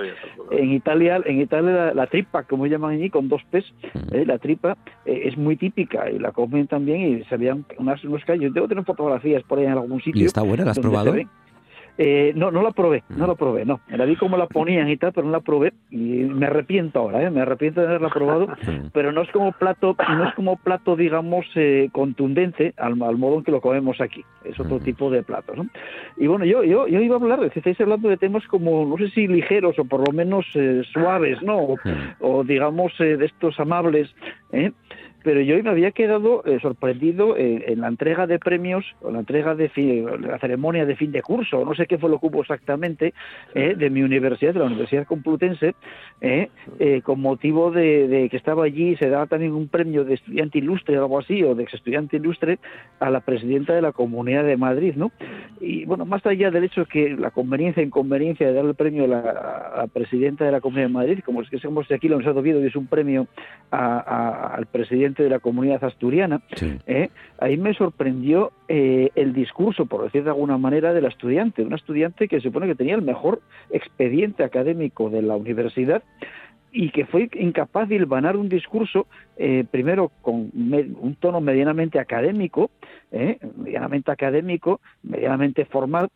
en 0.50 0.72
Italia, 0.72 1.20
en 1.24 1.40
Italia 1.40 1.94
la, 1.94 2.06
tripa, 2.08 2.42
como 2.42 2.66
llaman 2.66 2.94
allí, 2.94 3.10
con 3.10 3.28
dos 3.28 3.42
P's, 3.50 3.72
mm. 3.94 4.14
¿eh? 4.14 4.26
la 4.26 4.38
tripa 4.38 4.76
eh, 5.04 5.22
es 5.26 5.36
muy 5.36 5.56
típica 5.56 6.10
y 6.10 6.18
la 6.18 6.32
comen 6.32 6.66
también 6.66 7.18
y 7.18 7.24
se 7.24 7.36
veían 7.36 7.64
unas, 7.78 8.02
unos 8.04 8.24
callos. 8.24 8.52
Debo 8.52 8.66
tener 8.66 8.84
fotografías 8.84 9.42
por 9.44 9.58
ahí 9.58 9.66
en 9.66 9.72
algún 9.72 10.00
sitio. 10.02 10.22
¿Y 10.22 10.24
está 10.24 10.42
buena? 10.42 10.64
¿La 10.64 10.72
has 10.72 10.80
probado? 10.80 11.14
Eh, 11.96 12.32
no, 12.34 12.50
no 12.50 12.62
la 12.62 12.72
probé, 12.72 13.04
no 13.08 13.26
la 13.26 13.36
probé, 13.36 13.64
no. 13.64 13.80
La 13.88 14.04
vi 14.04 14.16
cómo 14.16 14.36
la 14.36 14.46
ponían 14.46 14.88
y 14.88 14.96
tal, 14.96 15.12
pero 15.12 15.26
no 15.26 15.32
la 15.32 15.40
probé 15.40 15.72
y 15.90 16.24
me 16.24 16.46
arrepiento 16.46 16.98
ahora, 16.98 17.22
¿eh? 17.22 17.30
me 17.30 17.40
arrepiento 17.40 17.80
de 17.80 17.86
haberla 17.86 18.08
probado, 18.08 18.48
pero 18.92 19.12
no 19.12 19.22
es 19.22 19.30
como 19.30 19.52
plato, 19.52 19.96
no 20.08 20.28
es 20.28 20.34
como 20.34 20.56
plato, 20.56 20.96
digamos, 20.96 21.46
eh, 21.54 21.88
contundente 21.92 22.74
al, 22.76 22.96
modo 22.96 23.38
en 23.38 23.44
que 23.44 23.52
lo 23.52 23.60
comemos 23.60 24.00
aquí. 24.00 24.24
Es 24.44 24.58
otro 24.58 24.80
tipo 24.80 25.08
de 25.08 25.22
plato, 25.22 25.54
¿no? 25.54 25.66
Y 26.16 26.26
bueno, 26.26 26.44
yo, 26.44 26.64
yo, 26.64 26.88
yo 26.88 27.00
iba 27.00 27.16
a 27.16 27.20
hablar, 27.20 27.40
si 27.52 27.60
estáis 27.60 27.80
hablando 27.80 28.08
de 28.08 28.16
temas 28.16 28.44
como, 28.48 28.84
no 28.84 28.96
sé 28.98 29.08
si 29.10 29.28
ligeros 29.28 29.78
o 29.78 29.84
por 29.84 30.06
lo 30.06 30.12
menos 30.12 30.46
eh, 30.54 30.82
suaves, 30.92 31.40
¿no? 31.42 31.58
O, 31.58 31.76
o 32.20 32.44
digamos, 32.44 32.92
de 32.98 33.24
estos 33.24 33.58
amables, 33.60 34.12
¿eh? 34.52 34.72
Pero 35.24 35.40
yo 35.40 35.60
me 35.62 35.70
había 35.70 35.90
quedado 35.90 36.44
eh, 36.44 36.59
sorprendido 36.60 37.36
en 37.38 37.80
la 37.80 37.88
entrega 37.88 38.26
de 38.26 38.38
premios, 38.38 38.84
o 39.01 39.10
la 39.10 39.20
entrega 39.20 39.55
de 39.55 39.70
la 40.20 40.38
ceremonia 40.38 40.84
de 40.84 40.96
fin 40.96 41.10
de 41.12 41.22
curso, 41.22 41.64
no 41.64 41.74
sé 41.74 41.86
qué 41.86 41.96
fue 41.96 42.10
lo 42.10 42.18
que 42.20 42.26
hubo 42.26 42.42
exactamente, 42.42 43.14
eh, 43.55 43.74
de 43.74 43.90
mi 43.90 44.02
universidad, 44.02 44.52
de 44.52 44.60
la 44.60 44.66
Universidad 44.66 45.06
Complutense, 45.06 45.74
eh, 46.20 46.51
con 47.02 47.20
motivo 47.20 47.70
de, 47.70 48.28
que 48.30 48.36
estaba 48.36 48.64
allí, 48.64 48.96
se 48.96 49.09
daba 49.09 49.26
también 49.26 49.52
un 49.52 49.68
premio 49.68 50.05
de 50.05 50.14
estudiante 50.14 50.59
ilustre 50.59 50.98
o 50.98 51.02
algo 51.02 51.18
así, 51.18 51.42
o 51.42 51.55
de 51.55 51.62
ex 51.62 51.74
estudiante 51.74 52.18
ilustre, 52.18 52.59
a 53.01 53.09
la 53.09 53.20
presidenta 53.20 53.74
de 53.74 53.80
la 53.80 53.92
Comunidad 53.92 54.44
de 54.44 54.59
Madrid, 54.59 54.94
¿no? 54.94 55.10
Y 55.60 55.86
bueno, 55.86 56.05
más 56.05 56.24
allá 56.26 56.51
del 56.51 56.64
hecho 56.64 56.84
que 56.84 57.16
la 57.16 57.30
conveniencia 57.30 57.82
e 57.82 57.86
inconveniencia 57.86 58.46
de 58.46 58.52
dar 58.52 58.66
el 58.66 58.74
premio 58.74 59.05
a 59.05 59.09
la, 59.09 59.86
presidenta 59.92 60.44
de 60.44 60.52
la 60.52 60.60
Comunidad 60.60 60.88
de 60.88 60.92
Madrid, 60.92 61.18
como 61.24 61.40
es 61.40 61.48
que 61.48 61.59
somos 61.59 61.90
aquí 61.90 62.09
lo 62.09 62.20
hemos 62.20 62.36
Oviedo 62.36 62.62
y 62.62 62.66
es 62.66 62.76
un 62.76 62.86
premio 62.86 63.26
al 63.70 64.66
presidente 64.66 65.14
de 65.23 65.31
la 65.31 65.39
comunidad 65.39 65.82
asturiana, 65.85 66.43
¿eh? 66.86 67.11
ahí 67.39 67.57
me 67.57 67.74
sorprendió 67.74 68.53
eh, 68.69 69.11
el 69.15 69.32
discurso, 69.32 69.86
por 69.86 70.05
decir 70.05 70.24
de 70.24 70.31
alguna 70.31 70.59
manera, 70.59 70.93
de 70.93 71.01
la 71.01 71.09
estudiante, 71.09 71.62
una 71.62 71.77
estudiante 71.77 72.28
que 72.28 72.36
se 72.36 72.49
supone 72.49 72.66
que 72.66 72.74
tenía 72.74 72.95
el 72.95 73.03
mejor 73.03 73.41
expediente 73.70 74.45
académico 74.45 75.11
de 75.11 75.23
la 75.23 75.36
universidad 75.36 76.03
y 76.73 76.91
que 76.91 77.07
fue 77.07 77.31
incapaz 77.35 77.89
de 77.89 77.95
hilvanar 77.95 78.36
un 78.36 78.49
discurso, 78.49 79.07
eh, 79.36 79.65
primero 79.70 80.11
con 80.23 80.51
un 80.53 81.16
tono 81.20 81.41
medianamente 81.41 82.01
académico, 82.01 82.70
medianamente 83.57 84.11
académico, 84.11 84.81
medianamente 85.05 85.66
formal, 85.66 86.09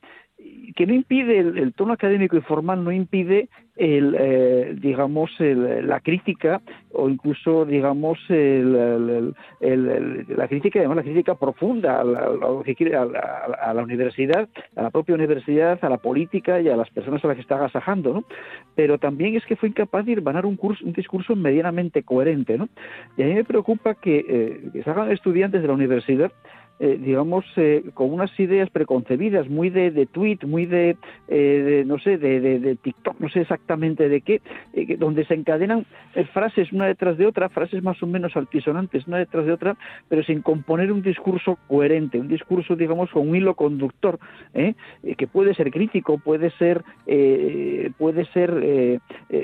que 0.76 0.86
no 0.86 0.94
impide 0.94 1.38
el, 1.40 1.72
tono 1.74 1.92
académico 1.92 2.36
y 2.36 2.40
formal 2.40 2.84
no 2.84 2.92
impide 2.92 3.48
el 3.74 4.16
eh, 4.18 4.76
digamos 4.80 5.30
la 5.40 6.00
crítica 6.00 6.60
o 6.92 7.08
incluso 7.08 7.64
digamos 7.64 8.18
el, 8.28 9.34
la 9.60 10.48
crítica 10.48 10.78
además 10.78 10.98
la 10.98 11.02
crítica 11.02 11.34
profunda 11.34 12.00
a 12.00 12.04
la, 12.04 13.82
universidad 13.82 14.48
a 14.76 14.82
la 14.82 14.90
propia 14.90 15.16
universidad 15.16 15.78
a 15.82 15.88
la 15.88 15.98
política 15.98 16.60
y 16.60 16.68
a 16.68 16.76
las 16.76 16.90
personas 16.90 17.24
a 17.24 17.28
las 17.28 17.36
que 17.36 17.42
está 17.42 17.56
agasajando 17.56 18.12
¿no? 18.12 18.24
pero 18.76 18.98
también 18.98 19.34
es 19.34 19.44
que 19.46 19.56
fue 19.56 19.70
incapaz 19.70 20.06
de 20.06 20.12
ir 20.12 20.22
un 20.44 20.56
curso 20.56 20.84
un 20.84 20.92
discurso 20.92 21.34
medianamente 21.34 22.04
coherente 22.04 22.56
¿no? 22.56 22.68
y 23.16 23.22
a 23.22 23.26
mí 23.26 23.34
me 23.34 23.44
preocupa 23.44 23.94
que, 23.94 24.24
eh, 24.28 24.70
que 24.72 24.82
se 24.84 24.90
hagan 24.90 25.10
estudiantes 25.10 25.62
de 25.62 25.68
la 25.68 25.74
universidad 25.74 26.30
eh, 26.80 26.96
digamos, 26.96 27.44
eh, 27.56 27.82
con 27.92 28.12
unas 28.12 28.30
ideas 28.38 28.70
preconcebidas, 28.70 29.48
muy 29.48 29.68
de, 29.68 29.90
de 29.90 30.06
tweet, 30.06 30.38
muy 30.46 30.64
de, 30.64 30.96
de 31.26 31.82
no 31.84 31.98
sé, 31.98 32.18
de, 32.18 32.38
de, 32.40 32.76
TikTok, 32.76 33.18
no 33.18 33.28
sé 33.28 33.40
exactamente 33.40 34.08
de 34.08 34.20
qué, 34.20 34.40
donde 34.96 35.24
se 35.24 35.34
encadenan 35.34 35.86
frases 36.32 36.72
una 36.72 36.86
detrás 36.86 37.18
de 37.18 37.26
otra, 37.26 37.48
frases 37.48 37.82
más 37.82 38.00
o 38.00 38.06
menos 38.06 38.36
altisonantes 38.36 39.08
una 39.08 39.18
detrás 39.18 39.44
de 39.44 39.52
otra, 39.52 39.76
pero 40.08 40.22
sin 40.22 40.40
componer 40.40 40.92
un 40.92 41.02
discurso 41.02 41.58
coherente, 41.66 42.20
un 42.20 42.28
discurso, 42.28 42.76
digamos, 42.76 43.10
con 43.10 43.28
un 43.28 43.34
hilo 43.34 43.54
conductor, 43.54 44.20
que 44.54 45.26
puede 45.26 45.54
ser 45.54 45.72
crítico, 45.72 46.18
puede 46.18 46.50
ser, 46.52 46.84
puede 47.98 48.24
ser, 48.26 49.00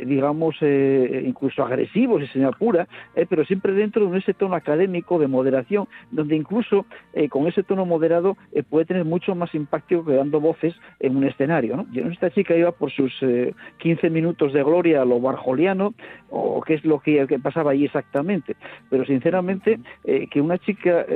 digamos, 0.06 0.56
incluso 0.62 1.64
agresivo, 1.64 2.20
si 2.20 2.28
se 2.28 2.38
me 2.38 2.46
apura, 2.46 2.86
pero 3.28 3.44
siempre 3.44 3.72
dentro 3.72 4.08
de 4.08 4.18
ese 4.20 4.34
tono 4.34 4.54
académico 4.54 5.18
de 5.18 5.26
moderación, 5.26 5.88
donde 6.12 6.36
incluso 6.36 6.86
eh, 7.24 7.28
con 7.28 7.46
ese 7.46 7.62
tono 7.62 7.86
moderado 7.86 8.36
eh, 8.52 8.62
puede 8.62 8.84
tener 8.84 9.04
mucho 9.04 9.34
más 9.34 9.54
impacto 9.54 10.04
que 10.04 10.14
dando 10.14 10.40
voces 10.40 10.74
en 11.00 11.16
un 11.16 11.24
escenario. 11.24 11.86
Yo 11.92 12.04
no 12.04 12.10
esta 12.10 12.30
chica 12.30 12.56
iba 12.56 12.72
por 12.72 12.90
sus 12.90 13.12
15 13.78 14.06
eh, 14.06 14.10
minutos 14.10 14.52
de 14.52 14.62
gloria 14.62 15.02
a 15.02 15.04
lo 15.04 15.20
barjoliano 15.20 15.94
o 16.30 16.60
qué 16.62 16.74
es 16.74 16.84
lo 16.84 17.00
que, 17.00 17.26
que 17.26 17.38
pasaba 17.38 17.72
ahí 17.72 17.84
exactamente, 17.84 18.56
pero 18.90 19.04
sinceramente 19.04 19.78
que 20.04 20.40
una 20.40 20.58
chica 20.58 21.06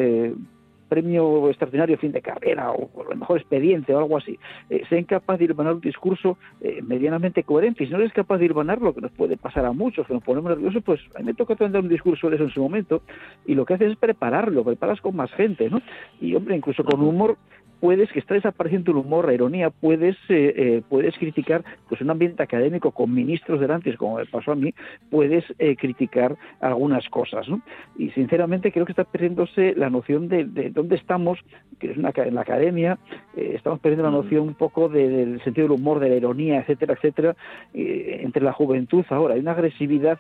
premio 0.89 1.49
extraordinario 1.49 1.99
fin 1.99 2.13
de 2.13 2.23
carrera 2.23 2.73
o 2.73 2.89
por 2.89 3.13
el 3.13 3.19
mejor 3.19 3.39
expediente 3.39 3.95
o 3.95 3.99
algo 3.99 4.17
así, 4.17 4.39
eh, 4.71 4.83
sea 4.89 4.99
incapaz 4.99 5.39
de 5.39 5.45
irvanar 5.45 5.75
un 5.75 5.81
discurso 5.81 6.39
eh, 6.61 6.81
medianamente 6.83 7.43
coherente. 7.45 7.85
Y 7.85 7.87
si 7.87 7.93
no 7.93 7.99
eres 7.99 8.13
capaz 8.13 8.39
de 8.39 8.47
irvanar 8.47 8.81
lo 8.81 8.95
que 8.95 9.01
nos 9.01 9.13
puede 9.13 9.37
pasar 9.37 9.65
a 9.65 9.73
muchos, 9.73 10.07
que 10.07 10.15
nos 10.15 10.23
ponemos 10.23 10.51
nerviosos, 10.51 10.83
pues 10.83 11.01
a 11.15 11.21
mí 11.21 11.27
me 11.27 11.35
toca 11.35 11.57
tener 11.57 11.81
un 11.81 11.89
discurso 11.89 12.29
de 12.31 12.37
eso 12.37 12.45
en 12.45 12.51
su 12.51 12.63
momento 12.63 13.03
y 13.47 13.55
lo 13.55 13.65
que 13.65 13.75
haces 13.75 13.93
es 13.93 13.97
prepararlo, 13.97 14.65
preparas 14.65 15.01
con 15.01 15.17
más 15.17 15.31
gente, 15.33 15.69
¿no? 15.71 15.81
Y 16.21 16.35
hombre, 16.35 16.57
incluso 16.57 16.85
con 16.85 17.01
humor 17.03 17.37
puedes, 17.81 18.11
que 18.13 18.19
está 18.19 18.35
desapareciendo 18.35 18.91
el 18.93 18.99
humor, 18.99 19.27
la 19.27 19.35
ironía, 19.35 19.71
puedes, 19.71 20.17
eh, 20.29 20.55
eh, 20.57 20.83
puedes 20.89 21.17
criticar 21.17 21.65
pues 21.89 22.01
un 22.01 22.11
ambiente 22.11 22.43
académico 22.43 22.91
con 22.91 23.13
ministros 23.15 23.61
delante, 23.61 23.97
como 23.97 24.17
me 24.17 24.27
pasó 24.27 24.53
a 24.53 24.57
mí, 24.57 24.75
puedes 25.11 25.45
eh, 25.59 25.77
criticar 25.77 26.37
algunas 26.61 27.09
cosas. 27.09 27.49
¿no? 27.49 27.61
Y 27.97 28.11
sinceramente 28.11 28.73
creo 28.73 28.85
que 28.85 28.93
está 28.93 29.05
perdiéndose 29.05 29.75
la 29.77 29.91
noción 29.91 30.29
de, 30.29 30.45
dónde 30.71 30.97
estamos, 30.97 31.39
que 31.79 31.93
es 31.93 31.97
una, 31.97 32.13
en 32.15 32.35
la 32.35 32.41
academia, 32.41 32.99
estamos 33.37 33.79
perdiendo 33.81 34.05
la 34.05 34.17
noción 34.17 34.49
un 34.49 34.55
poco 34.55 34.89
del 34.89 35.41
sentido 35.45 35.69
del 35.69 35.81
humor, 35.81 36.01
de 36.01 36.09
la 36.09 36.17
ironía, 36.17 36.61
etcétera, 36.61 36.95
etcétera, 36.95 37.37
entre 37.73 38.43
la 38.43 38.53
juventud 38.53 39.05
ahora. 39.11 39.35
Hay 39.35 39.41
una 39.41 39.53
agresividad 39.53 40.19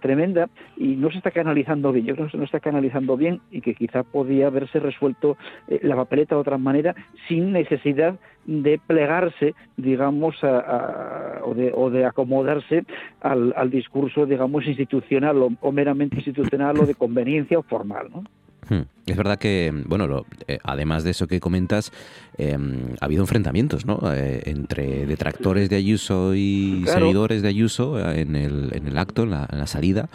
tremenda 0.00 0.48
y 0.76 0.96
no 0.96 1.10
se 1.10 1.18
está 1.18 1.30
canalizando 1.30 1.92
bien. 1.92 2.06
Yo 2.06 2.14
creo 2.14 2.28
que 2.28 2.38
no 2.38 2.44
se 2.44 2.56
está 2.56 2.60
canalizando 2.60 3.16
bien 3.16 3.40
y 3.50 3.60
que 3.60 3.74
quizá 3.74 4.02
podía 4.02 4.46
haberse 4.46 4.80
resuelto 4.80 5.36
la 5.82 5.96
papeleta 5.96 6.34
de 6.36 6.40
otra 6.40 6.56
manera 6.56 6.93
sin 7.28 7.52
necesidad 7.52 8.18
de 8.46 8.80
plegarse, 8.86 9.54
digamos, 9.76 10.36
o, 10.42 11.90
de, 11.90 12.04
acomodarse 12.04 12.84
al, 13.20 13.70
discurso, 13.70 14.26
digamos, 14.26 14.66
institucional 14.66 15.56
o, 15.60 15.72
meramente 15.72 16.16
institucional 16.16 16.78
o 16.78 16.86
de 16.86 16.94
conveniencia 16.94 17.58
o 17.58 17.62
formal, 17.62 18.08
¿no? 18.12 18.24
Hmm. 18.68 18.86
Es 19.06 19.16
verdad 19.16 19.38
que, 19.38 19.70
bueno, 19.86 20.24
eh, 20.48 20.58
además 20.64 21.04
de 21.04 21.10
eso 21.10 21.26
que 21.26 21.38
comentas, 21.38 21.92
em, 22.38 22.94
ha 22.98 23.04
habido 23.04 23.22
enfrentamientos, 23.22 23.84
¿no? 23.84 24.00
Eh, 24.10 24.42
entre 24.46 25.04
detractores 25.04 25.68
de 25.68 25.76
Ayuso 25.76 26.34
y 26.34 26.82
seguidores 26.86 27.42
de 27.42 27.48
Ayuso 27.48 27.98
eh, 27.98 28.22
en 28.22 28.36
el, 28.36 28.74
en 28.74 28.86
el 28.86 28.96
acto, 28.96 29.24
en 29.24 29.32
la, 29.32 29.66
salida. 29.66 30.08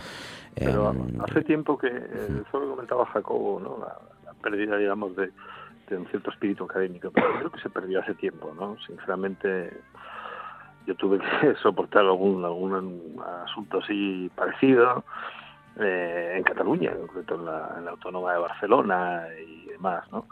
Pero 0.56 0.92
em, 0.92 1.22
hace 1.22 1.44
tiempo 1.44 1.78
que, 1.78 1.90
eso 1.90 2.60
lo 2.60 2.72
comentaba 2.72 3.06
Jacobo, 3.06 3.60
¿no? 3.60 3.78
la 3.78 4.34
pérdida, 4.42 4.78
digamos, 4.78 5.16
de, 5.16 5.30
un 5.98 6.08
cierto 6.08 6.32
espíritu 6.32 6.66
académico, 6.66 7.12
pero 7.12 7.34
creo 7.38 7.52
que 7.52 7.62
se 7.62 7.70
perdió 7.70 8.02
hace 8.02 8.16
tiempo, 8.16 8.54
¿no? 8.56 8.78
Sinceramente, 8.86 9.82
yo 10.86 10.96
tuve 10.96 11.20
que 11.20 11.56
soportar 11.62 12.06
algún, 12.06 12.44
algún 12.46 13.22
asunto 13.46 13.80
así 13.80 14.30
parecido 14.36 15.04
eh, 15.80 16.34
en 16.38 16.44
Cataluña, 16.44 16.92
en 16.92 17.08
concreto 17.08 17.36
en 17.36 17.46
la, 17.46 17.76
en 17.80 17.88
Autónoma 17.88 18.34
de 18.34 18.40
Barcelona 18.40 19.24
y 19.48 19.66
demás, 19.68 20.10
¿no? 20.12 20.26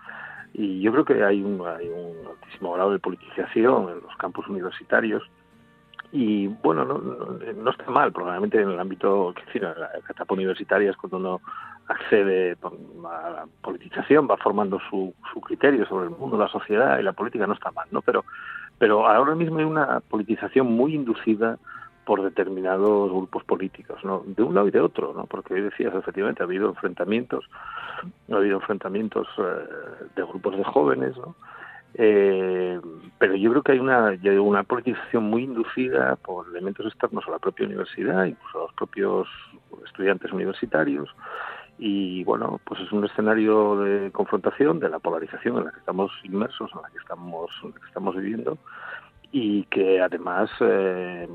Y 0.54 0.82
yo 0.82 0.92
creo 0.92 1.06
que 1.06 1.24
hay 1.24 1.44
un, 1.44 1.66
hay 1.66 1.90
un 1.90 2.28
altísimo 2.28 2.74
grado 2.74 2.92
de 2.92 3.00
politización 3.00 3.90
en 3.90 4.02
los 4.02 4.16
campus 4.18 4.48
universitarios 4.48 5.24
y 6.12 6.48
bueno, 6.48 6.86
no, 6.86 7.70
está 7.70 7.92
mal, 7.92 8.14
probablemente 8.14 8.62
en 8.62 8.70
el 8.70 8.80
ámbito, 8.80 9.34
que 9.36 9.46
decir, 9.46 9.62
la 9.64 9.92
etapa 10.10 10.34
universitaria 10.34 10.92
es 10.92 10.98
cuando 10.98 11.18
uno 11.18 11.42
accede 11.88 12.58
a 12.62 13.30
la 13.30 13.48
politización, 13.62 14.28
va 14.30 14.38
formando 14.38 14.80
su, 14.90 15.14
su 15.34 15.42
criterio 15.42 15.86
sobre 15.86 16.06
el 16.08 16.12
mundo, 16.12 16.38
la 16.38 16.50
sociedad 16.50 17.00
y 17.00 17.04
la 17.04 17.14
política 17.14 17.48
no 17.48 17.54
está 17.54 17.72
mal, 17.72 17.88
¿no? 17.92 18.02
Pero, 18.02 18.26
pero 18.78 19.08
ahora 19.08 19.36
mismo 19.36 19.60
hay 19.60 19.66
una 19.66 20.02
politización 20.02 20.68
muy 20.68 20.96
inducida 20.96 21.58
por 22.06 22.24
determinados 22.24 23.12
grupos 23.12 23.44
políticos, 23.44 24.00
¿no? 24.04 24.24
De 24.26 24.42
un 24.44 24.56
lado 24.56 24.68
y 24.68 24.72
de 24.72 24.80
otro, 24.80 25.14
¿no? 25.14 25.26
Porque 25.26 25.54
hoy 25.54 25.62
decías, 25.62 25.94
efectivamente, 25.94 26.42
ha 26.42 26.46
habido 26.46 26.70
enfrentamientos, 26.70 27.46
ha 28.32 28.36
habido 28.36 28.56
enfrentamientos 28.56 29.28
eh, 29.38 30.04
de 30.16 30.24
grupos 30.24 30.58
de 30.58 30.64
jóvenes, 30.64 31.18
¿no? 31.18 31.36
Eh, 31.96 32.80
pero 33.18 33.36
yo 33.36 33.50
creo 33.52 33.64
que 33.64 33.72
hay 33.74 33.80
una, 33.80 34.14
una 34.42 34.64
politización 34.64 35.24
muy 35.24 35.44
inducida 35.44 36.16
por 36.18 36.48
elementos 36.48 36.86
externos 36.86 37.26
a 37.28 37.32
la 37.32 37.40
propia 37.40 37.66
universidad, 37.66 38.26
incluso 38.26 38.60
a 38.60 38.62
los 38.64 38.74
propios 38.74 39.28
estudiantes 39.86 40.32
universitarios, 40.32 41.10
y 41.80 42.24
bueno, 42.24 42.60
pues 42.64 42.82
es 42.82 42.92
un 42.92 43.06
escenario 43.06 43.78
de 43.78 44.12
confrontación, 44.12 44.80
de 44.80 44.90
la 44.90 45.00
polarización 45.00 45.58
en 45.58 45.66
la 45.66 45.72
que 45.72 45.80
estamos 45.80 46.12
inmersos, 46.24 46.72
en 46.74 46.82
la 46.82 46.90
que 46.90 46.98
estamos, 46.98 47.52
estamos 47.88 48.16
viviendo 48.16 48.58
y 49.32 49.64
que 49.66 50.02
además 50.02 50.50
eh, 50.62 51.28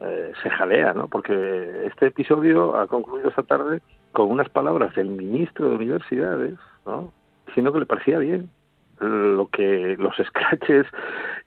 eh, 0.00 0.32
se 0.42 0.50
jalea, 0.50 0.94
¿no? 0.94 1.08
Porque 1.08 1.86
este 1.86 2.06
episodio 2.06 2.76
ha 2.76 2.86
concluido 2.86 3.28
esta 3.28 3.42
tarde 3.42 3.82
con 4.12 4.30
unas 4.30 4.48
palabras 4.48 4.94
del 4.94 5.08
ministro 5.08 5.68
de 5.68 5.76
Universidades, 5.76 6.58
¿no? 6.86 7.12
Diciendo 7.46 7.72
que 7.72 7.80
le 7.80 7.86
parecía 7.86 8.18
bien 8.18 8.50
lo 9.00 9.48
que 9.48 9.96
los 9.98 10.18
escraches 10.20 10.86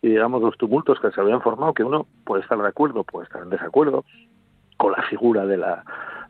y 0.01 0.09
digamos 0.09 0.41
los 0.41 0.57
tumultos 0.57 0.99
que 0.99 1.11
se 1.11 1.21
habían 1.21 1.41
formado, 1.41 1.73
que 1.73 1.83
uno 1.83 2.05
puede 2.25 2.43
estar 2.43 2.57
de 2.57 2.67
acuerdo, 2.67 3.03
puede 3.03 3.25
estar 3.25 3.41
en 3.41 3.49
desacuerdo 3.49 4.05
con 4.77 4.91
la 4.91 5.01
figura 5.03 5.45
de 5.45 5.57
la 5.57 5.83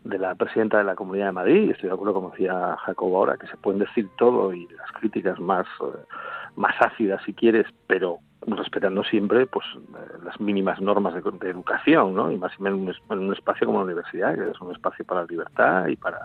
de 0.06 0.20
la 0.20 0.36
presidenta 0.36 0.78
de 0.78 0.84
la 0.84 0.96
Comunidad 0.96 1.28
de 1.28 1.32
Madrid, 1.32 1.72
estoy 1.72 1.90
de 1.90 1.96
acuerdo 1.96 2.14
como 2.14 2.30
decía 2.30 2.78
Jacobo 2.86 3.18
ahora, 3.18 3.38
que 3.38 3.48
se 3.48 3.58
pueden 3.58 3.80
decir 3.80 4.08
todo 4.18 4.54
y 4.54 4.68
las 4.68 4.92
críticas 4.94 5.40
más, 5.40 5.66
eh, 5.82 5.98
más 6.56 6.76
ácidas 6.80 7.22
si 7.26 7.34
quieres, 7.34 7.66
pero 7.88 8.20
respetando 8.46 9.04
siempre 9.04 9.48
pues 9.48 9.66
eh, 9.76 10.18
las 10.24 10.40
mínimas 10.40 10.80
normas 10.80 11.16
de, 11.16 11.50
educación, 11.50 12.14
¿no? 12.14 12.32
Y 12.32 12.38
más 12.38 12.52
en 12.60 12.68
un, 12.68 12.94
en 13.10 13.20
un 13.20 13.34
espacio 13.34 13.66
como 13.66 13.80
la 13.80 13.86
universidad, 13.86 14.36
que 14.36 14.52
es 14.52 14.62
un 14.62 14.72
espacio 14.72 15.04
para 15.06 15.22
la 15.22 15.28
libertad 15.28 15.88
y 15.88 15.96
para 15.96 16.20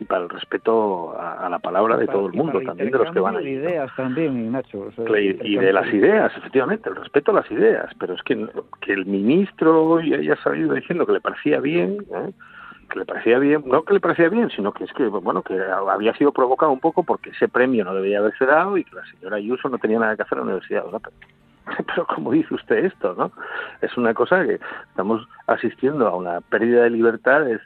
y 0.00 0.04
para 0.04 0.24
el 0.24 0.30
respeto 0.30 1.16
a, 1.16 1.48
la 1.48 1.60
palabra 1.60 1.96
de 1.96 2.08
todo 2.08 2.26
el 2.26 2.32
mundo, 2.32 2.60
también 2.62 2.90
de 2.90 2.98
los 2.98 3.12
que 3.12 3.20
van 3.20 3.36
a 3.36 3.42
ideas 3.42 3.88
también, 3.94 4.50
Nacho. 4.50 4.88
y 5.16 5.56
de 5.56 5.72
las 5.72 5.86
ideas, 5.94 6.32
efectivamente, 6.36 6.88
el 6.88 6.96
respeto 6.96 7.30
a 7.30 7.34
las 7.34 7.50
ideas, 7.52 7.88
pero 8.00 8.14
es 8.14 8.22
que, 8.22 8.48
que 8.80 8.94
el 8.94 9.06
ministro 9.06 9.98
haya 9.98 10.36
salido 10.42 10.74
diciendo 10.74 11.06
que 11.06 11.12
le 11.12 11.20
parecía 11.20 11.60
bien, 11.60 12.04
¿eh? 12.12 12.32
Que 12.92 12.98
le 12.98 13.04
parecía 13.06 13.38
bien, 13.38 13.62
no 13.66 13.82
que 13.84 13.94
le 13.94 14.00
parecía 14.00 14.28
bien, 14.28 14.50
sino 14.50 14.72
que 14.72 14.84
es 14.84 14.92
que, 14.92 15.06
bueno, 15.06 15.42
que 15.42 15.58
había 15.60 16.14
sido 16.14 16.30
provocado 16.30 16.70
un 16.72 16.80
poco 16.80 17.02
porque 17.02 17.30
ese 17.30 17.48
premio 17.48 17.84
no 17.84 17.94
debía 17.94 18.18
haberse 18.18 18.44
dado 18.44 18.76
y 18.76 18.84
que 18.84 18.96
la 18.96 19.04
señora 19.06 19.36
Ayuso 19.36 19.68
no 19.68 19.78
tenía 19.78 19.98
nada 19.98 20.14
que 20.14 20.22
hacer 20.22 20.38
en 20.38 20.40
la 20.40 20.52
universidad. 20.52 20.84
¿no? 20.92 21.00
Pero, 21.00 21.16
pero 21.86 22.06
¿cómo 22.06 22.32
dice 22.32 22.54
usted 22.54 22.84
esto? 22.84 23.14
no 23.16 23.32
Es 23.80 23.96
una 23.96 24.12
cosa 24.12 24.44
que 24.44 24.60
estamos 24.88 25.26
asistiendo 25.46 26.06
a 26.06 26.16
una 26.16 26.40
pérdida 26.42 26.82
de 26.82 26.90
libertades 26.90 27.60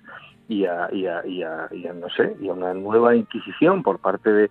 y 0.48 0.64
a, 0.64 0.88
y 0.92 1.06
a, 1.06 1.26
y 1.26 1.42
a, 1.42 1.92
no 1.92 2.08
sé, 2.10 2.36
y 2.40 2.48
a 2.48 2.52
una 2.52 2.72
nueva 2.72 3.16
inquisición 3.16 3.82
por 3.82 3.98
parte 3.98 4.30
de, 4.30 4.50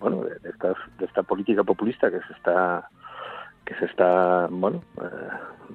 bueno, 0.00 0.24
de, 0.24 0.34
de 0.40 1.04
esta 1.04 1.22
política 1.22 1.62
populista 1.62 2.10
que 2.10 2.18
se 2.18 2.32
está 2.32 2.88
que 3.64 3.74
se 3.74 3.84
está 3.86 4.46
bueno 4.50 4.82
eh, 5.00 5.06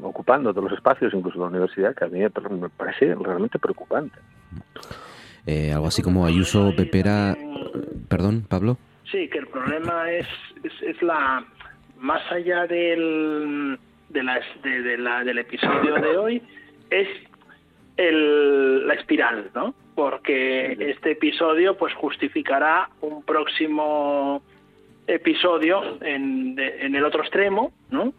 ocupando 0.01 0.53
todos 0.53 0.69
los 0.69 0.77
espacios, 0.77 1.13
incluso 1.13 1.39
la 1.39 1.47
universidad, 1.47 1.95
que 1.95 2.05
a 2.05 2.07
mí 2.07 2.19
me 2.19 2.69
parece 2.69 3.15
realmente 3.15 3.59
preocupante. 3.59 4.17
Eh, 5.45 5.71
algo 5.73 5.87
así 5.87 6.01
como 6.01 6.25
Ayuso 6.25 6.73
Pepera, 6.75 7.35
perdón, 8.07 8.45
Pablo. 8.47 8.77
Sí, 9.11 9.27
que 9.29 9.39
el 9.39 9.47
problema 9.47 10.09
es, 10.09 10.27
es, 10.63 11.01
la 11.01 11.45
más 11.97 12.21
allá 12.31 12.65
del 12.65 13.77
de 14.09 14.23
la, 14.23 14.39
de 14.63 14.97
la, 14.97 15.23
del 15.23 15.39
episodio 15.39 15.95
de 15.95 16.17
hoy 16.17 16.41
es 16.89 17.07
el, 17.97 18.87
la 18.87 18.93
espiral, 18.93 19.51
¿no? 19.53 19.73
Porque 19.95 20.75
este 20.79 21.11
episodio 21.11 21.77
pues 21.77 21.93
justificará 21.95 22.89
un 23.01 23.23
próximo 23.23 24.41
episodio 25.07 25.97
en, 26.01 26.55
en 26.57 26.95
el 26.95 27.03
otro 27.03 27.21
extremo, 27.21 27.73
¿no? 27.89 28.13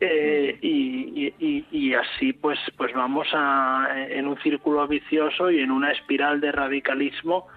Eh, 0.00 0.56
y, 0.62 1.34
y, 1.72 1.94
así 1.94 2.32
pues 2.32 2.56
pues 2.76 2.94
vamos 2.94 3.26
a, 3.32 4.06
en 4.08 4.28
un 4.28 4.38
círculo 4.42 4.86
vicioso 4.86 5.50
y 5.50 5.58
en 5.58 5.72
una 5.72 5.90
espiral 5.90 6.40
de 6.40 6.52
radicalismo 6.52 7.48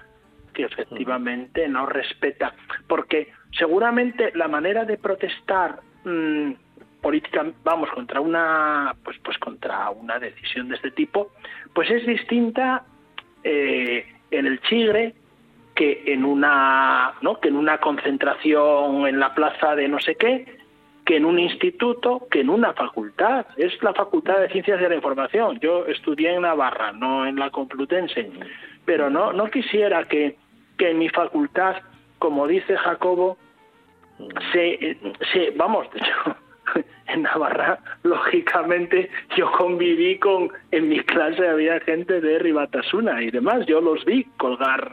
que 0.52 0.64
efectivamente 0.64 1.68
no 1.68 1.86
respeta, 1.86 2.56
porque 2.88 3.32
seguramente 3.58 4.32
la 4.34 4.48
manera 4.48 4.86
de 4.86 4.98
protestar 4.98 5.82
mm, 6.04 6.54
política, 7.02 7.46
vamos, 7.64 7.90
contra 7.92 8.22
una, 8.22 8.96
pues, 9.04 9.18
pues 9.24 9.38
contra 9.38 9.90
una 9.90 10.20
decisión 10.20 10.70
de 10.70 10.76
este 10.76 10.92
tipo, 10.92 11.32
pues 11.74 11.90
es 11.90 12.06
distinta 12.06 12.86
eh, 13.44 14.06
en 14.30 14.46
el 14.46 14.62
Chigre 14.62 15.14
que 15.82 16.04
en 16.06 16.26
una, 16.26 17.16
¿no? 17.22 17.40
que 17.40 17.48
en 17.48 17.56
una 17.56 17.80
concentración 17.80 19.08
en 19.08 19.20
la 19.20 19.34
plaza 19.34 19.76
de 19.76 19.88
no 19.88 20.00
sé 20.00 20.14
qué, 20.14 20.46
que 21.04 21.18
en 21.18 21.26
un 21.26 21.40
instituto, 21.40 22.28
que 22.30 22.42
en 22.42 22.52
una 22.52 22.74
facultad. 22.74 23.48
Es 23.58 23.82
la 23.82 23.92
Facultad 23.92 24.42
de 24.42 24.50
Ciencias 24.50 24.80
de 24.80 24.90
la 24.90 24.94
Información. 24.94 25.60
Yo 25.60 25.88
estudié 25.88 26.36
en 26.36 26.44
Navarra, 26.44 26.92
no 26.92 27.26
en 27.26 27.38
la 27.38 27.50
Complutense, 27.50 28.30
pero 28.86 29.10
no, 29.10 29.34
no 29.34 29.50
quisiera 29.50 30.04
que, 30.04 30.38
que 30.78 30.92
en 30.92 31.00
mi 31.00 31.10
facultad, 31.10 31.78
como 32.20 32.46
dice 32.46 32.78
Jacobo, 32.78 33.40
se, 34.54 35.00
se 35.34 35.50
vamos, 35.56 35.88
en 37.08 37.24
Navarra, 37.24 37.80
lógicamente, 38.04 39.10
yo 39.36 39.52
conviví 39.54 40.20
con, 40.20 40.52
en 40.70 40.90
mi 40.90 41.00
clase 41.00 41.48
había 41.48 41.80
gente 41.80 42.22
de 42.22 42.38
Ribatasuna 42.38 43.24
y 43.24 43.32
demás, 43.32 43.66
yo 43.66 43.82
los 43.82 44.06
vi 44.06 44.26
colgar 44.38 44.92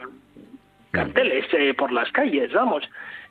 carteles 0.91 1.45
eh, 1.53 1.73
por 1.73 1.91
las 1.91 2.11
calles, 2.11 2.51
vamos, 2.53 2.83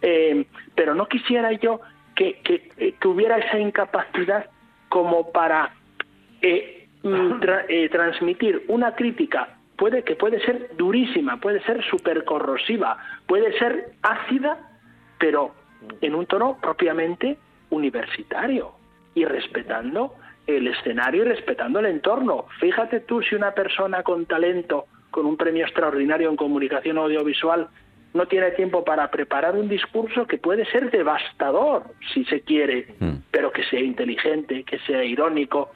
eh, 0.02 0.44
pero 0.74 0.94
no 0.94 1.06
quisiera 1.06 1.52
yo 1.52 1.80
que, 2.14 2.40
que, 2.42 3.08
hubiera 3.08 3.38
esa 3.38 3.58
incapacidad 3.58 4.46
como 4.88 5.30
para 5.32 5.72
eh, 6.42 6.88
mm, 7.02 7.40
transmitir 7.90 8.64
una 8.68 8.94
crítica 8.94 9.58
puede 9.78 10.02
que 10.02 10.16
puede 10.16 10.40
ser 10.40 10.76
durísima, 10.76 11.38
puede 11.38 11.62
ser 11.62 11.82
súper 11.84 12.24
corrosiva, 12.24 12.98
puede 13.26 13.56
ser 13.58 13.92
ácida, 14.02 14.58
pero 15.18 15.54
en 16.00 16.14
un 16.14 16.26
tono 16.26 16.58
propiamente 16.60 17.38
universitario 17.70 18.72
y 19.14 19.24
respetando 19.24 20.14
el 20.46 20.66
escenario 20.66 21.22
y 21.22 21.28
respetando 21.28 21.78
el 21.78 21.86
entorno. 21.86 22.46
Fíjate 22.58 23.00
tú 23.00 23.22
si 23.22 23.36
una 23.36 23.52
persona 23.52 24.02
con 24.02 24.26
talento, 24.26 24.86
con 25.10 25.26
un 25.26 25.36
premio 25.36 25.64
extraordinario 25.64 26.28
en 26.30 26.36
comunicación 26.36 26.98
audiovisual, 26.98 27.68
no 28.14 28.26
tiene 28.26 28.50
tiempo 28.52 28.84
para 28.84 29.10
preparar 29.10 29.54
un 29.54 29.68
discurso 29.68 30.26
que 30.26 30.38
puede 30.38 30.64
ser 30.66 30.90
devastador, 30.90 31.84
si 32.12 32.24
se 32.24 32.40
quiere, 32.40 32.94
hmm. 32.98 33.16
pero 33.30 33.52
que 33.52 33.64
sea 33.64 33.80
inteligente, 33.80 34.64
que 34.64 34.78
sea 34.80 35.04
irónico, 35.04 35.72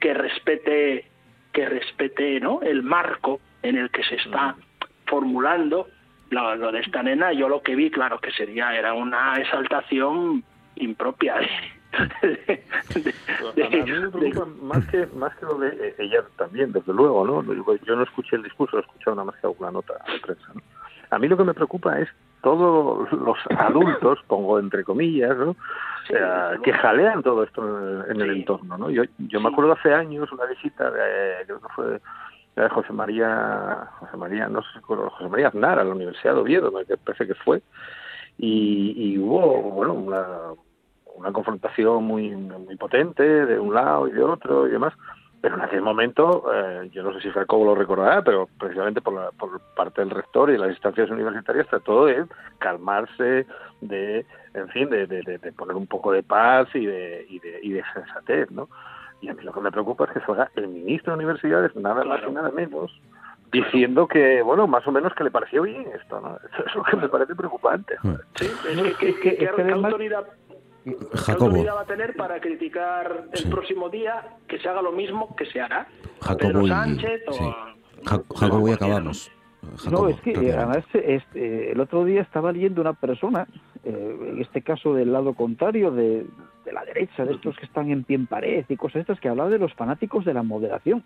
que 0.00 0.14
respete, 0.14 1.06
que 1.52 1.66
respete 1.66 2.40
¿no? 2.40 2.60
el 2.62 2.82
marco 2.82 3.40
en 3.62 3.76
el 3.76 3.90
que 3.90 4.02
se 4.04 4.16
está 4.16 4.52
hmm. 4.52 4.60
formulando 5.06 5.88
lo, 6.30 6.56
lo, 6.56 6.72
de 6.72 6.80
esta 6.80 7.02
nena. 7.02 7.32
Yo 7.32 7.48
lo 7.48 7.62
que 7.62 7.76
vi, 7.76 7.90
claro 7.90 8.18
que 8.18 8.32
sería, 8.32 8.74
era 8.74 8.94
una 8.94 9.34
exaltación 9.36 10.44
impropia 10.76 11.36
de, 11.36 11.48
a 11.96 13.84
mí 13.84 13.92
me 13.92 14.10
preocupa 14.10 14.46
más 14.62 14.86
que 14.88 15.06
más 15.14 15.34
que 15.36 15.46
lo 15.46 15.58
de 15.58 15.68
eh, 15.68 15.94
ella 15.98 16.24
también 16.36 16.72
desde 16.72 16.92
luego 16.92 17.26
no 17.26 17.42
yo 17.42 17.96
no 17.96 18.02
escuché 18.02 18.36
el 18.36 18.42
discurso 18.42 18.76
he 18.76 18.80
escuchado 18.80 19.16
nada 19.16 19.26
más 19.26 19.36
que 19.36 19.46
alguna 19.46 19.70
nota 19.70 19.94
de 20.12 20.20
prensa 20.20 20.46
¿no? 20.54 20.60
a 21.10 21.18
mí 21.18 21.28
lo 21.28 21.36
que 21.36 21.44
me 21.44 21.54
preocupa 21.54 21.98
es 21.98 22.08
todos 22.42 23.10
los 23.12 23.38
adultos 23.58 24.18
pongo 24.26 24.58
entre 24.58 24.84
comillas 24.84 25.36
¿no? 25.36 25.56
que 26.62 26.72
jalean 26.72 27.22
todo 27.22 27.44
esto 27.44 28.04
en 28.10 28.20
el, 28.20 28.30
entorno 28.30 28.76
no 28.78 28.90
yo 28.90 29.02
yo 29.18 29.40
me 29.40 29.48
acuerdo 29.48 29.72
hace 29.72 29.92
años 29.92 30.30
una 30.32 30.44
visita 30.46 30.90
de 30.90 31.44
creo 31.46 31.60
que 31.60 31.68
fue 31.74 32.00
de 32.56 32.68
José 32.70 32.92
María 32.92 33.88
José 34.00 34.16
María 34.16 34.48
no 34.48 34.62
sé 34.62 34.80
José 34.82 35.28
María 35.28 35.48
Aznar 35.48 35.78
a 35.78 35.84
la 35.84 35.94
Universidad 35.94 36.34
de 36.34 36.40
Oviedo 36.40 36.70
me 36.70 36.84
parece 36.84 37.26
que 37.26 37.34
fue 37.34 37.62
y, 38.38 38.92
y 38.96 39.18
hubo 39.18 39.62
bueno 39.62 39.94
una 39.94 40.26
una 41.16 41.32
confrontación 41.32 42.04
muy, 42.04 42.30
muy 42.30 42.76
potente 42.76 43.22
de 43.22 43.58
un 43.58 43.74
lado 43.74 44.08
y 44.08 44.12
de 44.12 44.22
otro 44.22 44.66
y 44.66 44.70
demás. 44.70 44.92
Pero 45.40 45.56
en 45.56 45.62
aquel 45.62 45.82
momento, 45.82 46.50
eh, 46.52 46.88
yo 46.92 47.02
no 47.02 47.12
sé 47.12 47.20
si 47.20 47.30
Jacobo 47.30 47.66
lo 47.66 47.74
recordará, 47.74 48.22
pero 48.22 48.48
precisamente 48.58 49.00
por, 49.00 49.14
la, 49.14 49.30
por 49.32 49.60
parte 49.76 50.00
del 50.00 50.10
rector 50.10 50.50
y 50.50 50.58
las 50.58 50.70
instancias 50.70 51.10
universitarias 51.10 51.68
trató 51.68 52.06
de 52.06 52.24
calmarse, 52.58 53.46
de, 53.80 54.26
en 54.54 54.68
fin, 54.70 54.88
de, 54.88 55.06
de, 55.06 55.52
poner 55.52 55.76
un 55.76 55.86
poco 55.86 56.10
de 56.10 56.22
paz 56.22 56.68
y 56.74 56.86
de, 56.86 57.26
y 57.28 57.38
de, 57.38 57.60
y 57.62 57.70
de 57.70 57.82
sensatez, 57.92 58.50
¿no? 58.50 58.68
Y 59.20 59.28
a 59.28 59.34
mí 59.34 59.42
lo 59.42 59.52
que 59.52 59.60
me 59.60 59.70
preocupa 59.70 60.04
es 60.04 60.10
que 60.12 60.20
fuera 60.20 60.50
el 60.56 60.68
ministro 60.68 61.12
de 61.12 61.18
Universidades, 61.18 61.76
nada 61.76 62.02
más 62.02 62.20
y 62.26 62.32
nada 62.32 62.50
menos, 62.50 62.90
diciendo 63.52 64.08
que, 64.08 64.42
bueno, 64.42 64.66
más 64.66 64.86
o 64.86 64.92
menos 64.92 65.14
que 65.14 65.24
le 65.24 65.30
pareció 65.30 65.62
bien 65.62 65.86
esto, 65.94 66.20
¿no? 66.20 66.36
Eso 66.52 66.64
es 66.66 66.74
lo 66.74 66.82
que 66.84 66.96
me 66.96 67.08
parece 67.08 67.34
preocupante. 67.34 67.96
Sí, 68.34 68.46
es 68.46 68.96
que, 68.96 69.14
que, 69.20 69.36
que, 69.36 69.48
autoridad 69.48 70.26
Jacobo. 71.14 71.64
va 71.64 71.80
a 71.80 71.84
tener 71.84 72.14
para 72.14 72.40
criticar 72.40 73.24
el 73.32 73.50
próximo 73.50 73.88
día 73.88 74.36
que 74.46 74.58
se 74.58 74.68
haga 74.68 74.82
lo 74.82 74.92
mismo 74.92 75.34
que 75.36 75.46
se 75.46 75.60
hará? 75.60 75.88
Jacobo 76.20 76.66
Sánchez 76.66 77.22
Jacobo 78.04 78.68
y 78.68 78.72
acabamos. 78.72 79.30
no, 79.90 80.08
es 80.08 80.20
que 80.20 80.52
además 80.52 80.84
este, 80.92 81.72
el 81.72 81.80
otro 81.80 82.04
día 82.04 82.22
estaba 82.22 82.52
leyendo 82.52 82.80
una 82.80 82.92
persona, 82.92 83.48
eh, 83.84 84.16
en 84.30 84.40
este 84.40 84.62
caso 84.62 84.94
del 84.94 85.12
lado 85.12 85.34
contrario, 85.34 85.90
de, 85.90 86.24
de, 86.64 86.72
la 86.72 86.84
derecha, 86.84 87.24
de 87.24 87.34
estos 87.34 87.56
que 87.56 87.66
están 87.66 87.90
en 87.90 88.04
pie 88.04 88.16
en 88.16 88.26
pared 88.26 88.64
y 88.68 88.76
cosas 88.76 89.00
estas, 89.00 89.18
que 89.18 89.28
hablaba 89.28 89.50
de 89.50 89.58
los 89.58 89.74
fanáticos 89.74 90.24
de 90.24 90.34
la 90.34 90.44
moderación. 90.44 91.02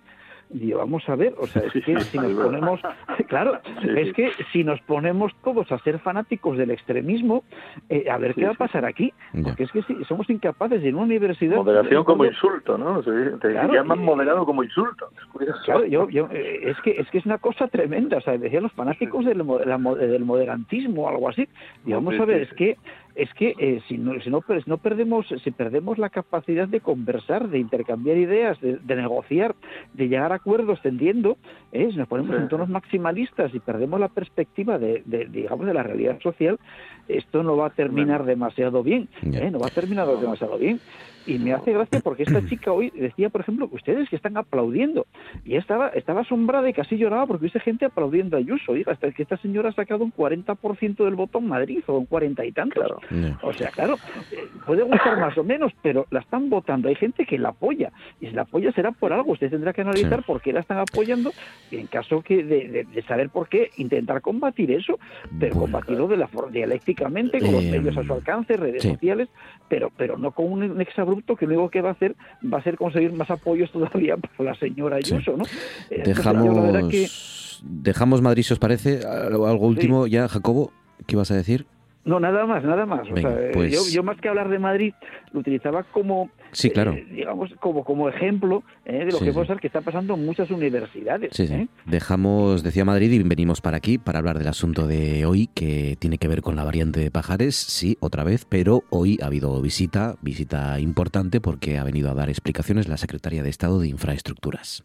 Y 0.52 0.72
vamos 0.72 1.08
a 1.08 1.14
ver, 1.14 1.34
o 1.38 1.46
sea, 1.46 1.62
es 1.62 1.72
que 1.72 2.00
si 2.00 2.18
nos 2.18 2.32
ponemos, 2.34 2.80
claro, 3.28 3.60
es 3.96 4.12
que 4.14 4.32
si 4.52 4.64
nos 4.64 4.80
ponemos 4.82 5.32
todos 5.44 5.70
a 5.70 5.78
ser 5.78 6.00
fanáticos 6.00 6.58
del 6.58 6.72
extremismo, 6.72 7.44
eh, 7.88 8.10
a 8.10 8.18
ver 8.18 8.34
qué 8.34 8.46
va 8.46 8.52
a 8.52 8.54
pasar 8.54 8.84
aquí, 8.84 9.12
porque 9.44 9.64
es 9.64 9.72
que 9.72 9.82
si 9.82 10.04
somos 10.04 10.28
incapaces 10.28 10.82
en 10.82 10.94
una 10.96 11.04
universidad... 11.04 11.56
Moderación 11.56 12.04
como 12.04 12.24
insulto, 12.24 12.76
¿no? 12.76 13.00
Te 13.02 13.52
llaman 13.52 14.00
moderado 14.02 14.44
como 14.44 14.64
insulto. 14.64 15.10
Claro, 15.64 15.86
yo, 15.86 16.08
yo, 16.08 16.28
eh, 16.32 16.60
es 16.64 16.80
que 16.82 16.90
es 16.92 17.08
que 17.10 17.18
es 17.18 17.26
una 17.26 17.38
cosa 17.38 17.68
tremenda, 17.68 18.18
o 18.18 18.20
sea, 18.20 18.36
decían 18.36 18.64
los 18.64 18.72
fanáticos 18.72 19.24
del, 19.24 19.38
del 19.38 20.24
moderantismo 20.24 21.04
o 21.04 21.08
algo 21.08 21.28
así. 21.28 21.48
Y 21.86 21.92
vamos 21.92 22.18
a 22.18 22.24
ver, 22.24 22.42
es 22.42 22.52
que 22.54 22.76
es 23.20 23.34
que 23.34 23.54
eh, 23.58 23.82
si, 23.86 23.98
no, 23.98 24.18
si, 24.22 24.30
no, 24.30 24.42
no, 24.64 24.78
perdemos 24.78 25.26
si 25.44 25.50
perdemos 25.50 25.98
la 25.98 26.08
capacidad 26.08 26.66
de 26.66 26.80
conversar, 26.80 27.50
de 27.50 27.58
intercambiar 27.58 28.16
ideas, 28.16 28.58
de, 28.62 28.96
negociar, 28.96 29.54
de 29.92 30.08
llegar 30.08 30.32
a 30.32 30.36
acuerdos 30.36 30.80
tendiendo, 30.80 31.36
eh, 31.70 31.88
si 31.90 31.98
nos 31.98 32.08
ponemos 32.08 32.34
en 32.36 32.48
tonos 32.48 32.70
maximalistas 32.70 33.54
y 33.54 33.60
perdemos 33.60 34.00
la 34.00 34.08
perspectiva 34.08 34.78
de, 34.78 35.02
digamos 35.04 35.66
de 35.66 35.74
la 35.74 35.82
realidad 35.82 36.18
social, 36.22 36.58
esto 37.08 37.42
no 37.42 37.58
va 37.58 37.66
a 37.66 37.70
terminar 37.70 38.24
demasiado 38.24 38.82
bien, 38.82 39.10
eh, 39.22 39.50
no 39.50 39.58
va 39.58 39.66
a 39.66 39.74
terminar 39.74 40.08
demasiado 40.08 40.56
bien. 40.56 40.80
Y 41.26 41.38
me 41.38 41.52
hace 41.52 41.72
gracia 41.72 42.00
porque 42.00 42.22
esta 42.22 42.44
chica 42.46 42.72
hoy 42.72 42.90
decía, 42.90 43.28
por 43.28 43.42
ejemplo, 43.42 43.68
que 43.68 43.76
ustedes 43.76 44.08
que 44.08 44.16
están 44.16 44.36
aplaudiendo. 44.36 45.06
Y 45.44 45.56
estaba, 45.56 45.88
estaba 45.88 46.22
asombrada 46.22 46.68
y 46.68 46.72
casi 46.72 46.96
lloraba 46.96 47.26
porque 47.26 47.44
viste 47.44 47.60
gente 47.60 47.84
aplaudiendo 47.84 48.36
a 48.36 48.40
Ayuso. 48.40 48.72
Hasta 48.86 49.10
que 49.12 49.22
esta 49.22 49.36
señora 49.38 49.70
ha 49.70 49.72
sacado 49.72 50.04
un 50.04 50.12
40% 50.12 51.04
del 51.04 51.14
voto 51.14 51.38
en 51.38 51.48
Madrid 51.48 51.82
o 51.86 51.98
un 51.98 52.06
40 52.06 52.44
y 52.44 52.52
tantos. 52.52 52.92
O 53.42 53.52
sea, 53.52 53.70
claro, 53.70 53.96
eh, 54.32 54.48
puede 54.66 54.82
gustar 54.82 55.18
más 55.18 55.36
o 55.36 55.44
menos, 55.44 55.72
pero 55.82 56.06
la 56.10 56.20
están 56.20 56.48
votando. 56.48 56.88
Hay 56.88 56.94
gente 56.94 57.26
que 57.26 57.38
la 57.38 57.50
apoya. 57.50 57.92
Y 58.20 58.26
si 58.26 58.32
la 58.32 58.42
apoya 58.42 58.72
será 58.72 58.92
por 58.92 59.12
algo. 59.12 59.32
Usted 59.32 59.50
tendrá 59.50 59.72
que 59.72 59.82
analizar 59.82 60.22
por 60.24 60.40
qué 60.40 60.52
la 60.52 60.60
están 60.60 60.78
apoyando 60.78 61.32
y 61.70 61.76
en 61.76 61.86
caso 61.86 62.22
que 62.22 62.42
de, 62.42 63.02
saber 63.06 63.30
por 63.30 63.48
qué, 63.48 63.70
intentar 63.76 64.20
combatir 64.20 64.70
eso, 64.70 64.98
pero 65.38 65.56
combatirlo 65.56 66.08
de 66.08 66.16
la 66.16 66.28
dialécticamente, 66.50 67.40
con 67.40 67.52
los 67.52 67.64
eh, 67.64 67.70
medios 67.70 67.96
a 67.96 68.04
su 68.04 68.12
alcance, 68.12 68.56
redes 68.56 68.82
sociales, 68.82 69.28
pero, 69.68 69.90
pero 69.96 70.16
no 70.16 70.32
con 70.32 70.52
un 70.52 70.80
exabrupto 70.80 71.09
que 71.38 71.46
luego 71.46 71.70
que 71.70 71.80
va 71.80 71.90
a 71.90 71.92
hacer 71.92 72.16
va 72.42 72.58
a 72.58 72.62
ser 72.62 72.76
conseguir 72.76 73.12
más 73.12 73.30
apoyos 73.30 73.70
todavía 73.70 74.16
para 74.36 74.50
la 74.50 74.54
señora 74.58 74.96
Ayuso, 74.96 75.36
¿no? 75.36 75.44
Eh, 75.90 76.02
dejamos, 76.04 77.62
dejamos 77.62 78.22
Madrid, 78.22 78.42
si 78.42 78.52
os 78.52 78.58
parece. 78.58 79.00
Algo 79.06 79.66
último 79.66 80.06
ya, 80.06 80.28
Jacobo, 80.28 80.72
¿qué 81.06 81.16
vas 81.16 81.30
a 81.30 81.34
decir? 81.34 81.66
No, 82.04 82.18
nada 82.18 82.46
más, 82.46 82.64
nada 82.64 82.86
más. 82.86 83.06
Pues 83.52 83.92
yo, 83.92 84.02
más 84.02 84.18
que 84.20 84.28
hablar 84.28 84.48
de 84.48 84.58
Madrid, 84.58 84.94
lo 85.32 85.40
utilizaba 85.40 85.82
como, 85.82 86.30
sí, 86.50 86.70
claro. 86.70 86.92
Eh, 86.92 87.06
digamos, 87.10 87.52
como, 87.60 87.84
como 87.84 88.08
ejemplo 88.08 88.62
eh, 88.86 89.04
de 89.04 89.12
lo 89.12 89.18
que 89.18 89.32
puede 89.32 89.46
ser 89.46 89.58
que 89.58 89.66
está 89.66 89.82
pasando 89.82 90.14
en 90.14 90.24
muchas 90.24 90.50
universidades. 90.50 91.38
¿eh? 91.38 91.68
Dejamos, 91.84 92.62
decía 92.62 92.86
Madrid, 92.86 93.12
y 93.12 93.22
venimos 93.22 93.60
para 93.60 93.76
aquí 93.76 93.98
para 93.98 94.18
hablar 94.18 94.38
del 94.38 94.48
asunto 94.48 94.86
de 94.86 95.26
hoy, 95.26 95.48
que 95.54 95.96
tiene 95.98 96.16
que 96.16 96.28
ver 96.28 96.40
con 96.40 96.56
la 96.56 96.64
variante 96.64 97.00
de 97.00 97.10
Pajares, 97.10 97.56
sí, 97.56 97.98
otra 98.00 98.24
vez, 98.24 98.46
pero 98.48 98.82
hoy 98.88 99.18
ha 99.22 99.26
habido 99.26 99.60
visita, 99.60 100.16
visita 100.22 100.80
importante 100.80 101.40
porque 101.40 101.78
ha 101.78 101.84
venido 101.84 102.10
a 102.10 102.14
dar 102.14 102.30
explicaciones 102.30 102.88
la 102.88 102.96
secretaria 102.96 103.42
de 103.42 103.50
Estado 103.50 103.78
de 103.78 103.88
Infraestructuras. 103.88 104.84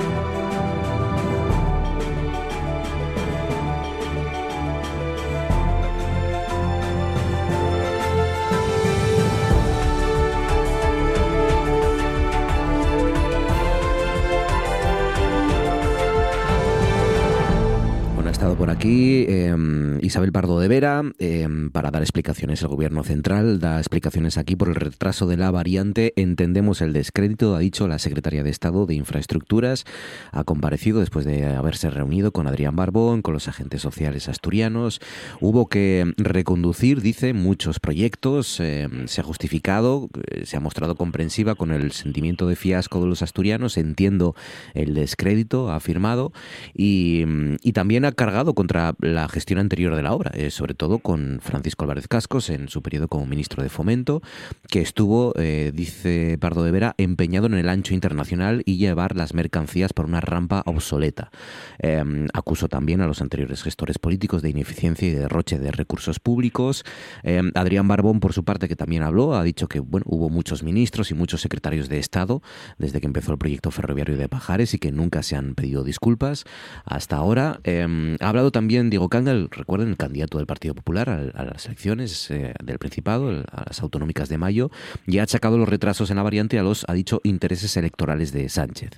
Por 18.57 18.69
aquí 18.69 19.25
em, 19.29 19.99
Isabel 20.01 20.31
Pardo 20.31 20.59
de 20.59 20.67
Vera 20.67 21.03
em, 21.19 21.69
para 21.69 21.91
dar 21.91 22.01
explicaciones. 22.01 22.61
El 22.61 22.67
gobierno 22.67 23.03
central 23.03 23.59
da 23.59 23.77
explicaciones 23.77 24.37
aquí 24.37 24.55
por 24.55 24.69
el 24.69 24.75
retraso 24.75 25.27
de 25.27 25.37
la 25.37 25.51
variante. 25.51 26.13
Entendemos 26.15 26.81
el 26.81 26.91
descrédito, 26.91 27.55
ha 27.55 27.59
dicho 27.59 27.87
la 27.87 27.99
secretaria 27.99 28.43
de 28.43 28.49
Estado 28.49 28.85
de 28.85 28.95
Infraestructuras. 28.95 29.85
Ha 30.31 30.43
comparecido 30.43 30.99
después 30.99 31.25
de 31.25 31.45
haberse 31.45 31.89
reunido 31.89 32.31
con 32.31 32.47
Adrián 32.47 32.75
Barbón, 32.75 33.21
con 33.21 33.33
los 33.33 33.47
agentes 33.47 33.81
sociales 33.81 34.27
asturianos. 34.27 35.01
Hubo 35.39 35.67
que 35.67 36.13
reconducir, 36.17 37.01
dice, 37.01 37.33
muchos 37.33 37.79
proyectos. 37.79 38.59
Em, 38.59 39.07
se 39.07 39.21
ha 39.21 39.23
justificado, 39.23 40.09
eh, 40.29 40.45
se 40.45 40.57
ha 40.57 40.59
mostrado 40.59 40.95
comprensiva 40.95 41.55
con 41.55 41.71
el 41.71 41.91
sentimiento 41.91 42.47
de 42.47 42.55
fiasco 42.55 43.01
de 43.01 43.07
los 43.07 43.21
asturianos. 43.21 43.77
Entiendo 43.77 44.35
el 44.73 44.93
descrédito, 44.93 45.69
ha 45.69 45.75
afirmado. 45.75 46.33
y 46.73 47.71
también 47.73 48.05
ha 48.05 48.11
cargado 48.11 48.40
contra 48.45 48.95
la 48.99 49.27
gestión 49.29 49.59
anterior 49.59 49.95
de 49.95 50.03
la 50.03 50.13
obra, 50.13 50.31
eh, 50.33 50.49
sobre 50.49 50.73
todo 50.73 50.99
con 50.99 51.39
Francisco 51.41 51.83
Álvarez 51.85 52.07
Cascos 52.07 52.49
en 52.49 52.67
su 52.67 52.81
periodo 52.81 53.07
como 53.07 53.25
ministro 53.25 53.63
de 53.63 53.69
Fomento, 53.69 54.21
que 54.69 54.81
estuvo, 54.81 55.33
eh, 55.37 55.71
dice 55.73 56.37
Pardo 56.39 56.63
de 56.63 56.71
Vera, 56.71 56.95
empeñado 56.97 57.45
en 57.45 57.53
el 57.53 57.69
ancho 57.69 57.93
internacional 57.93 58.63
y 58.65 58.77
llevar 58.77 59.15
las 59.15 59.33
mercancías 59.33 59.93
por 59.93 60.05
una 60.05 60.21
rampa 60.21 60.63
obsoleta. 60.65 61.31
Em, 61.79 62.27
acusó 62.33 62.67
también 62.67 63.01
a 63.01 63.07
los 63.07 63.21
anteriores 63.21 63.63
gestores 63.63 63.99
políticos 63.99 64.41
de 64.41 64.49
ineficiencia 64.49 65.07
y 65.07 65.11
derroche 65.11 65.59
de 65.59 65.71
recursos 65.71 66.19
públicos. 66.19 66.83
Em, 67.23 67.51
Adrián 67.55 67.87
Barbón, 67.87 68.19
por 68.19 68.33
su 68.33 68.43
parte, 68.43 68.67
que 68.67 68.75
también 68.75 69.03
habló, 69.03 69.35
ha 69.35 69.43
dicho 69.43 69.67
que 69.67 69.79
hubo 69.79 70.29
muchos 70.29 70.63
ministros 70.63 71.11
y 71.11 71.13
muchos 71.13 71.41
secretarios 71.41 71.89
de 71.89 71.99
Estado 71.99 72.41
desde 72.77 72.99
que 72.99 73.07
empezó 73.07 73.31
el 73.31 73.37
proyecto 73.37 73.71
ferroviario 73.71 74.17
de 74.17 74.27
Pajares 74.27 74.73
y 74.73 74.79
que 74.79 74.91
nunca 74.91 75.23
se 75.23 75.35
han 75.35 75.55
pedido 75.55 75.83
disculpas 75.83 76.45
hasta 76.85 77.17
ahora. 77.17 77.59
Em, 77.63 78.17
ha 78.19 78.30
hablado 78.31 78.51
también 78.51 78.89
Diego 78.89 79.09
Cangal, 79.09 79.49
recuerden, 79.51 79.89
el 79.89 79.97
candidato 79.97 80.37
del 80.37 80.47
Partido 80.47 80.73
Popular 80.73 81.09
a, 81.09 81.43
las 81.43 81.65
elecciones 81.65 82.31
eh, 82.31 82.53
del 82.63 82.79
Principado, 82.79 83.29
a 83.29 83.63
las 83.67 83.81
autonómicas 83.81 84.29
de 84.29 84.37
mayo, 84.37 84.71
y 85.05 85.19
ha 85.19 85.23
achacado 85.23 85.57
los 85.57 85.69
retrasos 85.69 86.09
en 86.09 86.17
la 86.17 86.23
variante 86.23 86.57
a 86.57 86.63
los, 86.63 86.85
ha 86.87 86.93
dicho, 86.93 87.21
intereses 87.23 87.75
electorales 87.77 88.31
de 88.31 88.49
Sánchez. 88.49 88.91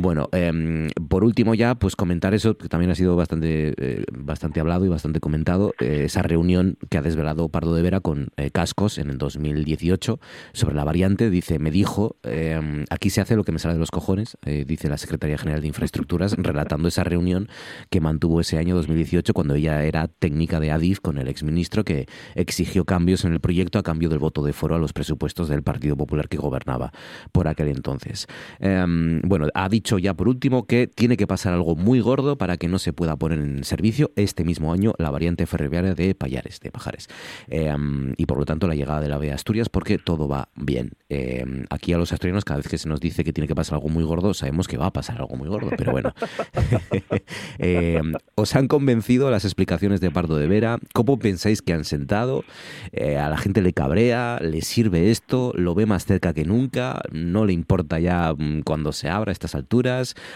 Bueno, 0.00 0.28
em, 0.30 0.90
por 1.08 1.24
último 1.24 1.56
ya, 1.56 1.74
pues 1.74 1.96
comentar 1.96 2.32
eso, 2.32 2.56
que 2.56 2.68
también 2.68 2.92
ha 2.92 2.94
sido 2.94 3.16
bastante, 3.16 3.74
eh, 3.76 4.04
bastante 4.12 4.60
hablado 4.60 4.84
y 4.84 4.88
bastante 4.88 5.18
comentado, 5.18 5.74
eh, 5.80 6.02
esa 6.04 6.22
reunión 6.22 6.78
que 6.88 6.98
ha 6.98 7.02
desvelado 7.02 7.48
Pardo 7.48 7.74
de 7.74 7.82
Vera 7.82 7.98
con 7.98 8.28
Cascos 8.52 8.98
en 8.98 9.10
el 9.10 9.18
2018 9.18 10.20
sobre 10.52 10.76
la 10.76 10.84
variante. 10.84 11.30
Dice, 11.30 11.58
me 11.58 11.72
dijo, 11.72 12.14
em, 12.22 12.84
aquí 12.90 13.10
se 13.10 13.20
hace 13.20 13.34
lo 13.34 13.42
que 13.42 13.50
me 13.50 13.58
sale 13.58 13.74
de 13.74 13.80
los 13.80 13.90
cojones, 13.90 14.38
dice 14.44 14.88
la 14.88 14.98
Secretaría 14.98 15.36
General 15.36 15.60
de 15.60 15.66
Infraestructuras, 15.66 16.36
relatando 16.38 16.86
esa 16.86 17.02
reunión 17.02 17.48
que 17.90 18.00
mantuvo 18.00 18.40
ese 18.40 18.56
año 18.56 18.76
2018 18.76 19.34
cuando 19.34 19.56
ella 19.56 19.82
era 19.82 20.06
técnica 20.06 20.60
de 20.60 20.70
Adif 20.70 21.00
con 21.00 21.18
el 21.18 21.26
exministro 21.26 21.82
que 21.82 22.06
exigió 22.36 22.84
cambios 22.84 23.24
en 23.24 23.32
el 23.32 23.40
proyecto 23.40 23.80
a 23.80 23.82
cambio 23.82 24.08
del 24.08 24.20
voto 24.20 24.44
de 24.44 24.52
foro 24.52 24.76
a 24.76 24.78
los 24.78 24.92
presupuestos 24.92 25.48
del 25.48 25.64
Partido 25.64 25.96
Popular 25.96 26.28
que 26.28 26.36
gobernaba 26.36 26.92
por 27.32 27.48
aquel 27.48 27.66
entonces. 27.66 28.28
Em, 28.60 29.20
bueno, 29.22 29.48
ha 29.54 29.68
dicho 29.68 29.87
ya 29.96 30.12
por 30.12 30.28
último 30.28 30.66
que 30.66 30.86
tiene 30.86 31.16
que 31.16 31.26
pasar 31.26 31.54
algo 31.54 31.76
muy 31.76 32.00
gordo 32.00 32.36
para 32.36 32.58
que 32.58 32.68
no 32.68 32.78
se 32.78 32.92
pueda 32.92 33.16
poner 33.16 33.38
en 33.38 33.64
servicio 33.64 34.12
este 34.16 34.44
mismo 34.44 34.72
año 34.72 34.92
la 34.98 35.10
variante 35.10 35.46
ferroviaria 35.46 35.94
de 35.94 36.14
Payares, 36.14 36.60
de 36.60 36.70
Pajares. 36.70 37.08
Em, 37.46 38.12
y 38.18 38.26
por 38.26 38.38
lo 38.38 38.44
tanto 38.44 38.66
la 38.66 38.74
llegada 38.74 39.00
de 39.00 39.08
la 39.08 39.16
B 39.16 39.32
Asturias 39.32 39.70
porque 39.70 39.96
todo 39.96 40.28
va 40.28 40.50
bien. 40.56 40.90
Em, 41.08 41.64
aquí 41.70 41.94
a 41.94 41.98
los 41.98 42.12
asturianos 42.12 42.44
cada 42.44 42.58
vez 42.58 42.68
que 42.68 42.76
se 42.76 42.88
nos 42.88 43.00
dice 43.00 43.24
que 43.24 43.32
tiene 43.32 43.48
que 43.48 43.54
pasar 43.54 43.76
algo 43.76 43.88
muy 43.88 44.04
gordo 44.04 44.34
sabemos 44.34 44.68
que 44.68 44.76
va 44.76 44.86
a 44.86 44.92
pasar 44.92 45.18
algo 45.18 45.36
muy 45.36 45.48
gordo, 45.48 45.70
pero 45.78 45.92
bueno. 45.92 46.12
¿Os 48.34 48.56
han 48.56 48.68
convencido 48.68 49.30
las 49.30 49.44
explicaciones 49.44 50.00
de 50.00 50.10
Pardo 50.10 50.36
de 50.36 50.48
Vera? 50.48 50.78
¿Cómo 50.92 51.18
pensáis 51.18 51.62
que 51.62 51.72
han 51.72 51.84
sentado? 51.84 52.44
Eh, 52.92 53.16
¿A 53.16 53.28
la 53.28 53.38
gente 53.38 53.62
le 53.62 53.72
cabrea? 53.72 54.38
¿Le 54.40 54.60
sirve 54.62 55.10
esto? 55.10 55.52
¿Lo 55.54 55.74
ve 55.74 55.86
más 55.86 56.04
cerca 56.04 56.34
que 56.34 56.44
nunca? 56.44 57.00
¿No 57.12 57.46
le 57.46 57.52
importa 57.52 58.00
ya 58.00 58.34
mm, 58.36 58.62
cuando 58.62 58.92
se 58.92 59.08
abra 59.08 59.32
estas 59.32 59.54
alturas? 59.54 59.67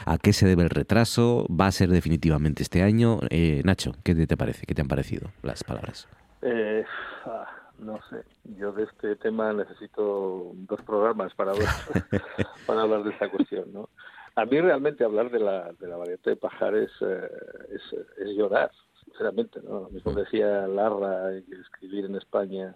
¿A 0.07 0.19
qué 0.19 0.33
se 0.33 0.47
debe 0.47 0.63
el 0.63 0.71
retraso? 0.71 1.47
¿Va 1.49 1.67
a 1.67 1.73
ser 1.73 1.89
definitivamente 1.89 2.63
este 2.63 2.83
año? 2.83 3.21
Eh, 3.31 3.63
Nacho, 3.65 3.93
¿qué 4.05 4.15
te 4.15 4.37
parece? 4.37 4.67
¿Qué 4.67 4.75
te 4.75 4.83
han 4.83 4.89
parecido 4.89 5.31
las 5.43 5.65
palabras? 5.65 6.09
Eh, 6.43 6.85
ah, 7.25 7.47
no 7.79 7.99
sé, 8.11 8.25
yo 8.59 8.73
de 8.73 8.85
este 8.85 9.17
tema 9.17 9.53
necesito 9.53 10.53
dos 10.55 10.83
programas 10.83 11.35
para 11.35 11.53
hablar, 11.53 11.69
para 12.67 12.83
hablar 12.83 13.05
de 13.05 13.11
esta 13.11 13.31
cuestión, 13.31 13.73
¿no? 13.73 13.89
A 14.35 14.45
mí 14.45 14.61
realmente 14.61 15.05
hablar 15.05 15.31
de 15.31 15.41
la, 15.41 15.73
de 15.73 15.87
la 15.89 15.97
variante 15.97 16.31
de 16.31 16.37
Pajares 16.37 16.91
eh, 17.01 17.29
es, 17.71 17.83
es, 18.19 18.37
llorar, 18.37 18.71
sinceramente. 19.05 19.61
¿no? 19.63 19.81
Lo 19.81 19.91
mismo 19.91 20.13
decía 20.13 20.67
Larra, 20.67 21.33
escribir 21.33 22.07
en 22.07 22.17
España 22.17 22.75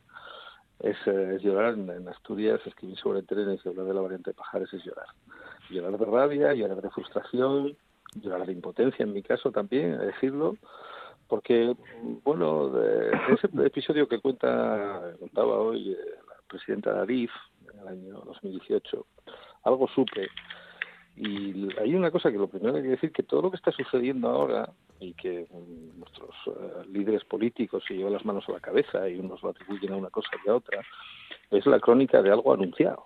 es, 0.80 0.96
eh, 1.06 1.36
es 1.36 1.42
llorar. 1.42 1.74
En, 1.74 2.08
Asturias, 2.08 2.60
escribir 2.66 2.98
sobre 2.98 3.22
trenes 3.22 3.60
y 3.64 3.68
hablar 3.68 3.86
de 3.86 3.94
la 3.94 4.00
variante 4.02 4.30
de 4.30 4.34
Pajares 4.34 4.72
es 4.72 4.84
llorar. 4.84 5.06
Llorar 5.70 5.98
de 5.98 6.04
rabia, 6.04 6.54
llorar 6.54 6.80
de 6.80 6.90
frustración, 6.90 7.76
llorar 8.14 8.46
de 8.46 8.52
impotencia 8.52 9.02
en 9.02 9.12
mi 9.12 9.22
caso 9.22 9.50
también, 9.50 9.98
decirlo. 9.98 10.56
Porque, 11.28 11.74
bueno, 12.24 12.68
de, 12.68 13.10
ese 13.34 13.48
episodio 13.64 14.08
que 14.08 14.20
cuenta 14.20 15.12
contaba 15.18 15.58
hoy 15.58 15.92
eh, 15.92 15.96
la 16.28 16.36
presidenta 16.46 17.04
de 17.04 17.14
en 17.14 17.80
el 17.80 17.88
año 17.88 18.22
2018, 18.24 19.06
algo 19.64 19.88
supe 19.88 20.28
y 21.16 21.68
hay 21.80 21.94
una 21.94 22.10
cosa 22.10 22.30
que 22.30 22.36
lo 22.36 22.46
primero 22.46 22.74
que 22.74 22.78
hay 22.80 22.84
que 22.84 22.90
decir, 22.90 23.12
que 23.12 23.22
todo 23.22 23.42
lo 23.42 23.50
que 23.50 23.56
está 23.56 23.72
sucediendo 23.72 24.28
ahora 24.28 24.70
y 25.00 25.14
que 25.14 25.46
mm, 25.50 25.98
nuestros 25.98 26.34
eh, 26.46 26.84
líderes 26.92 27.24
políticos 27.24 27.82
se 27.88 27.94
llevan 27.94 28.12
las 28.12 28.24
manos 28.26 28.44
a 28.48 28.52
la 28.52 28.60
cabeza 28.60 29.08
y 29.08 29.18
unos 29.18 29.42
lo 29.42 29.50
atribuyen 29.50 29.94
a 29.94 29.96
una 29.96 30.10
cosa 30.10 30.28
y 30.44 30.48
a 30.50 30.54
otra, 30.54 30.82
es 31.50 31.64
la 31.64 31.80
crónica 31.80 32.20
de 32.20 32.30
algo 32.30 32.52
anunciado. 32.52 33.04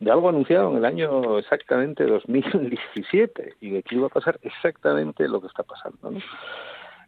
De 0.00 0.10
algo 0.10 0.28
anunciado 0.28 0.70
en 0.70 0.78
el 0.78 0.84
año 0.84 1.38
exactamente 1.38 2.04
2017 2.04 3.54
y 3.60 3.70
de 3.70 3.82
que 3.82 3.94
iba 3.96 4.06
a 4.06 4.10
pasar 4.10 4.38
exactamente 4.42 5.26
lo 5.28 5.40
que 5.40 5.48
está 5.48 5.64
pasando. 5.64 6.10
¿no? 6.10 6.20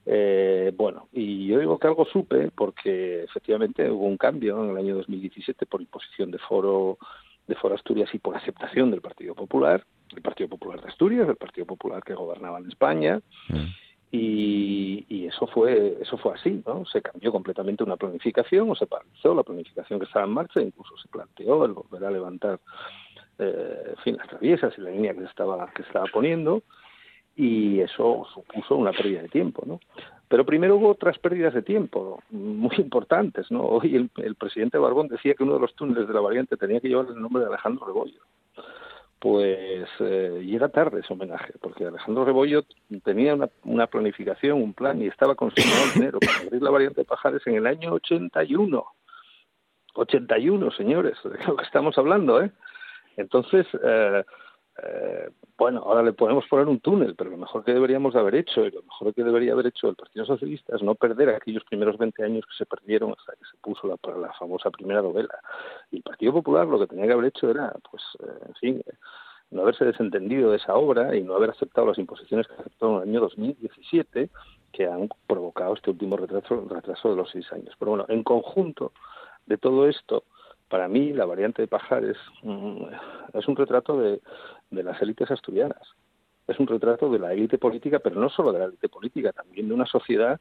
Eh, 0.07 0.73
bueno, 0.77 1.09
y 1.12 1.47
yo 1.47 1.59
digo 1.59 1.79
que 1.79 1.87
algo 1.87 2.05
supe 2.05 2.51
porque 2.51 3.25
efectivamente 3.25 3.91
hubo 3.91 4.07
un 4.07 4.17
cambio 4.17 4.65
en 4.65 4.71
el 4.71 4.77
año 4.77 4.97
2017 4.97 5.67
por 5.67 5.81
imposición 5.81 6.31
de 6.31 6.39
foro 6.39 6.99
de 7.47 7.57
Foro 7.57 7.75
Asturias 7.75 8.09
y 8.15 8.19
por 8.19 8.37
aceptación 8.37 8.91
del 8.93 9.01
Partido 9.01 9.35
Popular, 9.35 9.85
el 10.15 10.23
Partido 10.23 10.49
Popular 10.49 10.81
de 10.81 10.89
Asturias, 10.89 11.29
el 11.29 11.37
Partido 11.37 11.67
Popular 11.67 12.03
que 12.03 12.15
gobernaba 12.15 12.59
en 12.59 12.69
España, 12.69 13.21
mm. 13.49 13.67
Y, 14.12 15.27
eso 15.27 15.47
fue 15.47 15.99
eso 16.01 16.19
fue 16.19 16.35
así, 16.35 16.62
¿no? 16.66 16.85
Se 16.87 17.01
cambió 17.01 17.31
completamente 17.31 17.85
una 17.85 17.97
planificación 17.97 18.69
o 18.69 18.74
se 18.74 18.87
paralizó 18.87 19.32
la 19.35 19.45
planificación 19.45 20.01
que 20.01 20.07
estaba 20.07 20.27
en 20.27 20.32
marcha, 20.32 20.61
incluso 20.61 20.97
se 20.97 21.09
planteó 21.09 21.65
el 21.65 21.73
volver 21.73 22.05
a 22.05 22.11
levantar, 22.11 22.59
eh, 23.39 23.95
en 24.05 24.16
las 24.16 24.28
traviesas 24.28 24.74
y 24.77 24.81
la 24.81 24.91
línea 24.91 25.15
que 25.15 25.20
se 25.20 25.27
estaba 25.27 25.70
que 25.70 25.82
se 25.82 25.89
estaba 25.89 26.07
poniendo, 26.12 26.65
y 27.37 27.81
eso 27.81 28.27
supuso 28.35 28.74
una 28.74 28.93
pérdida 28.93 29.23
de 29.23 29.28
tiempo, 29.28 29.62
¿no? 29.65 29.78
Pero 30.28 30.45
primero 30.45 30.77
hubo 30.77 30.91
otras 30.91 31.19
pérdidas 31.19 31.55
de 31.55 31.62
tiempo 31.62 32.20
muy 32.31 32.74
importantes, 32.78 33.51
¿no? 33.51 33.62
Hoy 33.62 33.95
el, 33.95 34.11
el, 34.16 34.35
presidente 34.35 34.78
Barbón 34.78 35.09
decía 35.09 35.35
que 35.35 35.45
uno 35.45 35.55
de 35.55 35.61
los 35.61 35.74
túneles 35.74 36.09
de 36.09 36.15
la 36.15 36.20
variante 36.20 36.57
tenía 36.57 36.81
que 36.81 36.89
llevar 36.89 37.07
el 37.09 37.20
nombre 37.20 37.43
de 37.43 37.49
Alejandro 37.49 37.87
Rebollo. 37.87 38.20
Pues 39.21 39.87
eh, 40.01 40.49
era 40.51 40.71
tarde 40.71 41.01
ese 41.01 41.13
homenaje, 41.13 41.53
porque 41.61 41.85
Alejandro 41.85 42.25
Rebollo 42.25 42.65
tenía 43.05 43.35
una, 43.35 43.51
una 43.65 43.87
planificación, 43.87 44.63
un 44.63 44.73
plan 44.73 45.01
y 45.03 45.09
estaba 45.09 45.35
consignado 45.35 45.85
el 45.85 45.93
dinero 45.93 46.19
para 46.21 46.39
abrir 46.39 46.63
la 46.63 46.71
variante 46.71 47.03
de 47.03 47.05
Pajares 47.05 47.47
en 47.47 47.57
el 47.57 47.67
año 47.67 47.93
81. 47.93 48.85
81, 49.95 50.71
señores, 50.71 51.19
de 51.23 51.45
lo 51.47 51.57
que 51.57 51.65
estamos 51.65 51.99
hablando, 51.99 52.43
¿eh? 52.43 52.51
Entonces, 53.17 53.67
eh, 53.85 54.25
eh, 54.82 55.31
bueno, 55.59 55.82
ahora 55.85 56.02
le 56.02 56.12
podemos 56.12 56.47
poner 56.47 56.66
un 56.69 56.81
túnel, 56.81 57.15
pero 57.15 57.31
lo 57.31 57.36
mejor 57.36 57.65
que 57.65 57.74
deberíamos 57.74 58.15
de 58.15 58.20
haber 58.20 58.35
hecho 58.36 58.65
y 58.65 58.70
lo 58.70 58.82
mejor 58.82 59.15
que 59.15 59.23
debería 59.23 59.52
haber 59.52 59.66
hecho 59.66 59.89
el 59.89 59.97
Partido 59.97 60.24
Socialista 60.24 60.74
es 60.74 60.82
no 60.82 60.94
perder 60.94 61.28
aquellos 61.31 61.65
primeros 61.65 61.98
20 61.98 62.24
años 62.24 62.47
que 62.47 62.57
se 62.57 62.66
perdieron 62.66 63.15
hasta 63.16 63.32
que 63.32 63.44
se 63.51 63.59
puso 63.61 63.86
la, 63.86 63.97
la 64.19 64.32
famosa 64.35 64.70
primera 64.70 65.02
novela. 65.02 65.39
Y 65.90 65.97
el 65.97 66.02
Partido 66.02 66.32
Popular 66.32 66.66
lo 66.66 66.78
que 66.78 66.86
tenía 66.86 67.07
que 67.07 67.12
haber 67.12 67.27
hecho 67.27 67.51
era, 67.51 67.74
pues, 67.90 68.02
eh, 68.20 68.44
en 68.48 68.55
fin, 68.55 68.82
no 69.51 69.62
haberse 69.62 69.85
desentendido 69.85 70.51
de 70.51 70.57
esa 70.57 70.74
obra 70.74 71.15
y 71.15 71.23
no 71.23 71.35
haber 71.35 71.51
aceptado 71.51 71.89
las 71.89 71.98
imposiciones 71.98 72.47
que 72.47 72.55
aceptó 72.55 72.89
en 72.89 73.02
el 73.02 73.09
año 73.11 73.20
2017 73.20 74.31
que 74.73 74.86
han 74.86 75.09
provocado 75.27 75.74
este 75.74 75.90
último 75.90 76.16
retraso, 76.16 76.65
retraso 76.70 77.11
de 77.11 77.16
los 77.16 77.31
seis 77.31 77.52
años. 77.52 77.74
Pero 77.78 77.90
bueno, 77.90 78.07
en 78.09 78.23
conjunto 78.23 78.93
de 79.47 79.59
todo 79.59 79.89
esto, 79.89 80.24
para 80.71 80.89
mí 80.89 81.13
la 81.13 81.27
variante 81.27 81.63
de 81.63 81.69
Pajares 81.69 82.17
mm, 82.43 82.85
es 83.35 83.49
un 83.49 83.57
retrato 83.57 84.01
de, 84.01 84.21
de 84.71 84.83
las 84.83 85.03
élites 85.03 85.31
asturianas. 85.31 85.83
Es 86.47 86.59
un 86.59 86.67
retrato 86.67 87.11
de 87.11 87.19
la 87.19 87.33
élite 87.33 87.59
política, 87.59 87.99
pero 87.99 88.19
no 88.19 88.31
solo 88.31 88.53
de 88.53 88.61
la 88.61 88.65
élite 88.67 88.89
política, 88.89 89.33
también 89.33 89.69
de 89.69 89.75
una 89.75 89.87
sociedad 89.87 90.41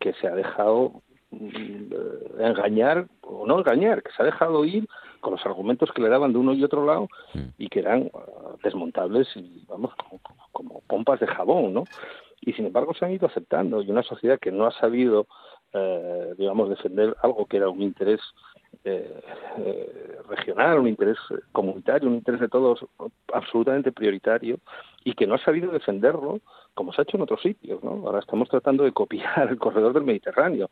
que 0.00 0.12
se 0.14 0.26
ha 0.26 0.34
dejado 0.34 1.02
mm, 1.30 2.40
engañar, 2.40 3.06
o 3.20 3.46
no 3.46 3.58
engañar, 3.58 4.02
que 4.02 4.12
se 4.12 4.22
ha 4.22 4.26
dejado 4.26 4.64
ir 4.64 4.88
con 5.20 5.32
los 5.32 5.46
argumentos 5.46 5.90
que 5.92 6.02
le 6.02 6.08
daban 6.08 6.32
de 6.32 6.38
uno 6.38 6.52
y 6.54 6.64
otro 6.64 6.84
lado 6.84 7.08
y 7.58 7.68
que 7.68 7.80
eran 7.80 8.10
uh, 8.12 8.56
desmontables 8.62 9.28
y, 9.34 9.64
vamos, 9.68 9.92
como, 10.52 10.82
pompas 10.86 11.20
de 11.20 11.26
jabón, 11.26 11.74
¿no? 11.74 11.84
Y 12.40 12.52
sin 12.52 12.66
embargo 12.66 12.94
se 12.94 13.04
han 13.04 13.12
ido 13.12 13.26
aceptando 13.26 13.82
y 13.82 13.90
una 13.90 14.02
sociedad 14.02 14.38
que 14.38 14.52
no 14.52 14.66
ha 14.66 14.72
sabido, 14.72 15.26
eh, 15.72 16.34
digamos, 16.38 16.68
defender 16.68 17.16
algo 17.22 17.46
que 17.46 17.56
era 17.56 17.68
un 17.68 17.82
interés 17.82 18.20
eh, 18.86 19.20
eh, 19.58 20.18
regional, 20.28 20.78
un 20.78 20.86
interés 20.86 21.18
comunitario, 21.50 22.08
un 22.08 22.14
interés 22.14 22.40
de 22.40 22.48
todos 22.48 22.86
absolutamente 23.32 23.90
prioritario 23.90 24.58
y 25.02 25.14
que 25.14 25.26
no 25.26 25.34
ha 25.34 25.38
sabido 25.38 25.72
defenderlo 25.72 26.40
como 26.74 26.92
se 26.92 27.00
ha 27.00 27.04
hecho 27.04 27.16
en 27.16 27.24
otros 27.24 27.42
sitios. 27.42 27.82
Ahora 27.82 28.20
estamos 28.20 28.48
tratando 28.48 28.84
de 28.84 28.92
copiar 28.92 29.48
el 29.50 29.58
corredor 29.58 29.92
del 29.92 30.04
Mediterráneo. 30.04 30.70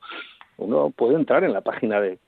Uno 0.58 0.90
puede 0.90 1.16
entrar 1.16 1.42
en 1.42 1.52
la 1.52 1.62
página 1.62 2.00
de, 2.00 2.20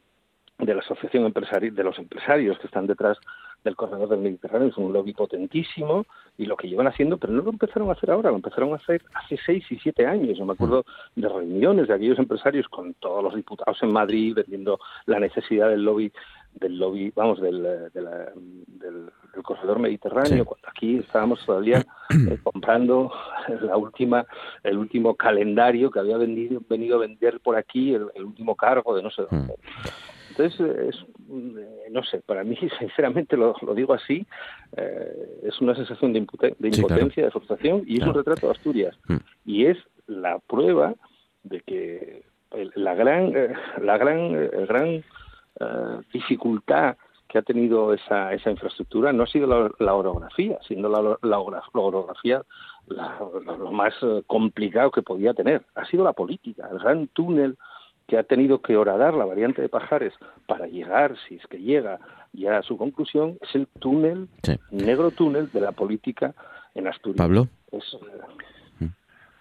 de 0.59 0.75
la 0.75 0.81
Asociación 0.81 1.25
Empresari 1.25 1.71
de 1.71 1.85
los 1.85 1.99
Empresarios 1.99 2.59
que 2.59 2.67
están 2.67 2.89
detrás 2.89 3.19
del 3.67 3.77
corredor 3.77 4.09
del 4.09 4.21
Mediterráneo. 4.21 4.69
Es 4.69 4.77
un 4.79 4.93
lobby 4.93 5.13
potentísimo 5.13 6.07
y 6.39 6.47
lo 6.47 6.57
que 6.57 6.69
llevan 6.69 6.87
haciendo, 6.87 7.19
pero 7.19 7.33
no 7.33 7.43
lo 7.43 7.51
empezaron 7.51 7.91
a 7.91 7.93
hacer 7.93 8.11
ahora, 8.11 8.31
lo 8.31 8.37
empezaron 8.37 8.73
a 8.73 8.77
hacer 8.77 9.03
hace 9.15 9.39
seis 9.45 9.65
y 9.71 9.77
siete 9.79 10.07
años. 10.07 10.39
Yo 10.39 10.47
me 10.47 10.55
acuerdo 10.55 10.85
de 11.15 11.29
reuniones 11.29 11.89
de 11.89 11.95
aquellos 11.95 12.19
empresarios 12.19 12.67
con 12.69 12.95
todos 12.95 13.23
los 13.23 13.35
diputados 13.35 13.79
en 13.83 13.93
Madrid 13.93 14.35
vendiendo 14.35 14.79
la 15.05 15.21
necesidad 15.21 15.69
del 15.69 15.85
lobby 15.85 16.11
del 16.55 16.79
lobby, 16.79 17.13
vamos, 17.15 17.39
del, 17.41 17.63
del, 17.93 19.11
corredor 19.43 19.79
mediterráneo, 19.79 20.47
cuando 20.47 20.67
aquí 20.69 20.97
estábamos 20.97 21.45
todavía 21.45 21.85
eh, 22.11 22.39
comprando 22.43 23.13
la 23.61 23.77
última, 23.77 24.25
el 24.63 24.79
último 24.79 25.15
calendario 25.15 25.91
que 25.91 25.99
había 25.99 26.17
venido, 26.17 26.63
venido 26.67 26.97
a 26.97 27.01
vender 27.01 27.41
por 27.41 27.57
aquí, 27.57 27.95
el, 27.95 28.07
el 28.15 28.25
último 28.25 28.57
cargo 28.57 28.97
de 28.97 29.03
no 29.03 29.11
sé 29.11 29.23
dónde. 29.31 29.55
Entonces, 30.39 30.61
es, 30.61 30.97
eh, 31.31 31.89
no 31.91 32.03
sé, 32.05 32.21
para 32.21 32.45
mí, 32.45 32.57
sinceramente, 32.79 33.37
lo, 33.37 33.55
digo 33.75 33.95
así, 33.95 34.27
eh, 34.77 35.41
es 35.43 35.61
una 35.61 35.75
sensación 35.75 36.13
de, 36.13 36.19
impotencia, 36.21 37.25
de 37.25 37.31
frustración, 37.31 37.83
y 37.87 38.01
es 38.01 38.07
un 38.07 38.15
retrato 38.15 38.47
de 38.47 38.53
Asturias. 38.53 38.97
Mm. 39.09 39.17
Y 39.45 39.67
es 39.67 39.79
la 40.07 40.39
prueba 40.39 40.95
de 41.43 41.61
que 41.61 42.23
la 42.75 42.95
gran, 42.95 43.33
eh, 43.35 43.55
la 43.81 43.99
gran, 43.99 44.33
gran 44.67 45.05
dificultad 46.13 46.97
que 47.29 47.39
ha 47.39 47.43
tenido 47.43 47.95
esa, 47.95 48.35
esa 48.35 48.51
infraestructura 48.51 49.11
no 49.13 49.23
ha 49.23 49.27
sido 49.27 49.73
la, 49.79 49.95
orografía, 49.95 50.59
sino 50.69 50.89
la, 50.89 51.17
la, 51.23 51.39
orografía 51.39 52.43
lo 52.87 53.73
más 53.73 53.95
complicado 54.27 54.91
que 54.91 55.03
podía 55.03 55.33
tener. 55.33 55.63
Ha 55.75 55.87
sido 55.87 56.05
la 56.05 56.13
política, 56.13 56.69
el 56.71 56.79
gran 56.79 57.09
túnel 57.09 57.57
que 58.07 58.19
ha 58.19 58.23
tenido 58.23 58.63
que 58.63 58.77
horadar 58.77 59.15
la 59.15 59.25
variante 59.25 59.63
de 59.63 59.69
Pajares 59.69 60.13
para 60.47 60.67
llegar, 60.67 61.17
si 61.29 61.37
es 61.37 61.47
que 61.47 61.59
llega 61.59 61.99
ya 62.33 62.59
a 62.59 62.63
su 62.63 62.77
conclusión, 62.77 63.39
es 63.41 63.55
el 63.55 63.67
túnel, 63.81 64.29
negro 64.71 65.11
túnel 65.11 65.51
de 65.53 65.61
la 65.61 65.73
política 65.73 66.35
en 66.75 66.87
Asturias. 66.87 67.19
Pablo. 67.19 67.49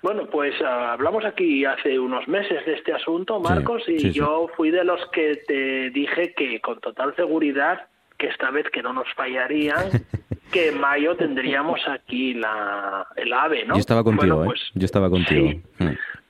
Bueno, 0.01 0.27
pues 0.31 0.53
ah, 0.63 0.93
hablamos 0.93 1.25
aquí 1.25 1.65
hace 1.65 1.99
unos 1.99 2.27
meses 2.27 2.63
de 2.65 2.73
este 2.73 2.93
asunto, 2.93 3.39
Marcos, 3.39 3.83
y 3.87 4.11
yo 4.11 4.47
fui 4.55 4.69
de 4.69 4.83
los 4.83 5.01
que 5.11 5.41
te 5.47 5.89
dije 5.89 6.33
que 6.35 6.61
con 6.61 6.79
total 6.79 7.15
seguridad, 7.15 7.87
que 8.17 8.27
esta 8.27 8.51
vez 8.51 8.69
que 8.71 8.83
no 8.83 8.93
nos 8.93 9.11
fallarían, 9.15 9.89
que 10.51 10.69
en 10.69 10.79
mayo 10.79 11.15
tendríamos 11.15 11.81
aquí 11.87 12.35
la, 12.35 13.07
el 13.15 13.33
AVE, 13.33 13.65
¿no? 13.65 13.73
Yo 13.73 13.79
estaba 13.79 14.03
contigo, 14.03 14.43
¿eh? 14.43 14.45
Pues 14.45 14.61
yo 14.75 14.85
estaba 14.85 15.09
contigo. 15.09 15.59
Mm 15.79 15.85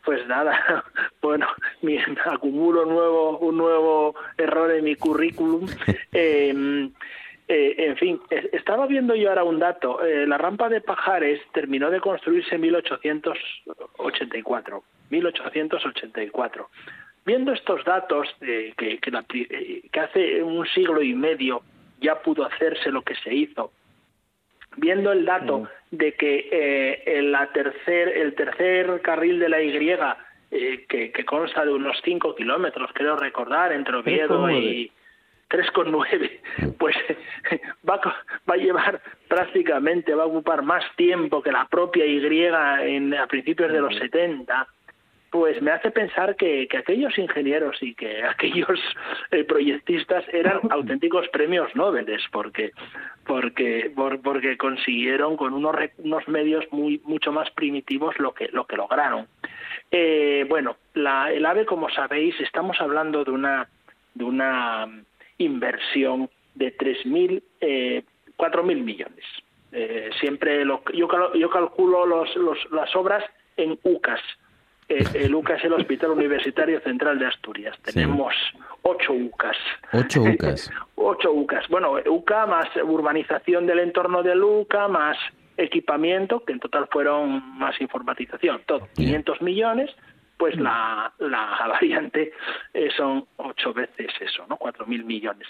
pues 0.06 0.26
nada, 0.27 0.86
bueno, 1.22 1.48
me 1.82 1.99
acumulo 2.26 2.84
un 2.84 2.90
nuevo, 2.90 3.38
un 3.40 3.57
nuevo 3.57 4.15
error 4.38 4.72
en 4.72 4.84
mi 4.84 4.95
currículum. 4.95 5.65
Em, 6.18 6.94
eh, 7.48 7.76
en 7.77 7.98
fin, 7.98 8.22
estaba 8.53 8.88
viendo 8.88 9.14
yo 9.15 9.27
ahora 9.30 9.44
un 9.44 9.60
dato. 9.60 10.02
Eh, 10.02 10.26
la 10.26 10.38
rampa 10.38 10.69
de 10.69 10.80
Pajares 10.80 11.41
terminó 11.53 11.91
de 11.91 11.99
construirse 11.99 12.56
en 12.56 12.61
1884. 12.61 14.84
1884. 15.10 16.69
Viendo 17.26 17.52
estos 17.52 17.84
datos, 17.84 18.34
eh, 18.40 18.73
que, 18.77 18.99
que 18.99 19.99
hace 19.99 20.41
un 20.41 20.65
siglo 20.68 21.02
y 21.02 21.14
medio 21.14 21.64
ya 21.99 22.22
pudo 22.22 22.45
hacerse 22.45 22.91
lo 22.91 23.02
que 23.02 23.15
se 23.15 23.34
hizo, 23.34 23.73
viendo 24.77 25.11
el 25.11 25.26
dato 25.26 25.60
mm. 25.60 25.68
de 25.91 26.14
que 26.14 26.49
eh, 26.52 27.03
el, 27.06 27.31
la 27.31 27.47
tercer, 27.47 28.10
el 28.10 28.35
tercer 28.35 29.02
carril 29.02 29.39
de 29.39 29.49
la 29.49 29.61
Y, 29.61 29.72
eh, 30.52 30.85
que, 30.88 31.11
que, 31.11 31.26
consta 31.26 31.65
de 31.65 31.73
unos 31.73 31.97
5 32.03 32.35
kilómetros, 32.35 32.91
creo 32.93 33.15
recordar, 33.15 33.72
entre 33.72 33.97
Oviedo 33.97 34.49
y 34.49 34.91
3,9, 35.49 36.76
pues 36.77 36.95
va, 37.89 37.99
va 38.49 38.53
a 38.53 38.57
llevar 38.57 39.02
prácticamente, 39.27 40.14
va 40.14 40.23
a 40.23 40.27
ocupar 40.27 40.61
más 40.64 40.84
tiempo 40.95 41.41
que 41.41 41.52
la 41.52 41.68
propia 41.68 42.06
Y 42.06 42.19
en, 42.85 43.14
a 43.14 43.27
principios 43.27 43.72
de 43.72 43.81
los 43.81 43.95
70 43.95 44.68
pues 45.35 45.61
me 45.61 45.71
hace 45.71 45.91
pensar 45.91 46.37
que, 46.37 46.65
aquellos 46.79 47.17
ingenieros 47.17 47.75
y 47.83 47.93
que 47.93 48.23
aquellos 48.33 48.79
eh, 49.31 49.43
proyectistas 49.43 50.23
eran 50.31 50.61
auténticos 50.69 51.27
premios 51.27 51.75
Nobel, 51.75 52.05
porque, 52.31 52.71
porque, 53.25 53.91
porque 54.23 54.55
consiguieron 54.55 55.35
con 55.35 55.53
unos, 55.53 55.75
unos 55.97 56.25
medios 56.29 56.63
muy, 56.71 57.01
mucho 57.03 57.33
más 57.33 57.51
primitivos 57.51 58.17
lo 58.17 58.33
que, 58.33 58.47
lo 58.53 58.65
que 58.65 58.77
lograron. 58.77 59.27
Eh, 59.91 60.45
bueno, 60.47 60.77
la, 60.93 61.33
el 61.33 61.45
AVE, 61.45 61.65
como 61.65 61.89
sabéis, 61.89 62.39
estamos 62.39 62.79
hablando 62.79 63.25
de 63.25 63.31
una, 63.31 63.67
de 64.13 64.23
una 64.23 64.87
inversión 65.37 66.29
de 66.53 66.77
3.000, 66.77 67.43
eh, 67.59 68.03
4.000 68.37 68.63
millones. 68.81 69.25
Eh, 69.73 70.11
siempre 70.17 70.63
lo, 70.63 70.81
yo, 70.93 71.09
yo 71.33 71.49
calculo 71.49 72.05
los, 72.05 72.33
los, 72.37 72.57
las 72.71 72.95
obras 72.95 73.25
en 73.57 73.77
UCAS, 73.83 74.21
eh, 74.87 75.03
el 75.15 75.33
UCA 75.33 75.55
es 75.55 75.63
el 75.63 75.73
Hospital 75.73 76.11
Universitario 76.11 76.79
Central 76.81 77.17
de 77.19 77.27
Asturias. 77.27 77.77
Tenemos 77.83 78.33
ocho 78.83 79.13
UCAS. 79.13 79.57
Ocho 79.93 80.21
UCAS. 80.33 80.71
ocho 80.95 81.31
UCAS. 81.31 81.67
Bueno, 81.69 81.95
UCA 82.05 82.45
más 82.45 82.67
urbanización 82.83 83.65
del 83.65 83.79
entorno 83.79 84.21
del 84.21 84.43
UCA, 84.43 84.87
más 84.87 85.17
equipamiento, 85.57 86.43
que 86.43 86.53
en 86.53 86.59
total 86.59 86.87
fueron 86.91 87.57
más 87.57 87.79
informatización, 87.79 88.61
todo, 88.65 88.89
500 88.95 89.41
millones, 89.41 89.89
pues 90.37 90.55
la, 90.59 91.13
la 91.19 91.65
variante 91.69 92.33
eh, 92.73 92.89
son 92.97 93.25
ocho 93.37 93.73
veces 93.73 94.11
eso, 94.19 94.45
¿no? 94.49 94.57
Cuatro 94.57 94.85
mil 94.85 95.05
millones 95.05 95.47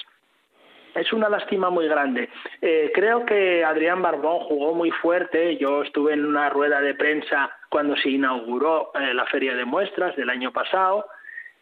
es 0.95 1.11
una 1.13 1.29
lástima 1.29 1.69
muy 1.69 1.87
grande. 1.87 2.29
Eh, 2.61 2.91
creo 2.93 3.25
que 3.25 3.63
Adrián 3.63 4.01
Barbón 4.01 4.39
jugó 4.39 4.73
muy 4.73 4.91
fuerte. 4.91 5.57
Yo 5.57 5.83
estuve 5.83 6.13
en 6.13 6.25
una 6.25 6.49
rueda 6.49 6.81
de 6.81 6.95
prensa 6.95 7.51
cuando 7.69 7.95
se 7.97 8.09
inauguró 8.09 8.91
eh, 8.95 9.13
la 9.13 9.25
feria 9.25 9.53
de 9.55 9.65
muestras 9.65 10.15
del 10.15 10.29
año 10.29 10.51
pasado. 10.51 11.05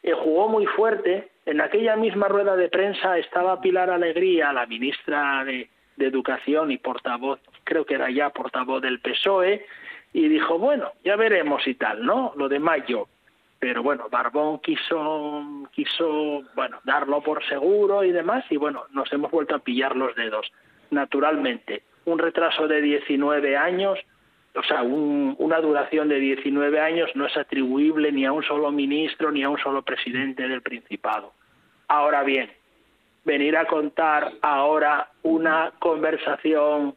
Eh, 0.03 0.13
jugó 0.13 0.49
muy 0.49 0.65
fuerte. 0.67 1.29
En 1.45 1.61
aquella 1.61 1.95
misma 1.95 2.27
rueda 2.27 2.55
de 2.55 2.69
prensa 2.69 3.17
estaba 3.17 3.59
Pilar 3.59 3.89
Alegría, 3.89 4.53
la 4.53 4.65
ministra 4.65 5.43
de, 5.43 5.69
de 5.97 6.05
Educación 6.05 6.71
y 6.71 6.77
portavoz, 6.77 7.39
creo 7.63 7.85
que 7.85 7.95
era 7.95 8.09
ya 8.09 8.29
portavoz 8.29 8.81
del 8.81 8.99
PSOE, 8.99 9.65
y 10.13 10.27
dijo, 10.27 10.59
bueno, 10.59 10.91
ya 11.03 11.15
veremos 11.15 11.67
y 11.67 11.73
tal, 11.73 12.05
¿no? 12.05 12.33
Lo 12.37 12.47
de 12.47 12.59
mayo 12.59 13.07
pero 13.63 13.81
bueno, 13.81 14.09
Barbón 14.11 14.59
quiso, 14.59 15.41
quiso, 15.71 16.43
bueno, 16.53 16.81
darlo 16.83 17.21
por 17.21 17.41
seguro 17.47 18.03
y 18.03 18.11
demás, 18.11 18.43
y 18.49 18.57
bueno, 18.57 18.83
nos 18.91 19.11
hemos 19.13 19.31
vuelto 19.31 19.55
a 19.55 19.59
pillar 19.59 19.95
los 19.95 20.13
dedos. 20.17 20.51
Naturalmente, 20.91 21.83
un 22.03 22.19
retraso 22.19 22.67
de 22.67 22.81
19 22.81 23.55
años, 23.55 23.97
o 24.53 24.63
sea, 24.63 24.83
una 24.83 25.61
duración 25.61 26.09
de 26.09 26.19
19 26.19 26.77
años 26.77 27.09
no 27.15 27.25
es 27.25 27.37
atribuible 27.37 28.11
ni 28.11 28.25
a 28.25 28.33
un 28.33 28.43
solo 28.43 28.69
ministro 28.69 29.31
ni 29.31 29.43
a 29.43 29.49
un 29.49 29.57
solo 29.57 29.81
presidente 29.81 30.45
del 30.45 30.61
Principado. 30.61 31.31
Ahora 31.87 32.21
bien, 32.23 32.51
venir 33.23 33.55
a 33.55 33.63
contar 33.63 34.33
ahora 34.41 35.07
una 35.21 35.71
conversación 35.79 36.95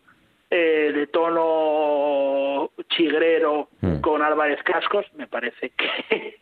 eh, 0.50 0.90
de 0.92 1.06
tono 1.06 2.72
chigrero 2.88 3.68
mm. 3.82 4.00
con 4.00 4.20
Álvarez 4.20 4.60
Cascos, 4.64 5.06
me 5.14 5.28
parece 5.28 5.70
que, 5.70 6.40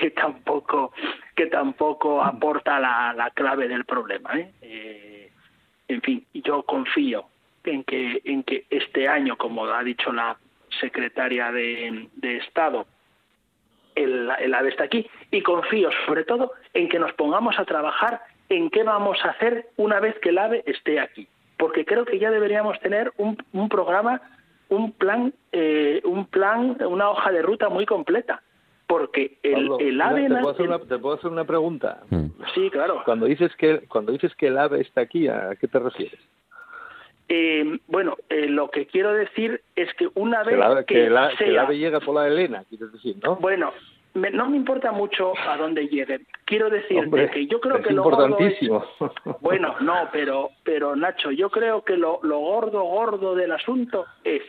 que 0.00 0.10
tampoco 0.10 0.92
que 1.34 1.46
tampoco 1.46 2.22
aporta 2.22 2.80
la, 2.80 3.12
la 3.12 3.30
clave 3.30 3.68
del 3.68 3.84
problema 3.84 4.38
¿eh? 4.38 4.52
Eh, 4.62 5.32
en 5.88 6.00
fin 6.02 6.26
yo 6.32 6.62
confío 6.62 7.26
en 7.64 7.84
que 7.84 8.20
en 8.24 8.42
que 8.42 8.64
este 8.70 9.06
año 9.06 9.36
como 9.36 9.66
ha 9.66 9.82
dicho 9.84 10.12
la 10.12 10.36
secretaria 10.80 11.52
de, 11.52 12.08
de 12.14 12.36
estado 12.38 12.86
el, 13.94 14.30
el 14.38 14.54
AVE 14.54 14.70
está 14.70 14.84
aquí 14.84 15.08
y 15.30 15.42
confío 15.42 15.90
sobre 16.06 16.24
todo 16.24 16.52
en 16.74 16.88
que 16.88 16.98
nos 16.98 17.12
pongamos 17.12 17.58
a 17.58 17.64
trabajar 17.64 18.22
en 18.50 18.68
qué 18.68 18.82
vamos 18.82 19.18
a 19.24 19.30
hacer 19.30 19.68
una 19.76 20.00
vez 20.00 20.18
que 20.20 20.30
el 20.30 20.38
AVE 20.38 20.62
esté 20.66 21.00
aquí. 21.00 21.26
Porque 21.56 21.84
creo 21.84 22.04
que 22.04 22.18
ya 22.18 22.30
deberíamos 22.30 22.78
tener 22.80 23.12
un, 23.16 23.36
un 23.52 23.68
programa, 23.68 24.20
un 24.68 24.92
plan, 24.92 25.32
eh, 25.52 26.00
un 26.04 26.26
plan, 26.26 26.76
una 26.84 27.10
hoja 27.10 27.30
de 27.30 27.42
ruta 27.42 27.68
muy 27.68 27.86
completa. 27.86 28.42
Porque 28.90 29.38
el, 29.44 29.70
el 29.78 30.00
AVE... 30.00 30.22
¿te 30.22 30.34
puedo, 30.34 30.50
hacer 30.50 30.66
una, 30.66 30.78
¿Te 30.80 30.98
puedo 30.98 31.14
hacer 31.14 31.30
una 31.30 31.44
pregunta? 31.44 32.00
Mm. 32.10 32.26
Sí, 32.56 32.68
claro. 32.70 33.02
Cuando 33.04 33.26
dices 33.26 33.54
que 33.54 33.86
cuando 33.86 34.10
dices 34.10 34.34
que 34.34 34.48
el 34.48 34.58
AVE 34.58 34.80
está 34.80 35.02
aquí, 35.02 35.28
¿a 35.28 35.54
qué 35.60 35.68
te 35.68 35.78
refieres? 35.78 36.18
Eh, 37.28 37.78
bueno, 37.86 38.16
eh, 38.28 38.48
lo 38.48 38.68
que 38.68 38.86
quiero 38.86 39.12
decir 39.12 39.62
es 39.76 39.94
que 39.94 40.08
una 40.16 40.42
vez 40.42 40.48
que, 40.48 40.54
el 40.54 40.62
ave, 40.62 40.84
que, 40.86 40.94
que, 40.94 41.06
el, 41.06 41.12
sea, 41.14 41.36
que 41.38 41.44
el 41.44 41.58
ave 41.60 41.78
llega 41.78 42.00
por 42.00 42.16
la 42.16 42.26
Elena, 42.26 42.64
quieres 42.68 42.90
decir, 42.92 43.14
¿no? 43.22 43.36
Bueno, 43.36 43.72
me, 44.14 44.32
no 44.32 44.50
me 44.50 44.56
importa 44.56 44.90
mucho 44.90 45.34
a 45.38 45.56
dónde 45.56 45.86
llegue. 45.86 46.22
Quiero 46.44 46.68
decirte 46.68 47.04
Hombre, 47.04 47.30
que 47.30 47.46
yo 47.46 47.60
creo 47.60 47.76
es 47.76 47.86
que 47.86 47.92
lo 47.92 48.02
gordo 48.02 48.24
es, 48.24 48.30
importantísimo. 48.30 48.84
bueno, 49.40 49.76
no, 49.82 50.08
pero 50.10 50.50
pero 50.64 50.96
Nacho, 50.96 51.30
yo 51.30 51.48
creo 51.48 51.84
que 51.84 51.96
lo, 51.96 52.18
lo 52.24 52.40
gordo 52.40 52.82
gordo 52.82 53.36
del 53.36 53.52
asunto 53.52 54.06
es 54.24 54.42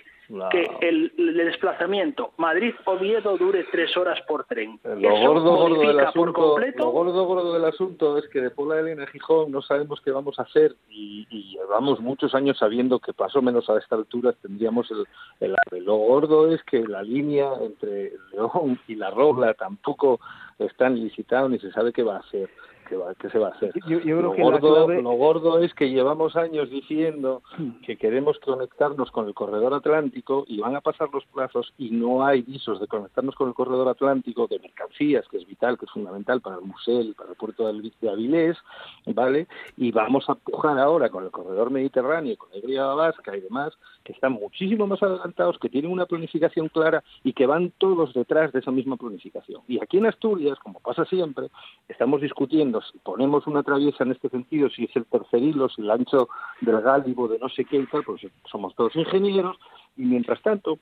Que 0.51 0.69
el, 0.81 1.13
el 1.17 1.33
desplazamiento 1.35 2.31
Madrid-Oviedo 2.37 3.37
dure 3.37 3.65
tres 3.71 3.95
horas 3.97 4.19
por 4.27 4.45
tren. 4.45 4.79
Lo 4.83 4.95
Eso 4.95 5.27
gordo, 5.27 5.55
gordo 5.55 5.81
del 5.81 5.99
asunto, 5.99 6.33
completo 6.33 6.83
lo 6.85 6.91
gordo, 6.91 7.25
gordo 7.25 7.53
del 7.53 7.65
asunto 7.65 8.17
es 8.17 8.27
que 8.29 8.41
de 8.41 8.49
Pola 8.51 8.75
de 8.75 8.81
Elena 8.81 9.03
a 9.03 9.07
Gijón 9.07 9.51
no 9.51 9.61
sabemos 9.61 9.99
qué 10.01 10.11
vamos 10.11 10.39
a 10.39 10.43
hacer 10.43 10.75
y, 10.89 11.27
y 11.29 11.57
llevamos 11.57 11.99
muchos 11.99 12.33
años 12.33 12.57
sabiendo 12.57 12.99
que 12.99 13.11
más 13.17 13.35
o 13.35 13.41
menos 13.41 13.69
a 13.69 13.77
esta 13.77 13.95
altura 13.95 14.33
tendríamos 14.41 14.89
el, 14.91 15.05
el 15.39 15.55
AVE. 15.67 15.81
Lo 15.81 15.95
gordo 15.95 16.51
es 16.51 16.63
que 16.63 16.79
la 16.87 17.03
línea 17.03 17.49
entre 17.61 18.13
León 18.31 18.79
y 18.87 18.95
La 18.95 19.09
Robla 19.09 19.53
tampoco 19.53 20.19
están 20.59 20.95
licitados 20.95 21.49
ni 21.49 21.59
se 21.59 21.71
sabe 21.71 21.91
qué 21.91 22.03
va 22.03 22.17
a 22.17 22.19
hacer. 22.19 22.49
Qué, 22.91 22.97
va, 22.97 23.15
qué 23.15 23.29
se 23.29 23.39
va 23.39 23.47
a 23.47 23.51
hacer. 23.51 23.71
Yo, 23.87 23.99
yo 23.99 24.01
creo 24.01 24.21
lo, 24.21 24.33
que 24.33 24.41
gordo, 24.41 24.79
la 24.79 24.85
clave... 24.85 25.01
lo 25.01 25.11
gordo 25.11 25.59
es 25.59 25.73
que 25.75 25.89
llevamos 25.89 26.35
años 26.35 26.69
diciendo 26.69 27.41
que 27.85 27.95
queremos 27.95 28.37
conectarnos 28.39 29.09
con 29.11 29.29
el 29.29 29.33
corredor 29.33 29.73
atlántico 29.73 30.43
y 30.45 30.59
van 30.59 30.75
a 30.75 30.81
pasar 30.81 31.07
los 31.13 31.23
plazos 31.27 31.73
y 31.77 31.91
no 31.91 32.25
hay 32.25 32.41
visos 32.41 32.81
de 32.81 32.87
conectarnos 32.87 33.33
con 33.35 33.47
el 33.47 33.53
corredor 33.53 33.87
atlántico 33.87 34.45
de 34.47 34.59
mercancías, 34.59 35.25
que 35.29 35.37
es 35.37 35.47
vital, 35.47 35.77
que 35.77 35.85
es 35.85 35.91
fundamental 35.91 36.41
para 36.41 36.57
el 36.57 36.63
museo 36.63 37.01
para 37.15 37.29
el 37.29 37.37
puerto 37.37 37.71
de 37.71 38.09
Avilés, 38.09 38.57
¿vale? 39.05 39.47
Y 39.77 39.93
vamos 39.93 40.27
a 40.27 40.33
empujar 40.33 40.77
ahora 40.77 41.07
con 41.07 41.23
el 41.23 41.31
corredor 41.31 41.71
mediterráneo, 41.71 42.35
con 42.35 42.49
la 42.49 42.57
Ibria 42.57 42.87
Vasca 42.87 43.37
y 43.37 43.39
demás, 43.39 43.73
que 44.03 44.11
están 44.11 44.33
muchísimo 44.33 44.85
más 44.85 45.01
adelantados, 45.01 45.57
que 45.59 45.69
tienen 45.69 45.91
una 45.91 46.05
planificación 46.05 46.67
clara 46.67 47.03
y 47.23 47.31
que 47.31 47.45
van 47.45 47.71
todos 47.77 48.13
detrás 48.13 48.51
de 48.51 48.59
esa 48.59 48.71
misma 48.71 48.97
planificación. 48.97 49.61
Y 49.69 49.81
aquí 49.81 49.97
en 49.97 50.07
Asturias, 50.07 50.59
como 50.59 50.81
pasa 50.81 51.05
siempre, 51.05 51.47
estamos 51.87 52.19
discutiendo 52.19 52.80
si 52.81 52.97
ponemos 52.99 53.47
una 53.47 53.63
traviesa 53.63 54.03
en 54.03 54.11
este 54.11 54.29
sentido, 54.29 54.69
si 54.69 54.85
es 54.85 54.95
el 54.95 55.05
tercer 55.05 55.41
hilo, 55.41 55.69
si 55.69 55.81
el 55.81 55.91
ancho 55.91 56.29
del 56.61 56.81
gálibo, 56.81 57.27
de 57.27 57.39
no 57.39 57.49
sé 57.49 57.65
qué 57.65 57.77
y 57.77 57.85
tal, 57.87 58.03
pues 58.03 58.21
somos 58.49 58.75
todos 58.75 58.95
ingenieros, 58.95 59.57
y 59.97 60.03
mientras 60.03 60.41
tanto 60.41 60.79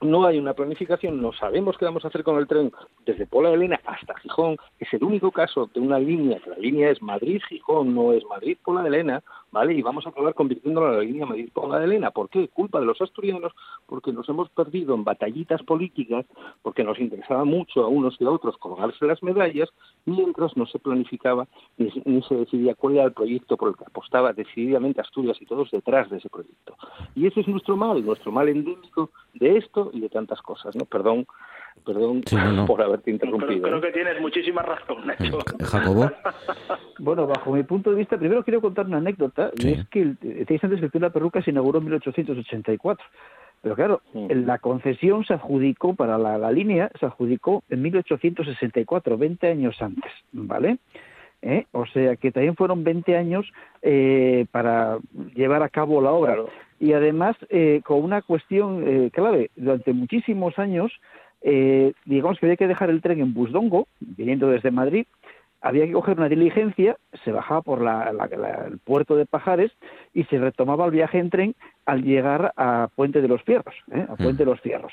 no 0.00 0.26
hay 0.26 0.38
una 0.38 0.54
planificación, 0.54 1.20
no 1.20 1.32
sabemos 1.32 1.76
qué 1.76 1.84
vamos 1.84 2.04
a 2.04 2.08
hacer 2.08 2.22
con 2.22 2.38
el 2.38 2.46
tren 2.46 2.70
desde 3.04 3.26
Pola 3.26 3.48
de 3.48 3.56
Elena 3.56 3.80
hasta 3.84 4.16
Gijón. 4.18 4.56
Es 4.78 4.92
el 4.92 5.02
único 5.02 5.32
caso 5.32 5.68
de 5.74 5.80
una 5.80 5.98
línea, 5.98 6.38
que 6.38 6.50
la 6.50 6.58
línea 6.58 6.90
es 6.90 7.02
Madrid-Gijón, 7.02 7.94
no 7.94 8.12
es 8.12 8.24
Madrid-Pola 8.26 8.82
de 8.82 8.88
Elena, 8.88 9.22
¿vale? 9.50 9.74
Y 9.74 9.82
vamos 9.82 10.06
a 10.06 10.10
acabar 10.10 10.34
convirtiéndola 10.34 10.88
en 10.88 10.96
la 10.96 11.02
línea 11.02 11.26
Madrid-Pola 11.26 11.78
de 11.78 11.84
Elena. 11.86 12.10
¿Por 12.10 12.28
qué? 12.28 12.48
Culpa 12.48 12.80
de 12.80 12.86
los 12.86 13.00
asturianos, 13.00 13.52
porque 13.86 14.12
nos 14.12 14.28
hemos 14.28 14.48
perdido 14.50 14.94
en 14.94 15.04
batallitas 15.04 15.62
políticas, 15.62 16.26
porque 16.62 16.84
nos 16.84 16.98
interesaba 16.98 17.44
mucho 17.44 17.84
a 17.84 17.88
unos 17.88 18.16
y 18.20 18.24
a 18.24 18.30
otros 18.30 18.56
colgarse 18.58 19.06
las 19.06 19.22
medallas, 19.22 19.68
mientras 20.04 20.56
no 20.56 20.66
se 20.66 20.78
planificaba 20.78 21.46
ni, 21.76 21.90
ni 22.04 22.22
se 22.22 22.34
decidía 22.34 22.74
cuál 22.74 22.94
era 22.94 23.04
el 23.04 23.12
proyecto 23.12 23.56
por 23.56 23.70
el 23.70 23.76
que 23.76 23.84
apostaba 23.84 24.32
decididamente 24.32 25.00
Asturias 25.00 25.40
y 25.40 25.46
todos 25.46 25.70
detrás 25.70 26.10
de 26.10 26.18
ese 26.18 26.28
proyecto. 26.28 26.76
Y 27.14 27.26
ese 27.26 27.40
es 27.40 27.48
nuestro 27.48 27.76
mal, 27.76 28.04
nuestro 28.04 28.32
mal 28.32 28.48
endémico 28.48 29.10
de 29.34 29.56
esto 29.56 29.90
y 29.92 30.00
de 30.00 30.08
tantas 30.08 30.42
cosas, 30.42 30.74
¿no? 30.76 30.84
Perdón, 30.84 31.26
perdón 31.84 32.22
Sí, 32.26 32.36
no, 32.36 32.52
no. 32.52 32.66
por 32.66 32.82
haberte 32.82 33.04
Creo, 33.04 33.14
interrumpido. 33.14 33.62
creo 33.62 33.78
¿eh? 33.78 33.80
que 33.80 33.92
tienes 33.92 34.20
muchísima 34.20 34.62
razón, 34.62 35.06
Nacho. 35.06 35.38
Jacobo. 35.60 36.10
Bueno, 37.00 37.28
bajo 37.28 37.52
mi 37.52 37.62
punto 37.62 37.90
de 37.90 37.96
vista, 37.96 38.18
primero 38.18 38.42
quiero 38.42 38.60
contar 38.60 38.86
una 38.86 38.96
anécdota, 38.98 39.52
Sí. 39.56 39.68
y 39.68 39.72
es 39.74 39.88
que 39.88 40.02
el, 40.02 40.16
decíais 40.20 40.64
antes 40.64 40.80
que 40.80 40.86
el 40.86 40.90
de 40.92 40.98
la 41.00 41.10
perruca 41.10 41.40
se 41.42 41.50
inauguró 41.52 41.78
en 41.78 41.84
1884. 41.84 43.06
Pero 43.62 43.74
claro, 43.76 44.02
la 44.14 44.58
concesión 44.58 45.24
se 45.24 45.34
adjudicó 45.34 45.94
para 45.94 46.16
la, 46.18 46.38
la 46.38 46.50
línea, 46.52 46.90
se 46.98 47.06
adjudicó 47.06 47.62
en 47.68 47.82
1864, 47.82 49.16
20 49.18 49.48
años 49.48 49.80
antes, 49.80 50.10
¿vale? 50.32 50.78
¿Eh? 51.42 51.66
O 51.72 51.86
sea 51.86 52.16
que 52.16 52.32
también 52.32 52.56
fueron 52.56 52.82
20 52.84 53.16
años 53.16 53.46
eh, 53.82 54.46
para 54.50 54.98
llevar 55.34 55.62
a 55.62 55.68
cabo 55.68 56.00
la 56.00 56.10
obra. 56.12 56.36
Y 56.80 56.92
además, 56.92 57.36
eh, 57.48 57.80
con 57.84 58.02
una 58.02 58.22
cuestión 58.22 58.84
eh, 58.86 59.10
clave, 59.12 59.50
durante 59.56 59.92
muchísimos 59.92 60.58
años, 60.58 60.92
eh, 61.42 61.92
digamos 62.04 62.38
que 62.38 62.46
había 62.46 62.56
que 62.56 62.66
dejar 62.68 62.90
el 62.90 63.00
tren 63.02 63.20
en 63.20 63.34
Busdongo, 63.34 63.86
viniendo 64.00 64.48
desde 64.48 64.70
Madrid, 64.70 65.06
había 65.60 65.86
que 65.86 65.92
coger 65.92 66.16
una 66.18 66.28
diligencia, 66.28 66.96
se 67.24 67.32
bajaba 67.32 67.62
por 67.62 67.80
la- 67.82 68.12
la- 68.12 68.28
la- 68.36 68.66
el 68.68 68.78
puerto 68.78 69.16
de 69.16 69.26
Pajares 69.26 69.72
y 70.14 70.22
se 70.24 70.38
retomaba 70.38 70.84
el 70.84 70.92
viaje 70.92 71.18
en 71.18 71.30
tren 71.30 71.54
al 71.84 72.02
llegar 72.04 72.52
a 72.56 72.88
Puente 72.94 73.20
de 73.20 73.28
los 73.28 73.42
Fierros, 73.42 73.74
¿eh? 73.92 74.06
a 74.08 74.14
Puente 74.14 74.44
de 74.44 74.50
los 74.50 74.60
Fierros. 74.60 74.92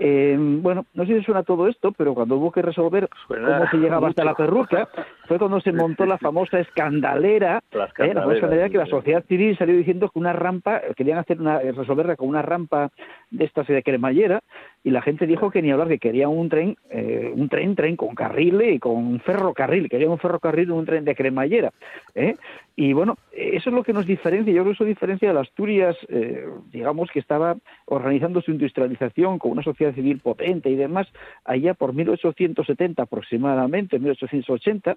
Eh, 0.00 0.36
bueno, 0.38 0.86
no 0.94 1.04
sé 1.04 1.18
si 1.18 1.24
suena 1.24 1.42
todo 1.42 1.66
esto, 1.66 1.90
pero 1.90 2.14
cuando 2.14 2.36
hubo 2.36 2.52
que 2.52 2.62
resolver 2.62 3.08
Suena 3.26 3.58
cómo 3.58 3.70
se 3.70 3.76
llegaba 3.78 4.06
hasta 4.08 4.24
la 4.24 4.34
perruca, 4.34 4.88
fue 5.26 5.38
cuando 5.40 5.60
se 5.60 5.72
montó 5.72 6.06
la 6.06 6.16
famosa 6.18 6.60
escandalera, 6.60 7.60
La 7.72 7.86
¿eh? 7.86 8.14
la 8.14 8.20
famosa 8.20 8.34
escandalera, 8.34 8.68
que 8.70 8.78
la 8.78 8.86
sociedad 8.86 9.24
civil 9.26 9.58
salió 9.58 9.76
diciendo 9.76 10.08
que 10.08 10.20
una 10.20 10.32
rampa, 10.32 10.80
querían 10.96 11.18
hacer 11.18 11.40
una, 11.40 11.58
resolverla 11.58 12.14
con 12.14 12.28
una 12.28 12.42
rampa 12.42 12.90
de 13.32 13.44
estas 13.44 13.66
de 13.66 13.82
cremallera, 13.82 14.40
y 14.84 14.90
la 14.90 15.02
gente 15.02 15.26
dijo 15.26 15.50
que 15.50 15.62
ni 15.62 15.70
hablar, 15.70 15.88
que 15.88 15.98
querían 15.98 16.30
un 16.30 16.48
tren, 16.48 16.76
eh, 16.90 17.32
un 17.34 17.48
tren, 17.48 17.74
tren 17.74 17.96
con 17.96 18.14
carril 18.14 18.60
y 18.62 18.78
con 18.78 18.94
un 18.94 19.20
ferrocarril, 19.20 19.88
querían 19.88 20.10
un 20.10 20.18
ferrocarril 20.18 20.68
y 20.68 20.72
un 20.72 20.86
tren 20.86 21.04
de 21.04 21.14
cremallera. 21.14 21.72
¿eh? 22.14 22.36
Y 22.76 22.92
bueno, 22.92 23.18
eso 23.32 23.70
es 23.70 23.74
lo 23.74 23.82
que 23.82 23.92
nos 23.92 24.06
diferencia, 24.06 24.52
yo 24.52 24.62
creo 24.62 24.72
que 24.72 24.76
eso 24.76 24.84
diferencia 24.84 25.30
a 25.30 25.34
las 25.34 25.48
Asturias, 25.48 25.96
eh, 26.08 26.46
digamos, 26.70 27.10
que 27.10 27.18
estaba 27.18 27.56
organizando 27.86 28.40
su 28.40 28.52
industrialización 28.52 29.38
con 29.38 29.50
una 29.50 29.62
sociedad 29.62 29.94
civil 29.94 30.20
potente 30.20 30.70
y 30.70 30.76
demás, 30.76 31.08
allá 31.44 31.74
por 31.74 31.92
1870 31.94 33.02
aproximadamente, 33.02 33.98
1880, 33.98 34.96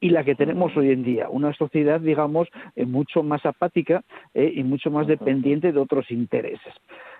y 0.00 0.10
la 0.10 0.24
que 0.24 0.34
tenemos 0.34 0.76
hoy 0.76 0.90
en 0.90 1.02
día, 1.02 1.28
una 1.28 1.54
sociedad, 1.54 2.00
digamos, 2.00 2.48
eh, 2.74 2.84
mucho 2.84 3.22
más 3.22 3.44
apática 3.46 4.04
eh, 4.34 4.52
y 4.54 4.62
mucho 4.62 4.90
más 4.90 5.06
dependiente 5.06 5.72
de 5.72 5.80
otros 5.80 6.10
intereses. 6.10 6.74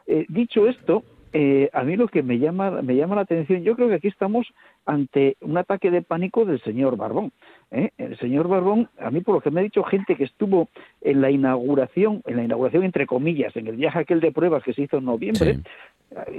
Eh, 0.06 0.26
dicho 0.28 0.68
esto, 0.68 1.02
eh, 1.32 1.68
a 1.72 1.82
mí 1.82 1.96
lo 1.96 2.08
que 2.08 2.22
me 2.22 2.38
llama, 2.38 2.82
me 2.82 2.96
llama 2.96 3.16
la 3.16 3.22
atención, 3.22 3.62
yo 3.62 3.76
creo 3.76 3.88
que 3.88 3.96
aquí 3.96 4.08
estamos 4.08 4.46
ante 4.84 5.36
un 5.40 5.58
ataque 5.58 5.90
de 5.90 6.02
pánico 6.02 6.44
del 6.44 6.60
señor 6.62 6.96
Barbón. 6.96 7.32
¿eh? 7.70 7.90
El 7.98 8.16
señor 8.18 8.48
Barbón, 8.48 8.88
a 8.98 9.10
mí 9.10 9.20
por 9.20 9.34
lo 9.34 9.40
que 9.40 9.50
me 9.50 9.60
ha 9.60 9.64
dicho 9.64 9.82
gente 9.82 10.16
que 10.16 10.24
estuvo 10.24 10.68
en 11.02 11.20
la 11.20 11.30
inauguración, 11.30 12.22
en 12.26 12.36
la 12.36 12.44
inauguración 12.44 12.84
entre 12.84 13.06
comillas, 13.06 13.54
en 13.56 13.66
el 13.66 13.76
viaje 13.76 13.98
aquel 13.98 14.20
de 14.20 14.32
pruebas 14.32 14.62
que 14.62 14.72
se 14.72 14.82
hizo 14.82 14.98
en 14.98 15.04
noviembre, 15.04 15.60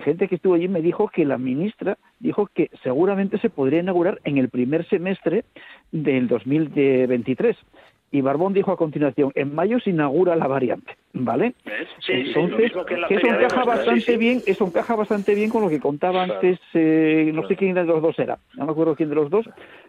gente 0.03 0.27
que 0.27 0.35
estuvo 0.35 0.53
allí 0.53 0.67
me 0.67 0.81
dijo 0.81 1.09
que 1.09 1.25
la 1.25 1.37
ministra 1.37 1.97
dijo 2.19 2.47
que 2.47 2.69
seguramente 2.83 3.37
se 3.39 3.49
podría 3.49 3.81
inaugurar 3.81 4.19
en 4.23 4.37
el 4.37 4.49
primer 4.49 4.87
semestre 4.87 5.43
del 5.91 6.27
2023. 6.27 7.55
Y 8.09 8.21
Barbón 8.21 8.53
dijo 8.53 8.71
a 8.71 8.77
continuación, 8.77 9.31
en 9.35 9.53
mayo 9.53 9.79
se 9.81 9.89
inaugura 9.89 10.35
la 10.37 10.47
variante, 10.47 10.93
¿vale? 11.13 11.55
Entonces, 12.07 12.57
mismo 12.57 12.85
que 12.85 12.93
en 12.93 13.01
la 13.01 13.07
que 13.09 13.15
eso 13.15 13.27
encaja 13.27 13.65
bastante 13.65 13.99
sí, 14.01 14.11
sí. 14.11 14.17
bien, 14.17 14.43
eso 14.45 14.65
encaja 14.65 14.95
bastante 14.95 15.35
bien 15.35 15.49
con 15.49 15.61
lo 15.61 15.69
que 15.69 15.79
contaba 15.79 16.23
antes, 16.23 16.57
eh, 16.73 17.31
no 17.33 17.45
sé 17.47 17.55
quién 17.57 17.75
de 17.75 17.83
los 17.83 18.01
dos 18.01 18.17
era, 18.17 18.39
no 18.55 18.65
me 18.65 18.71
acuerdo 18.71 18.95
quién 18.95 19.09
de 19.09 19.15
los 19.15 19.29
dos, 19.29 19.45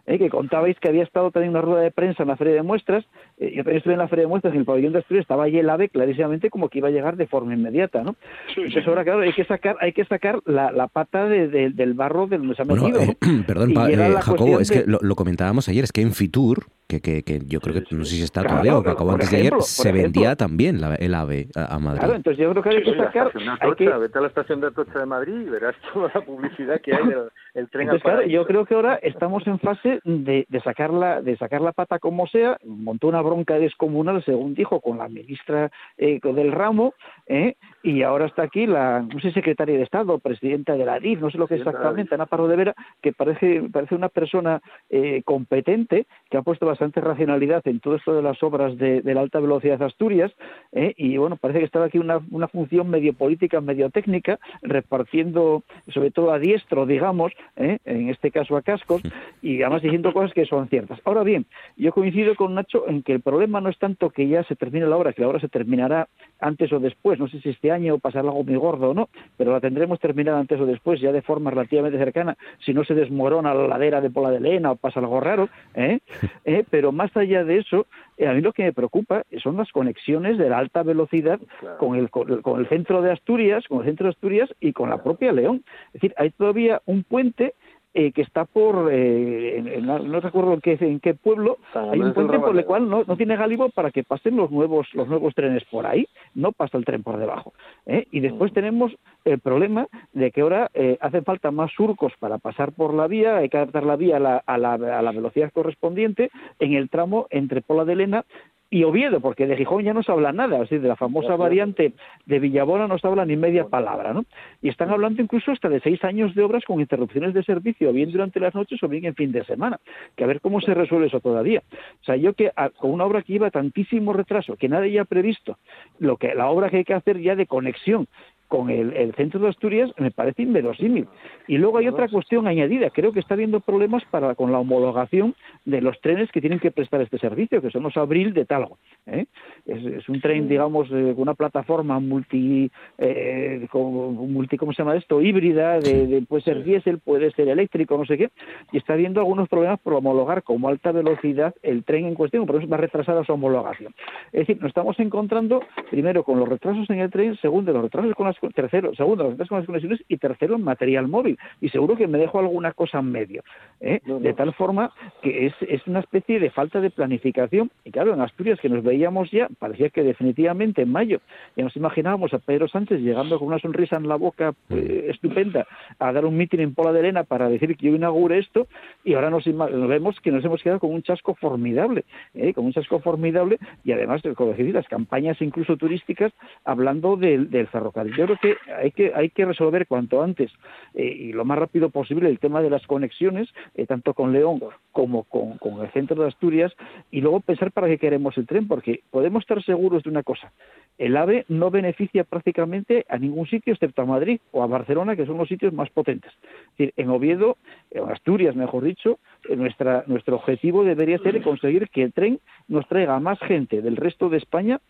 eh, 0.07 0.19
que 0.19 0.31
contabais 0.31 0.79
que 0.81 0.89
había 0.89 1.05
estado 1.05 1.31
también 1.31 1.51
una 1.51 1.61
rueda 1.61 1.83
de 1.83 1.93
prensa 1.93 2.25
en 2.25 2.29
la 2.31 2.37
feria 2.37 2.55
de 2.55 2.63
muestras, 2.63 3.05
eh, 3.39 3.51
yo 3.55 3.59
también 3.63 3.77
estuve 3.79 3.93
en 3.93 4.01
la 4.01 4.09
feria 4.09 4.25
de 4.25 4.29
muestras 4.29 4.53
en 4.55 4.61
el 4.61 4.67
pabellón 4.67 4.93
de 4.95 4.99
Asturias, 4.99 5.23
estaba 5.23 5.45
allí 5.45 5.59
el 5.59 5.71
AVE 5.71 5.89
clarísimamente 5.89 6.51
como 6.51 6.69
que 6.69 6.79
iba 6.79 6.89
a 6.89 6.93
llegar 6.93 7.17
de 7.17 7.27
forma 7.29 7.55
inmediata, 7.55 8.03
¿no? 8.03 8.17
Entonces 8.57 8.85
ahora 8.89 9.05
claro, 9.05 9.21
hay 9.21 9.33
que 9.33 9.45
sacar, 9.45 9.77
hay 9.81 9.93
que 9.93 10.05
sacar 10.07 10.41
la, 10.45 10.73
la 10.73 10.89
pata 10.89 11.29
de- 11.29 11.47
de- 11.47 11.71
del 11.71 11.95
barro 11.95 12.27
de 12.27 12.39
donde 12.39 12.57
se 12.57 12.63
ha 12.63 12.65
Bueno, 12.65 12.83
metido, 12.83 13.05
¿no? 13.05 13.13
eh, 13.13 13.43
perdón, 13.47 13.75
pa- 13.75 13.89
eh, 13.91 13.97
Jacobo, 14.23 14.59
es 14.59 14.71
que 14.73 14.81
de- 14.81 14.87
lo, 14.89 14.99
lo 15.03 15.15
comentábamos 15.15 15.69
ayer, 15.69 15.85
es 15.85 15.93
que 15.93 16.01
en 16.01 16.13
Fitur, 16.13 16.65
que, 16.89 17.01
que, 17.01 17.23
que 17.23 17.41
yo 17.47 17.61
creo 17.61 17.75
que 17.75 17.95
no 17.95 18.05
sé 18.05 18.17
si 18.17 18.23
está 18.23 18.41
Claro, 18.41 18.57
todavía 18.57 18.79
o 18.79 18.83
que 18.83 18.91
acabó 18.91 19.11
antes 19.13 19.31
de 19.31 19.37
ayer, 19.37 19.53
se 19.61 19.83
ejemplo. 19.91 20.03
vendía 20.03 20.37
también 20.37 20.81
la- 20.81 20.95
el 20.95 21.15
AVE 21.15 21.49
a, 21.55 21.75
a 21.75 21.79
Madrid. 21.79 21.99
Claro, 22.01 22.15
entonces 22.15 22.43
yo 22.43 22.51
creo 22.51 22.63
que 22.63 22.69
hay 22.71 22.83
que 22.83 22.97
sacar, 22.97 23.31
hay 23.61 23.73
que, 23.75 23.89
vete 23.89 24.19
a 24.19 24.21
la 24.23 24.29
estación 24.29 24.61
de 24.63 24.69
Atocha 24.69 24.99
de 24.99 25.07
Madrid 25.07 25.35
y 25.47 25.51
verás 25.51 25.77
toda 25.93 26.11
la 26.15 26.21
publicidad 26.23 26.81
que 26.81 26.95
hay 26.95 27.07
del 27.07 27.29
el 27.55 27.69
tren 27.71 27.83
Entonces, 27.83 28.03
claro, 28.03 28.23
yo 28.27 28.47
creo 28.47 28.65
que 28.65 28.75
ahora 28.75 28.95
estamos 29.03 29.47
en 29.47 29.59
fase 29.59 30.01
de, 30.05 30.47
de 30.49 30.61
sacar 30.61 30.91
la, 30.93 31.21
de 31.21 31.37
sacar 31.37 31.61
la 31.61 31.73
pata 31.73 31.99
como 31.99 32.27
sea. 32.27 32.57
Montó 32.65 33.09
una 33.09 33.21
bronca 33.21 33.59
descomunal, 33.59 34.25
según 34.25 34.55
dijo, 34.55 34.81
con 34.81 34.99
la 34.99 35.09
ministra 35.09 35.71
eh, 35.99 36.21
del 36.23 36.53
ramo, 36.53 36.95
¿eh? 37.27 37.57
Y 37.83 38.03
ahora 38.03 38.27
está 38.27 38.43
aquí 38.43 38.67
la, 38.67 39.01
no 39.03 39.21
sé, 39.21 39.31
secretaria 39.33 39.77
de 39.77 39.85
Estado, 39.85 40.19
presidenta 40.19 40.75
de 40.75 40.85
la 40.85 40.99
DIF, 40.99 41.21
no 41.21 41.31
sé 41.31 41.39
lo 41.39 41.47
que 41.47 41.55
exactamente, 41.55 42.15
Ana 42.15 42.27
Parro 42.27 42.49
de 42.49 42.57
Vera, 42.57 42.75
que 43.01 43.13
parece, 43.13 43.63
parece 43.73 43.95
una 43.95 44.09
persona 44.09 44.61
eh, 44.91 45.23
competente, 45.25 46.07
que 46.29 46.37
ha 46.37 46.43
puesto 46.43 46.67
bastante 46.67 47.01
racionalidad 47.01 47.67
en 47.67 47.81
todo 47.81 47.95
esto 47.95 48.15
de 48.15 48.23
las 48.23 48.43
obras 48.43 48.77
de, 48.77 49.03
la 49.05 49.21
alta 49.21 49.41
velocidad 49.41 49.79
de 49.79 49.85
Asturias, 49.85 50.33
eh, 50.73 50.93
y 50.97 51.17
bueno, 51.17 51.37
parece 51.37 51.61
que 51.61 51.67
estaba 51.67 51.87
aquí 51.87 51.99
una, 51.99 52.21
una 52.31 52.49
función 52.49 52.91
medio 52.91 53.13
política, 53.13 53.61
medio 53.61 53.91
técnica, 53.91 54.39
repartiendo, 54.63 55.63
sobre 55.89 56.11
todo 56.11 56.33
a 56.33 56.39
diestro, 56.39 56.85
digamos, 56.85 57.33
eh, 57.57 57.79
en 57.85 58.09
este 58.09 58.31
caso 58.31 58.57
a 58.57 58.63
cascos, 58.63 59.03
y 59.43 59.63
además 59.63 59.83
diciendo 59.83 60.13
cosas 60.13 60.33
que 60.33 60.47
son 60.47 60.69
ciertas. 60.69 61.01
Ahora 61.05 61.23
bien, 61.23 61.47
yo 61.77 61.93
coincido 61.93 62.35
con 62.35 62.55
Nacho 62.55 62.89
en 62.89 63.03
que 63.03 63.13
el 63.13 63.21
problema 63.21 63.61
no 63.61 63.69
es 63.69 63.79
tanto 63.79 64.11
que 64.11 64.27
ya 64.27 64.43
se 64.45 64.57
termine 64.57 64.87
la 64.87 64.97
obra, 64.97 65.13
que 65.13 65.23
la 65.23 65.29
obra 65.29 65.41
se 65.41 65.49
terminará 65.49 66.09
antes 66.41 66.73
o 66.73 66.81
después, 66.81 67.19
no 67.19 67.29
sé 67.29 67.41
si 67.41 67.51
este 67.51 67.71
año 67.71 67.78
pasará 67.99 68.29
algo 68.29 68.45
muy 68.45 68.57
gordo 68.57 68.91
o 68.91 68.95
no, 68.95 69.09
pero 69.37 69.53
la 69.53 69.61
tendremos 69.61 70.01
terminada 70.01 70.39
antes 70.39 70.61
o 70.61 70.67
después, 70.67 71.01
ya 71.01 71.13
de 71.13 71.23
forma 71.23 71.51
relativamente 71.51 71.99
cercana, 71.99 72.37
si 72.65 72.75
no 72.75 72.85
se 72.85 72.95
desmorona 72.95 73.55
la 73.55 73.67
ladera 73.67 74.01
de 74.01 74.11
Pola 74.11 74.31
de 74.31 74.41
Lena 74.41 74.73
o 74.73 74.77
pasa 74.77 75.01
algo 75.01 75.21
raro, 75.21 75.49
¿eh? 75.75 76.01
¿Eh? 76.45 76.65
pero 76.71 76.93
más 76.93 77.17
allá 77.17 77.45
de 77.45 77.59
eso, 77.59 77.87
eh, 78.17 78.27
a 78.27 78.33
mí 78.33 78.41
lo 78.41 78.53
que 78.53 78.65
me 78.65 78.73
preocupa 78.73 79.23
son 79.43 79.57
las 79.57 79.71
conexiones 79.73 80.39
de 80.39 80.49
la 80.49 80.59
alta 80.59 80.83
velocidad 80.83 81.41
con, 81.79 81.97
el, 81.97 82.11
con 82.11 82.61
el 82.61 82.69
centro 82.69 83.03
de 83.03 83.13
Asturias, 83.13 83.65
con 83.69 83.81
el 83.81 83.87
centro 83.87 84.05
de 84.05 84.11
Asturias 84.11 84.51
y 84.61 84.73
con 84.73 84.91
la 84.91 85.03
propia 85.03 85.33
León. 85.33 85.63
Es 85.89 85.95
decir, 85.95 86.15
hay 86.17 86.31
todavía 86.31 86.83
un 86.87 87.05
puente 87.05 87.55
eh, 87.95 88.13
que 88.13 88.23
está 88.23 88.45
por, 88.45 88.91
eh, 88.93 89.81
no, 89.83 90.21
recuerdo 90.21 90.53
en 90.53 90.61
qué, 90.61 90.77
en 90.81 91.01
qué 91.01 91.15
pueblo, 91.15 91.59
hay 91.75 92.01
un 92.01 92.13
puente 92.13 92.39
por 92.39 92.57
el 92.57 92.65
cual 92.65 92.89
no, 92.89 93.03
no 93.05 93.17
tiene 93.17 93.37
Galibo 93.37 93.71
para 93.71 93.91
que 93.91 94.05
pasen 94.05 94.37
los 94.37 94.51
nuevos, 94.51 94.87
los 94.93 95.09
nuevos 95.09 95.35
trenes 95.35 95.65
por 95.65 95.87
ahí, 95.87 96.07
no 96.35 96.53
pasa 96.53 96.77
el 96.79 96.85
tren 96.85 97.03
por 97.03 97.19
debajo. 97.19 97.55
¿eh? 97.87 98.07
Y 98.11 98.21
después 98.21 98.53
mm. 98.53 98.55
tenemos 98.55 98.93
el 99.25 99.39
problema 99.39 99.89
de 100.13 100.31
que 100.31 100.43
ahora 100.43 100.71
eh, 100.75 100.99
hacen 101.01 101.25
falta 101.25 101.51
más 101.51 101.73
surcos 101.73 102.13
para 102.19 102.39
pasar 102.39 102.73
por 102.73 102.93
la 102.95 103.07
vía, 103.07 103.39
hay 103.39 103.49
que 103.49 103.57
adaptar 103.57 103.85
la 103.85 103.97
vía 103.97 104.17
a 104.17 104.21
la, 104.21 104.43
a 104.47 104.59
la, 104.59 104.75
a 104.75 105.03
la 105.03 105.13
velocidad 105.13 105.51
correspondiente 105.53 106.31
en 106.59 106.75
el 106.75 106.91
tramo 106.91 107.27
entre 107.31 107.63
Pola 107.63 107.85
de 107.85 107.97
Lena 107.97 108.25
y 108.71 108.85
Oviedo, 108.85 109.21
porque 109.21 109.47
de 109.47 109.57
Gijón 109.57 109.83
ya 109.83 109.95
no 109.95 110.03
se 110.03 110.13
habla 110.13 110.33
nada, 110.33 110.57
es 110.57 110.63
decir, 110.63 110.83
de 110.83 110.89
la 110.89 110.97
famosa 110.97 111.37
variante 111.37 111.95
de 112.27 112.39
Villabona 112.39 112.87
no 112.87 112.99
se 112.99 113.07
habla 113.07 113.25
ni 113.25 113.37
media 113.37 113.67
palabra, 113.69 114.13
¿no? 114.13 114.27
Y 114.61 114.69
están 114.69 114.91
hablando 114.91 115.23
incluso 115.23 115.53
hasta 115.53 115.71
de 115.71 115.81
seis 115.81 116.05
años 116.05 116.35
de 116.35 116.43
obras 116.43 116.65
con 116.67 116.79
interrupciones 116.79 117.33
de 117.33 117.43
servicio, 117.45 117.93
bien 117.93 118.13
durante 118.13 118.41
las 118.41 118.55
noches 118.55 118.83
o 118.83 118.89
bien 118.89 119.07
en 119.07 119.15
fin 119.15 119.33
de 119.33 119.45
semana, 119.45 119.81
que 120.17 120.25
a 120.25 120.27
ver 120.27 120.43
cómo 120.43 120.61
se 120.61 120.75
resuelve 120.75 121.07
eso 121.07 121.21
todavía. 121.21 121.63
O 122.03 122.05
sea, 122.05 122.17
yo 122.17 122.35
que 122.35 122.53
con 122.77 122.93
una 122.93 123.05
obra 123.05 123.23
que 123.23 123.33
lleva 123.33 123.51
tantísimo 123.51 124.13
retraso, 124.13 124.57
que 124.57 124.69
nadie 124.69 124.93
ya 124.93 125.03
ha 125.03 125.07
previsto, 125.07 125.57
lo 125.99 126.19
que 126.19 126.35
la 126.35 126.49
obra 126.51 126.69
que 126.69 126.79
hay 126.79 126.85
que 126.85 126.95
hacer 126.95 127.21
ya 127.21 127.37
de 127.37 127.47
conexión 127.47 128.07
con 128.49 128.71
el, 128.71 129.15
centro 129.15 129.41
de 129.41 129.49
Asturias 129.49 129.91
me 129.99 130.11
parece 130.11 130.43
inverosímil. 130.43 131.07
Y 131.47 131.59
luego 131.59 131.79
hay 131.79 131.89
otra 131.89 132.09
cuestión 132.09 132.47
añadida. 132.47 132.91
Creo 132.91 133.13
que 133.13 133.21
está 133.21 133.35
habiendo 133.35 133.61
problemas 133.61 134.03
para 134.11 134.35
con 134.35 134.53
la 134.53 134.59
homologación 134.59 135.35
de 135.65 135.81
los 135.81 136.01
trenes 136.01 136.31
que 136.33 136.41
tienen 136.41 136.59
que 136.59 136.71
prestar 136.71 137.01
este 137.03 137.19
servicio, 137.19 137.61
que 137.61 137.71
son 137.71 137.83
los 137.83 137.97
Abril 137.97 138.33
de 138.33 138.47
Talgo. 138.47 138.79
¿eh? 139.07 139.27
Es, 139.67 140.09
un 140.09 140.21
tren, 140.21 140.49
digamos, 140.49 140.89
con 140.89 141.21
una 141.21 141.35
plataforma 141.35 142.01
multi, 142.01 142.71
eh, 142.97 143.67
multi, 143.73 144.57
¿cómo 144.57 144.73
se 144.73 144.83
llama 144.83 144.97
esto? 144.97 145.21
Híbrida, 145.21 145.79
de, 145.79 146.25
puede 146.29 146.43
ser 146.43 146.65
diésel, 146.65 146.99
puede 146.99 147.31
ser 147.33 147.49
eléctrico, 147.49 147.99
no 147.99 148.07
sé 148.07 148.17
qué. 148.17 148.31
Y 148.73 148.79
está 148.79 148.95
habiendo 148.95 149.21
algunos 149.21 149.49
problemas 149.49 149.79
por 149.81 149.95
homologar 149.95 150.43
como 150.43 150.69
alta 150.69 150.93
velocidad 150.93 151.55
el 151.63 151.85
tren 151.85 152.07
en 152.07 152.15
cuestión, 152.15 152.47
por 152.47 152.57
eso 152.57 152.69
va 152.69 152.79
retrasada 152.79 153.25
su 153.25 153.33
homologación. 153.33 153.95
Es 154.33 154.47
decir, 154.47 154.59
nos 154.61 154.69
estamos 154.69 154.99
encontrando 155.01 155.61
primero 155.91 156.25
con 156.25 156.39
los 156.39 156.49
retrasos 156.49 156.89
en 156.91 157.01
el 157.01 157.11
tren, 157.11 157.37
segundo, 157.37 157.73
los 157.73 157.83
retrasos 157.83 158.15
con 158.15 158.27
las 158.27 158.38
tercero, 158.55 158.95
segundo, 158.95 159.35
las 159.37 159.49
con 159.49 159.59
las 159.59 159.67
conexiones 159.67 160.03
y 160.09 160.17
tercero, 160.17 160.57
en 160.57 160.65
material 160.65 161.09
móvil. 161.09 161.39
Y 161.61 161.69
seguro 161.69 161.97
que 161.97 162.07
me 162.07 162.19
dejo 162.19 162.39
alguna 162.39 162.73
cosa 162.73 162.99
en 162.99 163.11
medio. 163.11 163.43
¿eh? 163.81 164.01
De 164.05 164.33
tal 164.35 164.55
forma 164.55 164.93
que 165.23 165.47
es, 165.47 165.55
es 165.61 165.87
una 165.87 166.01
especie 166.01 166.41
de 166.41 166.51
falta 166.51 166.81
de 166.81 166.91
planificación. 166.91 167.71
Y 167.85 167.91
claro, 167.91 168.15
en 168.15 168.21
Asturias, 168.21 168.61
que 168.61 168.69
nos 168.69 168.83
veíamos 168.83 169.31
ya, 169.31 169.49
parecía 169.59 169.91
que 169.91 170.03
definitivamente 170.03 170.83
en 170.83 170.93
mayo 170.93 171.21
ya 171.57 171.65
nos 171.65 171.77
imaginábamos 171.77 172.35
a 172.35 172.39
Pedro 172.39 172.69
Sánchez 172.69 173.01
llegando 173.01 173.39
con 173.39 173.49
una 173.49 173.59
sonrisa 173.59 173.97
en 173.97 174.09
la 174.09 174.17
boca 174.17 174.55
pues, 174.69 174.85
estupenda 175.09 175.67
a 175.99 176.13
dar 176.13 176.25
un 176.25 176.37
mitin 176.37 176.61
en 176.61 176.75
Pola 176.75 176.93
de 176.93 177.01
Elena 177.01 177.25
para 177.25 177.49
decir 177.49 177.77
que 177.77 177.87
yo 177.87 177.95
inaugure 177.95 178.39
esto 178.39 178.67
y 179.05 179.15
ahora 179.15 179.31
nos, 179.31 179.45
vemos 179.45 180.21
que 180.21 180.31
nos 180.31 180.45
hemos 180.45 180.63
quedado 180.63 180.81
con 180.81 180.93
un 180.93 181.03
chasco 181.03 181.35
formidable, 181.35 182.05
¿eh? 182.35 182.53
con 182.53 182.65
un 182.67 182.73
chasco 182.73 183.01
formidable 183.01 183.59
y 183.85 183.93
además, 183.93 184.23
como 184.35 184.55
las 184.59 184.89
campañas 184.89 185.41
incluso 185.41 185.77
turísticas 185.77 186.33
hablando 186.65 187.17
del, 187.17 187.51
del 187.51 187.67
ferrocarril 187.69 188.17
creo 188.37 188.57
que 188.57 188.73
hay 188.73 188.91
que, 188.91 189.13
hay 189.15 189.31
que 189.31 189.45
resolver 189.45 189.87
cuanto 189.87 190.23
antes 190.23 190.51
eh, 190.95 191.05
y 191.05 191.33
lo 191.33 191.45
más 191.45 191.59
rápido 191.59 191.91
posible 191.91 192.29
el 192.29 192.39
tema 192.39 192.61
de 192.61 192.71
las 192.71 192.87
conexiones, 192.87 193.49
eh, 193.75 193.87
tanto 193.87 194.15
con 194.15 194.33
León 194.33 194.61
como 194.93 195.25
con, 195.25 195.59
el 195.81 195.91
centro 195.93 196.23
de 196.23 196.29
Asturias, 196.29 196.73
y 197.11 197.21
luego 197.21 197.41
pensar 197.41 197.73
para 197.73 197.87
qué 197.87 197.99
queremos 197.99 198.37
el 198.37 198.47
tren, 198.47 198.67
porque 198.67 199.03
podemos 199.11 199.43
estar 199.43 199.63
seguros 199.63 200.03
de 200.03 200.11
una 200.11 200.23
cosa. 200.23 200.53
El 200.99 201.17
AVE 201.17 201.45
no 201.49 201.71
beneficia 201.71 202.25
prácticamente 202.25 203.07
a 203.09 203.19
ningún 203.19 203.47
sitio 203.47 203.73
excepto 203.73 204.03
a 204.03 204.07
Madrid 204.07 204.41
o 204.51 204.63
a 204.63 204.67
Barcelona, 204.67 205.15
que 205.15 205.27
son 205.27 205.39
los 205.39 205.49
sitios 205.49 205.73
más 205.73 205.89
potentes. 205.91 206.33
Es 206.33 206.79
decir, 206.79 206.95
en 206.97 207.11
Oviedo, 207.11 207.57
en 207.91 208.11
Asturias, 208.11 208.57
mejor 208.57 208.83
dicho, 208.85 209.19
eh, 209.49 209.57
nuestra, 209.57 210.05
nuestro 210.07 210.37
objetivo 210.37 210.85
debería 210.85 211.19
ser 211.19 211.41
conseguir 211.43 211.89
que 211.91 212.03
el 212.03 212.13
tren 212.13 212.41
nos 212.67 212.87
traiga 212.89 213.21
más 213.21 213.39
gente 213.41 213.81
del 213.83 213.97
resto 213.97 214.29
de 214.29 214.39
España 214.39 214.81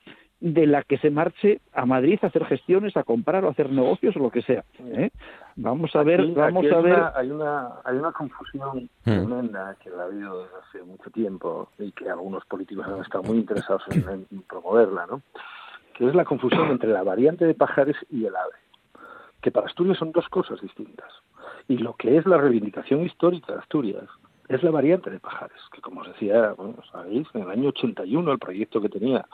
de 0.41 0.67
la 0.67 0.85
que 0.85 0.99
se 0.99 1.11
marche 1.11 1.61
a 1.73 1.85
Madrid 1.85 2.19
a 2.23 2.29
hacer 2.29 2.45
gestiones, 2.45 2.97
a 2.97 3.03
comprar 3.03 3.45
o 3.45 3.49
a 3.49 3.51
hacer 3.51 3.71
negocios 3.71 4.17
o 4.17 4.21
lo 4.21 4.31
que 4.31 4.43
sea. 4.43 4.65
¿eh? 4.79 5.11
Vamos 5.57 5.95
a 5.97 6.05
ver, 6.05 6.25
vamos 6.29 6.65
a 6.71 6.81
ver. 6.81 7.03
hay 7.17 7.31
una 7.31 7.81
hay 7.85 7.97
una 7.97 8.13
confusión 8.13 8.89
hmm. 9.05 9.11
tremenda 9.11 9.77
que 9.83 9.91
ha 9.91 10.05
habido 10.05 10.45
desde 10.45 10.57
hace 10.57 10.83
mucho 10.85 11.11
tiempo 11.11 11.71
y 11.79 11.91
que 11.91 12.09
algunos 12.09 12.45
políticos 12.45 12.87
han 12.87 13.03
estado 13.03 13.25
muy 13.25 13.39
interesados 13.39 13.83
en, 13.89 14.27
promoverla, 14.43 15.07
¿no? 15.07 15.23
Que 15.95 16.07
es 16.07 16.15
la 16.15 16.25
confusión 16.25 16.71
entre 16.71 16.93
la 16.93 17.03
variante 17.03 17.45
de 17.45 17.55
Pajares 17.55 17.97
y 18.09 18.25
el 18.25 18.37
AVE, 18.37 19.03
que 19.43 19.51
para 19.51 19.67
Asturias 19.67 19.99
son 19.99 20.13
dos 20.13 20.29
cosas 20.29 20.61
distintas. 20.61 21.11
Y 21.67 21.79
lo 21.79 21.95
que 21.95 22.17
es 22.17 22.27
la 22.27 22.39
reivindicación 22.39 23.03
histórica 23.03 23.53
de 23.53 23.59
Asturias 23.59 24.05
es 24.49 24.63
la 24.63 24.71
variante 24.71 25.11
de 25.11 25.19
Pajares, 25.19 25.61
que 25.73 25.81
como 25.81 26.03
os 26.03 26.09
decía, 26.09 26.53
bueno, 26.57 26.77
sabéis, 26.93 27.27
en 27.35 27.43
el 27.43 27.51
año 27.51 27.71
81 27.71 28.33
el 28.33 28.39
proyecto 28.39 28.81
que 28.81 28.89
tenía 28.89 29.27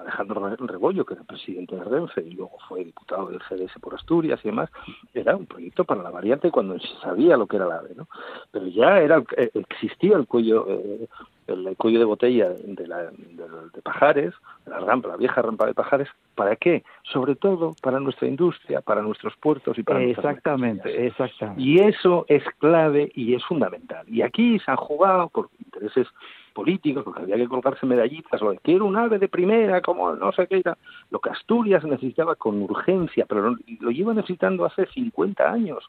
Alejandro 0.00 0.56
Rebollo, 0.66 1.04
que 1.04 1.14
era 1.14 1.24
presidente 1.24 1.76
de 1.76 1.84
Renfe 1.84 2.22
y 2.22 2.30
luego 2.30 2.56
fue 2.68 2.84
diputado 2.84 3.28
del 3.28 3.40
CDS 3.48 3.78
por 3.80 3.94
Asturias 3.94 4.40
y 4.42 4.48
demás, 4.48 4.70
era 5.14 5.36
un 5.36 5.46
proyecto 5.46 5.84
para 5.84 6.02
la 6.02 6.10
variante 6.10 6.50
cuando 6.50 6.78
se 6.78 6.88
sabía 7.02 7.36
lo 7.36 7.46
que 7.46 7.56
era 7.56 7.66
la 7.66 7.78
AVE, 7.78 7.94
¿no? 7.96 8.08
Pero 8.50 8.66
ya 8.66 8.98
era 8.98 9.22
eh, 9.36 9.50
existía 9.54 10.16
el 10.16 10.26
cuello 10.26 10.66
eh, 10.68 11.08
el 11.46 11.76
cuello 11.76 11.98
de 11.98 12.04
botella 12.04 12.50
de, 12.50 12.86
la, 12.86 13.10
de, 13.10 13.82
Pajares, 13.82 14.34
de 14.64 14.70
la 14.70 14.80
rampa, 14.80 15.08
la 15.08 15.16
vieja 15.16 15.42
rampa 15.42 15.66
de 15.66 15.74
Pajares, 15.74 16.08
¿para 16.34 16.56
qué? 16.56 16.84
Sobre 17.02 17.34
todo 17.34 17.74
para 17.82 18.00
nuestra 18.00 18.28
industria, 18.28 18.80
para 18.80 19.02
nuestros 19.02 19.36
puertos 19.36 19.78
y 19.78 19.82
para 19.82 20.02
Exactamente, 20.02 21.06
exactamente. 21.06 21.62
Y 21.62 21.78
eso 21.80 22.24
es 22.28 22.42
clave 22.58 23.10
y 23.14 23.34
es 23.34 23.44
fundamental. 23.44 24.06
Y 24.08 24.22
aquí 24.22 24.58
se 24.60 24.70
han 24.70 24.76
jugado 24.76 25.28
por 25.28 25.48
intereses 25.64 26.06
políticos, 26.52 27.04
porque 27.04 27.22
había 27.22 27.36
que 27.36 27.48
colocarse 27.48 27.86
medallitas, 27.86 28.42
o 28.42 28.54
quiero 28.62 28.86
un 28.86 28.96
ave 28.96 29.18
de 29.18 29.28
primera, 29.28 29.80
como 29.80 30.14
no 30.14 30.32
sé 30.32 30.46
qué, 30.46 30.62
lo 31.10 31.18
que 31.20 31.30
Asturias 31.30 31.84
necesitaba 31.84 32.34
con 32.34 32.60
urgencia, 32.62 33.24
pero 33.26 33.56
lo 33.80 33.90
lleva 33.90 34.14
necesitando 34.14 34.64
hace 34.64 34.86
50 34.86 35.50
años, 35.50 35.88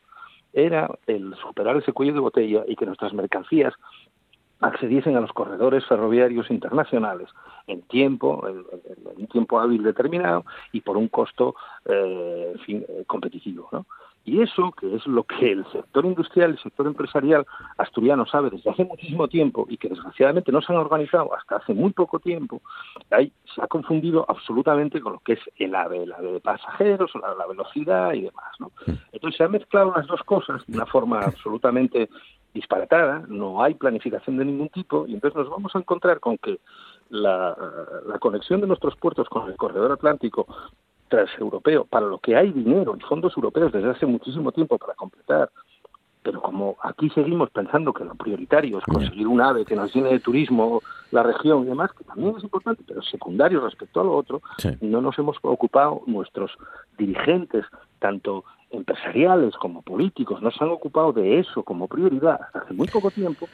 era 0.53 0.89
el 1.07 1.33
superar 1.35 1.77
ese 1.77 1.93
cuello 1.93 2.13
de 2.13 2.19
botella 2.19 2.63
y 2.67 2.75
que 2.75 2.85
nuestras 2.85 3.13
mercancías 3.13 3.73
accediesen 4.61 5.17
a 5.17 5.21
los 5.21 5.33
corredores 5.33 5.85
ferroviarios 5.85 6.49
internacionales 6.49 7.29
en 7.67 7.81
tiempo, 7.83 8.47
en, 8.47 8.63
un 9.17 9.27
tiempo 9.27 9.59
hábil 9.59 9.83
determinado 9.83 10.45
y 10.71 10.81
por 10.81 10.97
un 10.97 11.07
costo 11.07 11.55
eh, 11.85 12.53
eh 12.67 13.03
competitivo. 13.07 13.67
¿no? 13.71 13.85
Y 14.23 14.39
eso, 14.41 14.71
que 14.79 14.95
es 14.95 15.05
lo 15.07 15.23
que 15.23 15.51
el 15.51 15.65
sector 15.71 16.05
industrial, 16.05 16.51
el 16.51 16.59
sector 16.59 16.85
empresarial 16.85 17.45
asturiano 17.77 18.25
sabe 18.27 18.51
desde 18.51 18.69
hace 18.69 18.85
muchísimo 18.85 19.27
tiempo 19.27 19.65
y 19.67 19.77
que 19.77 19.89
desgraciadamente 19.89 20.51
no 20.51 20.61
se 20.61 20.71
han 20.71 20.77
organizado 20.77 21.35
hasta 21.35 21.55
hace 21.55 21.73
muy 21.73 21.91
poco 21.91 22.19
tiempo, 22.19 22.61
ahí 23.09 23.33
se 23.55 23.63
ha 23.63 23.67
confundido 23.67 24.25
absolutamente 24.27 25.01
con 25.01 25.13
lo 25.13 25.19
que 25.19 25.33
es 25.33 25.39
el 25.57 25.73
AVE, 25.73 26.03
el 26.03 26.13
AVE 26.13 26.33
de 26.33 26.39
pasajeros, 26.39 27.11
la, 27.15 27.33
la 27.33 27.47
velocidad 27.47 28.13
y 28.13 28.21
demás. 28.21 28.53
¿no? 28.59 28.71
Entonces 29.11 29.37
se 29.37 29.43
han 29.43 29.51
mezclado 29.51 29.91
las 29.95 30.05
dos 30.05 30.21
cosas 30.23 30.63
de 30.67 30.77
una 30.77 30.85
forma 30.85 31.21
absolutamente 31.21 32.07
disparatada, 32.53 33.23
no 33.27 33.63
hay 33.63 33.73
planificación 33.75 34.37
de 34.37 34.45
ningún 34.45 34.69
tipo 34.69 35.05
y 35.07 35.13
entonces 35.13 35.37
nos 35.37 35.49
vamos 35.49 35.75
a 35.75 35.79
encontrar 35.79 36.19
con 36.19 36.37
que 36.37 36.59
la, 37.09 37.55
la 38.07 38.19
conexión 38.19 38.61
de 38.61 38.67
nuestros 38.67 38.95
puertos 38.95 39.27
con 39.29 39.49
el 39.49 39.55
corredor 39.55 39.91
atlántico 39.91 40.47
transeuropeo, 41.09 41.85
para 41.85 42.05
lo 42.07 42.19
que 42.19 42.35
hay 42.35 42.51
dinero 42.51 42.95
y 42.97 43.01
fondos 43.01 43.33
europeos 43.35 43.71
desde 43.71 43.89
hace 43.89 44.05
muchísimo 44.05 44.51
tiempo 44.51 44.77
para 44.77 44.93
completar, 44.93 45.49
pero 46.23 46.41
como 46.41 46.77
aquí 46.83 47.09
seguimos 47.09 47.49
pensando 47.49 47.93
que 47.93 48.05
lo 48.05 48.15
prioritario 48.15 48.77
es 48.77 48.85
conseguir 48.85 49.27
un 49.27 49.41
ave 49.41 49.65
que 49.65 49.75
nos 49.75 49.93
llene 49.93 50.09
de 50.09 50.19
turismo 50.19 50.81
la 51.11 51.23
región 51.23 51.63
y 51.63 51.65
demás, 51.65 51.91
que 51.93 52.03
también 52.03 52.35
es 52.37 52.43
importante, 52.43 52.83
pero 52.87 53.01
secundario 53.01 53.59
respecto 53.59 54.01
a 54.01 54.03
lo 54.03 54.15
otro, 54.15 54.41
no 54.81 55.01
nos 55.01 55.17
hemos 55.17 55.37
ocupado 55.41 56.01
nuestros 56.05 56.51
dirigentes, 56.97 57.65
tanto 57.99 58.45
empresariales 58.71 59.55
como 59.55 59.81
políticos, 59.81 60.41
no 60.41 60.51
se 60.51 60.63
han 60.63 60.71
ocupado 60.71 61.13
de 61.13 61.39
eso 61.39 61.63
como 61.63 61.87
prioridad 61.87 62.39
hasta 62.41 62.59
hace 62.59 62.73
muy 62.73 62.87
poco 62.87 63.11
tiempo 63.11 63.47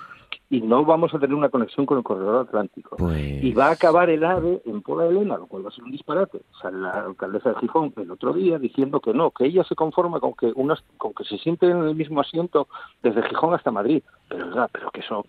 y 0.50 0.62
no 0.62 0.86
vamos 0.86 1.14
a 1.14 1.20
tener 1.20 1.36
una 1.36 1.50
conexión 1.50 1.86
con 1.86 1.98
el 1.98 2.04
corredor 2.04 2.48
atlántico. 2.48 2.96
Pues 2.98 3.44
y 3.44 3.52
va 3.54 3.68
a 3.68 3.72
acabar 3.72 4.10
el 4.10 4.24
AVE 4.24 4.62
en 4.66 4.82
Pola 4.82 5.06
Elena, 5.06 5.38
lo 5.38 5.48
cual 5.48 5.66
va 5.66 5.70
a 5.70 5.74
ser 5.74 5.84
un 5.84 5.92
disparate. 5.92 6.42
Sale 6.62 6.80
la 6.80 6.92
alcaldesa 6.92 7.50
de 7.50 7.60
Gijón 7.60 7.94
el 7.98 8.12
otro 8.12 8.34
día 8.34 8.58
diciendo 8.58 9.02
que 9.02 9.14
no, 9.14 9.32
que 9.32 9.46
ella 9.46 9.64
se 9.66 9.76
conforma 9.76 10.20
con 10.20 10.34
que 10.34 10.52
unas, 10.56 10.82
con 10.98 11.14
que 11.14 11.26
se 11.26 11.38
siente 11.38 11.70
en 11.70 11.78
el 11.84 11.96
mismo 11.96 12.22
asiento 12.22 12.68
desde 13.04 13.24
Gijón 13.24 13.54
hasta 13.54 13.72
Madrid. 13.72 14.04
Pero, 14.30 14.68
pero 14.72 14.92
que 14.92 15.02
eso 15.02 15.26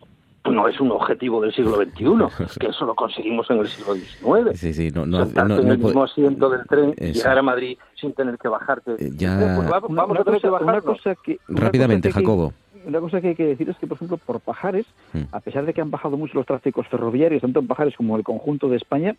no 0.51 0.69
es 0.69 0.81
un 0.81 0.91
objetivo 0.91 1.41
del 1.41 1.53
siglo 1.55 1.77
XXI, 1.77 2.59
que 2.61 2.69
eso 2.69 2.85
lo 2.87 2.95
conseguimos 2.95 3.49
en 3.51 3.59
el 3.59 3.69
siglo 3.69 3.95
XIX. 3.95 4.59
Sí, 4.59 4.75
sí, 4.75 4.91
no, 4.91 5.07
no, 5.07 5.25
no, 5.25 5.59
en 5.59 5.69
el 5.69 5.79
mismo 5.79 6.05
asiento 6.05 6.51
del 6.51 6.67
tren, 6.67 6.95
y 6.99 7.13
llegar 7.13 7.39
a 7.39 7.43
Madrid 7.43 7.79
sin 8.01 8.13
tener 8.13 8.39
que 8.39 8.49
bajarte. 8.49 8.93
Eh, 8.99 9.11
ya... 9.15 9.57
Pues 9.57 9.69
vamos 9.89 10.19
a 10.19 10.25
tener 10.25 10.41
que 10.41 10.49
bajar. 10.49 10.83
Rápidamente, 11.49 12.13
Jacobo 12.13 12.53
una 12.87 13.01
cosa 13.01 13.21
que 13.21 13.29
hay 13.29 13.35
que 13.35 13.47
decir 13.47 13.69
es 13.69 13.77
que, 13.79 13.87
por 13.87 13.97
ejemplo, 13.97 14.19
por 14.19 14.41
Pajares, 14.41 14.87
hmm. 15.13 15.25
a 15.33 15.41
pesar 15.41 15.67
de 15.67 15.75
que 15.75 15.81
han 15.81 15.91
bajado 15.91 16.17
mucho 16.17 16.35
los 16.35 16.47
tráficos 16.47 16.87
ferroviarios, 16.89 17.43
tanto 17.43 17.61
en 17.61 17.67
Pajares 17.67 17.97
como 17.97 18.15
en 18.15 18.21
el 18.21 18.25
conjunto 18.25 18.69
de 18.69 18.77
España, 18.77 19.17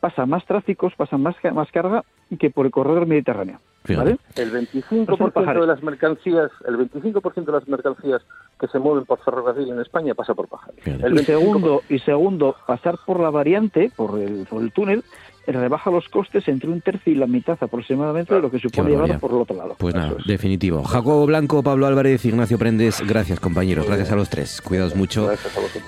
pasa 0.00 0.26
más 0.26 0.44
tráficos, 0.44 0.94
pasa 0.96 1.16
más, 1.16 1.34
más 1.54 1.70
carga 1.70 2.04
que 2.38 2.50
por 2.50 2.66
el 2.66 2.72
corredor 2.72 3.06
mediterráneo. 3.06 3.58
¿vale? 3.88 4.16
El 4.36 4.52
25% 4.52 5.60
de 5.60 5.66
las 5.66 5.82
mercancías, 5.82 6.50
el 6.66 6.76
25% 6.76 7.44
de 7.44 7.52
las 7.52 7.68
mercancías 7.68 8.22
que 8.58 8.66
se 8.68 8.78
mueven 8.78 9.04
por 9.04 9.22
ferrocarril 9.22 9.70
en 9.70 9.80
España 9.80 10.14
pasa 10.14 10.34
por 10.34 10.48
Pajares. 10.48 10.84
y 10.86 11.18
segundo, 11.24 11.82
y 11.88 11.98
segundo, 12.00 12.56
pasar 12.66 12.96
por 13.06 13.20
la 13.20 13.30
variante, 13.30 13.90
por 13.94 14.18
el, 14.18 14.46
por 14.46 14.62
el 14.62 14.72
túnel, 14.72 15.04
rebaja 15.52 15.90
los 15.90 16.08
costes 16.08 16.48
entre 16.48 16.70
un 16.70 16.80
tercio 16.80 17.12
y 17.12 17.16
la 17.16 17.26
mitad 17.26 17.58
aproximadamente 17.60 18.34
de 18.34 18.40
lo 18.40 18.50
que 18.50 18.58
supone 18.58 18.90
llevarlo 18.90 19.18
por 19.18 19.30
el 19.30 19.36
otro 19.38 19.56
lado. 19.56 19.76
Pues 19.78 19.94
nada, 19.94 20.14
definitivo. 20.26 20.82
Jacobo 20.84 21.26
Blanco, 21.26 21.62
Pablo 21.62 21.86
Álvarez, 21.86 22.24
Ignacio 22.24 22.58
Prendes, 22.58 23.02
gracias 23.06 23.40
compañeros, 23.40 23.86
gracias 23.86 24.10
a 24.10 24.16
los 24.16 24.28
tres. 24.30 24.60
Cuidaos 24.60 24.94
mucho 24.94 25.30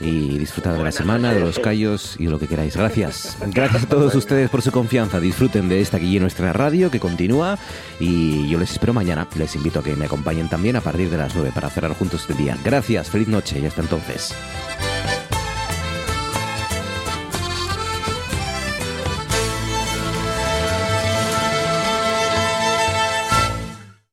y 0.00 0.38
disfrutad 0.38 0.74
de 0.74 0.84
la 0.84 0.92
semana, 0.92 1.32
de 1.32 1.40
los 1.40 1.58
callos 1.58 2.16
y 2.18 2.26
de 2.26 2.30
lo 2.30 2.38
que 2.38 2.46
queráis. 2.46 2.76
Gracias. 2.76 3.38
Gracias 3.52 3.84
a 3.84 3.88
todos 3.88 4.14
ustedes 4.14 4.50
por 4.50 4.62
su 4.62 4.72
confianza. 4.72 5.20
Disfruten 5.20 5.68
de 5.68 5.80
esta 5.80 5.98
guía 5.98 6.20
nuestra 6.20 6.52
radio 6.52 6.90
que 6.90 7.00
continúa 7.00 7.58
y 8.00 8.48
yo 8.48 8.58
les 8.58 8.72
espero 8.72 8.92
mañana. 8.92 9.26
Les 9.36 9.54
invito 9.56 9.80
a 9.80 9.82
que 9.82 9.96
me 9.96 10.06
acompañen 10.06 10.48
también 10.48 10.76
a 10.76 10.80
partir 10.80 11.10
de 11.10 11.16
las 11.16 11.34
9 11.34 11.50
para 11.54 11.70
cerrar 11.70 11.92
juntos 11.92 12.22
este 12.22 12.34
día. 12.34 12.56
Gracias, 12.64 13.10
feliz 13.10 13.28
noche 13.28 13.58
y 13.60 13.66
hasta 13.66 13.82
entonces. 13.82 14.34